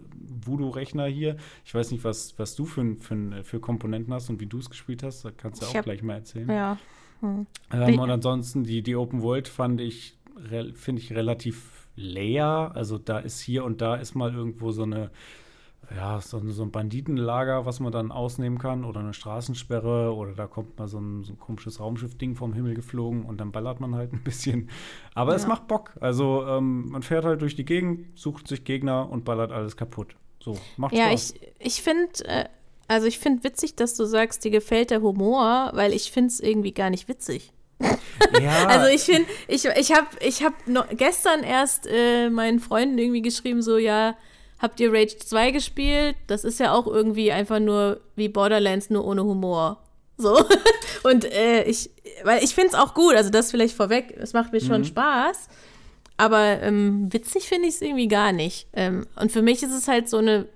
Voodoo-Rechner 0.45 1.07
hier. 1.07 1.37
Ich 1.65 1.73
weiß 1.73 1.93
nicht, 1.93 2.03
was, 2.03 2.37
was 2.37 2.57
du 2.57 2.65
für, 2.67 2.97
für, 2.99 3.45
für 3.45 3.61
Komponenten 3.61 4.13
hast 4.13 4.29
und 4.29 4.41
wie 4.41 4.47
du 4.47 4.59
es 4.59 4.69
gespielt 4.69 5.05
hast. 5.05 5.25
Da 5.25 5.31
kannst 5.31 5.63
du 5.63 5.67
Ich 5.67 5.71
auch 5.71 5.77
hab- 5.77 5.85
gleich 5.85 6.03
mal 6.03 6.15
erzählen. 6.15 6.49
Ja. 6.51 6.77
Hm. 7.21 7.47
Ähm, 7.73 7.99
und 8.01 8.11
ansonsten 8.11 8.65
die, 8.65 8.83
die 8.83 8.97
Open 8.97 9.23
World 9.23 9.47
fand 9.47 9.81
ich, 9.81 10.19
finde 10.75 11.01
ich 11.01 11.13
relativ 11.13 11.87
leer. 11.95 12.73
Also 12.75 12.99
da 12.99 13.21
ist 13.21 13.39
hier 13.41 13.65
und 13.65 13.81
da 13.81 13.95
ist 13.95 14.17
mal 14.17 14.35
irgendwo 14.35 14.73
so 14.73 14.83
eine 14.83 15.13
ja, 15.95 16.21
so, 16.21 16.39
ein- 16.39 16.51
so 16.51 16.63
ein 16.63 16.71
Banditenlager, 16.73 17.65
was 17.67 17.81
man 17.81 17.93
dann 17.93 18.11
ausnehmen 18.13 18.59
kann 18.59 18.85
oder 18.85 19.01
eine 19.01 19.13
Straßensperre 19.15 20.15
oder 20.15 20.33
da 20.33 20.47
kommt 20.47 20.79
mal 20.79 20.89
so 20.89 20.99
ein, 20.99 21.23
so 21.25 21.33
ein 21.35 21.39
komisches 21.39 21.79
Raumschiff-Ding 21.81 22.35
vom 22.35 22.53
Himmel 22.55 22.75
geflogen 22.75 23.25
und 23.25 23.39
dann 23.41 23.53
ballert 23.53 23.81
man 23.81 23.95
halt 23.95 24.13
ein 24.13 24.23
bisschen. 24.25 24.69
Aber 25.15 25.35
es 25.37 25.43
Ja. 25.43 25.49
macht 25.49 25.69
Bock. 25.69 25.93
Also 26.01 26.45
ähm, 26.47 26.89
man 26.91 27.03
fährt 27.03 27.25
halt 27.25 27.41
durch 27.43 27.55
die 27.57 27.65
Gegend, 27.65 28.19
sucht 28.19 28.49
sich 28.49 28.65
Gegner 28.65 29.09
und 29.11 29.25
ballert 29.25 29.53
alles 29.53 29.77
kaputt. 29.77 30.17
So, 30.43 30.57
macht 30.77 30.95
Ja, 30.95 31.07
Spaß. 31.09 31.35
ich, 31.35 31.77
ich 31.77 31.83
finde, 31.83 32.25
äh, 32.27 32.45
also 32.89 33.07
ich 33.07 33.19
finde 33.19 33.45
witzig, 33.45 33.77
dass 33.77 33.95
du 33.95 34.05
sagst, 34.05 34.45
dir 34.45 34.51
gefällt 34.51 34.91
der 34.91 35.03
Humor, 35.03 35.71
weil 35.75 35.93
ich 35.93 36.11
finde 36.13 36.29
es 36.29 36.41
irgendwie 36.41 36.73
gar 36.73 36.91
nicht 36.91 37.09
witzig. 37.09 37.53
ja, 38.41 38.67
Also 38.69 38.87
ich 38.89 39.03
finde, 39.03 39.29
ich, 39.49 39.65
ich 39.65 39.93
habe 39.93 40.07
ich 40.21 40.43
hab 40.45 40.55
gestern 40.97 41.43
erst 41.43 41.87
äh, 41.87 42.31
meinen 42.31 42.61
Freunden 42.61 42.97
irgendwie 42.99 43.23
geschrieben, 43.23 43.61
so, 43.63 43.77
ja, 43.79 44.17
habt 44.59 44.81
ihr 44.81 44.93
Rage 44.93 45.19
2 45.19 45.51
gespielt? 45.51 46.17
Das 46.27 46.45
ist 46.45 46.61
ja 46.61 46.73
auch 46.73 46.87
irgendwie 46.87 47.33
einfach 47.33 47.61
nur 47.61 48.01
wie 48.15 48.29
Borderlands, 48.29 48.91
nur 48.91 49.05
ohne 49.05 49.25
Humor. 49.25 49.83
So. 50.17 50.45
Und 51.03 51.25
äh, 51.25 51.65
ich, 51.65 51.91
weil 52.25 52.43
ich 52.43 52.55
finde 52.55 52.71
es 52.71 52.75
auch 52.75 52.95
gut, 52.95 53.15
also 53.15 53.31
das 53.31 53.51
vielleicht 53.51 53.77
vorweg, 53.77 54.17
es 54.19 54.33
macht 54.33 54.53
mir 54.53 54.61
schon 54.61 54.85
Spaß. 54.85 55.49
Aber 56.17 56.63
ähm, 56.63 57.13
witzig 57.13 57.49
finde 57.49 57.69
ich 57.69 57.75
es 57.75 57.83
irgendwie 57.83 58.09
gar 58.09 58.33
nicht. 58.33 58.69
Ähm, 58.73 59.07
und 59.17 59.31
für 59.31 59.43
mich 59.43 59.63
ist 59.63 59.73
es 59.73 59.87
halt 59.87 60.09
so 60.09 60.17
eine 60.17 60.47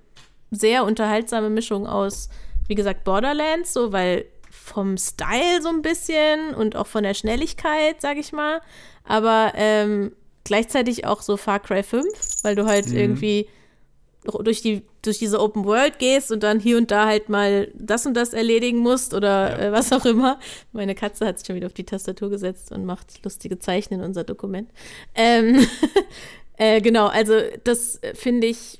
sehr 0.49 0.83
unterhaltsame 0.83 1.49
Mischung 1.49 1.87
aus, 1.87 2.29
wie 2.67 2.75
gesagt, 2.75 3.03
Borderlands, 3.03 3.73
so, 3.73 3.91
weil 3.91 4.25
vom 4.49 4.97
Style 4.97 5.61
so 5.61 5.69
ein 5.69 5.81
bisschen 5.81 6.53
und 6.55 6.75
auch 6.75 6.87
von 6.87 7.03
der 7.03 7.13
Schnelligkeit, 7.13 8.01
sag 8.01 8.17
ich 8.17 8.31
mal. 8.31 8.61
Aber 9.03 9.53
ähm, 9.55 10.13
gleichzeitig 10.43 11.05
auch 11.05 11.21
so 11.21 11.37
Far 11.37 11.59
Cry 11.59 11.83
5, 11.83 12.05
weil 12.43 12.55
du 12.55 12.65
halt 12.65 12.91
irgendwie 12.91 13.47
durch, 14.23 14.61
die, 14.61 14.83
durch 15.01 15.17
diese 15.19 15.39
Open 15.39 15.65
World 15.65 15.99
gehst 15.99 16.31
und 16.31 16.43
dann 16.43 16.59
hier 16.59 16.77
und 16.77 16.91
da 16.91 17.07
halt 17.07 17.29
mal 17.29 17.71
das 17.73 18.05
und 18.05 18.13
das 18.15 18.33
erledigen 18.33 18.79
musst 18.79 19.13
oder 19.13 19.59
äh, 19.59 19.71
was 19.71 19.91
auch 19.91 20.05
immer. 20.05 20.39
Meine 20.71 20.95
Katze 20.95 21.25
hat 21.25 21.39
sich 21.39 21.47
schon 21.47 21.55
wieder 21.55 21.67
auf 21.67 21.73
die 21.73 21.85
Tastatur 21.85 22.29
gesetzt 22.29 22.71
und 22.71 22.85
macht 22.85 23.23
lustige 23.23 23.57
Zeichen 23.59 23.95
in 23.95 24.01
unser 24.01 24.23
Dokument. 24.23 24.69
Ähm, 25.15 25.65
äh, 26.57 26.81
genau, 26.81 27.07
also 27.07 27.33
das 27.63 27.99
finde 28.13 28.47
ich 28.47 28.79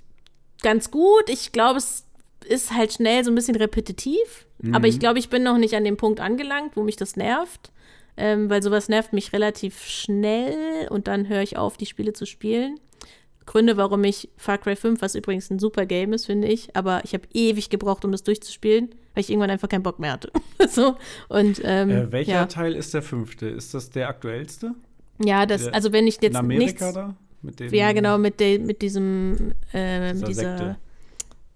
ganz 0.61 0.91
gut. 0.91 1.27
Ich 1.27 1.51
glaube, 1.51 1.79
es 1.79 2.05
ist 2.45 2.71
halt 2.73 2.93
schnell 2.93 3.23
so 3.23 3.31
ein 3.31 3.35
bisschen 3.35 3.55
repetitiv. 3.55 4.45
Aber 4.73 4.87
ich 4.87 4.99
glaube, 4.99 5.17
ich 5.17 5.29
bin 5.29 5.41
noch 5.41 5.57
nicht 5.57 5.73
an 5.73 5.83
dem 5.83 5.97
Punkt 5.97 6.19
angelangt, 6.19 6.75
wo 6.75 6.83
mich 6.83 6.95
das 6.95 7.15
nervt. 7.15 7.71
Ähm, 8.17 8.49
weil 8.49 8.61
sowas 8.61 8.89
nervt 8.89 9.13
mich 9.13 9.33
relativ 9.33 9.85
schnell 9.85 10.87
und 10.89 11.07
dann 11.07 11.29
höre 11.29 11.41
ich 11.41 11.57
auf, 11.57 11.77
die 11.77 11.85
Spiele 11.85 12.13
zu 12.13 12.25
spielen. 12.25 12.79
Gründe, 13.51 13.75
warum 13.75 14.01
ich 14.05 14.29
Far 14.37 14.57
Cry 14.59 14.77
5, 14.77 15.01
was 15.01 15.13
übrigens 15.13 15.49
ein 15.49 15.59
super 15.59 15.85
Game 15.85 16.13
ist, 16.13 16.25
finde 16.25 16.47
ich, 16.47 16.73
aber 16.73 17.01
ich 17.03 17.13
habe 17.13 17.27
ewig 17.33 17.69
gebraucht, 17.69 18.05
um 18.05 18.11
das 18.13 18.23
durchzuspielen, 18.23 18.95
weil 19.13 19.21
ich 19.21 19.29
irgendwann 19.29 19.49
einfach 19.49 19.67
keinen 19.67 19.83
Bock 19.83 19.99
mehr 19.99 20.13
hatte. 20.13 20.31
so, 20.69 20.95
und 21.27 21.59
ähm, 21.65 21.89
äh, 21.89 22.11
welcher 22.13 22.31
ja. 22.31 22.45
Teil 22.45 22.73
ist 22.73 22.93
der 22.93 23.01
fünfte? 23.01 23.47
Ist 23.49 23.73
das 23.73 23.89
der 23.89 24.07
aktuellste? 24.07 24.73
ja, 25.21 25.45
das, 25.45 25.63
der- 25.65 25.73
also 25.73 25.91
wenn 25.91 26.07
ich 26.07 26.15
jetzt 26.21 26.31
In 26.31 26.37
Amerika 26.37 26.85
nichts, 26.85 26.93
da? 26.93 27.15
Mit 27.41 27.59
dem, 27.59 27.73
ja 27.73 27.91
genau, 27.91 28.17
mit, 28.17 28.39
de, 28.39 28.57
mit 28.57 28.81
diesem, 28.81 29.51
äh, 29.73 30.13
Dieser 30.13 30.27
dieser, 30.27 30.57
Sekte. 30.57 30.77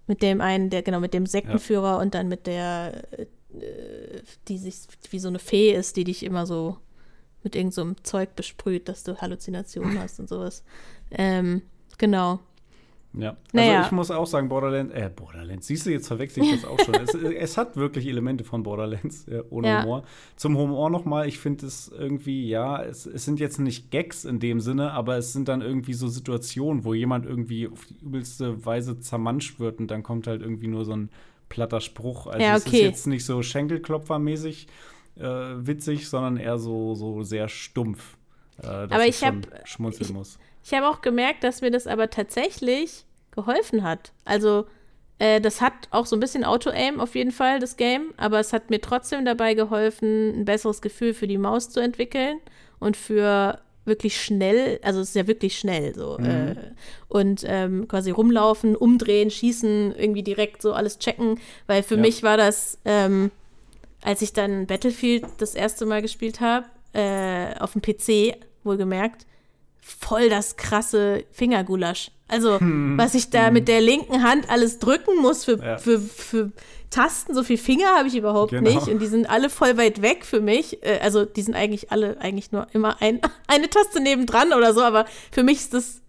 mit 0.06 0.20
dem 0.20 0.42
einen, 0.42 0.68
der, 0.68 0.82
genau, 0.82 1.00
mit 1.00 1.14
dem 1.14 1.24
Sektenführer 1.24 1.98
und 1.98 2.14
dann 2.14 2.28
mit 2.28 2.46
der, 2.46 3.04
äh, 3.18 3.26
die 4.48 4.58
sich 4.58 4.80
wie 5.10 5.18
so 5.18 5.28
eine 5.28 5.38
Fee 5.38 5.72
ist, 5.72 5.96
die 5.96 6.04
dich 6.04 6.24
immer 6.24 6.44
so 6.44 6.76
mit 7.42 7.56
irgend 7.56 7.72
so 7.72 7.90
Zeug 8.02 8.36
besprüht, 8.36 8.86
dass 8.90 9.02
du 9.02 9.16
Halluzinationen 9.16 9.98
hast 9.98 10.20
und 10.20 10.28
sowas. 10.28 10.62
Ähm, 11.10 11.62
genau. 11.98 12.40
Ja, 13.18 13.30
also 13.30 13.40
Naja. 13.54 13.82
ich 13.86 13.92
muss 13.92 14.10
auch 14.10 14.26
sagen, 14.26 14.50
Borderlands, 14.50 14.92
äh, 14.92 15.08
Borderlands, 15.14 15.66
siehst 15.68 15.86
du, 15.86 15.90
jetzt 15.90 16.06
verwechsel 16.06 16.42
ich 16.44 16.50
das 16.60 16.66
auch 16.66 16.78
schon. 16.80 16.94
es, 16.96 17.14
es 17.14 17.56
hat 17.56 17.74
wirklich 17.76 18.06
Elemente 18.06 18.44
von 18.44 18.62
Borderlands, 18.62 19.26
äh, 19.28 19.42
ohne 19.48 19.68
Ja. 19.68 19.82
Humor. 19.84 20.02
Zum 20.36 20.58
Humor 20.58 20.90
nochmal, 20.90 21.26
ich 21.26 21.38
finde 21.38 21.64
es 21.64 21.88
irgendwie, 21.88 22.46
ja, 22.46 22.82
es, 22.82 23.06
es 23.06 23.24
sind 23.24 23.40
jetzt 23.40 23.58
nicht 23.58 23.90
Gags 23.90 24.26
in 24.26 24.38
dem 24.38 24.60
Sinne, 24.60 24.90
aber 24.92 25.16
es 25.16 25.32
sind 25.32 25.48
dann 25.48 25.62
irgendwie 25.62 25.94
so 25.94 26.08
Situationen, 26.08 26.84
wo 26.84 26.92
jemand 26.92 27.24
irgendwie 27.24 27.68
auf 27.68 27.86
die 27.86 27.96
übelste 28.04 28.66
Weise 28.66 29.00
zermanscht 29.00 29.60
wird 29.60 29.78
und 29.80 29.90
dann 29.90 30.02
kommt 30.02 30.26
halt 30.26 30.42
irgendwie 30.42 30.68
nur 30.68 30.84
so 30.84 30.92
ein 30.92 31.08
platter 31.48 31.80
Spruch. 31.80 32.26
Also 32.26 32.40
Ja, 32.44 32.56
es 32.56 32.66
ist 32.66 32.68
okay. 32.68 32.82
jetzt 32.82 33.06
nicht 33.06 33.24
so 33.24 33.40
Schenkelklopfermäßig 33.42 34.66
äh, 35.18 35.22
witzig, 35.22 36.08
sondern 36.10 36.36
eher 36.36 36.58
so, 36.58 36.94
so 36.94 37.22
sehr 37.22 37.48
stumpf. 37.48 38.18
Äh, 38.58 38.62
dass 38.62 38.92
Aber 38.92 39.06
ich 39.06 39.16
schon 39.16 39.28
hab- 39.42 39.66
schmunzeln 39.68 40.10
ich- 40.10 40.14
muss. 40.14 40.38
Ich 40.66 40.74
habe 40.74 40.88
auch 40.88 41.00
gemerkt, 41.00 41.44
dass 41.44 41.60
mir 41.60 41.70
das 41.70 41.86
aber 41.86 42.10
tatsächlich 42.10 43.04
geholfen 43.30 43.84
hat. 43.84 44.10
Also, 44.24 44.66
äh, 45.20 45.40
das 45.40 45.60
hat 45.60 45.72
auch 45.90 46.06
so 46.06 46.16
ein 46.16 46.20
bisschen 46.20 46.42
Auto-Aim 46.42 46.98
auf 46.98 47.14
jeden 47.14 47.30
Fall, 47.30 47.60
das 47.60 47.76
Game, 47.76 48.12
aber 48.16 48.40
es 48.40 48.52
hat 48.52 48.68
mir 48.68 48.80
trotzdem 48.80 49.24
dabei 49.24 49.54
geholfen, 49.54 50.40
ein 50.40 50.44
besseres 50.44 50.82
Gefühl 50.82 51.14
für 51.14 51.28
die 51.28 51.38
Maus 51.38 51.70
zu 51.70 51.78
entwickeln 51.78 52.40
und 52.80 52.96
für 52.96 53.60
wirklich 53.84 54.20
schnell, 54.20 54.80
also 54.82 54.98
es 54.98 55.10
ist 55.10 55.14
ja 55.14 55.28
wirklich 55.28 55.56
schnell 55.56 55.94
so. 55.94 56.18
Äh, 56.18 56.56
und 57.06 57.44
ähm, 57.46 57.86
quasi 57.86 58.10
rumlaufen, 58.10 58.74
umdrehen, 58.74 59.30
schießen, 59.30 59.94
irgendwie 59.96 60.24
direkt 60.24 60.62
so 60.62 60.72
alles 60.72 60.98
checken, 60.98 61.38
weil 61.68 61.84
für 61.84 61.94
Ja. 61.94 62.00
mich 62.00 62.24
war 62.24 62.36
das, 62.36 62.78
ähm, 62.84 63.30
als 64.02 64.20
ich 64.20 64.32
dann 64.32 64.66
Battlefield 64.66 65.24
das 65.38 65.54
erste 65.54 65.86
Mal 65.86 66.02
gespielt 66.02 66.40
habe, 66.40 66.66
äh, 66.92 67.56
auf 67.60 67.74
dem 67.74 67.82
PC, 67.82 68.34
wohlgemerkt, 68.64 69.26
voll 70.00 70.28
das 70.28 70.56
krasse 70.56 71.24
Fingergulasch. 71.32 72.10
Also, 72.28 72.58
was 72.60 73.14
ich 73.14 73.30
da 73.30 73.52
mit 73.52 73.68
der 73.68 73.80
linken 73.80 74.24
Hand 74.24 74.50
alles 74.50 74.80
drücken 74.80 75.16
muss 75.22 75.44
für, 75.44 75.58
Ja. 75.64 75.78
für, 75.78 76.00
für 76.00 76.50
Tasten, 76.90 77.34
so 77.34 77.44
viel 77.44 77.56
Finger 77.58 77.86
habe 77.96 78.08
ich 78.08 78.16
überhaupt 78.16 78.50
Genau. 78.50 78.68
nicht. 78.68 78.88
Und 78.88 79.00
die 79.00 79.06
sind 79.06 79.30
alle 79.30 79.48
voll 79.48 79.76
weit 79.76 80.02
weg 80.02 80.24
für 80.24 80.40
mich. 80.40 80.82
Äh, 80.84 80.98
Also, 81.02 81.24
die 81.24 81.42
sind 81.42 81.54
eigentlich 81.54 81.92
alle 81.92 82.20
eigentlich 82.20 82.50
nur 82.50 82.66
immer 82.72 83.00
ein, 83.00 83.20
eine 83.46 83.70
Taste 83.70 84.00
nebendran 84.00 84.52
oder 84.52 84.74
so, 84.74 84.82
aber 84.82 85.04
für 85.30 85.44
mich 85.44 85.58
ist 85.58 85.74
das 85.74 86.00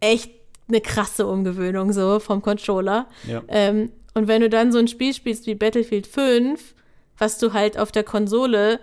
echt 0.00 0.32
eine 0.68 0.80
krasse 0.80 1.26
Umgewöhnung 1.28 1.92
so 1.92 2.18
vom 2.18 2.42
Controller. 2.42 3.06
Ja. 3.28 3.42
Ähm, 3.48 3.92
und 4.14 4.26
wenn 4.26 4.40
du 4.40 4.48
dann 4.50 4.72
so 4.72 4.78
ein 4.78 4.88
Spiel 4.88 5.14
spielst 5.14 5.46
wie 5.46 5.54
Battlefield 5.54 6.08
5, 6.08 6.74
was 7.16 7.38
du 7.38 7.52
halt 7.52 7.78
auf 7.78 7.92
der 7.92 8.02
Konsole 8.02 8.80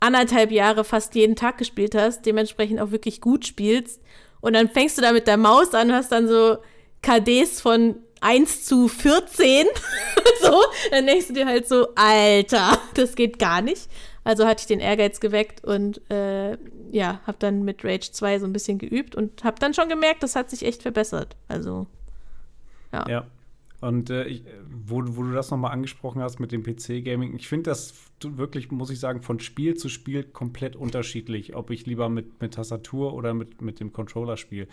anderthalb 0.00 0.50
Jahre 0.50 0.84
fast 0.84 1.14
jeden 1.14 1.36
Tag 1.36 1.58
gespielt 1.58 1.94
hast, 1.94 2.26
dementsprechend 2.26 2.80
auch 2.80 2.90
wirklich 2.90 3.20
gut 3.20 3.46
spielst, 3.46 4.00
und 4.40 4.52
dann 4.52 4.68
fängst 4.68 4.96
du 4.96 5.02
da 5.02 5.12
mit 5.12 5.26
der 5.26 5.38
Maus 5.38 5.74
an, 5.74 5.92
hast 5.92 6.12
dann 6.12 6.28
so 6.28 6.58
KDs 7.02 7.60
von 7.60 7.96
1 8.20 8.64
zu 8.64 8.88
14, 8.88 9.66
so, 10.42 10.62
dann 10.90 11.06
denkst 11.06 11.28
du 11.28 11.32
dir 11.32 11.46
halt 11.46 11.66
so, 11.66 11.88
Alter, 11.94 12.78
das 12.94 13.14
geht 13.16 13.38
gar 13.38 13.60
nicht. 13.60 13.88
Also 14.24 14.46
hatte 14.46 14.60
ich 14.60 14.66
den 14.66 14.80
Ehrgeiz 14.80 15.20
geweckt 15.20 15.64
und 15.64 16.00
äh, 16.10 16.56
ja, 16.90 17.20
habe 17.26 17.36
dann 17.38 17.62
mit 17.62 17.84
Rage 17.84 18.10
2 18.12 18.40
so 18.40 18.46
ein 18.46 18.52
bisschen 18.52 18.78
geübt 18.78 19.14
und 19.14 19.44
habe 19.44 19.58
dann 19.60 19.74
schon 19.74 19.88
gemerkt, 19.88 20.22
das 20.22 20.34
hat 20.36 20.50
sich 20.50 20.64
echt 20.64 20.82
verbessert. 20.82 21.36
Also 21.48 21.86
Ja. 22.92 23.26
Und 23.80 24.10
äh, 24.10 24.24
ich, 24.24 24.44
wo, 24.70 25.02
wo 25.06 25.22
du 25.22 25.32
das 25.32 25.50
nochmal 25.50 25.72
angesprochen 25.72 26.22
hast 26.22 26.38
mit 26.38 26.52
dem 26.52 26.62
PC-Gaming, 26.62 27.34
ich 27.36 27.48
finde 27.48 27.70
das 27.70 27.94
wirklich, 28.22 28.70
muss 28.70 28.90
ich 28.90 28.98
sagen, 28.98 29.22
von 29.22 29.38
Spiel 29.40 29.74
zu 29.74 29.88
Spiel 29.88 30.22
komplett 30.24 30.76
unterschiedlich, 30.76 31.54
ob 31.54 31.70
ich 31.70 31.86
lieber 31.86 32.08
mit, 32.08 32.40
mit 32.40 32.54
Tastatur 32.54 33.12
oder 33.12 33.34
mit, 33.34 33.60
mit 33.60 33.80
dem 33.80 33.92
Controller 33.92 34.36
spiele. 34.36 34.66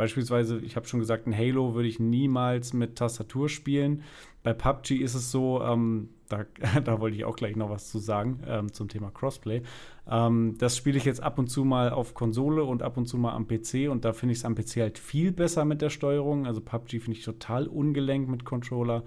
Beispielsweise, 0.00 0.60
ich 0.60 0.76
habe 0.76 0.88
schon 0.88 0.98
gesagt, 0.98 1.26
ein 1.26 1.36
Halo 1.36 1.74
würde 1.74 1.86
ich 1.86 2.00
niemals 2.00 2.72
mit 2.72 2.96
Tastatur 2.96 3.50
spielen. 3.50 4.02
Bei 4.42 4.54
PUBG 4.54 4.92
ist 4.92 5.12
es 5.12 5.30
so, 5.30 5.60
ähm, 5.62 6.08
da, 6.30 6.46
da 6.84 7.00
wollte 7.00 7.18
ich 7.18 7.26
auch 7.26 7.36
gleich 7.36 7.54
noch 7.54 7.68
was 7.68 7.90
zu 7.90 7.98
sagen 7.98 8.40
ähm, 8.46 8.72
zum 8.72 8.88
Thema 8.88 9.10
Crossplay. 9.10 9.60
Ähm, 10.10 10.56
das 10.56 10.78
spiele 10.78 10.96
ich 10.96 11.04
jetzt 11.04 11.22
ab 11.22 11.38
und 11.38 11.48
zu 11.48 11.66
mal 11.66 11.90
auf 11.90 12.14
Konsole 12.14 12.64
und 12.64 12.82
ab 12.82 12.96
und 12.96 13.08
zu 13.08 13.18
mal 13.18 13.34
am 13.34 13.46
PC 13.46 13.90
und 13.90 14.06
da 14.06 14.14
finde 14.14 14.32
ich 14.32 14.38
es 14.38 14.46
am 14.46 14.54
PC 14.54 14.76
halt 14.76 14.98
viel 14.98 15.32
besser 15.32 15.66
mit 15.66 15.82
der 15.82 15.90
Steuerung. 15.90 16.46
Also 16.46 16.62
PUBG 16.62 17.00
finde 17.00 17.18
ich 17.18 17.22
total 17.22 17.66
ungelenk 17.66 18.26
mit 18.26 18.46
Controller. 18.46 19.04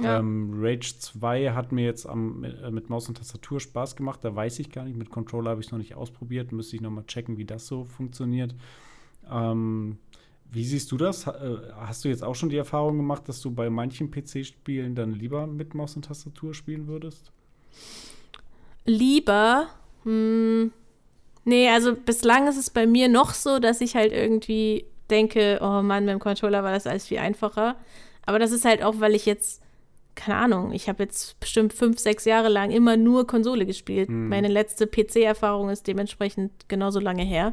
Ja. 0.00 0.20
Ähm, 0.20 0.52
Rage 0.60 0.94
2 0.96 1.54
hat 1.54 1.72
mir 1.72 1.86
jetzt 1.86 2.06
am, 2.06 2.42
mit, 2.42 2.62
äh, 2.62 2.70
mit 2.70 2.88
Maus 2.88 3.08
und 3.08 3.18
Tastatur 3.18 3.58
Spaß 3.58 3.96
gemacht. 3.96 4.20
Da 4.22 4.36
weiß 4.36 4.60
ich 4.60 4.70
gar 4.70 4.84
nicht. 4.84 4.96
Mit 4.96 5.10
Controller 5.10 5.50
habe 5.50 5.60
ich 5.60 5.66
es 5.66 5.72
noch 5.72 5.80
nicht 5.80 5.96
ausprobiert. 5.96 6.52
Müsste 6.52 6.76
ich 6.76 6.82
noch 6.82 6.92
mal 6.92 7.04
checken, 7.04 7.36
wie 7.36 7.46
das 7.46 7.66
so 7.66 7.84
funktioniert. 7.84 8.54
Ähm, 9.30 9.98
wie 10.56 10.64
siehst 10.64 10.90
du 10.90 10.96
das? 10.96 11.26
Äh, 11.26 11.58
Hast 11.76 12.04
du 12.04 12.08
jetzt 12.08 12.24
auch 12.24 12.34
schon 12.34 12.48
die 12.48 12.56
Erfahrung 12.56 12.96
gemacht, 12.96 13.28
dass 13.28 13.40
du 13.40 13.50
bei 13.50 13.70
manchen 13.70 14.10
PC-Spielen 14.10 14.94
dann 14.94 15.12
lieber 15.12 15.46
mit 15.46 15.74
Maus 15.74 15.94
und 15.96 16.06
Tastatur 16.06 16.54
spielen 16.54 16.88
würdest? 16.88 17.30
lieber, 18.86 19.66
hm, 20.04 20.72
nee, 21.44 21.68
also 21.68 21.94
bislang 21.94 22.46
ist 22.48 22.56
es 22.56 22.70
bei 22.70 22.86
mir 22.86 23.08
noch 23.08 23.34
so, 23.34 23.58
dass 23.58 23.80
ich 23.80 23.96
halt 23.96 24.12
irgendwie 24.12 24.86
denke, 25.10 25.58
oh 25.60 25.82
Mann, 25.82 26.04
mit 26.04 26.12
dem 26.12 26.20
Controller 26.20 26.62
war 26.62 26.72
das 26.72 26.86
alles 26.86 27.06
viel 27.06 27.18
einfacher. 27.18 27.76
Aber 28.24 28.38
das 28.38 28.52
ist 28.52 28.64
halt 28.64 28.82
auch, 28.82 29.00
weil 29.00 29.14
ich 29.14 29.26
jetzt, 29.26 29.62
keine 30.14 30.38
Ahnung, 30.38 30.72
ich 30.72 30.88
habe 30.88 31.02
jetzt 31.02 31.38
bestimmt 31.40 31.72
fünf, 31.72 31.98
sechs 31.98 32.24
Jahre 32.24 32.48
lang 32.48 32.70
immer 32.70 32.96
nur 32.96 33.26
Konsole 33.26 33.66
gespielt. 33.66 34.08
Meine 34.08 34.48
letzte 34.48 34.86
PC-Erfahrung 34.86 35.68
ist 35.70 35.86
dementsprechend 35.86 36.68
genauso 36.68 36.98
lange 36.98 37.24
her. 37.24 37.52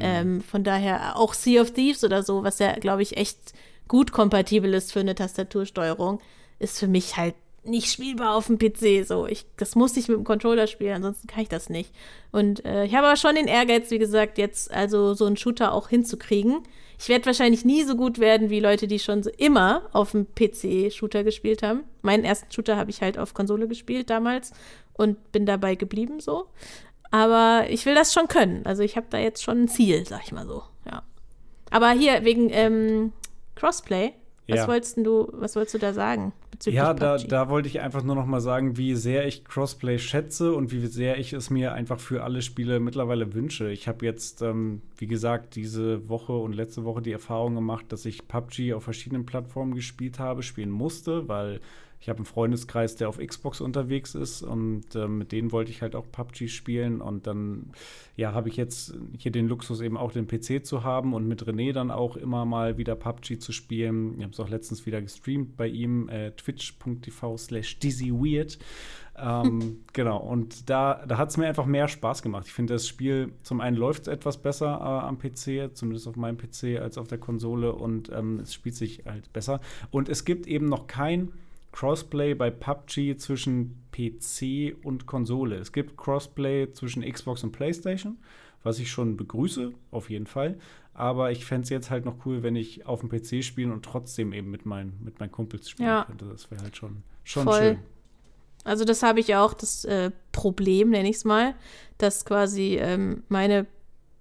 Ähm, 0.00 0.40
von 0.42 0.64
daher 0.64 1.16
auch 1.16 1.34
Sea 1.34 1.62
of 1.62 1.72
Thieves 1.72 2.04
oder 2.04 2.22
so, 2.22 2.42
was 2.42 2.58
ja, 2.58 2.72
glaube 2.74 3.02
ich, 3.02 3.16
echt 3.16 3.52
gut 3.88 4.12
kompatibel 4.12 4.72
ist 4.74 4.92
für 4.92 5.00
eine 5.00 5.14
Tastatursteuerung, 5.14 6.20
ist 6.58 6.78
für 6.78 6.88
mich 6.88 7.16
halt 7.16 7.34
nicht 7.64 7.90
spielbar 7.90 8.34
auf 8.34 8.46
dem 8.46 8.58
PC. 8.58 9.06
So, 9.06 9.26
ich, 9.26 9.44
das 9.56 9.74
muss 9.74 9.96
ich 9.96 10.08
mit 10.08 10.16
dem 10.16 10.24
Controller 10.24 10.66
spielen, 10.66 10.96
ansonsten 10.96 11.26
kann 11.26 11.42
ich 11.42 11.48
das 11.48 11.68
nicht. 11.68 11.92
Und 12.32 12.64
äh, 12.64 12.84
ich 12.84 12.94
habe 12.94 13.06
aber 13.06 13.16
schon 13.16 13.34
den 13.34 13.48
Ehrgeiz, 13.48 13.90
wie 13.90 13.98
gesagt, 13.98 14.38
jetzt 14.38 14.70
also 14.70 15.14
so 15.14 15.26
einen 15.26 15.36
Shooter 15.36 15.72
auch 15.72 15.88
hinzukriegen. 15.88 16.62
Ich 16.98 17.08
werde 17.08 17.26
wahrscheinlich 17.26 17.64
nie 17.64 17.82
so 17.84 17.96
gut 17.96 18.18
werden 18.18 18.50
wie 18.50 18.60
Leute, 18.60 18.86
die 18.86 18.98
schon 18.98 19.22
so 19.22 19.30
immer 19.38 19.88
auf 19.92 20.12
dem 20.12 20.26
PC 20.34 20.92
Shooter 20.92 21.24
gespielt 21.24 21.62
haben. 21.62 21.84
Meinen 22.02 22.24
ersten 22.24 22.52
Shooter 22.52 22.76
habe 22.76 22.90
ich 22.90 23.00
halt 23.00 23.18
auf 23.18 23.34
Konsole 23.34 23.68
gespielt 23.68 24.10
damals 24.10 24.52
und 24.92 25.32
bin 25.32 25.46
dabei 25.46 25.76
geblieben 25.76 26.20
so. 26.20 26.46
Aber 27.10 27.66
ich 27.68 27.86
will 27.86 27.94
das 27.94 28.12
schon 28.12 28.28
können. 28.28 28.64
Also 28.66 28.82
ich 28.82 28.96
habe 28.96 29.06
da 29.10 29.18
jetzt 29.18 29.42
schon 29.42 29.62
ein 29.62 29.68
Ziel, 29.68 30.06
sag 30.06 30.22
ich 30.24 30.32
mal 30.32 30.46
so. 30.46 30.62
Ja. 30.86 31.02
Aber 31.70 31.90
hier 31.90 32.24
wegen 32.24 32.50
ähm, 32.50 33.12
Crossplay. 33.56 34.12
Was 34.48 34.58
Ja. 34.58 34.68
wolltest 34.68 34.96
du, 34.96 35.28
was 35.32 35.54
wolltest 35.54 35.74
du 35.74 35.78
da 35.78 35.92
sagen? 35.92 36.32
bezüglich 36.60 36.76
Ja, 36.76 36.92
da, 36.92 37.16
da 37.16 37.48
wollte 37.48 37.68
ich 37.68 37.80
einfach 37.80 38.02
nur 38.02 38.14
noch 38.14 38.26
mal 38.26 38.40
sagen, 38.40 38.76
wie 38.76 38.94
sehr 38.94 39.26
ich 39.26 39.44
Crossplay 39.44 39.98
schätze 39.98 40.52
und 40.52 40.72
wie 40.72 40.86
sehr 40.86 41.18
ich 41.18 41.32
es 41.32 41.48
mir 41.48 41.72
einfach 41.72 41.98
für 41.98 42.22
alle 42.22 42.42
Spiele 42.42 42.80
mittlerweile 42.80 43.32
wünsche. 43.32 43.70
Ich 43.70 43.88
habe 43.88 44.04
jetzt, 44.04 44.42
ähm, 44.42 44.82
wie 44.98 45.06
gesagt, 45.06 45.56
diese 45.56 46.08
Woche 46.08 46.34
und 46.34 46.52
letzte 46.52 46.84
Woche 46.84 47.00
die 47.00 47.12
Erfahrung 47.12 47.54
gemacht, 47.54 47.86
dass 47.88 48.04
ich 48.04 48.28
PUBG 48.28 48.74
auf 48.74 48.84
verschiedenen 48.84 49.24
Plattformen 49.24 49.74
gespielt 49.74 50.18
habe, 50.18 50.42
spielen 50.42 50.70
musste, 50.70 51.28
weil 51.28 51.60
ich 52.00 52.08
habe 52.08 52.18
einen 52.18 52.26
Freundeskreis, 52.26 52.96
der 52.96 53.10
auf 53.10 53.18
Xbox 53.18 53.60
unterwegs 53.60 54.14
ist 54.14 54.42
und 54.42 54.84
ähm, 54.94 55.18
mit 55.18 55.32
denen 55.32 55.52
wollte 55.52 55.70
ich 55.70 55.82
halt 55.82 55.94
auch 55.94 56.10
PUBG 56.10 56.48
spielen 56.48 57.02
und 57.02 57.26
dann 57.26 57.72
ja, 58.16 58.32
habe 58.32 58.48
ich 58.48 58.56
jetzt 58.56 58.94
hier 59.18 59.30
den 59.30 59.48
Luxus 59.48 59.82
eben 59.82 59.98
auch 59.98 60.10
den 60.10 60.26
PC 60.26 60.64
zu 60.64 60.82
haben 60.82 61.12
und 61.12 61.28
mit 61.28 61.44
René 61.44 61.74
dann 61.74 61.90
auch 61.90 62.16
immer 62.16 62.46
mal 62.46 62.78
wieder 62.78 62.94
PUBG 62.94 63.38
zu 63.38 63.52
spielen. 63.52 64.14
Ich 64.16 64.22
habe 64.22 64.32
es 64.32 64.40
auch 64.40 64.48
letztens 64.48 64.86
wieder 64.86 65.02
gestreamt 65.02 65.58
bei 65.58 65.68
ihm, 65.68 66.08
äh, 66.08 66.30
twitch.tv 66.30 67.36
slash 67.36 67.78
dizzyweird. 67.78 68.58
Ähm, 69.18 69.80
genau, 69.92 70.18
und 70.18 70.70
da, 70.70 71.04
da 71.06 71.18
hat 71.18 71.28
es 71.28 71.36
mir 71.36 71.48
einfach 71.48 71.66
mehr 71.66 71.88
Spaß 71.88 72.22
gemacht. 72.22 72.46
Ich 72.46 72.54
finde, 72.54 72.72
das 72.72 72.88
Spiel, 72.88 73.32
zum 73.42 73.60
einen 73.60 73.76
läuft 73.76 74.02
es 74.02 74.08
etwas 74.08 74.38
besser 74.38 74.78
äh, 74.80 75.06
am 75.06 75.18
PC, 75.18 75.76
zumindest 75.76 76.08
auf 76.08 76.16
meinem 76.16 76.38
PC, 76.38 76.80
als 76.80 76.96
auf 76.96 77.08
der 77.08 77.18
Konsole 77.18 77.74
und 77.74 78.10
ähm, 78.10 78.40
es 78.40 78.54
spielt 78.54 78.76
sich 78.76 79.02
halt 79.04 79.30
besser. 79.34 79.60
Und 79.90 80.08
es 80.08 80.24
gibt 80.24 80.46
eben 80.46 80.66
noch 80.66 80.86
kein 80.86 81.32
Crossplay 81.72 82.34
bei 82.34 82.50
PUBG 82.50 83.16
zwischen 83.16 83.82
PC 83.92 84.76
und 84.84 85.06
Konsole. 85.06 85.56
Es 85.56 85.72
gibt 85.72 85.96
Crossplay 85.96 86.72
zwischen 86.72 87.02
Xbox 87.02 87.44
und 87.44 87.52
PlayStation, 87.52 88.18
was 88.62 88.78
ich 88.78 88.90
schon 88.90 89.16
begrüße, 89.16 89.72
auf 89.90 90.10
jeden 90.10 90.26
Fall. 90.26 90.58
Aber 90.94 91.30
ich 91.30 91.44
fände 91.44 91.62
es 91.64 91.70
jetzt 91.70 91.90
halt 91.90 92.04
noch 92.04 92.26
cool, 92.26 92.42
wenn 92.42 92.56
ich 92.56 92.86
auf 92.86 93.00
dem 93.00 93.08
PC 93.08 93.42
spielen 93.44 93.72
und 93.72 93.84
trotzdem 93.84 94.32
eben 94.32 94.50
mit, 94.50 94.66
meinen 94.66 94.98
mit 95.02 95.20
meinen 95.20 95.30
Kumpels 95.32 95.70
spielen 95.70 95.88
Ja. 95.88 96.04
könnte. 96.04 96.26
Das 96.26 96.50
wäre 96.50 96.62
halt 96.62 96.76
schon, 96.76 97.02
schon 97.24 97.44
Voll. 97.44 97.58
schön. 97.58 97.78
Also 98.64 98.84
das 98.84 99.02
habe 99.02 99.20
ich 99.20 99.34
auch, 99.36 99.54
das 99.54 99.84
äh, 99.86 100.10
Problem, 100.32 100.90
nenne 100.90 101.08
ich 101.08 101.16
es 101.16 101.24
mal, 101.24 101.54
dass 101.96 102.24
quasi 102.26 102.76
ähm, 102.78 103.22
meine 103.28 103.66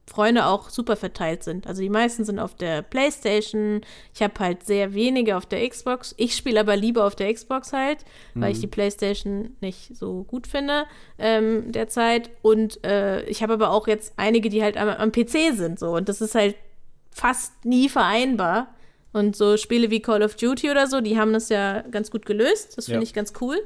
Freunde 0.09 0.45
auch 0.47 0.69
super 0.69 0.95
verteilt 0.95 1.43
sind. 1.43 1.67
Also 1.67 1.81
die 1.81 1.89
meisten 1.89 2.25
sind 2.25 2.39
auf 2.39 2.55
der 2.55 2.81
Playstation, 2.81 3.81
ich 4.13 4.21
habe 4.21 4.33
halt 4.39 4.65
sehr 4.65 4.93
wenige 4.93 5.37
auf 5.37 5.45
der 5.45 5.67
Xbox. 5.69 6.13
Ich 6.17 6.35
spiele 6.35 6.59
aber 6.59 6.75
lieber 6.75 7.05
auf 7.05 7.15
der 7.15 7.33
Xbox 7.33 7.71
halt, 7.71 7.99
weil 8.33 8.51
ich 8.51 8.59
die 8.59 8.67
Playstation 8.67 9.55
nicht 9.61 9.95
so 9.95 10.23
gut 10.23 10.47
finde 10.47 10.85
ähm, 11.17 11.71
derzeit. 11.71 12.29
Und 12.41 12.83
äh, 12.85 13.23
ich 13.25 13.41
habe 13.43 13.53
aber 13.53 13.71
auch 13.71 13.87
jetzt 13.87 14.13
einige, 14.17 14.49
die 14.49 14.61
halt 14.63 14.75
am, 14.77 14.89
am 14.89 15.11
PC 15.11 15.55
sind 15.55 15.79
so. 15.79 15.91
Und 15.91 16.09
das 16.09 16.19
ist 16.21 16.35
halt 16.35 16.55
fast 17.11 17.65
nie 17.65 17.87
vereinbar. 17.89 18.73
Und 19.11 19.35
so 19.35 19.57
Spiele 19.57 19.89
wie 19.89 20.01
Call 20.01 20.21
of 20.21 20.35
Duty 20.35 20.69
oder 20.69 20.85
so, 20.85 21.01
die 21.01 21.17
haben 21.17 21.33
das 21.33 21.49
ja 21.49 21.81
ganz 21.89 22.11
gut 22.11 22.25
gelöst. 22.25 22.77
Das 22.77 22.85
finde 22.85 22.99
Ja. 22.99 23.03
ich 23.03 23.13
ganz 23.13 23.33
cool, 23.41 23.57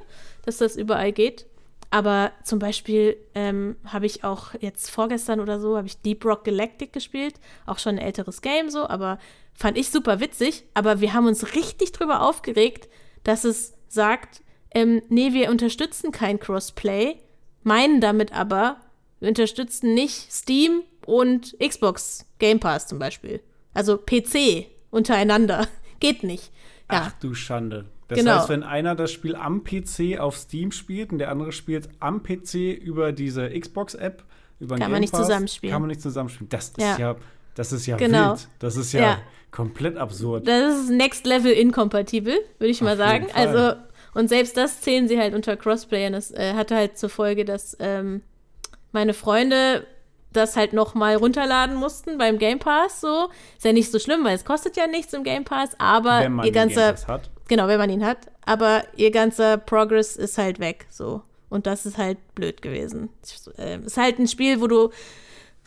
dass 0.46 0.58
das 0.58 0.76
überall 0.78 1.12
geht. 1.12 1.46
Aber 1.94 2.32
zum 2.44 2.58
Beispiel 2.58 3.18
ähm, 3.36 3.76
habe 3.86 4.08
ich 4.08 4.24
auch 4.24 4.56
jetzt 4.60 4.90
vorgestern 4.90 5.40
oder 5.40 5.60
so, 5.60 5.78
habe 5.78 5.86
ich 5.86 6.02
Deep 6.02 6.26
Rock 6.26 6.44
Galactic 6.44 6.92
gespielt. 6.92 7.36
Auch 7.68 7.78
schon 7.78 7.98
ein 7.98 8.04
älteres 8.04 8.42
Game 8.42 8.72
so, 8.72 8.90
aber 8.90 9.20
fand 9.54 9.78
ich 9.78 9.92
super 9.92 10.20
witzig. 10.20 10.64
Aber 10.74 11.02
wir 11.02 11.14
haben 11.14 11.28
uns 11.28 11.54
richtig 11.54 11.92
drüber 11.92 12.24
aufgeregt, 12.24 12.90
dass 13.24 13.44
es 13.44 13.76
sagt, 13.90 14.42
ähm, 14.74 15.04
nee, 15.10 15.34
wir 15.34 15.52
unterstützen 15.52 16.12
kein 16.12 16.40
Crossplay, 16.40 17.18
meinen 17.62 18.02
damit 18.02 18.34
aber, 18.34 18.78
wir 19.20 19.30
unterstützen 19.30 19.94
nicht 19.94 20.34
Steam 20.34 20.82
und 21.06 21.56
Xbox 21.60 22.26
Game 22.40 22.60
Pass 22.60 22.88
zum 22.88 22.98
Beispiel. 22.98 23.40
Also 23.76 24.00
PC 24.00 24.66
untereinander. 24.90 25.68
Geht 26.00 26.24
nicht. 26.24 26.52
Ja, 26.92 27.10
Ach 27.10 27.12
du 27.20 27.36
Schande. 27.36 27.86
Das 28.08 28.20
Genau. 28.20 28.36
heißt, 28.40 28.50
wenn 28.50 28.64
einer 28.64 28.96
das 28.96 29.12
Spiel 29.12 29.36
am 29.36 29.64
PC 29.64 30.20
auf 30.20 30.38
Steam 30.38 30.72
spielt 30.72 31.12
und 31.12 31.20
der 31.20 31.30
andere 31.32 31.52
spielt 31.52 31.90
am 32.00 32.22
PC 32.24 32.74
über 32.74 33.12
diese 33.12 33.50
Xbox-App, 33.50 34.24
über 34.60 34.76
Kann 34.76 34.84
man 34.92 34.92
Game 34.94 35.02
nicht 35.02 35.14
Pass, 35.14 35.22
zusammenspielen. 35.22 35.72
Kann 35.74 35.82
man 35.82 35.90
nicht 35.90 36.02
zusammenspielen. 36.02 36.50
Das 36.50 36.70
ist 36.70 36.78
Ja. 36.78 37.16
das 37.56 37.72
ist 37.72 37.86
ja 37.86 37.98
Genau. 37.98 38.32
wild. 38.32 38.48
Das 38.60 38.76
ist 38.78 38.92
ja, 38.94 39.02
Ja. 39.02 39.18
komplett 39.52 39.98
absurd. 39.98 40.48
das 40.48 40.80
ist 40.84 40.90
Next 40.90 41.26
Level 41.26 41.52
inkompatibel, 41.52 42.38
würde 42.60 42.72
ich 42.72 42.82
mal 42.82 42.94
Auf 42.94 42.98
sagen. 42.98 43.28
Also, 43.34 43.74
und 44.14 44.28
selbst 44.30 44.58
das 44.58 44.82
zählen 44.82 45.08
sie 45.08 45.20
halt 45.20 45.34
unter 45.34 45.56
Crossplay. 45.58 46.06
Und 46.08 46.14
das 46.14 46.32
äh, 46.32 46.54
hatte 46.56 46.76
halt 46.76 46.98
zur 46.98 47.10
Folge, 47.10 47.46
dass 47.46 47.76
ähm, 47.80 48.22
meine 48.92 49.14
Freunde 49.14 49.86
das 50.32 50.56
halt 50.56 50.74
noch 50.74 50.96
mal 50.96 51.16
runterladen 51.16 51.76
mussten 51.76 52.18
beim 52.18 52.40
Game 52.40 52.58
Pass. 52.60 53.02
So 53.02 53.30
ist 53.56 53.66
ja 53.66 53.72
nicht 53.74 53.92
so 53.92 54.00
schlimm, 54.00 54.24
weil 54.24 54.36
es 54.36 54.46
kostet 54.46 54.76
ja 54.78 54.88
nichts 54.88 55.14
im 55.14 55.24
Game 55.24 55.44
Pass. 55.44 55.72
Aber 55.80 56.22
wenn 56.22 56.34
man 56.34 56.46
ihr 56.46 56.52
ganzer 56.52 56.92
Pass 56.92 57.08
hat. 57.08 57.30
Genau, 57.48 57.68
wenn 57.68 57.78
man 57.78 57.90
ihn 57.90 58.06
hat. 58.06 58.18
Aber 58.46 58.84
ihr 58.96 59.12
ganzer 59.12 59.58
Progress 59.58 60.16
ist 60.16 60.38
halt 60.38 60.60
weg, 60.60 60.86
so. 60.90 61.22
Und 61.50 61.68
das 61.68 61.86
ist 61.86 61.98
halt 61.98 62.18
blöd 62.36 62.62
gewesen. 62.62 63.10
Es 63.22 63.48
äh, 63.58 63.78
ist 63.80 63.98
halt 63.98 64.18
ein 64.20 64.28
Spiel, 64.28 64.60
wo 64.62 64.68
du 64.68 64.90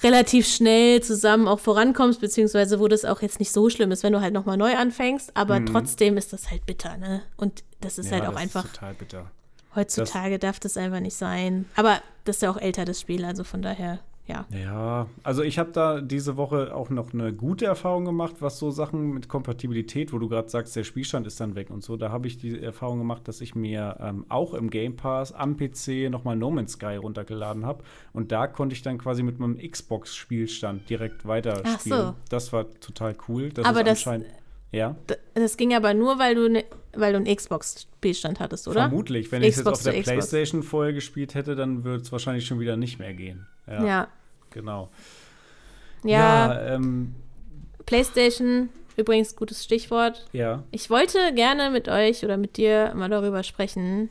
relativ 0.03 0.47
schnell 0.47 1.03
zusammen 1.03 1.49
auch 1.49 1.61
vorankommst, 1.61 2.21
beziehungsweise 2.21 2.81
wo 2.81 2.89
das 2.89 3.05
auch 3.05 3.23
jetzt 3.23 3.39
nicht 3.39 3.53
so 3.53 3.71
schlimm 3.71 3.91
ist, 3.93 4.03
wenn 4.03 4.13
du 4.13 4.21
halt 4.21 4.35
nochmal 4.35 4.57
neu 4.57 4.75
anfängst. 4.77 5.35
Aber 5.37 5.65
trotzdem 5.65 6.17
ist 6.17 6.33
das 6.33 6.51
halt 6.51 6.67
bitter, 6.67 6.97
ne? 6.99 7.23
Und 7.37 7.63
das 7.81 7.99
ist 7.99 8.07
Mhm. 8.07 8.13
Ja, 8.13 8.19
halt 8.19 8.29
auch 8.29 8.33
das 8.35 8.43
einfach, 8.43 8.65
Ist 8.67 8.75
total 8.75 8.95
bitter. 8.95 9.31
heutzutage 9.75 10.39
darf 10.39 10.59
das 10.61 10.77
einfach 10.77 11.01
nicht 11.01 11.17
sein. 11.17 11.67
Aber 11.77 12.01
das 12.25 12.37
ist 12.37 12.43
ja 12.43 12.51
auch 12.51 12.57
älter, 12.59 12.85
das 12.85 13.01
Spiel, 13.01 13.25
also 13.25 13.45
von 13.45 13.63
daher, 13.63 14.01
ja. 14.27 14.45
Ja, 14.51 15.07
also 15.23 15.43
ich 15.43 15.59
habe 15.59 15.71
da 15.73 16.01
diese 16.01 16.37
Woche 16.37 16.75
auch 16.75 16.91
noch 16.91 17.15
eine 17.15 17.33
gute 17.33 17.65
Erfahrung 17.65 18.05
gemacht, 18.05 18.37
was 18.41 18.59
so 18.59 18.71
Sachen 18.71 19.13
mit 19.13 19.29
Kompatibilität, 19.29 20.13
wo 20.13 20.19
du 20.19 20.29
gerade 20.29 20.49
sagst, 20.49 20.75
der 20.75 20.85
Spielstand 20.85 21.27
ist 21.27 21.41
dann 21.41 21.55
weg 21.55 21.71
und 21.71 21.85
so. 21.85 21.97
Da 21.97 22.11
habe 22.11 22.27
ich 22.27 22.39
die 22.39 22.61
Erfahrung 22.61 22.99
gemacht, 22.99 23.29
dass 23.29 23.41
ich 23.41 23.55
mir 23.55 23.97
ähm, 24.01 24.27
auch 24.29 24.55
im 24.55 24.71
Game 24.71 24.97
Pass 24.97 25.33
am 25.33 25.57
PC 25.57 26.11
nochmal 26.11 26.37
No 26.37 26.51
Man's 26.51 26.73
Sky 26.73 26.97
runtergeladen 26.97 27.65
habe. 27.65 27.85
Und 28.13 28.33
da 28.33 28.47
konnte 28.47 28.75
ich 28.75 28.83
dann 28.83 28.99
quasi 28.99 29.23
mit 29.23 29.39
meinem 29.39 29.59
Xbox-Spielstand 29.59 30.91
direkt 30.91 31.27
weiterspielen. 31.27 32.01
Ach 32.01 32.13
so. 32.13 32.15
Das 32.29 32.53
war 32.53 32.71
total 32.81 33.15
cool. 33.29 33.51
Das 33.51 33.65
Aber 33.65 33.85
das-. 33.85 34.05
Ja, 34.73 34.97
Das 35.35 35.57
ging 35.57 35.75
aber 35.75 35.95
nur, 35.95 36.19
weil 36.19 36.35
du, 36.35 36.51
ne, 36.51 36.65
weil 36.95 37.13
du 37.13 37.19
einen 37.19 37.35
Xbox-Spielstand 37.35 38.41
hattest, 38.41 38.69
oder? 38.69 38.81
vermutlich. 38.81 39.31
Wenn 39.33 39.43
ich 39.43 39.51
es 39.51 39.57
jetzt 39.59 39.67
auf 39.67 39.83
der 39.83 39.93
Xbox. 39.93 40.09
Playstation 40.09 40.63
vorher 40.63 40.93
gespielt 40.93 41.35
hätte, 41.35 41.55
dann 41.55 41.85
würde 41.85 42.03
es 42.03 42.13
wahrscheinlich 42.13 42.47
schon 42.47 42.61
wieder 42.61 42.77
nicht 42.77 42.99
mehr 42.99 43.15
gehen. 43.15 43.47
Ja, 43.67 43.85
Ja. 43.87 44.09
Genau. 44.51 44.91
Ja, 46.05 46.75
ähm, 46.75 47.15
PlayStation, 47.85 48.69
übrigens 48.97 49.37
gutes 49.37 49.65
Stichwort. 49.65 50.27
ja. 50.33 50.63
Ich 50.71 50.91
wollte 50.91 51.19
gerne 51.35 51.71
mit 51.71 51.89
euch 51.89 52.25
oder 52.25 52.37
mit 52.37 52.57
dir 52.57 52.93
mal 52.95 53.09
darüber 53.09 53.43
sprechen. 53.43 54.11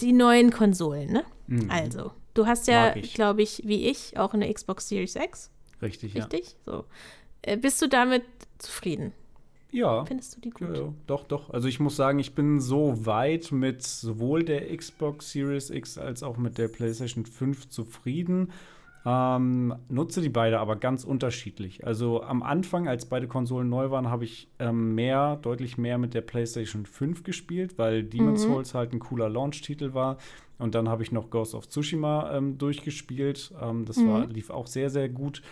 Die 0.00 0.12
neuen 0.12 0.52
Konsolen, 0.52 1.10
ne? 1.12 1.24
Mhm. 1.48 1.70
Also, 1.70 2.12
du 2.34 2.46
hast 2.46 2.68
ja, 2.68 2.92
glaube 2.92 3.42
ich, 3.42 3.62
wie 3.64 3.88
ich, 3.88 4.16
auch 4.16 4.32
eine 4.34 4.52
Xbox 4.52 4.88
Series 4.88 5.16
X, 5.16 5.50
Richtig, 5.82 6.14
ja. 6.14 6.24
richtig? 6.24 6.56
So. 6.64 6.84
Äh, 7.42 7.56
bist 7.56 7.82
du 7.82 7.88
damit 7.88 8.22
zufrieden? 8.58 9.12
Ja. 9.74 10.04
Findest 10.04 10.36
du 10.36 10.40
die 10.40 10.52
Ja, 10.60 10.66
gut? 10.68 10.76
ja, 10.76 10.92
doch, 11.08 11.24
doch. 11.24 11.50
Also 11.50 11.66
ich 11.66 11.80
muss 11.80 11.96
sagen, 11.96 12.20
ich 12.20 12.34
bin 12.36 12.60
so 12.60 13.04
weit 13.06 13.50
mit 13.50 13.82
sowohl 13.82 14.44
der 14.44 14.74
Xbox 14.76 15.32
Series 15.32 15.70
X 15.70 15.98
als 15.98 16.22
auch 16.22 16.36
mit 16.36 16.58
der 16.58 16.68
PlayStation 16.68 17.26
5 17.26 17.68
zufrieden. 17.68 18.52
Ähm, 19.04 19.74
nutze 19.88 20.22
die 20.22 20.28
beide 20.30 20.60
aber 20.60 20.76
ganz 20.76 21.02
unterschiedlich. 21.04 21.84
Also 21.86 22.22
am 22.22 22.42
Anfang, 22.42 22.86
als 22.88 23.04
beide 23.06 23.26
Konsolen 23.26 23.68
neu 23.68 23.90
waren, 23.90 24.08
habe 24.08 24.24
ich 24.24 24.48
ähm, 24.60 24.94
mehr, 24.94 25.36
deutlich 25.42 25.76
mehr 25.76 25.98
mit 25.98 26.14
der 26.14 26.22
PlayStation 26.22 26.86
5 26.86 27.24
gespielt, 27.24 27.76
weil 27.76 28.04
Demon's 28.04 28.42
Souls 28.42 28.74
halt 28.74 28.92
ein 28.92 29.00
cooler 29.00 29.28
Launch-Titel 29.28 29.92
war. 29.92 30.18
Und 30.58 30.76
dann 30.76 30.88
habe 30.88 31.02
ich 31.02 31.10
noch 31.10 31.30
Ghost 31.30 31.54
of 31.54 31.68
Tsushima 31.68 32.32
ähm, 32.34 32.56
durchgespielt. 32.58 33.52
Ähm, 33.60 33.84
das 33.84 33.98
war, 34.06 34.26
lief 34.26 34.50
auch 34.50 34.68
sehr, 34.68 34.88
sehr 34.88 35.08
gut. 35.08 35.42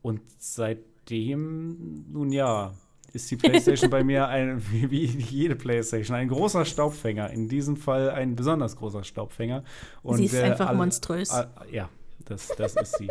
Und 0.00 0.20
seitdem, 0.38 2.06
nun 2.10 2.30
ja, 2.30 2.72
ist 3.14 3.30
die 3.30 3.36
PlayStation 3.36 3.90
bei 3.90 4.02
mir 4.04 4.28
ein, 4.28 4.62
wie, 4.72 5.04
jede 5.06 5.54
PlayStation 5.56 6.16
ein 6.16 6.28
großer 6.28 6.64
Staubfänger. 6.64 7.30
In 7.30 7.48
diesem 7.48 7.76
Fall 7.76 8.10
ein 8.10 8.34
besonders 8.36 8.76
großer 8.76 9.04
Staubfänger. 9.04 9.64
Und 10.02 10.16
Sie 10.18 10.24
ist 10.26 10.34
einfach 10.36 10.68
alle- 10.68 10.76
monströs. 10.78 11.30
all- 11.30 11.50
ja, 11.70 11.88
Das, 12.24 12.48
das 12.56 12.74
ist 12.76 12.98
sie. 12.98 13.10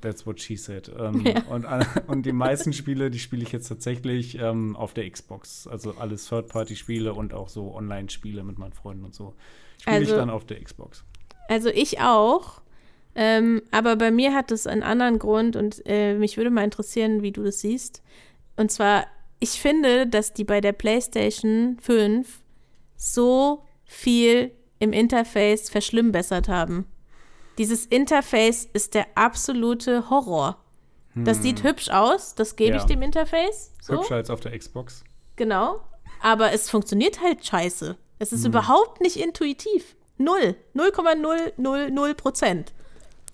That's 0.00 0.26
what 0.26 0.40
she 0.40 0.56
said. 0.56 0.90
Ähm, 0.98 1.24
und, 1.48 1.64
äh, 1.64 1.84
und 2.08 2.26
die 2.26 2.32
meisten 2.32 2.72
Spiele, 2.72 3.08
die 3.10 3.20
spiele 3.20 3.42
ich 3.44 3.52
jetzt 3.52 3.68
tatsächlich 3.68 4.36
ähm, 4.38 4.74
auf 4.74 4.94
der 4.94 5.08
Xbox. 5.08 5.66
Also 5.68 5.94
alles 5.98 6.26
Third-Party-Spiele 6.28 7.14
und 7.14 7.34
auch 7.34 7.48
so 7.48 7.72
Online-Spiele 7.74 8.42
mit 8.42 8.58
meinen 8.58 8.72
Freunden 8.72 9.04
und 9.04 9.14
so. 9.14 9.34
Spiele 9.80 9.98
ich 10.02 10.08
Also- 10.08 10.16
dann 10.16 10.30
auf 10.30 10.44
der 10.44 10.60
Xbox. 10.62 11.04
Also 11.48 11.68
ich 11.68 12.00
auch. 12.00 12.62
Ähm, 13.14 13.62
aber 13.70 13.96
bei 13.96 14.10
mir 14.10 14.32
hat 14.34 14.50
es 14.50 14.66
einen 14.66 14.82
anderen 14.82 15.18
Grund 15.18 15.54
und 15.54 15.82
äh, 15.84 16.14
mich 16.14 16.36
würde 16.38 16.48
mal 16.50 16.64
interessieren, 16.64 17.22
wie 17.22 17.30
du 17.30 17.42
das 17.44 17.60
siehst. 17.60 18.02
Und 18.56 18.70
zwar, 18.72 19.06
ich 19.42 19.60
finde, 19.60 20.06
dass 20.06 20.32
die 20.32 20.44
bei 20.44 20.60
der 20.60 20.72
PlayStation 20.72 21.76
5 21.80 22.40
so 22.96 23.64
viel 23.84 24.52
im 24.78 24.92
Interface 24.92 25.68
verschlimmbessert 25.70 26.48
haben. 26.48 26.86
Dieses 27.58 27.84
Interface 27.86 28.64
ist 28.72 28.94
der 28.94 29.06
absolute 29.16 30.08
Horror. 30.10 30.58
Das 31.14 31.42
sieht 31.42 31.62
hübsch 31.62 31.90
aus, 31.90 32.34
das 32.34 32.56
gebe 32.56 32.76
ich 32.76 32.82
Hm. 32.84 32.88
Ja. 32.88 32.94
dem 32.96 33.02
Interface. 33.02 33.72
So. 33.82 33.98
Hübscher 33.98 34.14
als 34.14 34.30
auf 34.30 34.40
der 34.40 34.58
Xbox. 34.58 35.04
Genau. 35.36 35.80
Aber 36.22 36.52
es 36.52 36.70
funktioniert 36.70 37.20
halt 37.20 37.44
scheiße. 37.44 37.96
Es 38.18 38.30
Hm. 38.30 38.38
ist 38.38 38.44
überhaupt 38.46 39.02
nicht 39.02 39.16
intuitiv. 39.16 39.94
Null. 40.16 40.54
0,000 40.72 42.14
Prozent. 42.16 42.72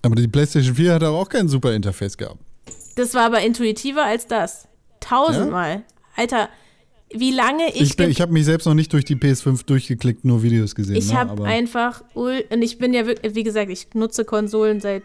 Aber 0.01 0.15
die 0.15 0.27
PlayStation 0.27 0.75
4 0.75 0.93
hat 0.95 1.03
auch 1.03 1.29
kein 1.29 1.47
super 1.47 1.73
Interface 1.73 2.17
gehabt. 2.17 2.39
Das 2.95 3.13
war 3.13 3.23
aber 3.27 3.39
intuitiver 3.41 4.03
als 4.03 4.27
das. 4.27 4.67
Tausendmal. 4.99 5.83
Alter, 6.19 6.49
wie 7.13 7.31
lange 7.31 7.67
ich. 7.73 7.81
Ich, 7.81 7.97
bin- 7.97 8.11
ich 8.11 8.21
habe 8.21 8.31
mich 8.31 8.45
selbst 8.45 8.65
noch 8.65 8.73
nicht 8.75 8.93
durch 8.93 9.05
die 9.05 9.15
PS5 9.15 9.65
durchgeklickt, 9.65 10.25
nur 10.25 10.43
Videos 10.43 10.75
gesehen. 10.75 10.95
ich 10.97 11.11
ne? 11.11 11.17
habe 11.17 11.43
einfach. 11.45 12.03
ul- 12.15 12.43
Und 12.51 12.61
ich 12.61 12.77
bin 12.77 12.93
ja 12.93 13.05
wirklich, 13.07 13.33
wie 13.35 13.43
gesagt, 13.43 13.71
ich 13.71 13.87
nutze 13.93 14.25
Konsolen 14.25 14.79
seit 14.79 15.03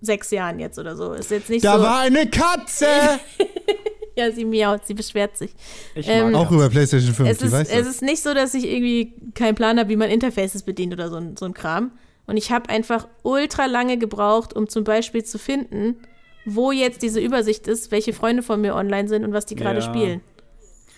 sechs 0.00 0.30
Jahren 0.30 0.58
jetzt 0.58 0.78
oder 0.78 0.96
so. 0.96 1.12
Ist 1.12 1.30
jetzt 1.30 1.50
nicht 1.50 1.64
Da 1.64 1.76
so. 1.76 1.82
war 1.84 2.00
eine 2.00 2.28
Katze! 2.28 2.86
ja, 4.16 4.30
sie 4.32 4.44
miaut, 4.44 4.86
sie 4.86 4.94
beschwert 4.94 5.36
sich. 5.36 5.50
Ich 5.94 6.08
Ähm, 6.08 6.32
mag 6.32 6.46
auch 6.46 6.50
über 6.52 6.68
PlayStation 6.68 7.14
5, 7.14 7.28
Es 7.28 7.42
ist, 7.42 7.52
weiß 7.52 7.68
es 7.70 7.86
ist 7.86 8.02
nicht 8.02 8.22
so, 8.22 8.34
dass 8.34 8.54
ich 8.54 8.66
irgendwie 8.66 9.12
keinen 9.34 9.54
Plan 9.54 9.78
habe, 9.78 9.88
wie 9.90 9.96
man 9.96 10.10
Interfaces 10.10 10.62
bedient 10.62 10.92
oder 10.92 11.08
so, 11.10 11.16
ein- 11.16 11.36
so 11.36 11.44
ein 11.44 11.54
Kram. 11.54 11.92
Und 12.26 12.36
ich 12.36 12.50
habe 12.52 12.68
einfach 12.70 13.08
ultra 13.22 13.66
lange 13.66 13.98
gebraucht, 13.98 14.54
um 14.54 14.68
zum 14.68 14.84
Beispiel 14.84 15.24
zu 15.24 15.38
finden, 15.38 15.96
wo 16.44 16.72
jetzt 16.72 17.02
diese 17.02 17.20
Übersicht 17.20 17.66
ist, 17.68 17.90
welche 17.90 18.12
Freunde 18.12 18.42
von 18.42 18.60
mir 18.60 18.74
online 18.74 19.08
sind 19.08 19.24
und 19.24 19.32
was 19.32 19.46
die 19.46 19.54
gerade 19.54 19.80
Ja. 19.80 19.82
spielen. 19.82 20.20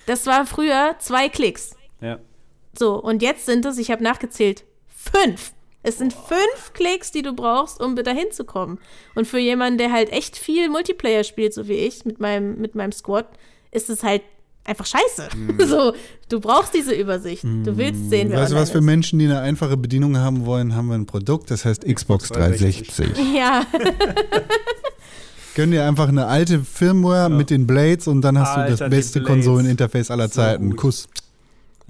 Das 0.07 0.27
war 0.27 0.47
früher 0.47 0.97
zwei 0.99 1.29
Klicks. 1.29 1.77
Ja. 2.01 2.19
So, 2.77 3.01
und 3.01 3.23
jetzt 3.23 3.47
sind 3.47 3.65
es, 3.65 3.79
ich 3.79 3.91
habe 3.91 4.03
nachgezählt, 4.03 4.65
fünf. 4.89 5.53
Es 5.83 5.99
sind 5.99 6.15
fünf 6.15 6.73
Klicks, 6.73 7.13
die 7.13 7.23
du 7.23 7.35
brauchst, 7.35 7.81
um 7.81 7.95
da 7.95 8.11
hinzukommen. 8.11 8.79
Und 9.15 9.27
für 9.27 9.39
jemanden, 9.39 9.79
der 9.79 9.93
halt 9.93 10.11
echt 10.13 10.37
viel 10.37 10.71
Multiplayer 10.71 11.25
spielt, 11.25 11.53
so 11.53 11.69
wie 11.69 11.75
ich, 11.75 12.05
mit 12.07 12.21
meinem, 12.21 12.59
mit 12.59 12.75
meinem 12.75 12.93
Squad, 12.93 13.29
ist 13.71 13.91
es 13.91 14.03
halt 14.03 14.23
einfach 14.65 14.87
scheiße. 14.87 15.29
So, 15.67 15.93
du 16.29 16.41
brauchst 16.41 16.75
diese 16.75 16.95
Übersicht. 16.95 17.45
Du 17.45 17.77
willst 17.77 18.11
sehen, 18.11 18.31
wer 18.31 18.41
Weißt 18.41 18.53
du, 18.53 18.57
was 18.57 18.71
für 18.71 18.79
ist. 18.79 18.85
Menschen, 18.85 19.19
die 19.19 19.27
eine 19.27 19.41
einfache 19.41 19.77
Bedienung 19.77 20.17
haben 20.19 20.47
wollen, 20.47 20.75
haben 20.75 20.89
wir 20.89 20.95
ein 20.95 21.07
Produkt, 21.07 21.51
das 21.51 21.65
heißt 21.65 21.85
Xbox 21.87 22.29
360. 22.31 23.09
Ja, 23.35 23.65
Gönn 25.55 25.71
dir 25.71 25.85
einfach 25.85 26.09
eine 26.09 26.27
alte 26.27 26.61
Firmware 26.61 27.31
mit 27.31 27.51
den 27.51 27.67
Blades 27.67 28.07
und 28.09 28.23
dann 28.23 28.39
hast 28.39 28.57
du 28.57 28.61
Alter, 28.61 28.71
das 28.77 28.79
die 28.91 28.97
beste. 28.97 29.23
Konsoleninterface 29.23 30.11
aller 30.11 30.29
So 30.29 30.35
Zeiten. 30.41 30.71
gut. 30.71 30.79
Kuss. 30.81 31.09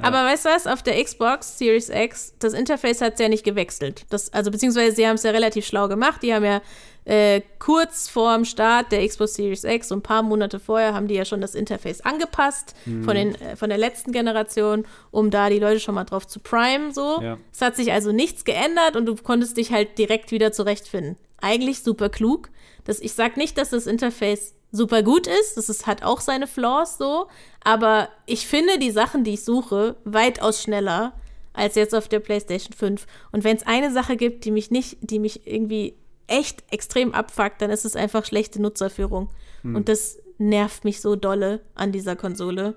aber 0.00 0.24
weißt 0.24 0.44
du 0.44 0.48
was? 0.50 0.66
Auf 0.66 0.82
der 0.82 1.02
Xbox 1.02 1.56
Series 1.58 1.88
X, 1.88 2.34
das 2.40 2.52
Interface 2.52 3.00
hat 3.00 3.18
ja 3.20 3.28
nicht 3.28 3.44
gewechselt. 3.44 4.04
Das, 4.10 4.32
also, 4.32 4.50
beziehungsweise 4.50 4.94
sie 4.96 5.06
haben 5.06 5.14
es 5.14 5.22
ja 5.22 5.30
relativ 5.30 5.64
schlau 5.66 5.88
gemacht. 5.88 6.22
Die 6.22 6.34
haben 6.34 6.44
ja 6.44 6.60
äh, 7.04 7.42
kurz 7.58 8.08
vorm 8.08 8.44
Start 8.44 8.90
der 8.92 9.06
Xbox 9.06 9.34
Series 9.34 9.64
X, 9.64 9.88
so 9.88 9.94
ein 9.94 10.02
paar 10.02 10.22
Monate 10.22 10.58
vorher, 10.58 10.94
haben 10.94 11.06
die 11.06 11.14
ja 11.14 11.24
schon 11.24 11.40
das 11.40 11.54
Interface 11.54 12.00
angepasst 12.00 12.74
von, 13.04 13.14
den, 13.14 13.34
äh, 13.34 13.56
von 13.56 13.68
der 13.68 13.78
letzten 13.78 14.12
Generation, 14.12 14.86
um 15.10 15.30
da 15.30 15.50
die 15.50 15.58
Leute 15.58 15.80
schon 15.80 15.94
mal 15.94 16.04
drauf 16.04 16.26
zu 16.26 16.40
prime. 16.40 16.92
So. 16.92 17.20
Ja. 17.20 17.38
Es 17.52 17.60
hat 17.60 17.76
sich 17.76 17.92
also 17.92 18.12
nichts 18.12 18.44
geändert 18.44 18.96
und 18.96 19.06
du 19.06 19.16
konntest 19.16 19.56
dich 19.56 19.70
halt 19.70 19.98
direkt 19.98 20.30
wieder 20.30 20.52
zurechtfinden. 20.52 21.16
Eigentlich 21.40 21.82
super 21.82 22.08
klug. 22.08 22.48
Das, 22.84 23.00
ich 23.00 23.12
sag 23.12 23.36
nicht, 23.36 23.58
dass 23.58 23.70
das 23.70 23.86
Interface 23.86 24.54
super 24.72 25.02
gut 25.02 25.26
ist. 25.26 25.56
Das 25.56 25.68
ist, 25.68 25.86
hat 25.86 26.02
auch 26.02 26.20
seine 26.20 26.46
Flaws 26.46 26.96
so. 26.96 27.28
Aber 27.62 28.08
ich 28.26 28.46
finde 28.46 28.78
die 28.78 28.90
Sachen, 28.90 29.24
die 29.24 29.34
ich 29.34 29.44
suche, 29.44 29.96
weitaus 30.04 30.62
schneller 30.62 31.12
als 31.52 31.76
jetzt 31.76 31.94
auf 31.94 32.08
der 32.08 32.20
PlayStation 32.20 32.72
5. 32.72 33.06
Und 33.30 33.44
wenn 33.44 33.56
es 33.56 33.66
eine 33.66 33.92
Sache 33.92 34.16
gibt, 34.16 34.44
die 34.44 34.50
mich 34.50 34.70
nicht, 34.70 34.98
die 35.00 35.20
mich 35.20 35.46
irgendwie 35.46 35.94
echt 36.26 36.64
extrem 36.70 37.12
abfuckt, 37.12 37.60
dann 37.60 37.70
ist 37.70 37.84
es 37.84 37.96
einfach 37.96 38.24
schlechte 38.24 38.60
Nutzerführung. 38.60 39.30
Und 39.64 39.88
das 39.88 40.18
nervt 40.38 40.84
mich 40.84 41.00
so 41.00 41.16
dolle 41.16 41.60
an 41.74 41.92
dieser 41.92 42.16
Konsole. 42.16 42.74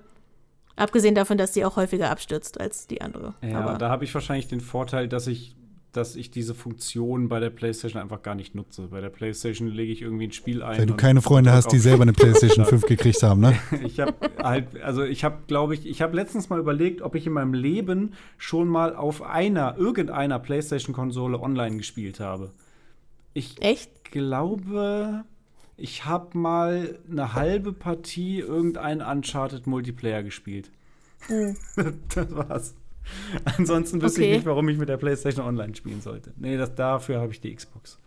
Abgesehen 0.76 1.14
davon, 1.14 1.38
dass 1.38 1.54
sie 1.54 1.64
auch 1.64 1.76
häufiger 1.76 2.10
abstürzt 2.10 2.60
als 2.60 2.86
die 2.86 3.02
andere. 3.02 3.34
Ja, 3.42 3.60
Aber 3.60 3.78
da 3.78 3.90
habe 3.90 4.04
ich 4.04 4.14
wahrscheinlich 4.14 4.46
den 4.46 4.60
Vorteil, 4.60 5.08
dass 5.08 5.26
ich, 5.26 5.56
dass 5.92 6.14
ich 6.14 6.30
diese 6.30 6.54
Funktion 6.54 7.28
bei 7.28 7.40
der 7.40 7.50
PlayStation 7.50 8.00
einfach 8.00 8.22
gar 8.22 8.36
nicht 8.36 8.54
nutze. 8.54 8.82
Bei 8.88 9.00
der 9.00 9.08
PlayStation 9.10 9.68
lege 9.68 9.92
ich 9.92 10.02
irgendwie 10.02 10.28
ein 10.28 10.32
Spiel 10.32 10.62
ein. 10.62 10.78
Weil 10.78 10.86
du 10.86 10.94
keine 10.94 11.20
Freunde 11.20 11.52
hast, 11.52 11.72
die 11.72 11.78
selber 11.78 12.02
eine 12.02 12.12
PlayStation 12.14 12.64
5 12.64 12.86
gekriegt 12.86 13.22
haben, 13.22 13.40
ne? 13.40 13.58
Ich 13.84 13.98
habe 13.98 14.14
halt, 14.40 14.80
also 14.80 15.02
ich 15.02 15.24
habe, 15.24 15.38
glaube 15.48 15.74
ich, 15.74 15.84
ich 15.84 16.00
habe 16.00 16.14
letztens 16.14 16.48
mal 16.48 16.60
überlegt, 16.60 17.02
ob 17.02 17.16
ich 17.16 17.26
in 17.26 17.32
meinem 17.32 17.54
Leben 17.54 18.14
schon 18.36 18.68
mal 18.68 18.94
auf 18.94 19.22
einer, 19.22 19.76
irgendeiner 19.76 20.38
PlayStation-Konsole 20.38 21.40
online 21.40 21.76
gespielt 21.76 22.20
habe. 22.20 22.52
Ich 23.38 23.62
echt? 23.62 24.04
glaube, 24.10 25.24
ich 25.76 26.04
habe 26.04 26.36
mal 26.36 26.98
eine 27.08 27.34
halbe 27.34 27.72
Partie 27.72 28.40
irgendein 28.40 29.00
Uncharted 29.00 29.66
Multiplayer 29.68 30.24
gespielt. 30.24 30.70
das 32.14 32.34
war's. 32.34 32.74
Ansonsten 33.56 34.02
wüsste 34.02 34.20
Okay. 34.20 34.30
ich 34.30 34.36
nicht, 34.38 34.46
warum 34.46 34.68
ich 34.68 34.76
mit 34.76 34.88
der 34.88 34.96
PlayStation 34.96 35.46
online 35.46 35.74
spielen 35.76 36.00
sollte. 36.00 36.32
Nee, 36.36 36.56
das, 36.56 36.74
dafür 36.74 37.20
habe 37.20 37.32
ich 37.32 37.40
die 37.40 37.54
Xbox. 37.54 37.98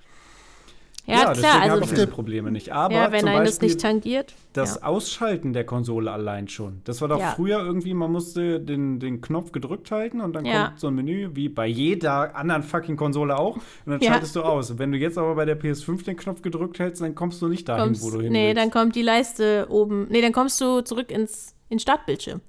Ja, 1.07 1.29
deswegen 1.29 1.39
klar. 1.47 1.61
habe 1.61 1.71
Also, 1.71 1.83
ich 1.85 1.89
diese 1.89 2.07
Probleme 2.07 2.51
nicht. 2.51 2.71
Aber 2.71 2.93
ja, 2.93 3.11
wenn 3.11 3.21
zum 3.21 3.29
einen 3.29 3.45
das 3.45 3.59
nicht 3.59 3.81
tangiert. 3.81 4.33
das 4.53 4.75
ja. 4.75 4.83
Ausschalten 4.83 5.51
der 5.51 5.65
Konsole 5.65 6.11
allein 6.11 6.47
schon. 6.47 6.81
Das 6.83 7.01
war 7.01 7.07
doch 7.07 7.19
Ja. 7.19 7.31
früher 7.31 7.59
irgendwie, 7.59 7.93
man 7.95 8.11
musste 8.11 8.59
den, 8.59 8.99
den 8.99 9.19
Knopf 9.19 9.51
gedrückt 9.51 9.89
halten 9.91 10.21
und 10.21 10.33
dann 10.33 10.45
Ja. 10.45 10.67
kommt 10.67 10.79
so 10.79 10.87
ein 10.87 10.95
Menü, 10.95 11.29
wie 11.33 11.49
bei 11.49 11.65
jeder 11.65 12.35
anderen 12.35 12.61
fucking 12.63 12.97
Konsole 12.97 13.37
auch. 13.37 13.55
Und 13.55 13.63
dann 13.87 13.99
Ja. 14.01 14.11
schaltest 14.11 14.35
du 14.35 14.43
aus. 14.43 14.69
Und 14.69 14.77
wenn 14.79 14.91
du 14.91 14.97
jetzt 14.99 15.17
aber 15.17 15.33
bei 15.35 15.45
der 15.45 15.55
PS5 15.59 16.03
den 16.03 16.15
Knopf 16.17 16.43
gedrückt 16.43 16.77
hältst, 16.79 17.01
dann 17.01 17.15
kommst 17.15 17.41
du 17.41 17.47
nicht 17.47 17.67
dahin, 17.67 17.85
kommst, 17.85 18.03
wo 18.03 18.11
du 18.11 18.21
hin 18.21 18.31
nee, 18.31 18.49
willst. 18.49 18.57
dann 18.61 18.69
kommt 18.71 18.95
die 18.95 19.01
Leiste 19.01 19.67
oben. 19.69 20.07
Nee, 20.09 20.21
dann 20.21 20.33
kommst 20.33 20.61
du 20.61 20.81
zurück 20.81 21.09
ins, 21.11 21.55
ins 21.69 21.81
Startbildschirm. 21.81 22.41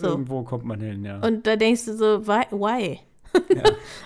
So. 0.00 0.08
Irgendwo 0.08 0.42
kommt 0.42 0.64
man 0.64 0.80
hin, 0.80 1.04
ja. 1.04 1.20
Und 1.20 1.46
da 1.46 1.54
denkst 1.54 1.84
du 1.84 1.96
so, 1.96 2.26
why? 2.26 2.44
why? 2.50 2.98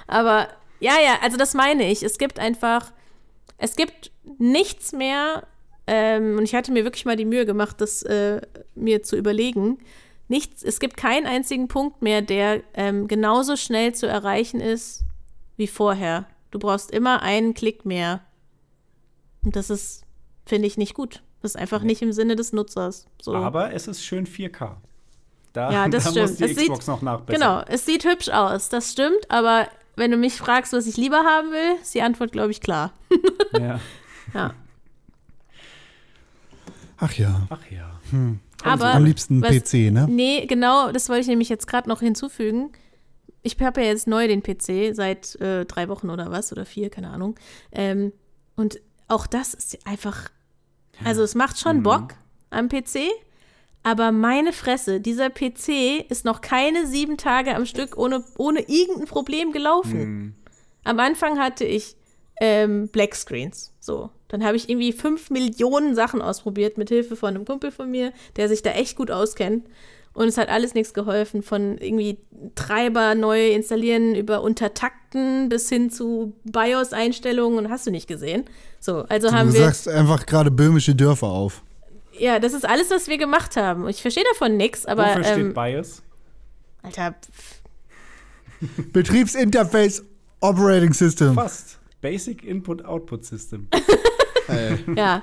Aber 0.06 0.48
ja, 0.80 0.92
ja, 1.02 1.18
also 1.22 1.36
das 1.36 1.54
meine 1.54 1.90
ich. 1.90 2.02
Es 2.02 2.18
gibt 2.18 2.38
einfach, 2.38 2.92
es 3.58 3.76
gibt 3.76 4.10
nichts 4.38 4.92
mehr, 4.92 5.46
ähm, 5.86 6.36
und 6.38 6.44
ich 6.44 6.54
hatte 6.54 6.72
mir 6.72 6.84
wirklich 6.84 7.04
mal 7.04 7.16
die 7.16 7.24
Mühe 7.24 7.44
gemacht, 7.46 7.80
das 7.80 8.02
äh, 8.02 8.40
mir 8.74 9.02
zu 9.02 9.16
überlegen. 9.16 9.78
Nichts, 10.28 10.62
es 10.62 10.80
gibt 10.80 10.96
keinen 10.96 11.26
einzigen 11.26 11.68
Punkt 11.68 12.02
mehr, 12.02 12.20
der 12.22 12.62
ähm, 12.74 13.08
genauso 13.08 13.56
schnell 13.56 13.94
zu 13.94 14.06
erreichen 14.06 14.60
ist 14.60 15.04
wie 15.56 15.66
vorher. 15.66 16.26
Du 16.50 16.58
brauchst 16.58 16.90
immer 16.90 17.22
einen 17.22 17.54
Klick 17.54 17.84
mehr. 17.84 18.20
Und 19.42 19.56
das 19.56 19.70
ist, 19.70 20.04
finde 20.46 20.66
ich, 20.66 20.76
nicht 20.76 20.94
gut. 20.94 21.22
Das 21.40 21.52
ist 21.52 21.56
einfach 21.60 21.82
nicht 21.82 22.02
im 22.02 22.12
Sinne 22.12 22.36
des 22.36 22.52
Nutzers. 22.52 23.06
So. 23.22 23.34
aber 23.34 23.72
es 23.72 23.86
ist 23.88 24.04
schön 24.04 24.26
4K. 24.26 24.76
Da, 25.54 25.70
Ja, 25.72 25.88
das 25.88 26.04
da 26.04 26.10
stimmt. 26.10 26.28
muss 26.28 26.36
die 26.36 26.44
Es 26.44 26.50
sieht- 26.56 26.64
Xbox 26.68 26.86
noch 26.86 27.00
nachbessern. 27.02 27.40
Genau, 27.40 27.62
es 27.66 27.86
sieht 27.86 28.04
hübsch 28.04 28.28
aus, 28.28 28.68
das 28.68 28.92
stimmt, 28.92 29.30
aber 29.30 29.68
wenn 29.98 30.10
du 30.10 30.16
mich 30.16 30.34
fragst, 30.34 30.72
was 30.72 30.86
ich 30.86 30.96
lieber 30.96 31.18
haben 31.18 31.50
will, 31.50 31.76
ist 31.82 31.94
die 31.94 32.02
Antwort, 32.02 32.32
glaube 32.32 32.50
ich, 32.50 32.60
klar. 32.60 32.92
Ja. 33.58 33.80
Ja. 34.34 34.54
Ach 36.98 37.12
ja. 37.14 37.46
Ach 37.50 37.60
ja. 37.70 37.90
Aber 38.64 38.94
Am 38.94 39.04
liebsten 39.04 39.40
was- 39.42 39.50
PC, 39.50 39.90
ne? 39.92 40.06
Nee, 40.08 40.46
genau, 40.46 40.90
das 40.90 41.08
wollte 41.08 41.22
ich 41.22 41.26
nämlich 41.28 41.48
jetzt 41.48 41.66
gerade 41.66 41.88
noch 41.88 42.00
hinzufügen. 42.00 42.72
Ich 43.42 43.56
habe 43.60 43.80
ja 43.80 43.86
jetzt 43.86 44.06
neu 44.08 44.26
den 44.26 44.42
PC, 44.42 44.94
seit 44.94 45.36
äh, 45.36 45.64
drei 45.64 45.88
Wochen 45.88 46.10
oder 46.10 46.30
was, 46.30 46.50
oder 46.52 46.66
vier, 46.66 46.90
keine 46.90 47.10
Ahnung. 47.10 47.36
Ähm, 47.72 48.12
und 48.56 48.80
auch 49.06 49.26
das 49.26 49.54
ist 49.54 49.86
einfach, 49.86 50.28
also 51.04 51.22
es 51.22 51.34
macht 51.34 51.54
Mhm. 51.56 51.60
schon 51.60 51.82
Bock 51.84 52.14
am 52.50 52.68
PC, 52.68 52.98
aber 53.82 54.12
meine 54.12 54.52
Fresse, 54.52 55.00
dieser 55.00 55.30
PC 55.30 56.04
ist 56.08 56.24
noch 56.24 56.40
keine 56.40 56.86
sieben 56.86 57.16
Tage 57.16 57.54
am 57.54 57.64
Stück 57.66 57.96
ohne, 57.96 58.24
ohne 58.36 58.60
irgendein 58.68 59.06
Problem 59.06 59.52
gelaufen. 59.52 59.98
Mhm. 59.98 60.34
Am 60.84 61.00
Anfang 61.00 61.38
hatte 61.38 61.64
ich 61.64 61.96
ähm, 62.40 62.88
Black 62.88 63.14
Screens. 63.14 63.72
So. 63.80 64.10
Dann 64.28 64.44
habe 64.44 64.56
ich 64.56 64.68
irgendwie 64.68 64.92
fünf 64.92 65.30
Millionen 65.30 65.94
Sachen 65.94 66.20
ausprobiert 66.20 66.76
mit 66.76 66.88
Hilfe 66.90 67.16
von 67.16 67.30
einem 67.34 67.44
Kumpel 67.46 67.70
von 67.70 67.90
mir, 67.90 68.12
der 68.36 68.48
sich 68.48 68.62
da 68.62 68.70
echt 68.70 68.96
gut 68.96 69.10
auskennt. 69.10 69.66
Und 70.12 70.26
es 70.28 70.36
hat 70.36 70.48
alles 70.48 70.74
nichts 70.74 70.92
geholfen, 70.94 71.42
von 71.42 71.78
irgendwie 71.78 72.18
Treiber 72.56 73.14
neu 73.14 73.50
installieren 73.52 74.14
über 74.14 74.42
Untertakten 74.42 75.48
bis 75.48 75.68
hin 75.68 75.90
zu 75.90 76.34
BIOS-Einstellungen 76.44 77.58
und 77.58 77.70
hast 77.70 77.86
du 77.86 77.90
nicht 77.90 78.08
gesehen. 78.08 78.44
So, 78.80 79.04
also 79.08 79.32
haben 79.32 79.48
Du 79.48 79.54
wir. 79.54 79.60
sagst 79.60 79.88
einfach 79.88 80.26
gerade 80.26 80.50
böhmische 80.50 80.94
Dörfer 80.94 81.28
auf. 81.28 81.62
Ja, 82.18 82.38
das 82.38 82.52
ist 82.52 82.68
alles, 82.68 82.90
was 82.90 83.08
wir 83.08 83.18
gemacht 83.18 83.56
haben. 83.56 83.88
Ich 83.88 84.02
verstehe 84.02 84.24
davon 84.32 84.56
nichts, 84.56 84.86
aber. 84.86 85.06
Wofür 85.06 85.24
steht 85.24 85.38
Ähm, 85.38 85.54
BIOS? 85.54 86.02
Alter, 86.82 87.14
Betriebsinterface 88.92 90.04
Operating 90.40 90.92
System. 90.92 91.34
Fast. 91.34 91.78
Basic 92.00 92.44
Input-Output 92.44 93.24
System. 93.24 93.68
ja. 94.96 95.22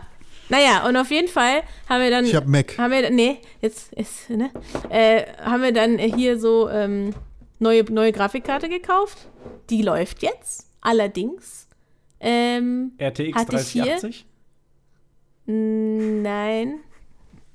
Naja, 0.50 0.88
und 0.88 0.96
auf 0.96 1.10
jeden 1.10 1.28
Fall 1.28 1.64
haben 1.90 2.02
wir 2.02 2.12
dann. 2.12 2.26
Ich 2.26 2.36
hab 2.36 2.46
Mac. 2.48 2.78
Haben 2.78 2.92
wir, 2.92 3.10
nee, 3.10 3.40
jetzt 3.62 3.94
ist, 3.94 4.30
ne? 4.30 4.52
Äh, 4.90 5.24
haben 5.42 5.64
wir 5.64 5.72
dann 5.72 5.98
hier 5.98 6.38
so 6.40 6.70
ähm, 6.70 7.14
neue, 7.60 7.84
neue 7.92 8.12
Grafikkarte 8.12 8.70
gekauft. 8.70 9.28
Die 9.70 9.82
läuft 9.82 10.22
jetzt. 10.22 10.68
Allerdings. 10.82 11.68
Ähm, 12.20 12.92
RTX 13.00 13.36
Hatte 13.36 13.56
ich 13.56 13.68
hier? 13.68 13.84
3080? 13.86 14.26
nein. 15.48 16.80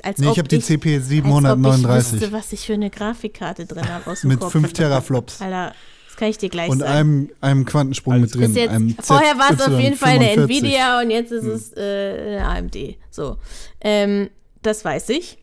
Als 0.03 0.19
Nee, 0.19 0.27
ob 0.27 0.33
ich 0.33 0.39
habe 0.39 0.49
die 0.49 0.61
CP 0.61 0.95
Als 0.97 1.05
ob 1.05 1.11
ich 1.11 1.17
739 1.17 2.13
wüsste, 2.13 2.33
was 2.33 2.53
ich 2.53 2.67
für 2.67 2.75
eine 2.75 2.91
Grafikkarte 2.91 3.67
drin 3.67 3.89
habe 3.89 4.11
aus 4.11 4.23
dem 4.23 4.29
mit 4.29 4.41
Kopf. 4.41 4.53
5 4.53 4.73
Teraflops 4.73 5.41
Alter, 5.43 5.75
das 6.07 6.17
kann 6.17 6.29
ich 6.29 6.39
dir 6.39 6.49
gleich 6.49 6.71
und 6.71 6.81
sagen. 6.81 6.91
einem, 6.93 7.31
einem 7.41 7.65
Quantensprung 7.65 8.21
mit 8.21 8.35
Alles 8.37 8.53
drin. 8.53 8.55
jetzt, 8.57 8.71
einem 8.71 8.97
vorher 9.01 9.39
war 9.39 9.51
es 9.53 9.61
auf 9.61 9.79
jeden 9.79 9.97
Fall 9.97 10.11
eine 10.19 10.27
ZY45. 10.35 10.43
Nvidia 10.45 11.01
und 11.01 11.11
jetzt 11.11 11.33
ist 11.33 11.45
Hm. 11.45 11.53
es 11.53 11.73
äh, 11.77 12.37
eine 12.39 12.47
AMD. 12.47 12.77
So, 13.11 13.37
ähm, 13.81 14.31
das 14.63 14.85
weiß 14.85 15.09
ich. 15.11 15.39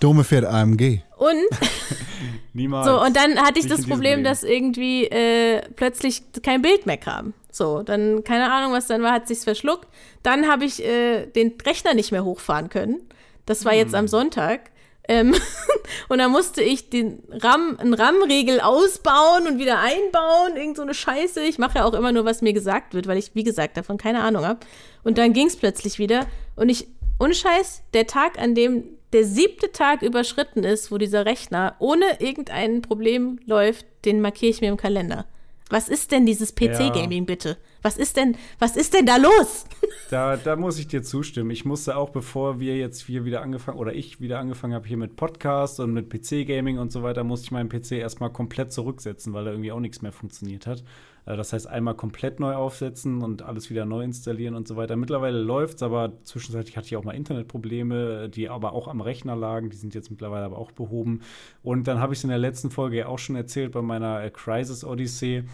Dome 0.00 0.24
fährt 0.24 0.44
AMG. 0.44 1.00
Und 1.16 1.36
Niemals. 2.52 2.86
so 2.86 3.00
und 3.02 3.16
dann 3.16 3.38
hatte 3.38 3.58
ich 3.58 3.64
Nicht 3.66 3.70
das 3.78 3.86
Problem, 3.86 4.12
Leben. 4.18 4.24
dass 4.24 4.42
irgendwie 4.42 5.04
äh, 5.06 5.62
plötzlich 5.76 6.22
kein 6.42 6.62
Bild 6.62 6.86
mehr 6.86 6.96
kam. 6.98 7.32
So, 7.50 7.82
dann 7.82 8.24
keine 8.24 8.52
Ahnung, 8.52 8.72
was 8.72 8.86
dann 8.88 9.02
war, 9.02 9.12
hat 9.12 9.28
sich's 9.28 9.44
verschluckt. 9.44 9.86
Dann 10.22 10.48
habe 10.48 10.64
ich 10.64 10.84
äh, 10.84 11.26
den 11.26 11.52
Rechner 11.64 11.94
nicht 11.94 12.10
mehr 12.12 12.24
hochfahren 12.24 12.68
können. 12.68 13.00
Das 13.46 13.64
war 13.64 13.72
Hm. 13.72 13.78
jetzt 13.78 13.94
am 13.94 14.08
Sonntag. 14.08 14.70
Ähm, 15.06 15.34
und 16.08 16.18
dann 16.18 16.30
musste 16.30 16.62
ich 16.62 16.88
den 16.88 17.22
RAM, 17.30 17.76
einen 17.78 17.94
RAM-Riegel 17.94 18.60
ausbauen 18.60 19.46
und 19.46 19.58
wieder 19.58 19.80
einbauen, 19.80 20.56
irgend 20.56 20.76
so 20.76 20.82
eine 20.82 20.94
Scheiße. 20.94 21.42
Ich 21.42 21.58
mache 21.58 21.78
ja 21.78 21.84
auch 21.84 21.92
immer 21.94 22.12
nur, 22.12 22.24
was 22.24 22.40
mir 22.40 22.54
gesagt 22.54 22.94
wird, 22.94 23.06
weil 23.06 23.18
ich, 23.18 23.34
wie 23.34 23.44
gesagt, 23.44 23.76
davon 23.76 23.98
keine 23.98 24.22
Ahnung 24.22 24.46
habe. 24.46 24.60
Und 25.02 25.18
dann 25.18 25.32
ging 25.34 25.46
es 25.48 25.56
plötzlich 25.56 25.98
wieder. 25.98 26.26
Und 26.56 26.70
ich, 26.70 26.86
ohne 27.18 27.34
Scheiß, 27.34 27.82
der 27.92 28.06
Tag, 28.06 28.38
an 28.38 28.54
dem 28.54 28.84
der 29.12 29.24
siebte 29.24 29.70
Tag 29.70 30.02
überschritten 30.02 30.64
ist, 30.64 30.90
wo 30.90 30.98
dieser 30.98 31.24
Rechner 31.24 31.76
ohne 31.78 32.04
irgendein 32.20 32.82
Problem 32.82 33.38
läuft, 33.46 33.86
den 34.04 34.20
markiere 34.20 34.50
ich 34.50 34.60
mir 34.60 34.70
im 34.70 34.76
Kalender. 34.76 35.24
Was 35.70 35.88
ist 35.88 36.10
denn 36.10 36.26
dieses 36.26 36.54
PC-Gaming 36.54 37.24
bitte? 37.24 37.56
Was 37.84 37.98
ist 37.98 38.16
denn, 38.16 38.34
was 38.58 38.76
ist 38.78 38.94
denn 38.94 39.04
da 39.06 39.16
los? 39.18 39.66
Da, 40.10 40.36
da 40.36 40.54
muss 40.54 40.78
ich 40.78 40.86
dir 40.86 41.02
zustimmen. 41.02 41.50
Ich 41.50 41.64
musste 41.64 41.96
auch, 41.96 42.10
bevor 42.10 42.60
wir 42.60 42.76
jetzt 42.76 43.06
hier 43.06 43.24
wieder 43.24 43.40
angefangen, 43.40 43.78
oder 43.78 43.94
ich 43.94 44.20
wieder 44.20 44.38
angefangen 44.38 44.74
habe 44.74 44.86
hier 44.86 44.98
mit 44.98 45.16
Podcast 45.16 45.80
und 45.80 45.92
mit 45.92 46.10
PC-Gaming 46.10 46.78
und 46.78 46.92
so 46.92 47.02
weiter, 47.02 47.24
musste 47.24 47.46
ich 47.46 47.50
meinen 47.52 47.68
PC 47.70 47.92
erstmal 47.92 48.30
komplett 48.30 48.70
zurücksetzen, 48.72 49.32
weil 49.32 49.46
da 49.46 49.50
irgendwie 49.50 49.72
auch 49.72 49.80
nichts 49.80 50.02
mehr 50.02 50.12
funktioniert 50.12 50.66
hat. 50.66 50.84
Äh, 51.26 51.36
Das 51.36 51.52
heißt, 51.52 51.66
einmal 51.66 51.94
komplett 51.94 52.38
neu 52.38 52.54
aufsetzen 52.54 53.22
und 53.22 53.42
alles 53.42 53.70
wieder 53.70 53.86
neu 53.86 54.02
installieren 54.04 54.54
und 54.54 54.68
so 54.68 54.76
weiter. 54.76 54.94
Mittlerweile 54.94 55.38
läuft's, 55.40 55.82
aber 55.82 56.12
zwischenzeitlich 56.22 56.76
hatte 56.76 56.86
ich 56.86 56.96
auch 56.96 57.04
mal 57.04 57.12
Internetprobleme, 57.16 58.28
die 58.28 58.50
aber 58.50 58.74
auch 58.74 58.88
am 58.88 59.00
Rechner 59.00 59.34
lagen. 59.34 59.70
Die 59.70 59.76
sind 59.76 59.94
jetzt 59.94 60.10
mittlerweile 60.10 60.44
aber 60.44 60.58
auch 60.58 60.70
behoben. 60.70 61.22
Und 61.62 61.88
dann 61.88 61.98
habe 61.98 62.12
ich 62.12 62.20
es 62.20 62.24
in 62.24 62.30
der 62.30 62.38
letzten 62.38 62.70
Folge 62.70 62.98
ja 62.98 63.06
auch 63.06 63.18
schon 63.18 63.36
erzählt 63.36 63.72
bei 63.72 63.82
meiner 63.82 64.22
äh, 64.22 64.30
Crisis 64.30 64.84
Odyssey. 64.84 65.44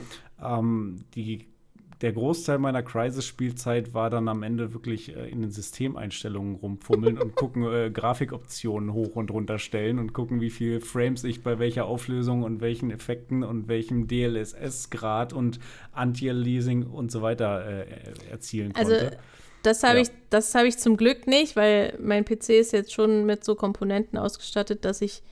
Ähm, 0.42 1.04
die 1.14 1.49
der 2.00 2.12
Großteil 2.12 2.58
meiner 2.58 2.82
Crisis-Spielzeit 2.82 3.92
war 3.92 4.08
dann 4.08 4.28
am 4.28 4.42
Ende 4.42 4.72
wirklich 4.72 5.14
äh, 5.14 5.28
in 5.28 5.42
den 5.42 5.50
Systemeinstellungen 5.50 6.54
rumfummeln 6.56 7.18
und 7.18 7.34
gucken, 7.36 7.64
äh, 7.70 7.90
Grafikoptionen 7.90 8.92
hoch 8.94 9.16
und 9.16 9.30
runter 9.30 9.58
stellen 9.58 9.98
und 9.98 10.12
gucken, 10.14 10.40
wie 10.40 10.50
viele 10.50 10.80
Frames 10.80 11.24
ich 11.24 11.42
bei 11.42 11.58
welcher 11.58 11.84
Auflösung 11.84 12.42
und 12.42 12.60
welchen 12.62 12.90
Effekten 12.90 13.42
und 13.42 13.68
welchem 13.68 14.06
DLSS-Grad 14.08 15.32
und 15.32 15.60
Anti-Aliasing 15.92 16.84
und 16.84 17.10
so 17.10 17.22
weiter 17.22 17.64
äh, 17.66 17.86
erzielen 18.30 18.72
Also, 18.74 18.92
konnte. 18.92 19.18
Das 19.62 19.82
habe 19.82 19.96
Ja. 19.96 20.02
ich, 20.02 20.08
das 20.30 20.54
habe 20.54 20.68
ich 20.68 20.78
zum 20.78 20.96
Glück 20.96 21.26
nicht, 21.26 21.54
weil 21.54 21.98
mein 22.00 22.24
PC 22.24 22.48
ist 22.50 22.72
jetzt 22.72 22.94
schon 22.94 23.26
mit 23.26 23.44
so 23.44 23.54
Komponenten 23.54 24.18
ausgestattet, 24.18 24.86
dass 24.86 25.02
ich, 25.02 25.22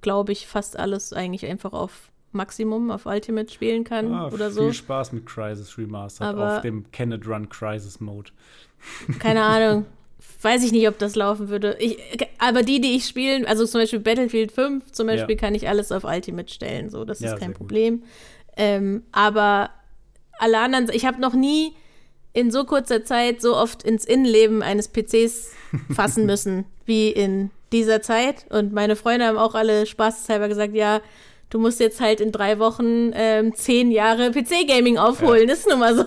glaube 0.00 0.32
ich, 0.32 0.48
fast 0.48 0.76
alles 0.76 1.12
eigentlich 1.12 1.46
einfach 1.46 1.72
auf 1.72 2.10
Maximum, 2.32 2.90
auf 2.90 3.06
Ultimate 3.06 3.50
spielen 3.52 3.84
kann 3.84 4.12
Ah, 4.12 4.26
oder 4.28 4.46
viel 4.50 4.50
so. 4.50 4.72
Spaß 4.72 5.12
mit 5.12 5.26
Crisis 5.26 5.78
Remastered 5.78 6.28
Aber- 6.34 6.56
auf 6.56 6.60
dem 6.62 6.84
Can 6.92 7.12
Run 7.12 7.48
Crisis 7.48 8.00
Mode. 8.00 8.30
Keine 9.18 9.42
Ahnung. 9.44 9.86
Weiß 10.42 10.62
ich 10.64 10.72
nicht, 10.72 10.86
ob 10.88 10.98
das 10.98 11.14
laufen 11.16 11.48
würde. 11.48 11.76
Ich, 11.78 11.98
aber 12.38 12.62
die, 12.62 12.80
die 12.80 12.94
ich 12.96 13.06
spielen, 13.06 13.46
also 13.46 13.64
zum 13.64 13.80
Beispiel 13.80 14.00
Battlefield 14.00 14.52
5 14.52 14.92
zum 14.92 15.06
Beispiel, 15.06 15.34
Ja. 15.36 15.40
kann 15.40 15.54
ich 15.54 15.68
alles 15.68 15.92
auf 15.92 16.04
Ultimate 16.04 16.52
stellen. 16.52 16.90
So, 16.90 17.04
das 17.04 17.20
Ja, 17.20 17.32
ist 17.34 17.40
kein. 17.40 17.54
Problem. 17.54 18.02
Ähm, 18.56 19.02
aber 19.12 19.70
alle 20.38 20.58
anderen, 20.58 20.88
ich 20.92 21.06
habe 21.06 21.20
noch 21.20 21.32
nie 21.34 21.72
in 22.32 22.50
so 22.50 22.64
kurzer 22.64 23.02
Zeit 23.04 23.40
so 23.40 23.56
oft 23.56 23.82
ins 23.82 24.04
Innenleben 24.04 24.62
eines 24.62 24.88
PCs 24.88 25.52
fassen 25.94 26.26
müssen 26.26 26.64
wie 26.84 27.10
in 27.10 27.50
dieser 27.72 28.02
Zeit. 28.02 28.46
Und 28.50 28.72
meine 28.72 28.94
Freunde 28.96 29.26
haben 29.26 29.38
auch 29.38 29.54
alle 29.54 29.86
spaßeshalber 29.86 30.48
gesagt, 30.48 30.74
ja, 30.74 31.00
du 31.50 31.58
musst 31.58 31.80
jetzt 31.80 32.00
halt 32.00 32.20
in 32.20 32.32
drei 32.32 32.58
Wochen 32.58 33.12
ähm, 33.14 33.54
zehn 33.54 33.90
Jahre 33.90 34.30
PC-Gaming 34.30 34.98
aufholen. 34.98 35.48
Das 35.48 35.60
ist 35.60 35.68
nun 35.68 35.78
mal 35.78 35.94
so. 35.96 36.04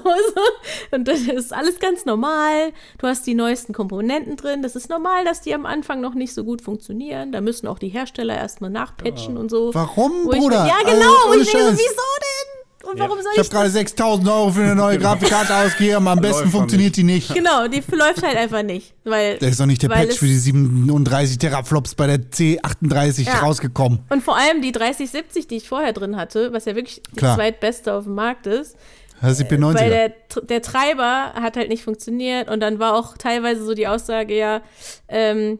Und 0.92 1.08
das 1.08 1.22
ist 1.22 1.54
alles 1.54 1.80
ganz 1.80 2.06
normal. 2.06 2.72
Du 2.98 3.08
hast 3.08 3.26
die 3.26 3.34
neuesten 3.36 3.74
Komponenten 3.74 4.36
drin. 4.36 4.62
Das 4.62 4.76
ist 4.76 4.90
normal, 4.90 5.26
dass 5.26 5.42
die 5.42 5.54
am 5.54 5.66
Anfang 5.66 6.02
noch 6.02 6.14
nicht 6.14 6.34
so 6.34 6.44
gut 6.44 6.62
funktionieren. 6.62 7.32
Da 7.32 7.42
müssen 7.42 7.68
auch 7.68 7.80
die 7.80 7.90
Hersteller 7.90 8.36
erstmal 8.36 8.70
nachpatchen 8.70 9.38
und 9.38 9.50
so. 9.50 9.74
Warum, 9.74 10.24
Bruder? 10.26 10.66
ja, 10.68 10.76
Also, 10.86 10.98
genau. 10.98 11.12
und 11.26 11.34
ohne 11.34 11.42
ich 11.42 11.52
denke 11.52 11.72
wieso 11.74 11.86
denn? 11.86 12.49
Und 12.84 12.98
Ja. 12.98 13.04
warum 13.04 13.18
soll 13.22 13.32
Ich 13.34 13.40
ich, 13.42 13.46
habe 13.46 13.50
gerade 13.50 13.70
6000 13.70 14.28
Euro 14.30 14.52
für 14.52 14.62
eine 14.62 14.76
neue 14.76 14.98
Grafikkarte 14.98 15.54
ausgegeben. 15.56 16.08
Am 16.08 16.20
besten 16.22 16.50
funktioniert 16.50 16.96
die 16.96 17.04
nicht. 17.04 17.34
Genau, 17.34 17.68
die 17.68 17.84
läuft 17.92 18.24
halt 18.24 18.38
einfach 18.38 18.64
nicht. 18.64 18.94
Weil, 19.04 19.38
Da 19.38 19.48
ist 19.48 19.60
doch 19.60 19.66
nicht 19.66 19.82
der 19.84 19.90
Patch 19.90 20.18
für 20.18 20.26
die 20.28 20.38
37 20.38 21.38
Teraflops 21.38 21.96
bei 21.96 22.08
der 22.08 22.20
C38 22.32 23.26
Ja. 23.26 23.40
rausgekommen. 23.40 24.00
Und 24.10 24.24
vor 24.24 24.38
allem 24.38 24.62
die 24.62 24.72
3070, 24.72 25.48
die 25.48 25.58
ich 25.58 25.68
vorher 25.68 25.92
drin 25.94 26.16
hatte, 26.16 26.54
was 26.54 26.66
ja 26.66 26.76
wirklich 26.76 27.02
die 27.12 27.16
Klar. 27.18 27.36
zweitbeste 27.36 27.94
auf 27.94 28.06
dem 28.06 28.16
Markt 28.16 28.48
ist, 28.48 28.76
Das 29.22 29.32
ist 29.32 29.40
die 29.42 29.56
P90er. 29.56 29.76
weil 29.76 29.90
der, 29.90 30.14
der 30.44 30.62
Treiber 30.62 31.34
hat 31.34 31.58
halt 31.58 31.68
nicht 31.68 31.84
funktioniert 31.84 32.50
und 32.50 32.62
dann 32.62 32.80
war 32.80 32.96
auch 32.96 33.18
teilweise 33.18 33.66
so 33.66 33.74
die 33.74 33.88
Aussage, 33.88 34.38
ja, 34.38 34.62
ähm, 35.10 35.60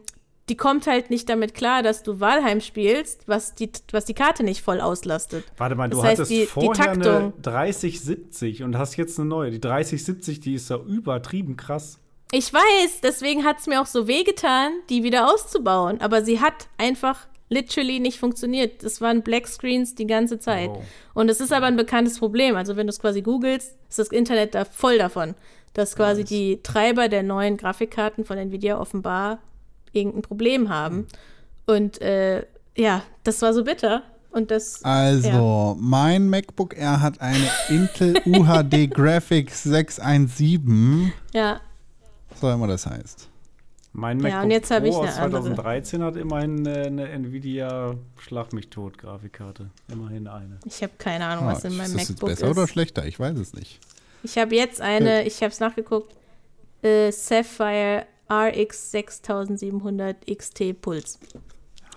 die 0.50 0.56
kommt 0.56 0.86
halt 0.86 1.08
nicht 1.08 1.28
damit 1.28 1.54
klar, 1.54 1.82
dass 1.82 2.02
du 2.02 2.20
Walheim 2.20 2.60
spielst, 2.60 3.26
was 3.26 3.54
die, 3.54 3.70
was 3.92 4.04
die 4.04 4.14
Karte 4.14 4.42
nicht 4.42 4.60
voll 4.60 4.80
auslastet. 4.80 5.44
Warte 5.56 5.76
mal, 5.76 5.88
du 5.88 5.96
Das 5.96 6.04
heißt, 6.04 6.12
hattest 6.18 6.30
die- 6.30 6.40
die 6.40 6.46
vorher 6.46 6.90
eine 6.90 7.02
Taktung. 7.02 7.32
3070 7.42 8.62
und 8.62 8.76
hast 8.76 8.96
jetzt 8.96 9.18
eine 9.18 9.28
neue. 9.28 9.50
Die 9.50 9.60
3070, 9.60 10.40
die 10.40 10.54
ist 10.54 10.68
ja 10.70 10.76
übertrieben 10.76 11.56
krass. 11.56 11.98
Ich 12.32 12.52
weiß, 12.52 13.00
deswegen 13.02 13.44
hat 13.44 13.58
es 13.60 13.66
mir 13.66 13.80
auch 13.80 13.86
so 13.86 14.06
wehgetan, 14.06 14.72
die 14.88 15.02
wieder 15.02 15.32
auszubauen. 15.32 16.00
Aber 16.00 16.22
sie 16.22 16.40
hat 16.40 16.68
einfach 16.78 17.26
literally 17.48 17.98
nicht 17.98 18.20
funktioniert. 18.20 18.84
Das 18.84 19.00
waren 19.00 19.22
Black 19.22 19.48
Screens 19.48 19.94
die 19.96 20.06
ganze 20.06 20.38
Zeit. 20.38 20.70
Oh. 20.70 20.82
Und 21.14 21.28
es 21.28 21.40
ist 21.40 21.52
aber 21.52 21.66
ein 21.66 21.76
bekanntes 21.76 22.18
Problem. 22.20 22.54
Also 22.54 22.76
wenn 22.76 22.86
du 22.86 22.90
es 22.92 23.00
quasi 23.00 23.22
googelst, 23.22 23.76
ist 23.88 23.98
das 23.98 24.08
Internet 24.08 24.54
da 24.54 24.64
voll 24.64 24.98
davon, 24.98 25.34
dass 25.74 25.96
quasi 25.96 26.22
die 26.24 26.60
Treiber 26.62 27.08
der 27.08 27.24
neuen 27.24 27.56
Grafikkarten 27.56 28.24
von 28.24 28.38
Nvidia 28.38 28.78
offenbar 28.80 29.38
irgendein 29.92 30.22
Problem 30.22 30.68
haben. 30.68 31.06
Und 31.66 32.00
äh, 32.00 32.44
ja, 32.76 33.02
das 33.24 33.42
war 33.42 33.52
so 33.54 33.64
bitter. 33.64 34.02
Und 34.32 34.50
das 34.52 34.84
Also, 34.84 35.76
mein 35.80 36.28
MacBook 36.28 36.76
Air 36.76 37.00
hat 37.00 37.20
eine 37.20 37.48
Intel 37.68 38.14
UHD 38.26 38.88
Graphics 38.94 39.64
617. 39.64 41.12
ja, 41.34 41.60
So 42.40 42.50
immer 42.50 42.68
das 42.68 42.86
heißt. 42.86 43.28
Mein 43.92 44.18
Ja, 44.20 44.22
MacBook 44.28 44.44
und 44.44 44.50
jetzt 44.52 44.70
hab 44.70 44.84
ich 44.84 44.90
Pro 44.92 45.00
eine 45.00 45.10
aus 45.10 45.18
andere. 45.18 45.42
2013 45.42 46.02
hat 46.04 46.14
immerhin 46.16 46.64
äh, 46.64 46.86
eine 46.86 47.08
Nvidia 47.08 47.94
Schlag 48.18 48.52
mich 48.52 48.68
tot 48.68 48.98
Grafikkarte. 48.98 49.70
Immerhin 49.92 50.28
eine. 50.28 50.58
ich 50.64 50.80
habe 50.82 50.92
keine 50.96 51.24
Ahnung, 51.26 51.48
Ah, 51.48 51.52
was 51.54 51.64
in 51.64 51.76
meinem 51.76 51.86
ist 51.86 51.94
das 51.94 52.00
jetzt 52.02 52.10
MacBook 52.10 52.28
besser 52.30 52.46
ist. 52.46 52.56
oder 52.56 52.68
schlechter? 52.68 53.04
Ich 53.06 53.18
weiß 53.18 53.36
es 53.36 53.52
nicht. 53.52 53.80
Ich 54.22 54.38
habe 54.38 54.54
jetzt 54.54 54.80
eine, 54.80 55.24
ich 55.24 55.38
habe 55.42 55.50
es 55.50 55.58
nachgeguckt, 55.58 56.14
äh, 56.82 57.10
Sapphire 57.10 58.06
RX 58.30 58.92
6700 58.92 60.26
XT 60.26 60.80
Puls. 60.80 61.18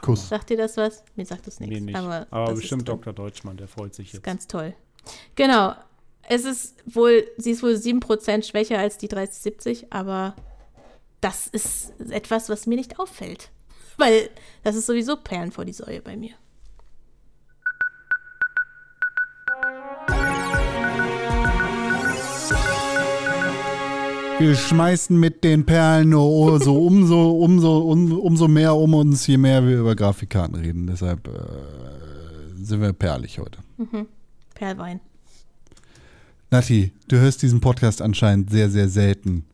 Kuss. 0.02 0.28
Sagt 0.30 0.50
dir 0.50 0.58
das 0.58 0.76
was? 0.78 1.04
Mir 1.16 1.26
sagt 1.26 1.48
das 1.48 1.60
nichts. 1.60 1.74
Nee, 1.74 1.82
nicht. 1.82 1.96
Aber, 1.96 2.28
Aber, 2.32 2.48
das 2.52 2.60
bestimmt. 2.60 2.88
Dr. 2.90 3.14
Deutschmann, 3.14 3.56
der 3.58 3.68
freut 3.68 3.94
sich 3.94 4.08
Ist 4.08 4.14
jetzt. 4.16 4.24
ganz 4.24 4.48
toll. 4.48 4.74
Genau. 5.36 5.74
Es 6.28 6.46
ist 6.46 6.76
wohl, 6.86 7.26
sie 7.38 7.52
ist 7.52 7.64
wohl 7.64 7.74
7% 7.74 8.44
schwächer 8.44 8.80
als 8.80 8.98
die 8.98 9.08
3070, 9.10 9.92
aber 9.92 10.36
das 11.22 11.48
ist 11.48 11.94
etwas, 12.10 12.50
was 12.50 12.66
mir 12.66 12.76
nicht 12.76 13.00
auffällt. 13.00 13.50
Weil 13.98 14.30
das 14.64 14.76
ist 14.76 14.86
sowieso 14.88 15.18
Perlen 15.18 15.52
vor 15.52 15.66
die 15.66 15.74
Säue 15.74 16.02
bei 16.02 16.16
mir. 16.18 16.34
Wir 24.44 24.56
schmeißen 24.56 25.18
mit 25.18 25.46
den 25.46 25.66
Perlen 25.66 26.10
nur 26.10 26.60
so 26.60 26.76
umso, 26.76 27.32
umso, 27.32 27.78
um, 27.78 28.12
umso 28.12 28.50
mehr 28.50 28.76
um 28.76 28.94
uns, 28.94 29.26
je 29.26 29.38
mehr 29.38 29.66
wir 29.66 29.80
über 29.80 29.96
Grafikkarten 29.96 30.56
reden. 30.56 30.86
Deshalb 30.86 31.30
äh, 31.30 31.32
sind 32.62 32.82
wir 32.82 32.92
perlig 32.92 33.40
heute. 33.40 33.60
Perlwein. 34.54 35.00
Nati, 36.52 36.92
du 37.08 37.20
hörst 37.20 37.42
diesen 37.42 37.62
Podcast 37.62 38.02
anscheinend 38.02 38.52
sehr, 38.52 38.70
sehr 38.70 38.90
selten. 38.90 39.46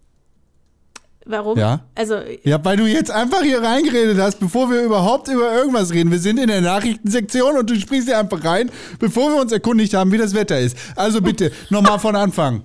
Warum? 1.27 1.55
Ja? 1.55 1.85
Also, 1.93 2.15
Ja, 2.43 2.65
weil 2.65 2.77
du 2.77 2.87
jetzt 2.87 3.11
einfach 3.11 3.43
hier 3.43 3.61
reingeredet 3.61 4.17
hast, 4.17 4.39
bevor 4.39 4.71
wir 4.71 4.81
überhaupt 4.81 5.27
über 5.27 5.53
irgendwas 5.55 5.93
reden. 5.93 6.09
Wir 6.09 6.17
sind 6.17 6.39
in 6.39 6.47
der 6.47 6.61
Nachrichtensektion 6.61 7.57
und 7.57 7.69
du 7.69 7.79
sprichst 7.79 8.07
hier 8.07 8.17
einfach 8.17 8.43
rein, 8.43 8.71
bevor 8.97 9.29
wir 9.29 9.39
uns 9.39 9.51
erkundigt 9.51 9.93
haben, 9.93 10.11
wie 10.11 10.17
das 10.17 10.33
Wetter 10.33 10.59
ist. 10.59 10.75
Also 10.95 11.21
bitte, 11.21 11.51
nochmal 11.69 11.99
von 11.99 12.15
Anfang. 12.15 12.63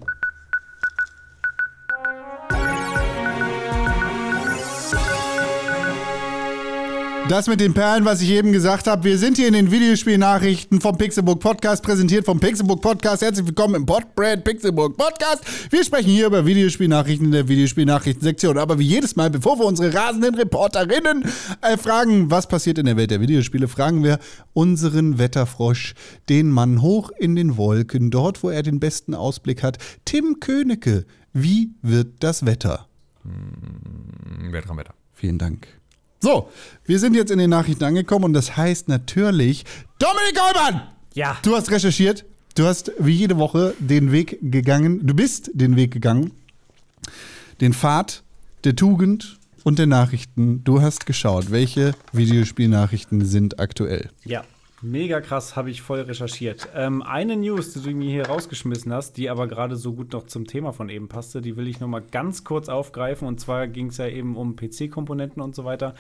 Das 7.27 7.47
mit 7.47 7.59
den 7.59 7.73
Perlen, 7.73 8.05
was 8.05 8.21
ich 8.21 8.29
eben 8.29 8.53
gesagt 8.53 8.87
habe. 8.87 9.05
Wir 9.05 9.17
sind 9.17 9.39
hier 9.39 9.49
in 9.49 9.55
den 9.55 9.71
Videospielnachrichten 9.71 10.79
vom 10.83 10.99
Pixelbook 10.99 11.41
Podcast, 11.41 11.83
präsentiert 11.83 12.27
vom 12.27 12.39
Pixelbook 12.39 12.83
Podcast. 12.83 13.23
Herzlich 13.23 13.47
willkommen 13.47 13.77
im 13.77 13.87
Podbrand 13.87 14.45
Pixelbook 14.45 14.99
Podcast. 14.99 15.43
Wir 15.71 15.83
sprechen 15.85 16.11
hier 16.11 16.27
über 16.27 16.45
Videospielnachrichten 16.45 17.27
in 17.27 17.33
der 17.33 17.49
Videospielnachrichtensektion. 17.49 18.59
Aber 18.59 18.79
wie 18.79 18.85
jedes 18.85 19.17
Mal, 19.17 19.31
bevor 19.31 19.59
wir 19.59 19.65
unsere 19.65 19.95
rasenden 19.95 20.35
Reporterinnen 20.35 21.25
äh, 21.63 21.79
fragen, 21.79 22.31
was 22.31 22.47
passiert 22.47 22.77
in 22.77 22.85
der 22.85 22.99
Welt 22.99 23.11
der 23.11 23.23
Videospiele, 23.23 23.69
fragen 23.69 24.05
wir 24.05 24.19
unseren 24.53 25.19
Wetterfrosch, 25.19 25.95
den 26.29 26.51
Mann 26.51 26.83
hoch 26.83 27.11
in 27.19 27.37
den 27.37 27.57
Wolken, 27.57 28.11
dort, 28.11 28.43
wo 28.43 28.51
er 28.51 28.63
den 28.63 28.81
besten 28.81 29.15
Ausblick 29.15 29.63
hat. 29.63 29.79
Tim 30.05 30.41
Königke, 30.41 31.07
wie 31.33 31.71
wird 31.81 32.23
das 32.23 32.45
Wetter? 32.45 32.87
Weltraumwetter. 34.51 34.93
Vielen 35.15 35.39
Dank. 35.39 35.69
So, 36.25 36.49
wir 36.87 36.99
sind 36.99 37.15
jetzt 37.17 37.31
in 37.31 37.37
den 37.37 37.51
Nachrichten 37.51 37.85
angekommen 37.85 38.25
und 38.25 38.33
das 38.33 38.57
heißt 38.57 38.89
natürlich, 38.89 39.67
Dominik 39.99 40.35
Goldmann! 40.35 40.81
Ja. 41.13 41.37
Du 41.43 41.55
hast 41.55 41.71
recherchiert, 41.71 42.25
du 42.55 42.65
hast 42.65 42.93
wie 42.99 43.13
jede 43.13 43.37
Woche 43.37 43.75
den 43.79 44.11
Weg 44.11 44.39
gegangen, 44.41 45.07
du 45.07 45.13
bist 45.13 45.51
den 45.53 45.77
Weg 45.77 45.91
gegangen, 45.91 46.31
den 47.61 47.75
Pfad 47.75 48.23
der 48.65 48.75
Tugend 48.75 49.39
und 49.65 49.79
der 49.79 49.87
Nachrichten. 49.87 50.65
Du 50.65 50.81
hast 50.81 51.05
geschaut, 51.05 51.51
welche 51.51 51.93
Videospielnachrichten 52.15 53.27
sind 53.27 53.61
aktuell. 53.61 54.09
Ja, 54.25 54.45
mega 54.85 55.21
krass, 55.21 55.57
habe 55.57 55.71
ich 55.71 55.83
voll 55.83 56.01
recherchiert. 56.01 56.69
Ähm, 56.75 57.03
eine 57.03 57.37
News, 57.37 57.73
die 57.73 57.81
du 57.81 57.91
mir 57.91 58.11
hier 58.11 58.27
rausgeschmissen 58.27 58.93
hast, 58.93 59.17
die 59.17 59.31
aber 59.31 59.49
gerade 59.49 59.77
so 59.77 59.95
gut 59.95 60.13
noch 60.13 60.27
zum 60.27 60.47
Thema 60.47 60.73
von 60.73 60.89
eben 60.89 61.09
passte, 61.09 61.41
die 61.41 61.57
will 61.57 61.67
ich 61.67 61.81
noch 61.81 61.89
mal 61.89 62.03
ganz 62.03 62.45
kurz 62.45 62.69
aufgreifen. 62.69 63.27
Und 63.27 63.41
zwar 63.41 63.67
ging 63.67 63.89
es 63.89 63.97
ja 63.97 64.07
eben 64.07 64.37
um 64.37 64.57
PC-Komponenten 64.57 65.43
und 65.43 65.55
so 65.55 65.65
weiter. 65.65 65.95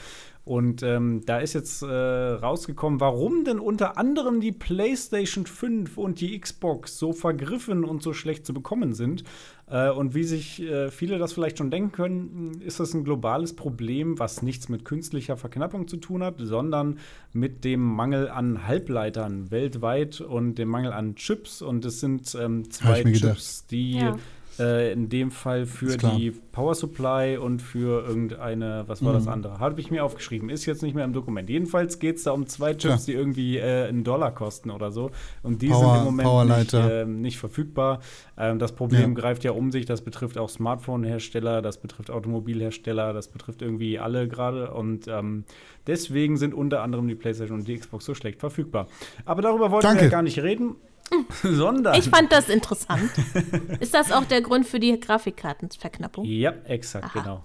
Und 0.44 0.82
ähm, 0.82 1.22
da 1.24 1.38
ist 1.38 1.54
jetzt 1.54 1.82
äh, 1.82 1.86
rausgekommen, 1.86 3.00
warum 3.00 3.44
denn 3.44 3.58
unter 3.58 3.96
anderem 3.96 4.40
die 4.40 4.52
PlayStation 4.52 5.46
5 5.46 5.96
und 5.96 6.20
die 6.20 6.38
Xbox 6.38 6.98
so 6.98 7.14
vergriffen 7.14 7.82
und 7.82 8.02
so 8.02 8.12
schlecht 8.12 8.44
zu 8.44 8.52
bekommen 8.52 8.92
sind. 8.92 9.24
Äh, 9.66 9.90
und 9.90 10.14
wie 10.14 10.24
sich 10.24 10.62
äh, 10.62 10.90
viele 10.90 11.18
das 11.18 11.32
vielleicht 11.32 11.58
schon 11.58 11.70
denken 11.70 11.92
können, 11.92 12.60
ist 12.60 12.80
das 12.80 12.94
ein 12.94 13.04
globales 13.04 13.56
Problem, 13.56 14.18
was 14.18 14.42
nichts 14.42 14.68
mit 14.68 14.84
künstlicher 14.84 15.36
Verknappung 15.36 15.88
zu 15.88 15.96
tun 15.96 16.22
hat, 16.22 16.36
sondern 16.38 16.98
mit 17.32 17.64
dem 17.64 17.80
Mangel 17.80 18.28
an 18.28 18.66
Halbleitern 18.66 19.50
weltweit 19.50 20.20
und 20.20 20.56
dem 20.56 20.68
Mangel 20.68 20.92
an 20.92 21.14
Chips. 21.16 21.62
Und 21.62 21.84
es 21.84 22.00
sind 22.00 22.36
ähm, 22.38 22.70
zwei. 22.70 23.02
Chips, 23.04 23.66
die 23.66 23.98
Ja. 23.98 24.18
Äh, 24.58 24.92
in 24.92 25.08
dem 25.08 25.30
Fall 25.30 25.66
für 25.66 25.96
die 25.96 26.30
Power 26.52 26.74
Supply 26.74 27.36
und 27.36 27.60
für 27.62 28.06
irgendeine, 28.06 28.84
was 28.86 29.02
war 29.04 29.12
Mhm. 29.12 29.16
das 29.16 29.28
andere? 29.28 29.58
Habe 29.58 29.80
ich 29.80 29.90
mir 29.90 30.04
aufgeschrieben, 30.04 30.48
ist 30.50 30.66
jetzt 30.66 30.82
nicht 30.82 30.94
mehr 30.94 31.04
im 31.04 31.12
Dokument. 31.12 31.48
Jedenfalls 31.50 31.98
geht 31.98 32.16
es 32.16 32.22
da 32.24 32.30
um 32.32 32.46
zwei 32.46 32.74
Chips, 32.74 33.04
die 33.06 33.12
irgendwie 33.12 33.58
äh, 33.58 33.88
einen 33.88 34.04
Dollar 34.04 34.32
kosten 34.34 34.70
oder 34.70 34.90
so. 34.92 35.10
Und 35.42 35.62
die 35.62 35.68
Power- 35.68 35.96
sind 36.04 36.18
im 36.18 36.24
Moment 36.24 36.58
nicht, 36.58 36.74
ähm, 36.74 37.20
nicht 37.20 37.38
verfügbar. 37.38 38.00
Ähm, 38.38 38.58
das 38.58 38.72
Problem 38.72 39.14
Ja. 39.14 39.20
greift 39.20 39.44
ja 39.44 39.50
um 39.52 39.72
sich, 39.72 39.86
das 39.86 40.02
betrifft 40.02 40.38
auch 40.38 40.48
Smartphone-Hersteller, 40.48 41.60
das 41.62 41.78
betrifft 41.78 42.10
Automobilhersteller, 42.10 43.12
das 43.12 43.28
betrifft 43.28 43.62
irgendwie 43.62 43.98
alle 43.98 44.28
gerade. 44.28 44.70
Und 44.72 45.08
ähm, 45.08 45.44
deswegen 45.86 46.36
sind 46.36 46.54
unter 46.54 46.82
anderem 46.82 47.08
die 47.08 47.14
PlayStation 47.14 47.58
und 47.60 47.68
die 47.68 47.78
Xbox 47.78 48.04
so 48.04 48.14
schlecht 48.14 48.40
verfügbar. 48.40 48.86
Aber 49.24 49.42
darüber 49.42 49.70
wollten 49.70 49.86
Danke. 49.86 50.00
wir 50.02 50.04
ja 50.06 50.10
gar 50.10 50.22
nicht 50.22 50.38
reden. 50.38 50.76
sondern. 51.42 51.94
ich 51.94 52.08
fand 52.08 52.30
das 52.32 52.48
interessant. 52.48 53.10
ist 53.80 53.94
das 53.94 54.12
auch 54.12 54.24
der 54.24 54.40
Grund 54.42 54.66
für 54.66 54.78
die 54.80 54.98
Grafikkartenverknappung? 54.98 56.24
ja, 56.24 56.52
exakt, 56.64 57.06
Aha. 57.06 57.20
genau. 57.20 57.42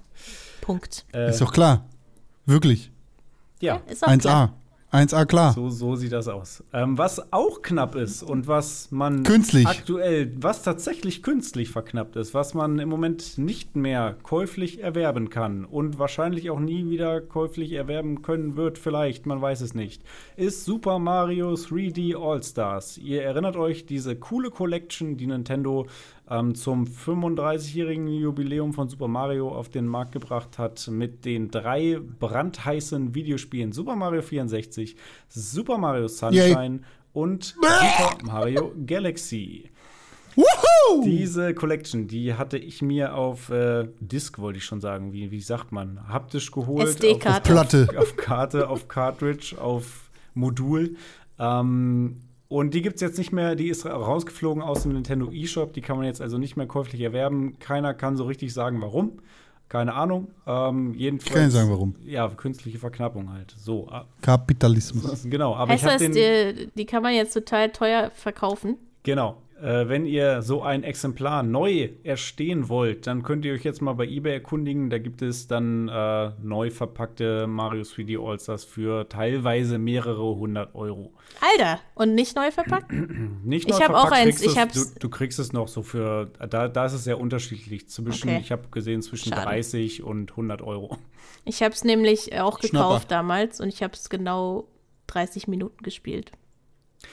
Punkt. 0.62 1.06
Äh, 1.14 1.30
Ist 1.30 1.42
doch 1.42 1.52
klar. 1.54 1.86
Wirklich. 2.46 2.92
ja, 3.60 3.82
Ist 3.88 4.04
auch 4.04 4.10
1A. 4.10 4.20
klar. 4.20 4.54
1A 4.92 5.26
klar. 5.28 5.54
So, 5.54 5.70
so 5.70 5.96
sieht 5.96 6.14
das 6.14 6.28
aus. 6.28 6.64
Ähm, 6.74 6.98
was 6.98 7.32
auch 7.32 7.62
knapp 7.62 7.94
ist 7.94 8.24
und 8.24 8.48
was 8.48 8.92
man 8.92 9.24
Künstlich. 9.24 9.68
aktuell, 9.68 10.32
was 10.38 10.64
tatsächlich 10.64 11.22
künstlich 11.22 11.70
verknappt 11.70 12.16
ist, 12.16 12.34
was 12.34 12.56
man 12.56 12.80
im 12.80 12.90
Moment 12.90 13.38
nicht 13.38 13.76
mehr 13.76 14.16
käuflich 14.24 14.82
erwerben 14.82 15.30
kann 15.30 15.64
und 15.66 16.00
wahrscheinlich 16.00 16.50
auch 16.50 16.60
nie 16.60 16.90
wieder 16.90 17.22
käuflich 17.22 17.74
erwerben 17.74 18.24
können 18.24 18.56
wird, 18.56 18.80
vielleicht, 18.80 19.28
man 19.28 19.40
weiß 19.40 19.62
es 19.62 19.76
nicht, 19.76 20.02
ist 20.36 20.66
Super 20.66 20.98
Mario 20.98 21.54
3D 21.54 22.18
All-Stars. 22.18 22.98
Ihr 22.98 23.22
erinnert 23.22 23.58
euch, 23.58 23.86
diese 23.86 24.16
coole 24.16 24.50
Collection, 24.50 25.18
die 25.18 25.28
Nintendo 25.28 25.86
ähm, 26.30 26.56
zum 26.56 26.86
35-jährigen 26.86 28.08
Jubiläum 28.08 28.74
von 28.74 28.88
Super 28.88 29.08
Mario 29.08 29.50
auf 29.50 29.70
den 29.70 29.88
Markt 29.88 30.12
gebracht 30.12 30.58
hat, 30.58 30.88
mit 30.90 31.26
den 31.26 31.50
drei 31.50 32.00
brandheißen 32.20 33.16
Videospielen 33.16 33.72
Super 33.72 33.96
Mario 33.96 34.22
64, 34.22 34.96
Super 35.28 35.78
Mario 35.78 36.08
Sunshine 36.08 36.82
und 37.14 37.56
Super 37.62 38.18
Mario 38.24 38.74
Galaxy. 38.86 39.70
Woohoo! 40.36 41.04
Diese 41.04 41.54
Collection, 41.54 42.08
die 42.08 42.36
hatte 42.36 42.58
ich 42.58 42.82
mir 42.82 43.16
auf 43.16 43.50
äh, 43.50 43.88
Disc, 44.00 44.40
wollte 44.40 44.60
ich 44.60 44.66
schon 44.66 44.80
sagen, 44.80 45.12
wie, 45.12 45.32
wie 45.32 45.42
sagt 45.42 45.72
man, 45.72 46.08
haptisch 46.08 46.52
geholt. 46.52 46.88
SD-Karte. 46.88 47.52
Platte. 47.52 47.88
Auf, 47.90 47.98
auf 47.98 48.16
Karte, 48.16 48.70
auf 48.70 48.88
Cartridge, 48.88 49.56
auf 49.60 50.10
Modul. 50.36 50.96
Ähm, 51.40 52.16
und 52.50 52.74
die 52.74 52.82
gibt 52.82 52.96
es 52.96 53.02
jetzt 53.02 53.18
nicht 53.18 53.32
mehr, 53.32 53.56
die 53.56 53.70
ist 53.70 53.86
ra- 53.86 53.96
rausgeflogen 53.96 54.62
aus 54.62 54.84
dem 54.84 54.92
Nintendo 54.94 55.32
eShop, 55.32 55.72
die 55.72 55.82
kann 55.82 55.96
man 55.98 56.06
jetzt 56.06 56.22
also 56.22 56.38
nicht 56.38 56.58
mehr 56.58 56.68
käuflich 56.68 57.00
erwerben. 57.02 57.58
Keiner 57.60 57.94
kann 57.94 58.18
so 58.18 58.26
richtig 58.26 58.54
sagen, 58.54 58.82
warum. 58.82 59.20
Keine 59.70 59.94
Ahnung. 59.94 60.30
Ähm, 60.48 60.96
jedenfalls, 60.96 61.30
Ich 61.30 61.34
kann 61.36 61.44
nicht 61.46 61.54
sagen, 61.54 61.70
warum. 61.70 61.96
Ja, 62.04 62.28
künstliche 62.30 62.80
Verknappung 62.80 63.32
halt. 63.32 63.54
So, 63.58 63.88
ah, 63.90 64.06
Kapitalismus. 64.22 65.24
genau. 65.30 65.56
Aber 65.56 65.72
Heißt 65.74 65.84
ich 65.84 65.90
habe 65.92 66.04
das, 66.06 66.12
den. 66.16 66.56
die, 66.58 66.70
die 66.76 66.86
kann 66.86 67.04
man 67.04 67.14
jetzt 67.14 67.34
total 67.34 67.70
teuer 67.72 68.10
verkaufen? 68.16 68.78
Genau. 69.04 69.38
Äh, 69.62 69.90
wenn 69.90 70.06
ihr 70.06 70.42
so 70.42 70.62
ein 70.64 70.84
Exemplar 70.84 71.44
neu 71.44 71.90
erstehen 72.04 72.70
wollt, 72.70 73.08
dann 73.08 73.24
könnt 73.24 73.44
ihr 73.46 73.54
euch 73.54 73.64
jetzt 73.64 73.82
mal 73.82 73.94
bei 73.94 74.06
eBay 74.08 74.34
erkundigen. 74.34 74.90
Da 74.90 74.98
gibt 75.00 75.22
es 75.22 75.48
dann 75.48 75.90
äh, 75.90 76.32
neu 76.42 76.70
verpackte 76.72 77.46
Mario 77.48 77.82
3D 77.82 78.18
All-Stars 78.26 78.64
für 78.64 79.10
teilweise 79.10 79.78
mehrere 79.78 80.24
hundert 80.36 80.76
Euro. 80.76 81.14
Alter, 81.42 81.80
und 81.96 82.16
nicht 82.16 82.36
neu 82.36 82.52
verpackt? 82.52 82.92
Nicht 83.44 83.70
Ich 83.70 83.78
neu 83.78 83.84
hab 83.86 83.92
auch 83.94 84.02
verpackt, 84.10 84.22
eins. 84.28 84.42
Ich 84.42 84.56
es- 84.58 84.94
Du, 84.94 85.00
du 85.00 85.10
kriegst 85.10 85.40
es 85.40 85.52
noch 85.54 85.68
so 85.68 85.84
für, 85.84 86.32
da, 86.50 86.68
da 86.68 86.86
ist 86.86 86.94
es 86.94 87.04
sehr 87.04 87.20
unterschiedlich. 87.20 87.88
Zwischen, 87.90 88.30
Okay. 88.30 88.40
ich 88.42 88.52
habe 88.52 88.68
gesehen, 88.72 89.02
zwischen 89.02 89.30
Schade. 89.34 89.44
30 89.46 90.04
und 90.04 90.32
100 90.32 90.62
Euro. 90.62 90.98
Ich 91.46 91.62
habe 91.64 91.74
es 91.74 91.84
nämlich 91.84 92.38
auch 92.40 92.60
Schnapper. 92.60 92.72
gekauft 92.90 93.12
damals 93.12 93.60
und 93.62 93.70
ich 93.70 93.82
habe 93.84 93.94
es 93.94 94.10
genau 94.10 94.68
30 95.08 95.48
Minuten 95.48 95.82
gespielt, 95.84 96.32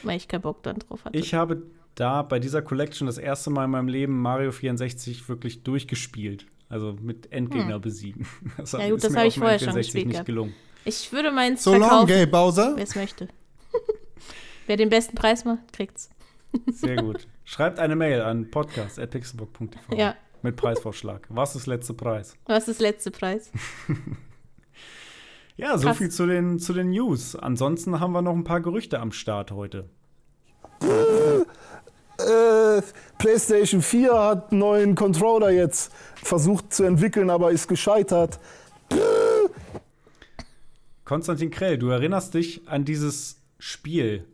weil 0.03 0.17
ich 0.17 0.29
keinen 0.29 0.43
Bock 0.43 0.63
dann 0.63 0.79
drauf 0.79 1.05
hatte. 1.05 1.17
Ich 1.19 1.33
habe 1.35 1.63
da 1.97 2.23
bei 2.23 2.39
dieser 2.39 2.63
Collection 2.63 3.07
das 3.07 3.19
erste 3.19 3.51
Mal 3.51 3.65
in 3.65 3.71
meinem 3.73 3.89
Leben 3.89 4.21
Mario 4.23 4.53
64 4.53 5.29
wirklich 5.29 5.65
durchgespielt. 5.65 6.47
Also 6.69 6.97
mit 7.01 7.33
Endgegner 7.33 7.79
besiegen. 7.81 8.27
Das 8.57 8.73
Hm. 8.73 8.81
Ja 8.81 8.89
gut, 8.89 8.97
ist 8.99 9.05
das 9.05 9.13
mir 9.13 9.19
habe 9.19 9.29
ich 9.29 9.39
vorher 9.39 9.59
schon 9.59 9.69
N64 9.71 9.77
gespielt 9.79 10.07
nicht 10.09 10.25
gelungen. 10.25 10.55
Ich 10.85 11.13
würde 11.13 11.31
meins 11.33 11.63
So 11.65 11.73
long, 11.73 11.81
verkaufen, 11.83 12.07
Gay 12.07 12.27
Bowser. 12.27 12.73
wer 12.77 12.85
es 12.85 12.95
möchte. 12.95 13.29
wer 14.67 14.77
den 14.77 14.89
besten 14.89 15.15
Preis 15.17 15.45
macht, 15.45 15.73
kriegt's. 15.73 16.11
Sehr 16.73 16.97
gut. 16.97 17.27
Schreibt 17.45 17.79
eine 17.79 17.97
Mail 17.97 18.21
an 18.23 18.51
podcast.pixelbook.tv 18.51 19.95
Ja. 19.97 20.15
mit 20.43 20.57
Preisvorschlag. 20.57 21.27
Was 21.29 21.55
ist 21.57 21.67
letzter 21.67 21.95
Preis? 21.95 22.35
Was 22.47 22.69
ist 22.69 22.81
letzte 22.81 23.11
Preis? 23.11 23.51
Ja, 25.57 25.79
so 25.79 25.87
Krass. 25.87 25.99
viel 25.99 26.11
zu 26.11 26.27
den, 26.27 26.59
zu 26.59 26.73
den 26.73 26.91
News. 26.91 27.35
Ansonsten 27.37 28.01
haben 28.01 28.13
wir 28.13 28.23
noch 28.23 28.35
ein 28.35 28.45
paar 28.45 28.61
Gerüchte 28.61 29.01
am 29.01 29.13
Start 29.13 29.51
heute. 29.53 29.89
Äh, 32.27 32.83
PlayStation 33.19 33.83
4 33.83 34.13
hat 34.13 34.51
einen 34.51 34.61
neuen 34.61 34.95
Controller 34.95 35.51
jetzt 35.51 35.93
versucht 36.23 36.73
zu 36.73 36.85
entwickeln, 36.85 37.31
aber 37.31 37.53
ist 37.53 37.69
gescheitert. 37.69 38.39
Konstantin 41.05 41.51
Krell, 41.51 41.79
du 41.79 41.89
erinnerst 41.89 42.35
dich 42.35 42.63
an 42.67 42.85
dieses 42.85 43.41
Spiel. 43.59 44.25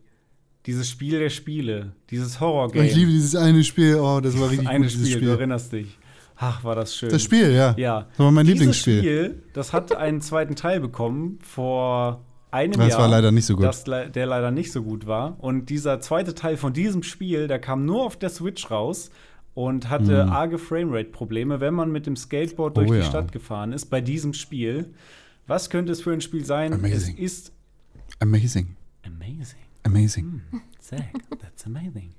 Dieses 0.66 0.88
Spiel 0.88 1.18
der 1.18 1.30
Spiele. 1.30 1.92
Dieses 2.10 2.40
Horror-Game. 2.40 2.84
Ich 2.84 2.94
liebe 2.94 3.10
dieses 3.10 3.34
eine 3.34 3.64
Spiel. 3.64 3.96
Oh, 3.96 4.20
das 4.20 4.38
war 4.38 4.48
richtig 4.50 4.68
Eine 4.68 4.84
gut, 4.84 4.92
dieses 4.92 5.08
Spiel, 5.08 5.16
Spiel. 5.18 5.28
du 5.28 5.34
erinnerst 5.34 5.72
dich. 5.72 5.98
Ach, 6.36 6.64
war 6.64 6.74
das 6.74 6.96
schön. 6.96 7.10
Das 7.10 7.22
Spiel, 7.22 7.52
ja. 7.52 7.74
Ja. 7.76 8.06
Das 8.10 8.18
war 8.18 8.30
mein 8.30 8.46
Dieses 8.46 8.58
Lieblingsspiel. 8.60 8.98
Spiel, 8.98 9.42
das 9.52 9.72
hat 9.72 9.94
einen 9.94 10.20
zweiten 10.20 10.56
Teil 10.56 10.80
bekommen 10.80 11.38
vor 11.42 12.24
einem 12.52 12.72
Das 12.74 12.88
Jahr. 12.90 13.00
war 13.00 13.08
leider 13.08 13.32
nicht 13.32 13.46
so 13.46 13.54
gut. 13.56 13.64
Das, 13.64 13.84
der 13.84 14.26
leider 14.26 14.50
nicht 14.50 14.70
so 14.72 14.82
gut 14.82 15.06
war. 15.06 15.36
Und 15.42 15.70
dieser 15.70 16.00
zweite 16.00 16.34
Teil 16.34 16.56
von 16.56 16.72
diesem 16.72 17.02
Spiel, 17.02 17.48
der 17.48 17.58
kam 17.58 17.84
nur 17.84 18.04
auf 18.04 18.16
der 18.16 18.28
Switch 18.30 18.70
raus 18.70 19.10
und 19.54 19.90
hatte 19.90 20.26
arge 20.26 20.58
Framerate-Probleme, 20.58 21.60
wenn 21.60 21.74
man 21.74 21.90
mit 21.92 22.06
dem 22.06 22.16
Skateboard 22.16 22.76
durch 22.76 22.88
Hm. 22.88 22.92
Oh 22.92 22.98
die 22.98 23.04
ja. 23.04 23.08
Stadt 23.10 23.32
gefahren 23.32 23.72
ist 23.72 23.86
bei 23.86 24.00
diesem 24.00 24.32
Spiel. 24.34 24.92
Was 25.46 25.70
könnte 25.70 25.92
es 25.92 26.00
für 26.02 26.12
ein 26.12 26.20
Spiel 26.20 26.44
sein? 26.44 26.72
Amazing. 26.72 27.16
Es 27.18 27.22
ist 27.22 27.52
Amazing. 28.20 28.76
amazing. 29.04 29.58
Amazing. 29.84 30.42
Zack, 30.78 31.12
that's 31.40 31.66
amazing. 31.66 32.14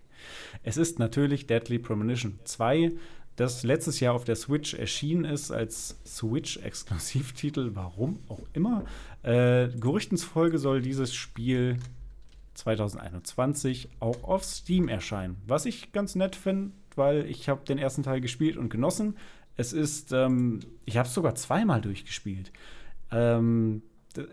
Es 0.64 0.77
ist 0.77 0.99
natürlich 0.99 1.47
Deadly 1.47 1.80
Premonition 1.80 2.39
2, 2.43 2.91
das 3.35 3.64
letztes 3.64 3.99
Jahr 3.99 4.14
auf 4.14 4.26
der 4.26 4.35
Switch 4.35 4.73
erschienen 4.76 5.26
ist 5.26 5.51
als 5.51 5.97
Switch-Exklusivtitel, 6.05 7.72
warum 7.73 8.19
auch 8.27 8.41
immer. 8.53 8.84
Äh, 9.24 9.70
Gerüchten 9.70 10.18
zufolge 10.18 10.58
soll 10.58 10.82
dieses 10.82 11.14
Spiel 11.14 11.80
2021 12.54 13.90
auch 14.00 14.24
auf 14.24 14.44
Steam 14.44 14.90
erscheinen, 14.90 15.38
was 15.48 15.66
ich 15.66 15.91
ganz 15.91 16.16
nett 16.16 16.36
finde, 16.36 16.72
weil 16.95 17.26
ich 17.26 17.50
habe 17.50 17.66
den 17.66 17.78
ersten 17.78 18.04
Teil 18.04 18.22
gespielt 18.22 18.58
und 18.58 18.70
genossen. 18.70 19.18
Es 19.56 19.74
ist, 19.74 20.12
ähm, 20.12 20.60
ich 20.86 20.98
habe 20.98 21.08
es 21.08 21.14
sogar 21.14 21.36
zweimal 21.36 21.82
durchgespielt. 21.82 22.52
Ähm, 23.12 23.84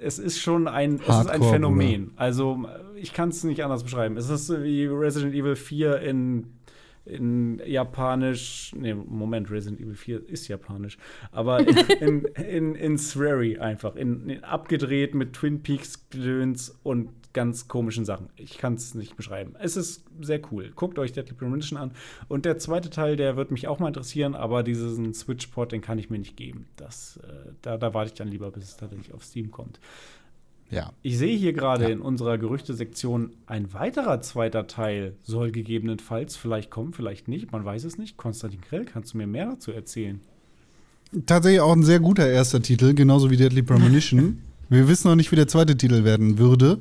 es 0.00 0.18
ist 0.18 0.40
schon 0.40 0.68
ein, 0.68 0.96
es 0.96 1.20
ist 1.20 1.30
ein 1.30 1.42
Phänomen. 1.42 2.12
Also 2.16 2.66
ich 2.96 3.14
kann 3.14 3.30
es 3.30 3.44
nicht 3.44 3.64
anders 3.64 3.82
beschreiben. 3.82 4.16
Es 4.16 4.28
ist 4.28 4.50
wie 4.50 4.86
Resident 4.86 5.34
Evil 5.34 5.56
4 5.56 6.00
in, 6.00 6.59
in 7.04 7.60
Japanisch. 7.64 8.72
Nee, 8.76 8.94
Moment, 8.94 9.50
Resident 9.50 9.80
Evil 9.80 9.94
4 9.94 10.28
ist 10.28 10.48
Japanisch. 10.48 10.98
Aber 11.32 11.60
in, 11.60 11.76
in, 12.00 12.24
in, 12.44 12.74
in 12.74 12.98
Swery 12.98 13.58
einfach. 13.58 13.96
In, 13.96 14.28
in 14.28 14.44
abgedreht 14.44 15.14
mit 15.14 15.32
Twin 15.32 15.62
Peaks 15.62 16.08
Gedöns 16.10 16.78
und 16.82 17.10
ganz 17.32 17.68
komischen 17.68 18.04
Sachen. 18.04 18.28
Ich 18.36 18.58
kann 18.58 18.74
es 18.74 18.94
nicht 18.94 19.16
beschreiben. 19.16 19.54
Es 19.60 19.76
ist 19.76 20.04
sehr 20.20 20.40
cool. 20.50 20.72
Guckt 20.74 20.98
euch 20.98 21.12
Deadly 21.12 21.34
Premonition 21.34 21.78
an. 21.78 21.92
Und 22.28 22.44
der 22.44 22.58
zweite 22.58 22.90
Teil, 22.90 23.16
der 23.16 23.36
wird 23.36 23.50
mich 23.50 23.68
auch 23.68 23.78
mal 23.78 23.88
interessieren, 23.88 24.34
aber 24.34 24.62
diesen 24.62 25.14
Switch-Port, 25.14 25.72
den 25.72 25.80
kann 25.80 25.98
ich 25.98 26.10
mir 26.10 26.18
nicht 26.18 26.36
geben. 26.36 26.66
Das, 26.76 27.20
äh, 27.22 27.52
da, 27.62 27.76
da 27.76 27.94
warte 27.94 28.08
ich 28.08 28.18
dann 28.18 28.28
lieber, 28.28 28.50
bis 28.50 28.64
es 28.64 28.76
tatsächlich 28.76 29.14
auf 29.14 29.24
Steam 29.24 29.50
kommt. 29.50 29.78
Ja. 30.70 30.92
Ich 31.02 31.18
sehe 31.18 31.36
hier 31.36 31.52
gerade 31.52 31.84
Ja. 31.84 31.88
in 31.90 32.00
unserer 32.00 32.38
Gerüchtesektion, 32.38 33.30
ein 33.46 33.72
weiterer 33.72 34.20
zweiter 34.20 34.66
Teil 34.66 35.14
soll 35.22 35.50
gegebenenfalls 35.50 36.36
vielleicht 36.36 36.70
kommen, 36.70 36.92
vielleicht 36.92 37.26
nicht, 37.28 37.50
man 37.52 37.64
weiß 37.64 37.84
es 37.84 37.98
nicht. 37.98 38.16
Konstantin 38.16 38.60
Krell, 38.60 38.84
kannst 38.84 39.14
du 39.14 39.18
mir 39.18 39.26
mehr 39.26 39.46
dazu 39.46 39.72
erzählen? 39.72 40.20
Tatsächlich 41.26 41.60
auch 41.60 41.72
ein 41.74 41.82
sehr 41.82 41.98
guter 41.98 42.28
erster 42.28 42.62
Titel, 42.62 42.94
genauso 42.94 43.30
wie 43.30 43.36
Deadly 43.36 43.62
Premonition. 43.62 44.38
Wir 44.68 44.86
wissen 44.86 45.08
noch 45.08 45.16
nicht, 45.16 45.32
wie 45.32 45.36
der 45.36 45.48
zweite 45.48 45.76
Titel 45.76 46.04
werden 46.04 46.38
würde, 46.38 46.78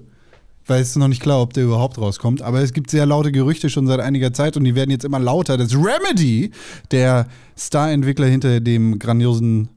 weil 0.67 0.79
es 0.83 0.89
ist 0.89 0.97
noch 0.97 1.07
nicht 1.07 1.23
klar, 1.23 1.41
ob 1.41 1.53
der 1.53 1.63
überhaupt 1.63 1.97
rauskommt. 1.97 2.43
Aber 2.43 2.61
es 2.61 2.71
gibt 2.73 2.91
sehr 2.91 3.07
laute 3.07 3.31
Gerüchte 3.31 3.71
schon 3.71 3.87
seit 3.87 3.99
einiger 3.99 4.31
Zeit 4.31 4.55
und 4.55 4.63
die 4.65 4.75
werden 4.75 4.91
jetzt 4.91 5.03
immer 5.05 5.17
lauter. 5.17 5.57
Das 5.57 5.73
Remedy, 5.73 6.51
der 6.91 7.27
Star-Entwickler 7.57 8.27
hinter 8.27 8.59
dem 8.59 8.99
grandiosen 8.99 9.69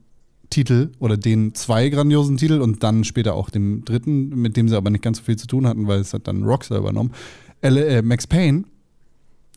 Titel 0.53 0.91
oder 0.99 1.17
den 1.17 1.53
zwei 1.55 1.89
grandiosen 1.89 2.37
Titel 2.37 2.61
und 2.61 2.83
dann 2.83 3.03
später 3.03 3.33
auch 3.33 3.49
dem 3.49 3.83
dritten, 3.85 4.29
mit 4.29 4.55
dem 4.55 4.69
sie 4.69 4.77
aber 4.77 4.89
nicht 4.89 5.03
ganz 5.03 5.17
so 5.17 5.23
viel 5.23 5.35
zu 5.37 5.47
tun 5.47 5.67
hatten, 5.67 5.87
weil 5.87 5.99
es 5.99 6.13
hat 6.13 6.27
dann 6.27 6.43
Rockstar 6.43 6.77
übernommen. 6.77 7.11
L 7.61 7.77
äh, 7.77 8.01
Max 8.01 8.27
Payne 8.27 8.63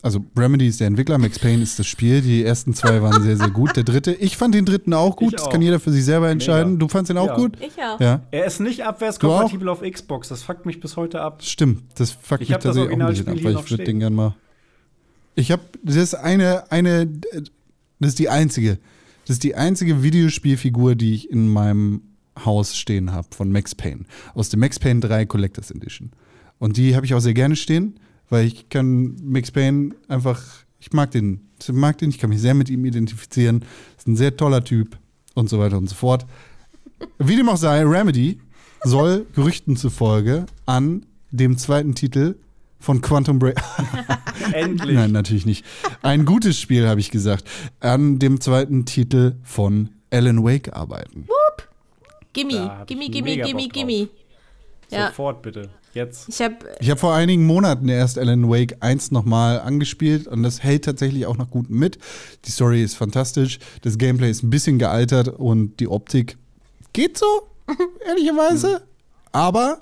also 0.03 0.23
Remedy 0.37 0.67
ist 0.67 0.79
der 0.79 0.87
Entwickler, 0.87 1.17
Max 1.17 1.39
Payne 1.39 1.63
ist 1.63 1.79
das 1.79 1.87
Spiel. 1.87 2.21
Die 2.21 2.43
ersten 2.43 2.75
zwei 2.75 3.01
waren 3.01 3.23
sehr, 3.23 3.35
sehr 3.35 3.49
gut. 3.49 3.75
Der 3.75 3.83
dritte, 3.83 4.13
ich 4.13 4.37
fand 4.37 4.53
den 4.53 4.63
dritten 4.63 4.93
auch 4.93 5.15
gut. 5.15 5.29
Ich 5.33 5.37
Das 5.37 5.47
auch. 5.47 5.49
kann 5.49 5.61
jeder 5.63 5.79
für 5.79 5.91
sich 5.91 6.05
selber 6.05 6.29
entscheiden. 6.29 6.73
Mega. 6.73 6.79
Du 6.85 6.87
fandst 6.87 7.09
den 7.09 7.17
auch 7.17 7.27
Ja. 7.29 7.35
gut? 7.35 7.57
Ich 7.59 7.73
auch. 7.81 7.99
Ja, 7.99 8.21
Er 8.29 8.45
ist 8.45 8.59
nicht 8.59 8.85
abwärtskompatibel 8.85 9.67
auf 9.67 9.81
Xbox, 9.81 10.29
das 10.29 10.43
fuckt 10.43 10.67
mich 10.67 10.79
bis 10.79 10.97
heute 10.97 11.21
ab. 11.21 11.41
stimmt. 11.43 11.81
Das 11.95 12.11
fuckt 12.11 12.43
Ich 12.43 12.49
mich 12.49 12.57
tatsächlich 12.59 12.93
auch 12.93 12.99
ein 12.99 13.07
bisschen 13.07 13.27
Originalspiel 13.27 13.47
ab, 13.49 13.55
weil 13.55 13.63
ich 13.65 13.71
würde 13.71 13.83
den 13.85 13.99
gern 13.99 14.13
mal. 14.13 14.35
Ich 15.33 15.51
habe, 15.51 15.63
das 15.83 15.95
ist 15.95 16.13
eine, 16.13 16.71
eine, 16.71 17.07
das 17.99 18.09
ist 18.09 18.19
die 18.19 18.29
einzige, 18.29 18.77
das 19.27 19.35
ist 19.35 19.43
die 19.43 19.55
einzige 19.55 20.03
Videospielfigur, 20.03 20.95
die 20.95 21.13
ich 21.13 21.29
in 21.29 21.49
meinem 21.49 22.01
Haus 22.45 22.77
stehen 22.77 23.11
habe 23.11 23.27
von 23.31 23.51
Max 23.51 23.75
Payne. 23.75 24.05
Aus 24.33 24.47
dem 24.47 24.61
Max 24.61 24.79
Payne 24.79 25.01
3 25.01 25.25
Collectors 25.25 25.69
Edition. 25.69 26.11
Und 26.59 26.77
die 26.77 26.95
habe 26.95 27.05
ich 27.05 27.13
auch 27.13 27.19
sehr 27.19 27.33
gerne 27.33 27.57
stehen, 27.57 27.99
weil 28.29 28.47
ich 28.47 28.69
kann 28.69 29.17
Max 29.21 29.51
Payne 29.51 29.95
einfach, 30.07 30.41
ich 30.79 30.93
mag 30.93 31.11
den, 31.11 31.41
ich 31.59 31.73
mag 31.73 31.97
den, 31.97 32.09
ich 32.09 32.19
kann 32.19 32.29
mich 32.29 32.39
sehr 32.39 32.53
mit 32.53 32.69
ihm 32.69 32.85
identifizieren. 32.85 33.65
Ist 33.97 34.07
ein 34.07 34.15
sehr 34.15 34.37
toller 34.37 34.63
Typ 34.63 34.97
und 35.33 35.49
so 35.49 35.59
weiter 35.59 35.77
und 35.77 35.89
so 35.89 35.95
fort. 35.95 36.25
Wie 37.19 37.35
dem 37.35 37.49
auch 37.49 37.57
sei, 37.57 37.83
Remedy 37.83 38.39
soll 38.85 39.25
Gerüchten 39.35 39.75
zufolge 39.75 40.45
an 40.65 41.05
dem 41.31 41.57
zweiten 41.57 41.95
Titel 41.95 42.35
von 42.79 43.01
Quantum 43.01 43.39
Break. 43.39 43.57
Endlich. 44.53 44.95
Nein, 44.95 45.11
natürlich 45.11 45.45
nicht. 45.45 45.65
Ein 46.01 46.25
gutes 46.25 46.59
Spiel, 46.59 46.87
habe 46.87 46.99
ich 46.99 47.11
gesagt. 47.11 47.43
An 47.79 48.19
dem 48.19 48.39
zweiten 48.39 48.85
Titel 48.85 49.35
von 49.43 49.89
Alan 50.11 50.43
Wake 50.43 50.73
arbeiten. 50.73 51.27
Gimme, 52.33 52.69
hab 52.69 52.87
gimme, 52.87 53.09
gimme, 53.09 53.35
gimme, 53.37 53.63
Bock 53.63 53.73
gimme. 53.73 54.09
Ja. 54.91 55.07
Sofort 55.07 55.41
bitte. 55.41 55.69
Jetzt. 55.93 56.29
Ich 56.29 56.39
habe 56.39 56.57
Ich 56.79 56.89
habe 56.91 56.99
vor 56.99 57.15
einigen 57.15 57.45
Monaten 57.45 57.89
erst 57.89 58.19
Alan 58.19 58.47
Wake 58.47 58.77
1 58.81 59.09
nochmal 59.09 59.59
angespielt 59.59 60.27
und 60.27 60.43
das 60.43 60.61
hält 60.61 60.85
tatsächlich 60.85 61.25
auch 61.25 61.37
noch 61.37 61.49
gut 61.49 61.71
mit. 61.71 61.97
Die 62.45 62.51
Story 62.51 62.83
ist 62.83 62.93
fantastisch, 62.93 63.57
das 63.81 63.97
Gameplay 63.97 64.29
ist 64.29 64.43
ein 64.43 64.51
bisschen 64.51 64.77
gealtert 64.77 65.29
und 65.29 65.79
die 65.79 65.87
Optik 65.87 66.37
geht 66.93 67.17
so, 67.17 67.25
ehrlicherweise. 68.07 68.83
Aber 69.31 69.79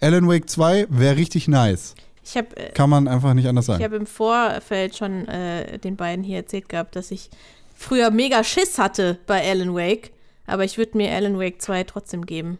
Alan 0.00 0.28
Wake 0.28 0.48
2 0.48 0.86
wäre 0.88 1.16
richtig 1.16 1.48
nice. 1.48 1.96
Ich 2.26 2.36
hab, 2.36 2.58
äh, 2.58 2.70
Kann 2.74 2.90
man 2.90 3.06
einfach 3.08 3.32
nicht 3.34 3.46
anders 3.46 3.64
ich 3.64 3.68
sagen. 3.68 3.84
hab 3.84 3.92
im 3.92 4.06
Vorfeld 4.06 4.96
schon 4.96 5.26
äh, 5.28 5.78
den 5.78 5.96
beiden 5.96 6.24
hier 6.24 6.38
erzählt 6.38 6.68
gehabt, 6.68 6.96
dass 6.96 7.10
ich 7.10 7.30
früher 7.74 8.10
mega 8.10 8.42
Schiss 8.42 8.78
hatte 8.78 9.18
bei 9.26 9.48
Alan 9.48 9.74
Wake, 9.74 10.12
aber 10.46 10.64
ich 10.64 10.76
würde 10.78 10.96
mir 10.96 11.12
Alan 11.12 11.38
Wake 11.38 11.62
2 11.62 11.84
trotzdem 11.84 12.26
geben. 12.26 12.58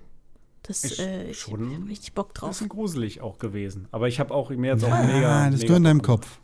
Das 0.62 0.82
Ist 0.84 0.98
äh, 1.00 1.30
ich 1.30 1.38
schon- 1.38 1.74
hab 1.82 1.88
richtig 1.88 2.12
Bock 2.14 2.34
Das 2.34 2.40
drauf. 2.40 2.60
ist 2.60 2.68
gruselig 2.68 3.20
auch 3.20 3.38
gewesen. 3.38 3.86
Aber 3.92 4.08
ich 4.08 4.18
habe 4.20 4.34
auch 4.34 4.50
mir 4.50 4.72
jetzt 4.72 4.84
auch 4.84 4.90
Ah, 4.90 5.02
mega. 5.04 5.50
das 5.50 5.60
ist 5.62 5.68
nur 5.68 5.76
in 5.76 5.84
deinem 5.84 6.02
Kopf. 6.02 6.40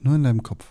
Nur 0.00 0.14
in 0.14 0.22
deinem 0.22 0.42
Kopf. 0.42 0.64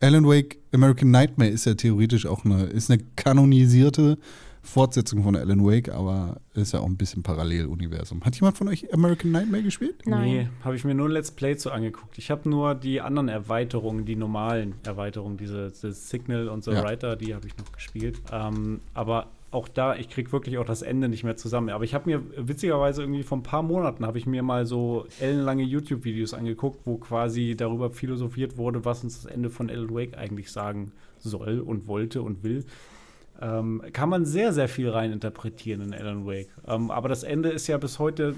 Alan 0.00 0.26
Wake 0.26 0.58
American 0.72 1.10
Nightmare 1.10 1.50
ist 1.50 1.66
ja 1.66 1.74
theoretisch 1.74 2.26
auch 2.26 2.44
eine, 2.44 2.64
ist 2.64 2.90
eine 2.90 3.02
kanonisierte 3.16 4.18
Fortsetzung 4.62 5.22
von 5.22 5.36
Alan 5.36 5.64
Wake, 5.64 5.88
aber 5.90 6.40
ist 6.54 6.72
ja 6.72 6.80
auch 6.80 6.86
ein 6.86 6.96
bisschen 6.96 7.22
Paralleluniversum. 7.22 8.22
Hat 8.24 8.36
jemand 8.36 8.58
von 8.58 8.68
euch 8.68 8.92
American 8.92 9.30
Nightmare 9.32 9.62
gespielt? 9.62 10.02
Nein. 10.06 10.22
Nee, 10.24 10.48
habe 10.64 10.76
ich 10.76 10.84
mir 10.84 10.94
nur 10.94 11.08
ein 11.08 11.12
Let's 11.12 11.30
Play 11.30 11.56
zu 11.56 11.70
angeguckt. 11.72 12.18
Ich 12.18 12.30
habe 12.30 12.48
nur 12.48 12.74
die 12.74 13.00
anderen 13.00 13.28
Erweiterungen, 13.28 14.04
die 14.04 14.16
normalen 14.16 14.74
Erweiterungen, 14.84 15.36
diese, 15.38 15.70
diese 15.70 15.92
Signal 15.92 16.48
und 16.48 16.62
so 16.62 16.72
Ja. 16.72 16.84
weiter, 16.84 17.16
die 17.16 17.34
habe 17.34 17.46
ich 17.46 17.56
noch 17.56 17.72
gespielt. 17.72 18.20
Ähm, 18.32 18.80
aber 18.94 19.28
auch 19.52 19.66
da, 19.66 19.96
ich 19.96 20.08
kriege 20.08 20.30
wirklich 20.30 20.58
auch 20.58 20.64
das 20.64 20.82
Ende 20.82 21.08
nicht 21.08 21.24
mehr 21.24 21.36
zusammen. 21.36 21.70
Aber 21.70 21.82
ich 21.82 21.92
habe 21.94 22.08
mir 22.08 22.22
witzigerweise 22.36 23.02
irgendwie 23.02 23.24
vor 23.24 23.38
ein 23.38 23.42
paar 23.42 23.62
Monaten 23.62 24.06
habe 24.06 24.16
ich 24.18 24.26
mir 24.26 24.42
mal 24.44 24.64
so 24.66 25.06
ellenlange 25.18 25.64
YouTube-Videos 25.64 26.34
angeguckt, 26.34 26.80
wo 26.84 26.98
quasi 26.98 27.56
darüber 27.56 27.90
philosophiert 27.90 28.56
wurde, 28.58 28.84
was 28.84 29.02
uns 29.02 29.22
das 29.22 29.32
Ende 29.32 29.50
von 29.50 29.68
Alan 29.68 29.92
Wake 29.92 30.16
eigentlich 30.16 30.52
sagen 30.52 30.92
soll 31.18 31.58
und 31.60 31.88
wollte 31.88 32.22
und 32.22 32.44
will. 32.44 32.64
Ähm, 33.40 33.82
kann 33.92 34.08
man 34.08 34.26
sehr, 34.26 34.52
sehr 34.52 34.68
viel 34.68 34.90
reininterpretieren 34.90 35.80
in 35.82 35.94
Alan 35.94 36.26
Wake. 36.26 36.48
Ähm, 36.66 36.90
aber 36.90 37.08
das 37.08 37.22
Ende 37.22 37.48
ist 37.48 37.66
ja 37.68 37.78
bis 37.78 37.98
heute 37.98 38.34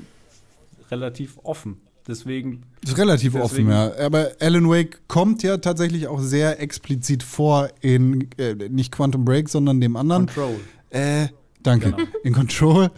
relativ 0.90 1.38
offen. 1.42 1.80
Deswegen, 2.06 2.62
Ist 2.84 2.98
relativ 2.98 3.34
Deswegen- 3.34 3.70
offen, 3.70 3.70
ja. 3.70 4.04
Aber 4.04 4.32
Alan 4.40 4.68
Wake 4.68 5.00
kommt 5.06 5.42
ja 5.44 5.56
tatsächlich 5.58 6.08
auch 6.08 6.20
sehr 6.20 6.60
explizit 6.60 7.22
vor 7.22 7.68
in 7.80 8.28
äh, 8.38 8.54
nicht 8.68 8.90
Quantum 8.92 9.24
Break, 9.24 9.48
sondern 9.48 9.80
dem 9.80 9.94
anderen. 9.96 10.26
Control. 10.26 10.56
Äh, 10.90 11.28
danke. 11.62 11.92
Genau. 11.92 12.08
In 12.24 12.32
Control. 12.32 12.90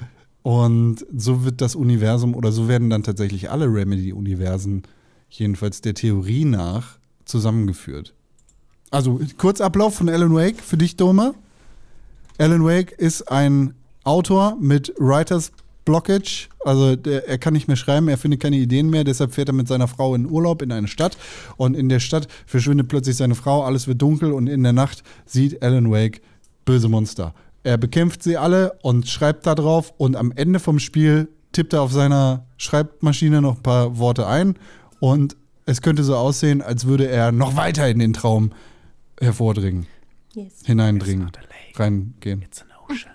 Und 0.43 1.06
so 1.14 1.44
wird 1.44 1.60
das 1.60 1.74
Universum 1.74 2.35
oder 2.35 2.51
so 2.52 2.66
werden 2.68 2.90
dann 2.90 3.02
tatsächlich 3.02 3.51
alle 3.51 3.66
Remedy-Universen, 3.66 4.82
jedenfalls 5.31 5.81
der 5.81 5.94
Theorie 5.94 6.44
nach, 6.44 6.98
zusammengeführt. 7.24 8.14
Also, 8.90 9.20
Kurzablauf 9.39 9.94
von 9.97 10.09
Alan 10.09 10.35
Wake 10.35 10.60
für 10.60 10.76
dich, 10.76 10.97
Doma. 10.97 11.35
Alan 12.39 12.65
Wake 12.65 12.93
ist 12.93 13.31
ein 13.31 13.74
Autor 14.05 14.56
mit 14.61 14.93
Writers 14.98 15.52
Blockage. 15.85 16.48
Also 16.65 16.97
der, 16.97 17.28
er 17.28 17.39
kann 17.39 17.52
nicht 17.52 17.69
mehr 17.69 17.77
schreiben, 17.77 18.09
er 18.09 18.19
findet 18.19 18.40
keine 18.40 18.56
Ideen 18.56 18.90
mehr, 18.90 19.05
deshalb 19.05 19.32
fährt 19.35 19.48
er 19.48 19.55
mit 19.55 19.69
seiner 19.69 19.86
Frau 19.86 20.15
in 20.15 20.28
Urlaub 20.28 20.62
in 20.62 20.73
eine 20.73 20.89
Stadt. 20.89 21.16
Und 21.56 21.74
in 21.74 21.89
der 21.89 22.01
Stadt 22.01 22.27
verschwindet 22.47 22.89
plötzlich 22.89 23.16
seine 23.16 23.35
Frau, 23.35 23.62
alles 23.65 23.86
wird 23.86 24.01
dunkel 24.02 24.32
und 24.32 24.47
in 24.48 24.62
der 24.62 24.73
Nacht 24.73 25.02
sieht 25.27 25.62
Alan 25.62 25.90
Wake 25.90 26.23
böse 26.65 26.89
Monster. 26.89 27.35
er 27.62 27.77
bekämpft 27.78 28.23
sie 28.23 28.36
alle 28.36 28.73
und 28.82 29.06
schreibt 29.09 29.47
da 29.47 29.55
drauf. 29.55 29.93
Und 29.97 30.16
am 30.16 30.32
Ende 30.32 30.59
vom 30.59 30.78
Spiel 30.78 31.28
tippt 31.52 31.73
er 31.74 31.82
auf 31.82 31.93
seiner 31.93 32.47
Schreibmaschine 32.56 33.40
noch 33.43 33.56
ein 33.56 33.62
paar 33.62 33.98
Worte 33.98 34.27
ein. 34.27 34.56
Und 35.01 35.36
es 35.66 35.82
könnte 35.82 36.02
so 36.02 36.16
aussehen, 36.16 36.62
als 36.62 36.86
würde 36.86 37.06
er 37.09 37.31
noch 37.32 37.56
weiter 37.56 37.89
in 37.89 37.98
den 37.98 38.12
Traum 38.12 38.52
hervordringen, 39.20 39.86
Yes. 40.35 40.52
hineindringen, 40.65 41.31
Reingehen. 41.74 42.42
it's 42.42 42.62
an 42.62 42.68
ocean. 42.88 43.12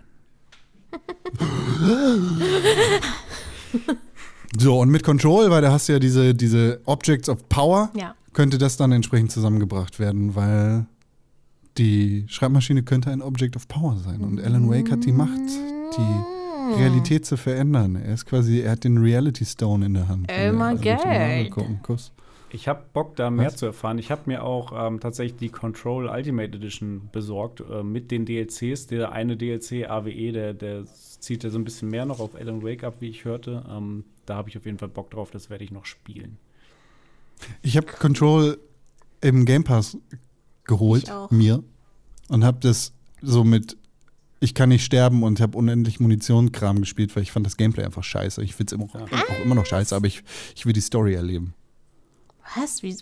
So, 4.57 4.80
und 4.80 4.90
mit 4.90 5.03
Control, 5.03 5.52
weil 5.52 5.61
da 5.61 5.72
hast 5.72 5.88
du 5.90 5.94
ja 5.94 5.99
diese, 5.99 6.34
diese 6.34 6.81
Objects 6.86 7.30
of 7.30 7.48
Power, 7.49 7.91
Ja. 7.95 8.15
könnte 8.34 8.57
das 8.57 8.77
dann 8.77 8.91
entsprechend 8.91 9.31
zusammengebracht 9.31 9.99
werden, 9.99 10.34
weil 10.36 10.88
die 11.77 12.26
Schreibmaschine 12.27 12.81
könnte 12.81 13.11
ein 13.11 13.22
Object 13.22 13.56
of 13.56 13.68
Power 13.68 13.98
sein. 13.98 14.22
Und 14.22 14.41
Alan 14.44 14.68
Wake 14.69 14.91
hat 14.91 15.06
die 15.06 15.11
Macht, 15.11 15.30
die 15.40 16.76
Realität 16.81 17.27
zu 17.27 17.38
verändern. 17.38 17.95
Er 17.95 18.15
ist 18.15 18.26
quasi, 18.26 18.61
er 18.61 18.72
hat 18.72 18.84
den 18.84 18.98
Reality 18.98 19.45
Stone 19.45 19.86
in 19.86 19.94
der 19.94 20.07
Hand. 20.07 20.27
Oh 20.31 20.52
Marvel 20.52 20.95
God. 20.95 21.52
gucken. 21.52 21.80
Kuss. 21.84 22.11
Ich 22.52 22.68
habe 22.68 22.84
Bock, 22.94 23.16
da 23.16 23.30
mehr 23.30 23.48
Was? 23.48 23.58
zu 23.58 23.68
erfahren. 23.68 23.98
Ich 24.00 24.12
habe 24.12 24.22
mir 24.26 24.44
auch 24.44 24.72
ähm, 24.76 25.00
tatsächlich 25.00 25.38
die 25.38 25.50
Control 25.50 26.08
Ultimate 26.08 26.58
Edition 26.58 27.10
besorgt 27.12 27.62
äh, 27.62 27.84
mit 27.84 28.12
den 28.12 28.26
DLCs. 28.26 28.88
Der 28.88 29.12
eine 29.12 29.38
DLC, 29.38 29.90
AWE, 29.90 30.32
der, 30.32 30.54
der 30.54 30.86
zieht 30.86 31.44
ja 31.44 31.50
so 31.50 31.60
ein 31.60 31.64
bisschen 31.64 31.90
mehr 31.90 32.06
noch 32.06 32.20
auf 32.20 32.36
Alan 32.36 32.64
Wake 32.64 32.84
ab, 32.84 32.96
wie 33.00 33.10
ich 33.10 33.26
hörte. 33.26 33.64
Ähm, 33.70 34.04
da 34.26 34.36
habe 34.36 34.50
ich 34.50 34.58
auf 34.58 34.66
jeden 34.66 34.80
Fall 34.80 34.90
Bock 34.90 35.12
drauf. 35.12 35.32
Das 35.32 35.50
werde 35.50 35.64
ich 35.64 35.72
noch 35.72 35.86
spielen. 35.86 36.38
Ich 37.62 37.78
habe 37.78 37.88
Control 37.88 38.60
im 39.22 39.46
Game 39.46 39.64
Pass 39.64 39.98
geholt, 40.66 41.12
mir, 41.30 41.64
und 42.28 42.44
habe 42.44 42.60
das 42.62 42.94
so 43.22 43.44
mit 43.44 43.78
ich 44.40 44.54
kann 44.54 44.70
nicht 44.70 44.86
sterben 44.86 45.24
und 45.24 45.42
habe 45.42 45.58
unendlich 45.58 46.00
Munition-Kram 46.00 46.80
gespielt, 46.80 47.16
weil 47.16 47.24
ich 47.24 47.32
fand 47.32 47.46
das 47.46 47.58
Gameplay 47.58 47.84
einfach 47.84 48.04
scheiße. 48.04 48.42
Ich 48.42 48.56
finde 48.56 48.76
es 48.76 48.82
immer, 48.82 49.04
auch 49.04 49.44
immer 49.44 49.56
noch 49.56 49.66
scheiße, 49.66 49.96
aber 49.96 50.08
ich, 50.08 50.24
ich 50.56 50.66
will 50.66 50.74
die 50.74 50.82
Story 50.82 51.14
erleben. 51.14 51.54
Was? 52.56 52.82
Wie? 52.84 52.96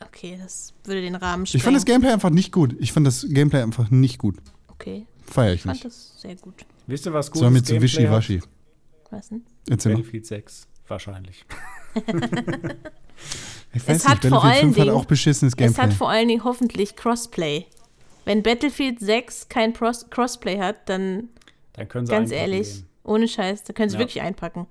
Okay, 0.00 0.38
das 0.40 0.72
würde 0.84 1.02
den 1.02 1.14
Rahmen 1.14 1.44
Ich 1.44 1.62
fand 1.62 1.74
das 1.76 1.82
sprengen. 1.82 2.00
Gameplay 2.02 2.12
einfach 2.14 2.30
nicht 2.30 2.52
gut. 2.52 2.76
Ich 2.78 2.92
fand 2.92 3.06
das 3.06 3.26
Gameplay 3.28 3.62
einfach 3.62 3.90
nicht 3.90 4.18
gut. 4.18 4.36
Okay, 4.68 5.06
Feier 5.26 5.50
ich 5.50 5.56
ich 5.56 5.62
fand 5.62 5.74
nicht. 5.74 5.84
das 5.84 6.20
sehr 6.20 6.34
gut. 6.36 6.54
Wisst 6.86 7.06
ihr, 7.06 7.12
was 7.12 7.30
gut 7.30 7.40
So 7.40 7.50
mit 7.50 7.66
so 7.66 7.80
wischiwaschi. 7.80 8.40
Was 9.10 9.28
denn? 9.28 9.42
Erzähl 9.68 9.92
mal. 9.92 9.98
Battlefield 9.98 10.26
6, 10.26 10.66
wahrscheinlich. 10.88 11.44
Ich 13.72 13.82
Es 13.82 13.88
weiß 13.88 14.08
hat 14.08 14.22
nicht, 14.22 14.32
vor 14.32 14.44
allen 14.44 14.60
5 14.60 14.76
hat 14.78 14.84
Dingen- 14.86 14.96
auch 14.96 15.04
beschissenes 15.04 15.52
Es 15.52 15.56
Gameplay. 15.56 15.82
hat 15.82 15.92
vor 15.94 16.08
allen 16.08 16.28
Dingen 16.28 16.44
hoffentlich 16.44 16.94
Crossplay. 16.94 17.66
Wenn 18.24 18.42
Battlefield 18.42 19.00
6 19.00 19.48
kein 19.48 19.72
Pros 19.72 20.08
Crossplay 20.10 20.58
hat, 20.58 20.88
dann 20.88 21.28
Dann 21.72 21.88
können 21.88 22.06
sie 22.06 22.12
ganz 22.12 22.30
ehrlich, 22.30 22.68
gehen. 22.72 22.86
ohne 23.02 23.26
Scheiß, 23.28 23.64
da 23.64 23.72
können 23.72 23.88
sie 23.90 23.96
Ja. 23.96 24.00
wirklich 24.00 24.22
einpacken. 24.22 24.66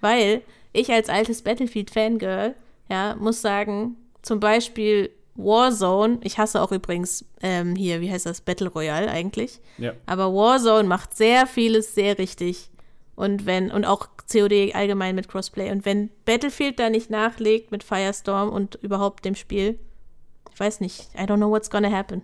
Weil 0.00 0.42
ich 0.72 0.90
als 0.90 1.08
altes 1.08 1.42
Battlefield-Fangirl, 1.42 2.54
ja, 2.88 3.16
muss 3.16 3.40
sagen, 3.40 3.96
zum 4.22 4.40
Beispiel 4.40 5.10
Warzone, 5.34 6.18
ich 6.22 6.38
hasse 6.38 6.60
auch 6.60 6.72
übrigens 6.72 7.24
ähm, 7.42 7.76
hier, 7.76 8.00
wie 8.00 8.10
heißt 8.10 8.26
das, 8.26 8.40
Battle 8.40 8.68
Royale 8.68 9.08
eigentlich. 9.08 9.60
Ja. 9.78 9.92
Aber 10.06 10.34
Warzone 10.34 10.88
macht 10.88 11.16
sehr 11.16 11.46
vieles 11.46 11.94
sehr 11.94 12.18
richtig. 12.18 12.70
Und 13.14 13.46
wenn, 13.46 13.70
und 13.70 13.84
auch 13.84 14.08
COD 14.30 14.74
allgemein 14.74 15.14
mit 15.14 15.28
Crossplay. 15.28 15.70
Und 15.70 15.84
wenn 15.84 16.10
Battlefield 16.24 16.78
da 16.78 16.90
nicht 16.90 17.10
nachlegt 17.10 17.70
mit 17.72 17.82
Firestorm 17.82 18.50
und 18.50 18.76
überhaupt 18.76 19.24
dem 19.24 19.34
Spiel, 19.34 19.78
ich 20.52 20.58
weiß 20.60 20.80
nicht, 20.80 21.08
I 21.14 21.22
don't 21.22 21.36
know 21.36 21.50
what's 21.50 21.70
gonna 21.70 21.90
happen. 21.90 22.22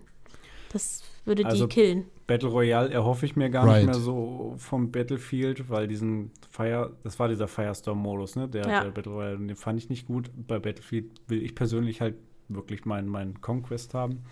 Das 0.72 1.02
würde 1.24 1.44
Also- 1.46 1.66
die 1.66 1.74
killen. 1.74 2.10
Battle 2.26 2.48
Royale 2.48 2.90
erhoffe 2.90 3.26
ich 3.26 3.36
mir 3.36 3.50
gar 3.50 3.66
Right. 3.66 3.82
nicht 3.84 3.86
mehr 3.86 4.00
so 4.00 4.54
vom 4.58 4.90
Battlefield, 4.90 5.68
weil 5.68 5.86
diesen 5.88 6.30
Fire, 6.50 6.92
das 7.02 7.18
war 7.18 7.28
dieser 7.28 7.48
Firestorm-Modus, 7.48 8.36
ne? 8.36 8.48
Der, 8.48 8.66
Ja. 8.68 8.82
der 8.84 8.90
Battle 8.90 9.12
Royale, 9.12 9.36
den 9.38 9.56
fand 9.56 9.78
ich 9.78 9.90
nicht 9.90 10.06
gut. 10.06 10.30
Bei 10.34 10.58
Battlefield 10.58 11.06
will 11.28 11.42
ich 11.42 11.54
persönlich 11.54 12.00
halt 12.00 12.14
wirklich 12.48 12.84
meinen 12.86 13.08
mein 13.08 13.40
Conquest 13.40 13.94
haben. 13.94 14.22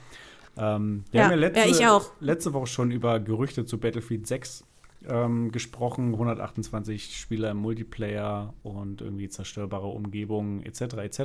Ähm, 0.57 1.05
wir 1.11 1.21
Ja, 1.21 1.25
haben 1.27 1.33
ja 1.33 1.37
letzte, 1.39 1.61
ja, 1.61 1.67
ich 1.67 1.87
auch. 1.87 2.11
letzte 2.21 2.53
Woche 2.53 2.67
schon 2.67 2.91
über 2.91 3.21
Gerüchte 3.21 3.65
zu 3.65 3.79
Battlefield 3.79 4.27
6 4.27 4.65
ähm, 5.09 5.51
gesprochen. 5.51 6.13
128 6.13 7.17
Spieler 7.19 7.51
im 7.51 7.57
Multiplayer 7.59 8.55
und 8.63 9.01
irgendwie 9.01 9.29
zerstörbare 9.29 9.89
Umgebungen 9.89 10.63
etc. 10.63 10.81
etc. 10.99 11.21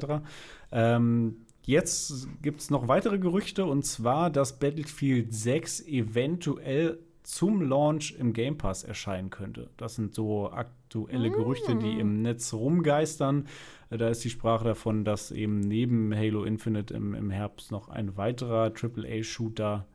Ähm, 0.71 1.45
jetzt 1.67 2.27
gibt 2.41 2.61
es 2.61 2.71
noch 2.71 2.87
weitere 2.87 3.19
Gerüchte 3.19 3.65
und 3.65 3.85
zwar, 3.85 4.31
dass 4.31 4.57
Battlefield 4.57 5.33
6 5.33 5.85
eventuell 5.87 6.97
zum 7.27 7.61
Launch 7.61 8.15
im 8.17 8.31
Game 8.31 8.57
Pass 8.57 8.85
erscheinen 8.85 9.29
könnte. 9.29 9.69
Das 9.75 9.95
sind 9.95 10.15
so 10.15 10.49
aktuelle 10.49 11.29
Gerüchte, 11.29 11.75
die 11.75 11.99
im 11.99 12.21
Netz 12.21 12.53
rumgeistern. 12.53 13.47
Da 13.89 14.07
ist 14.07 14.23
die 14.23 14.29
Sprache 14.29 14.63
davon, 14.63 15.03
dass 15.03 15.31
eben 15.31 15.59
neben 15.59 16.15
Halo 16.15 16.45
Infinite 16.45 16.93
im, 16.93 17.13
im 17.13 17.29
Herbst 17.29 17.69
noch 17.69 17.89
ein 17.89 18.15
weiterer 18.15 18.71
AAA-Shooter 18.73 19.85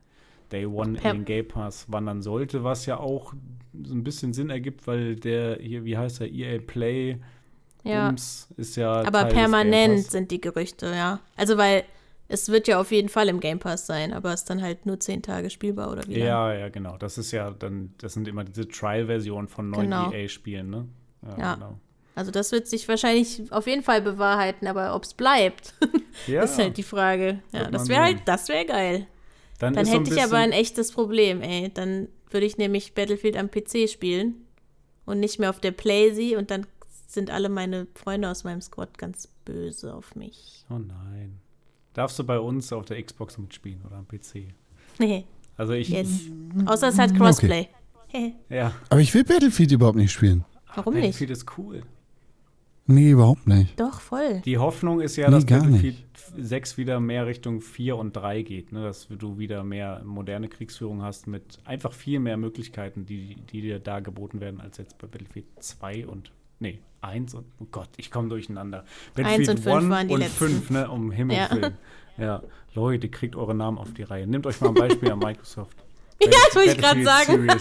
Day 0.51 0.67
One 0.67 0.99
in 0.99 1.03
den 1.03 1.25
Game 1.25 1.47
Pass 1.47 1.91
wandern 1.91 2.21
sollte, 2.21 2.63
was 2.63 2.85
ja 2.85 2.99
auch 2.99 3.33
so 3.83 3.95
ein 3.95 4.03
bisschen 4.03 4.33
Sinn 4.33 4.51
ergibt, 4.51 4.85
weil 4.85 5.15
der 5.15 5.57
hier, 5.57 5.85
wie 5.85 5.97
heißt 5.97 6.19
der, 6.19 6.31
EA 6.31 6.59
Play 6.59 7.17
Ja. 7.83 8.07
Bums 8.07 8.47
ist 8.57 8.75
ja 8.77 8.91
Aber 9.03 9.21
Teil 9.23 9.33
permanent 9.33 10.09
sind 10.09 10.31
die 10.31 10.39
Gerüchte, 10.41 10.87
ja. 10.87 11.19
Also, 11.35 11.57
weil 11.57 11.83
es 12.29 12.49
wird 12.49 12.67
ja 12.67 12.79
auf 12.79 12.91
jeden 12.91 13.09
Fall 13.09 13.27
im 13.27 13.39
Game 13.39 13.59
Pass 13.59 13.85
sein, 13.85 14.13
aber 14.13 14.33
es 14.33 14.41
ist 14.41 14.49
dann 14.49 14.61
halt 14.61 14.85
nur 14.85 14.99
zehn 14.99 15.21
Tage 15.21 15.49
spielbar 15.49 15.91
oder 15.91 16.07
wie? 16.07 16.17
Ja, 16.19 16.53
ja, 16.53 16.69
genau. 16.69 16.97
Das 16.97 17.17
ist 17.17 17.31
ja 17.31 17.51
dann, 17.51 17.93
das 17.99 18.13
sind 18.13 18.27
immer 18.27 18.43
diese 18.43 18.67
Trial-Versionen 18.67 19.47
von 19.47 19.69
neuen 19.69 19.83
Genau. 19.89 20.11
EA-Spielen, 20.11 20.69
ne? 20.69 20.87
Ja. 21.37 21.55
Genau. 21.55 21.79
Also, 22.15 22.31
das 22.31 22.51
wird 22.51 22.67
sich 22.67 22.87
wahrscheinlich 22.87 23.51
auf 23.51 23.67
jeden 23.67 23.81
Fall 23.83 24.01
bewahrheiten, 24.01 24.67
aber 24.67 24.95
ob 24.95 25.03
es 25.03 25.13
bleibt, 25.13 25.73
Ja, 26.27 26.43
ist 26.43 26.57
halt 26.57 26.77
die 26.77 26.83
Frage. 26.83 27.39
Ja, 27.51 27.69
das 27.69 27.89
wäre 27.89 28.03
halt, 28.03 28.21
das 28.25 28.47
wäre 28.49 28.65
geil. 28.65 29.07
dann 29.59 29.73
Dann 29.73 29.83
ist 29.83 29.91
so 29.91 29.99
hätte 29.99 30.13
ich 30.13 30.23
aber 30.23 30.37
ein 30.37 30.51
echtes 30.51 30.91
Problem, 30.91 31.41
ey. 31.41 31.71
Dann 31.73 32.07
würde 32.29 32.45
ich 32.45 32.57
nämlich 32.57 32.93
Battlefield 32.93 33.35
am 33.35 33.49
PC 33.49 33.89
spielen 33.89 34.35
und 35.05 35.19
nicht 35.19 35.39
mehr 35.39 35.49
auf 35.49 35.59
der 35.59 35.71
Playsee 35.71 36.35
und 36.37 36.49
dann 36.51 36.65
sind 37.13 37.29
alle 37.29 37.49
meine 37.49 37.87
Freunde 37.95 38.29
aus 38.29 38.43
meinem 38.43 38.61
Squad 38.61 38.97
ganz 38.97 39.27
böse 39.45 39.93
auf 39.93 40.15
mich. 40.15 40.65
Oh 40.69 40.77
nein. 40.79 41.39
Darfst 41.93 42.17
du 42.19 42.23
bei 42.23 42.39
uns 42.39 42.73
auf 42.73 42.85
der 42.85 43.01
Xbox 43.01 43.37
mitspielen 43.37 43.81
oder 43.85 43.97
am 43.97 44.07
PC? 44.07 44.47
Nee, 44.99 45.25
Also 45.57 45.73
ich. 45.73 45.89
yes. 45.89 46.21
Außer 46.65 46.87
es 46.89 46.97
hat 46.97 47.15
Crossplay. 47.15 47.67
Hä, 48.09 48.33
Ja. 48.49 48.73
Aber 48.89 49.01
ich 49.01 49.13
will 49.13 49.23
Battlefield 49.23 49.71
überhaupt 49.71 49.97
nicht 49.97 50.11
spielen. 50.11 50.43
Warum 50.75 50.93
nicht? 50.93 51.03
Battlefield 51.03 51.29
ist 51.31 51.57
cool. 51.57 51.83
Nee, 52.85 53.11
überhaupt 53.11 53.47
nicht. 53.47 53.79
Doch, 53.79 54.01
voll. 54.01 54.41
Die 54.43 54.57
Hoffnung 54.57 54.99
ist 54.99 55.15
ja, 55.15 55.27
Nee, 55.29 55.35
dass 55.35 55.45
Battlefield 55.45 56.03
6 56.37 56.77
wieder 56.77 56.99
mehr 56.99 57.25
Richtung 57.25 57.61
4 57.61 57.95
und 57.95 58.11
3 58.13 58.41
geht. 58.41 58.71
Ne? 58.73 58.83
Dass 58.83 59.07
du 59.07 59.37
wieder 59.37 59.63
mehr 59.63 60.01
moderne 60.03 60.49
Kriegsführung 60.49 61.01
hast 61.01 61.27
mit 61.27 61.59
einfach 61.63 61.93
viel 61.93 62.19
mehr 62.19 62.35
Möglichkeiten, 62.37 63.05
die, 63.05 63.35
die 63.51 63.61
dir 63.61 63.79
da 63.79 63.99
geboten 64.01 64.41
werden, 64.41 64.59
als 64.59 64.77
jetzt 64.77 64.97
bei 64.97 65.07
Battlefield 65.07 65.45
2 65.59 66.07
und. 66.07 66.31
Nee, 66.59 66.79
1 67.01 67.33
und. 67.33 67.45
Oh 67.59 67.65
Gott, 67.71 67.89
ich 67.97 68.09
komme 68.11 68.29
durcheinander. 68.29 68.85
Battlefield 69.15 69.49
und 69.49 69.59
fünf 69.59 69.75
1 69.75 69.89
waren 69.89 70.07
die 70.07 70.13
und 70.13 70.19
letzten. 70.21 70.37
5, 70.37 70.69
ne? 70.69 70.89
Um 70.89 71.11
Himmels 71.11 71.39
Ja. 71.39 71.51
Willen. 71.55 71.77
Ja, 72.17 72.43
Leute, 72.75 73.09
kriegt 73.09 73.35
eure 73.35 73.55
Namen 73.55 73.77
auf 73.79 73.93
die 73.93 74.03
Reihe. 74.03 74.27
Nehmt 74.27 74.45
euch 74.45 74.61
mal 74.61 74.67
ein 74.69 74.75
Beispiel 74.75 75.11
an 75.11 75.19
Microsoft. 75.19 75.77
Ja, 76.21 76.29
das 76.29 76.55
wollte 76.55 76.71
ich 76.71 76.77
gerade 76.77 77.03
sagen. 77.03 77.49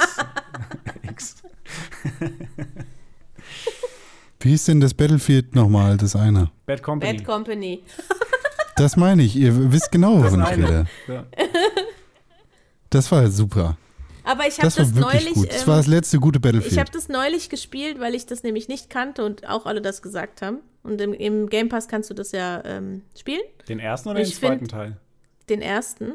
Wie 4.40 4.50
hieß 4.50 4.64
denn 4.66 4.80
das 4.80 4.94
Battlefield 4.94 5.54
nochmal, 5.54 5.96
das 5.96 6.14
eine? 6.14 6.50
Bad 6.66 6.82
Company. 6.82 7.16
Bad 7.18 7.26
Company. 7.26 7.82
Das 8.76 8.96
meine 8.96 9.22
ich. 9.22 9.34
Ihr 9.36 9.72
wisst 9.72 9.90
genau, 9.90 10.22
wovon 10.22 10.42
ich 10.42 10.50
rede. 10.50 10.86
Ja. 11.08 11.24
Das 12.90 13.10
war 13.10 13.26
super. 13.30 13.78
Aber 14.24 14.46
ich 14.46 14.54
habe 14.58 14.66
Das 14.66 14.76
das, 14.76 14.94
war 14.94 15.12
wirklich 15.12 15.24
neulich. 15.24 15.34
gut. 15.34 15.52
Das 15.52 15.62
ähm, 15.62 15.66
war 15.68 15.76
das 15.76 15.86
letzte 15.86 16.18
gute 16.18 16.38
ich 16.38 16.42
Battlefield. 16.42 16.78
habe 16.78 16.90
das 16.92 17.08
neulich 17.08 17.48
gespielt, 17.48 17.98
weil 18.00 18.14
ich 18.14 18.26
das 18.26 18.42
nämlich 18.42 18.68
nicht 18.68 18.90
kannte 18.90 19.24
und 19.24 19.48
auch 19.48 19.66
alle 19.66 19.80
das 19.82 20.02
gesagt 20.02 20.42
haben. 20.42 20.58
Und 20.82 21.00
im, 21.00 21.12
im 21.12 21.48
Game 21.48 21.68
Pass 21.68 21.88
kannst 21.88 22.10
du 22.10 22.14
das 22.14 22.32
ja 22.32 22.62
ähm, 22.64 23.02
spielen. 23.18 23.42
Den 23.68 23.78
ersten 23.78 24.08
oder 24.08 24.20
Ich 24.20 24.30
den 24.30 24.38
zweiten 24.38 24.68
Teil? 24.68 24.96
Den 25.48 25.62
ersten 25.62 26.14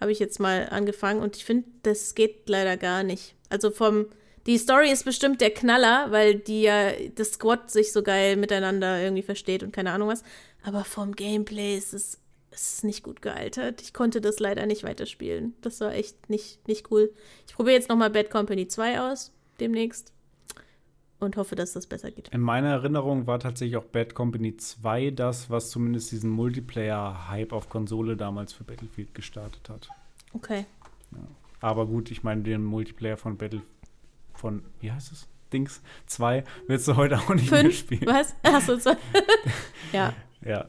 habe 0.00 0.12
ich 0.12 0.18
jetzt 0.18 0.40
mal 0.40 0.68
angefangen 0.70 1.20
und 1.22 1.36
ich 1.36 1.44
finde, 1.44 1.68
das 1.82 2.14
geht 2.14 2.48
leider 2.48 2.76
gar 2.76 3.02
nicht. 3.02 3.34
Also 3.48 3.70
vom. 3.70 4.06
Die 4.46 4.58
Story 4.58 4.90
ist 4.90 5.06
bestimmt 5.06 5.40
der 5.40 5.50
Knaller, 5.50 6.08
weil 6.10 6.34
die 6.34 6.62
ja 6.62 6.90
das 7.14 7.32
Squad 7.32 7.70
sich 7.70 7.92
so 7.92 8.02
geil 8.02 8.36
miteinander 8.36 9.00
irgendwie 9.00 9.22
versteht 9.22 9.62
und 9.62 9.72
keine 9.72 9.92
Ahnung 9.92 10.08
was. 10.08 10.22
Aber 10.62 10.84
vom 10.84 11.12
Gameplay 11.12 11.76
ist 11.78 11.94
es, 11.94 12.18
es 12.54 12.74
ist 12.74 12.84
nicht 12.84 13.02
gut 13.02 13.20
gealtert. 13.20 13.82
Ich 13.82 13.92
konnte 13.92 14.20
das 14.20 14.38
leider 14.38 14.64
nicht 14.66 14.84
weiterspielen. 14.84 15.54
Das 15.60 15.80
war 15.80 15.92
echt 15.92 16.30
nicht, 16.30 16.66
nicht 16.68 16.90
cool. 16.90 17.12
Ich 17.48 17.54
probiere 17.54 17.74
jetzt 17.74 17.88
nochmal 17.88 18.10
Bad 18.10 18.30
Company 18.30 18.68
2 18.68 19.00
aus, 19.00 19.32
demnächst. 19.60 20.12
Und 21.20 21.36
hoffe, 21.36 21.54
dass 21.54 21.72
das 21.72 21.86
besser 21.86 22.10
geht. 22.10 22.28
In 22.28 22.40
meiner 22.40 22.68
Erinnerung 22.68 23.26
war 23.26 23.38
tatsächlich 23.38 23.76
auch 23.76 23.84
Bad 23.84 24.14
Company 24.14 24.56
2 24.56 25.10
das, 25.10 25.48
was 25.48 25.70
zumindest 25.70 26.12
diesen 26.12 26.28
Multiplayer-Hype 26.30 27.52
auf 27.52 27.68
Konsole 27.70 28.16
damals 28.16 28.52
für 28.52 28.64
Battlefield 28.64 29.14
gestartet 29.14 29.68
hat. 29.70 29.88
Okay. 30.34 30.66
Aber 31.60 31.86
gut, 31.86 32.10
ich 32.10 32.24
meine, 32.24 32.42
den 32.42 32.62
Multiplayer 32.62 33.16
von 33.16 33.38
Battle 33.38 33.62
von, 34.34 34.64
wie 34.80 34.92
heißt 34.92 35.12
es? 35.12 35.26
Dings 35.52 35.80
2 36.06 36.44
willst 36.66 36.88
du 36.88 36.96
heute 36.96 37.16
auch 37.18 37.28
nicht 37.30 37.50
mehr 37.50 37.60
Fünf? 37.62 37.78
spielen. 37.78 38.06
Was? 38.06 38.34
Achso, 38.42 38.76
so. 38.76 38.90
ja. 39.92 40.12
Ja. 40.44 40.68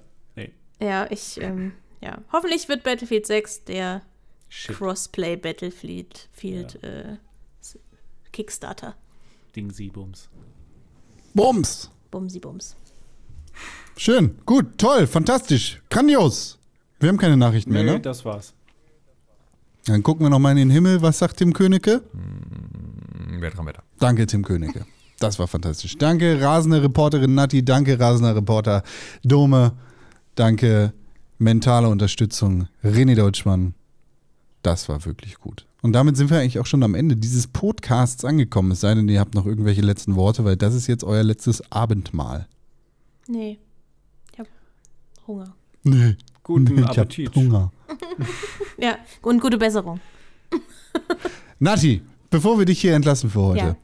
Ja, 0.80 1.08
ich, 1.10 1.40
ähm, 1.42 1.74
ja. 2.02 2.18
Hoffentlich 2.32 2.68
wird 2.70 2.84
Battlefield 2.84 3.26
6 3.26 3.64
der 3.66 4.02
Shit, 4.50 4.76
Crossplay 4.78 5.36
Battlefield 5.36 6.30
Field, 6.34 6.84
äh, 6.84 7.18
Kickstarter. 8.32 8.96
Ding 9.56 9.72
Siebums. 9.72 10.30
Bums. 11.34 11.90
Bumsi 12.12 12.40
Bums. 12.40 12.76
Schön, 13.98 14.38
gut, 14.46 14.78
toll, 14.78 15.08
fantastisch, 15.08 15.82
grandios. 15.90 16.60
Wir 17.00 17.10
haben 17.10 17.18
keine 17.18 17.38
Nachrichten 17.38 17.72
mehr, 17.72 17.84
Nee, 17.84 17.92
ne? 17.94 18.00
das 18.00 18.26
war's. 18.26 18.54
Dann 19.86 20.02
gucken 20.04 20.26
wir 20.26 20.30
noch 20.30 20.40
mal 20.40 20.52
in 20.52 20.58
den 20.58 20.70
Himmel. 20.70 21.02
Was 21.02 21.20
sagt 21.20 21.38
Tim 21.38 21.54
Königke? 21.54 22.02
Wer 23.40 23.52
dran 23.52 23.66
weiter? 23.66 23.84
Danke, 24.00 24.26
Tim 24.26 24.44
Königke. 24.44 24.86
Das 25.20 25.38
war 25.40 25.48
fantastisch. 25.48 25.98
Danke, 25.98 26.42
rasende 26.42 26.82
Reporterin 26.84 27.36
Nati. 27.36 27.64
Danke, 27.64 27.98
rasender 28.00 28.36
Reporter 28.36 28.84
Dome. 29.24 29.74
Danke, 30.36 30.94
mentale 31.38 31.88
Unterstützung 31.88 32.68
René 32.84 33.16
Deutschmann. 33.16 33.74
Das 34.64 34.90
war 34.90 35.06
wirklich 35.06 35.36
gut. 35.36 35.66
Und 35.82 35.94
damit 35.94 36.18
sind 36.18 36.30
wir 36.30 36.40
eigentlich 36.40 36.60
auch 36.60 36.66
schon 36.66 36.84
am 36.84 36.94
Ende 36.94 37.16
dieses 37.16 37.48
Podcasts 37.48 38.26
angekommen. 38.26 38.72
Es 38.72 38.82
sei 38.82 38.94
denn, 38.96 39.08
ihr 39.08 39.20
habt 39.22 39.34
noch 39.34 39.46
irgendwelche 39.46 39.82
letzten 39.82 40.16
Worte, 40.16 40.44
weil 40.44 40.58
das 40.58 40.74
ist 40.74 40.88
jetzt 40.88 41.04
euer 41.06 41.24
letztes 41.24 41.72
Abendmahl. 41.72 42.48
Nee. 43.28 43.60
Ich 44.34 44.40
hab 44.40 44.48
Hunger. 45.26 45.56
Nee. 45.84 46.18
Guten 46.44 46.80
ich 46.80 46.84
hab 46.84 46.98
Appetit. 46.98 47.36
Hunger. 47.36 47.72
Ja, 48.78 48.98
und 49.22 49.40
gute 49.42 49.58
Besserung. 49.58 50.02
Nati, 51.60 52.02
bevor 52.30 52.60
wir 52.60 52.66
dich 52.66 52.82
hier 52.82 52.94
entlassen 52.94 53.30
für 53.30 53.42
heute. 53.42 53.60
Ja. 53.60 53.78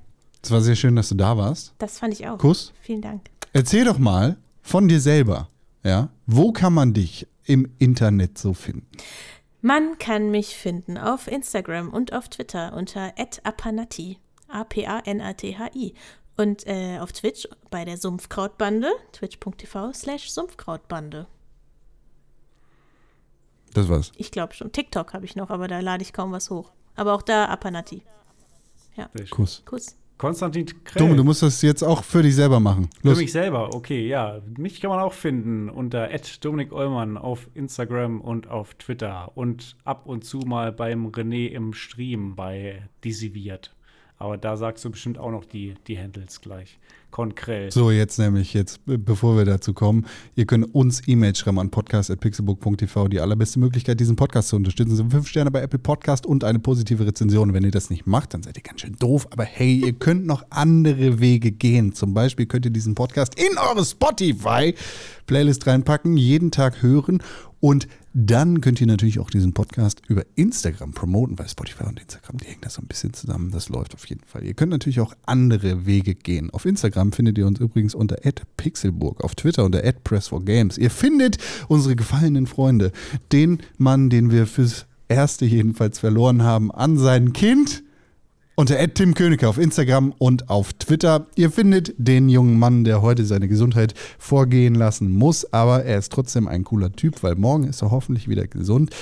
Es 0.43 0.51
war 0.51 0.59
sehr 0.59 0.75
schön, 0.75 0.97
dass 0.97 1.07
du 1.07 1.15
da 1.15 1.37
warst. 1.37 1.73
Das 1.77 1.99
fand 1.99 2.13
ich 2.13 2.27
auch. 2.27 2.37
Kuss. 2.37 2.73
Vielen 2.81 3.01
Dank. 3.01 3.21
Erzähl 3.53 3.85
doch 3.85 3.97
mal 3.99 4.35
von 4.61 4.89
dir 4.89 4.99
selber. 4.99 5.47
Ja? 5.83 6.09
Wo 6.25 6.51
kann 6.51 6.73
man 6.73 6.93
dich 6.93 7.27
im 7.45 7.71
Internet 7.79 8.37
so 8.37 8.53
finden? 8.53 8.87
Man 9.61 9.97
kann 9.99 10.31
mich 10.31 10.55
finden 10.55 10.97
auf 10.97 11.27
Instagram 11.27 11.89
und 11.89 12.13
auf 12.13 12.29
Twitter 12.29 12.73
unter 12.73 13.13
@apanati, 13.43 14.17
A-P-A-N-A-T-H-I. 14.47 15.93
Und 16.37 16.65
äh, 16.65 16.97
auf 16.99 17.11
Twitch 17.11 17.47
bei 17.69 17.85
der 17.85 17.97
Sumpfkrautbande, 17.97 18.89
twitch.tv 19.11 19.93
slash 19.93 20.31
Sumpfkrautbande. 20.31 21.27
Das 23.73 23.87
war's. 23.89 24.11
Ich 24.17 24.31
glaube 24.31 24.53
schon. 24.53 24.71
TikTok 24.71 25.13
habe 25.13 25.25
ich 25.25 25.35
noch, 25.35 25.49
aber 25.49 25.67
da 25.67 25.79
lade 25.79 26.01
ich 26.01 26.13
kaum 26.13 26.31
was 26.31 26.49
hoch. 26.49 26.71
Aber 26.95 27.13
auch 27.13 27.21
da 27.21 27.45
Apanati. 27.45 28.03
Schön. 28.95 29.29
Kuss. 29.29 29.61
Kuss. 29.65 29.95
Konstantin 30.21 30.67
Krell. 30.83 31.07
Dumm, 31.07 31.17
du 31.17 31.23
musst 31.23 31.41
das 31.41 31.63
jetzt 31.63 31.81
auch 31.81 32.03
für 32.03 32.21
dich 32.21 32.35
selber 32.35 32.59
machen. 32.59 32.91
Für 33.01 33.07
Los. 33.07 33.17
mich 33.17 33.31
selber, 33.31 33.73
okay, 33.73 34.07
ja. 34.07 34.39
Mich 34.55 34.79
kann 34.79 34.91
man 34.91 34.99
auch 34.99 35.13
finden 35.13 35.67
unter 35.67 36.07
Dominik 36.41 36.71
Eulmann 36.71 37.17
auf 37.17 37.49
Instagram 37.55 38.21
und 38.21 38.47
auf 38.47 38.75
Twitter 38.75 39.31
und 39.33 39.77
ab 39.83 40.05
und 40.05 40.23
zu 40.23 40.37
mal 40.41 40.71
beim 40.71 41.07
René 41.07 41.47
im 41.47 41.73
Stream 41.73 42.35
bei 42.35 42.87
Disiviert. 43.03 43.75
Aber 44.19 44.37
da 44.37 44.57
sagst 44.57 44.85
du 44.85 44.91
bestimmt 44.91 45.17
auch 45.17 45.31
noch 45.31 45.43
die, 45.43 45.73
die 45.87 45.97
Handles 45.97 46.39
gleich. 46.39 46.77
Konkrell. 47.11 47.71
So, 47.71 47.91
jetzt 47.91 48.17
nämlich, 48.17 48.53
jetzt, 48.53 48.79
äh, 48.87 48.97
bevor 48.97 49.37
wir 49.37 49.43
dazu 49.43 49.73
kommen, 49.73 50.05
ihr 50.35 50.45
könnt 50.45 50.73
uns 50.73 51.01
E-Mail 51.07 51.35
schreiben 51.35 51.59
an 51.59 51.69
podcast.pixelbook.tv. 51.69 53.09
Die 53.09 53.19
allerbeste 53.19 53.59
Möglichkeit, 53.59 53.99
diesen 53.99 54.15
Podcast 54.15 54.47
zu 54.47 54.55
unterstützen, 54.55 54.95
sind 54.95 55.11
fünf 55.11 55.27
Sterne 55.27 55.51
bei 55.51 55.61
Apple 55.61 55.79
Podcast 55.79 56.25
und 56.25 56.43
eine 56.45 56.59
positive 56.59 57.05
Rezension. 57.05 57.53
Wenn 57.53 57.63
ihr 57.63 57.71
das 57.71 57.89
nicht 57.89 58.07
macht, 58.07 58.33
dann 58.33 58.43
seid 58.43 58.57
ihr 58.57 58.63
ganz 58.63 58.81
schön 58.81 58.95
doof. 58.97 59.27
Aber 59.31 59.43
hey, 59.43 59.81
ihr 59.85 59.93
könnt 59.93 60.25
noch 60.25 60.45
andere 60.49 61.19
Wege 61.19 61.51
gehen. 61.51 61.93
Zum 61.93 62.13
Beispiel 62.13 62.45
könnt 62.45 62.65
ihr 62.65 62.71
diesen 62.71 62.95
Podcast 62.95 63.35
in 63.35 63.57
eure 63.57 63.83
Spotify-Playlist 63.83 65.67
reinpacken, 65.67 66.15
jeden 66.15 66.51
Tag 66.51 66.81
hören 66.81 67.21
und 67.59 67.87
dann 68.13 68.59
könnt 68.61 68.81
ihr 68.81 68.87
natürlich 68.87 69.19
auch 69.19 69.29
diesen 69.29 69.53
Podcast 69.53 70.01
über 70.07 70.25
Instagram 70.35 70.91
promoten, 70.91 71.39
weil 71.39 71.47
Spotify 71.47 71.85
und 71.85 71.99
Instagram, 71.99 72.37
die 72.37 72.47
hängen 72.47 72.61
da 72.61 72.69
so 72.69 72.81
ein 72.81 72.87
bisschen 72.87 73.13
zusammen. 73.13 73.51
Das 73.51 73.69
läuft 73.69 73.93
auf 73.93 74.05
jeden 74.05 74.25
Fall. 74.25 74.43
Ihr 74.43 74.53
könnt 74.53 74.71
natürlich 74.71 74.99
auch 74.99 75.13
andere 75.25 75.85
Wege 75.85 76.15
gehen. 76.15 76.49
Auf 76.49 76.65
Instagram 76.65 77.13
findet 77.13 77.37
ihr 77.37 77.47
uns 77.47 77.59
übrigens 77.59 77.95
unter 77.95 78.17
@pixelburg, 78.57 79.23
auf 79.23 79.35
Twitter 79.35 79.63
unter 79.63 79.79
@press4games. 79.79 80.77
Ihr 80.77 80.91
findet 80.91 81.37
unsere 81.67 81.95
gefallenen 81.95 82.47
Freunde, 82.47 82.91
den 83.31 83.59
Mann, 83.77 84.09
den 84.09 84.29
wir 84.29 84.45
fürs 84.45 84.87
erste 85.07 85.45
jedenfalls 85.45 85.99
verloren 85.99 86.43
haben, 86.43 86.71
an 86.71 86.97
sein 86.97 87.33
Kind 87.33 87.83
unter 88.55 88.93
Tim 88.93 89.13
Königke 89.13 89.47
auf 89.47 89.57
Instagram 89.57 90.13
und 90.17 90.49
auf 90.49 90.73
Twitter. 90.73 91.27
Ihr 91.35 91.51
findet 91.51 91.93
den 91.97 92.29
jungen 92.29 92.59
Mann, 92.59 92.83
der 92.83 93.01
heute 93.01 93.25
seine 93.25 93.47
Gesundheit 93.47 93.93
vorgehen 94.19 94.75
lassen 94.75 95.11
muss, 95.11 95.51
aber 95.53 95.83
er 95.83 95.97
ist 95.97 96.11
trotzdem 96.11 96.47
ein 96.47 96.63
cooler 96.63 96.91
Typ, 96.91 97.23
weil 97.23 97.35
morgen 97.35 97.65
ist 97.65 97.81
er 97.81 97.91
hoffentlich 97.91 98.27
wieder 98.27 98.47
gesund. 98.47 98.95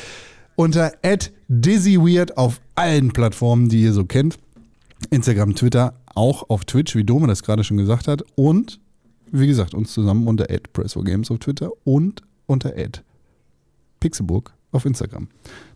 Unter 0.56 0.92
@dizzyweird 1.48 2.38
auf 2.38 2.62
allen 2.76 3.12
Plattformen, 3.12 3.70
die 3.70 3.84
ihr 3.84 3.94
so 3.94 4.06
kennt. 4.06 4.38
Instagram, 5.10 5.56
Twitter, 5.56 5.94
auch 6.14 6.50
auf 6.50 6.66
Twitch, 6.66 6.96
wie 6.96 7.06
Dome 7.06 7.28
das 7.28 7.44
gerade 7.44 7.64
schon 7.64 7.78
gesagt 7.78 8.08
hat. 8.08 8.24
Und 8.36 8.80
wie 9.32 9.48
gesagt, 9.48 9.74
uns 9.74 9.94
zusammen 9.94 10.28
unter 10.28 10.46
@press4games 10.46 11.32
auf 11.32 11.40
Twitter 11.40 11.72
und 11.86 12.22
unter 12.46 12.74
@pixelburg 14.00 14.54
auf 14.72 14.86
Instagram. 14.86 15.28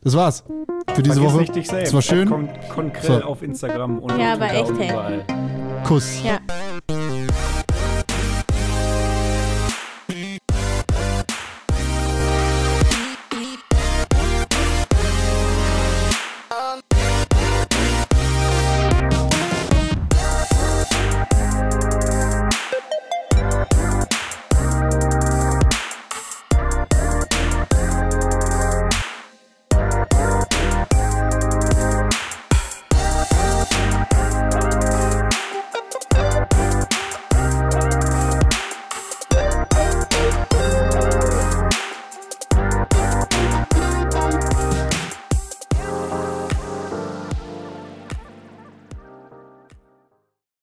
Das 0.04 0.16
war's 0.16 0.44
für 0.94 1.02
diese 1.02 1.16
Vergiss 1.16 1.34
Woche. 1.34 1.42
nicht 1.42 1.56
dich 1.56 1.68
selbst. 1.68 1.88
Es 1.90 1.94
war 1.94 2.02
schön. 2.02 2.30
Kon 2.30 2.50
Konkrell 2.74 3.22
So. 3.22 3.26
auf 3.28 3.42
Instagram 3.42 4.00
und 4.00 4.18
Ja, 4.20 4.34
aber 4.34 4.52
echt, 4.54 4.72
hey. 4.78 5.22
Kuss. 5.86 6.24
Ja. 6.24 6.40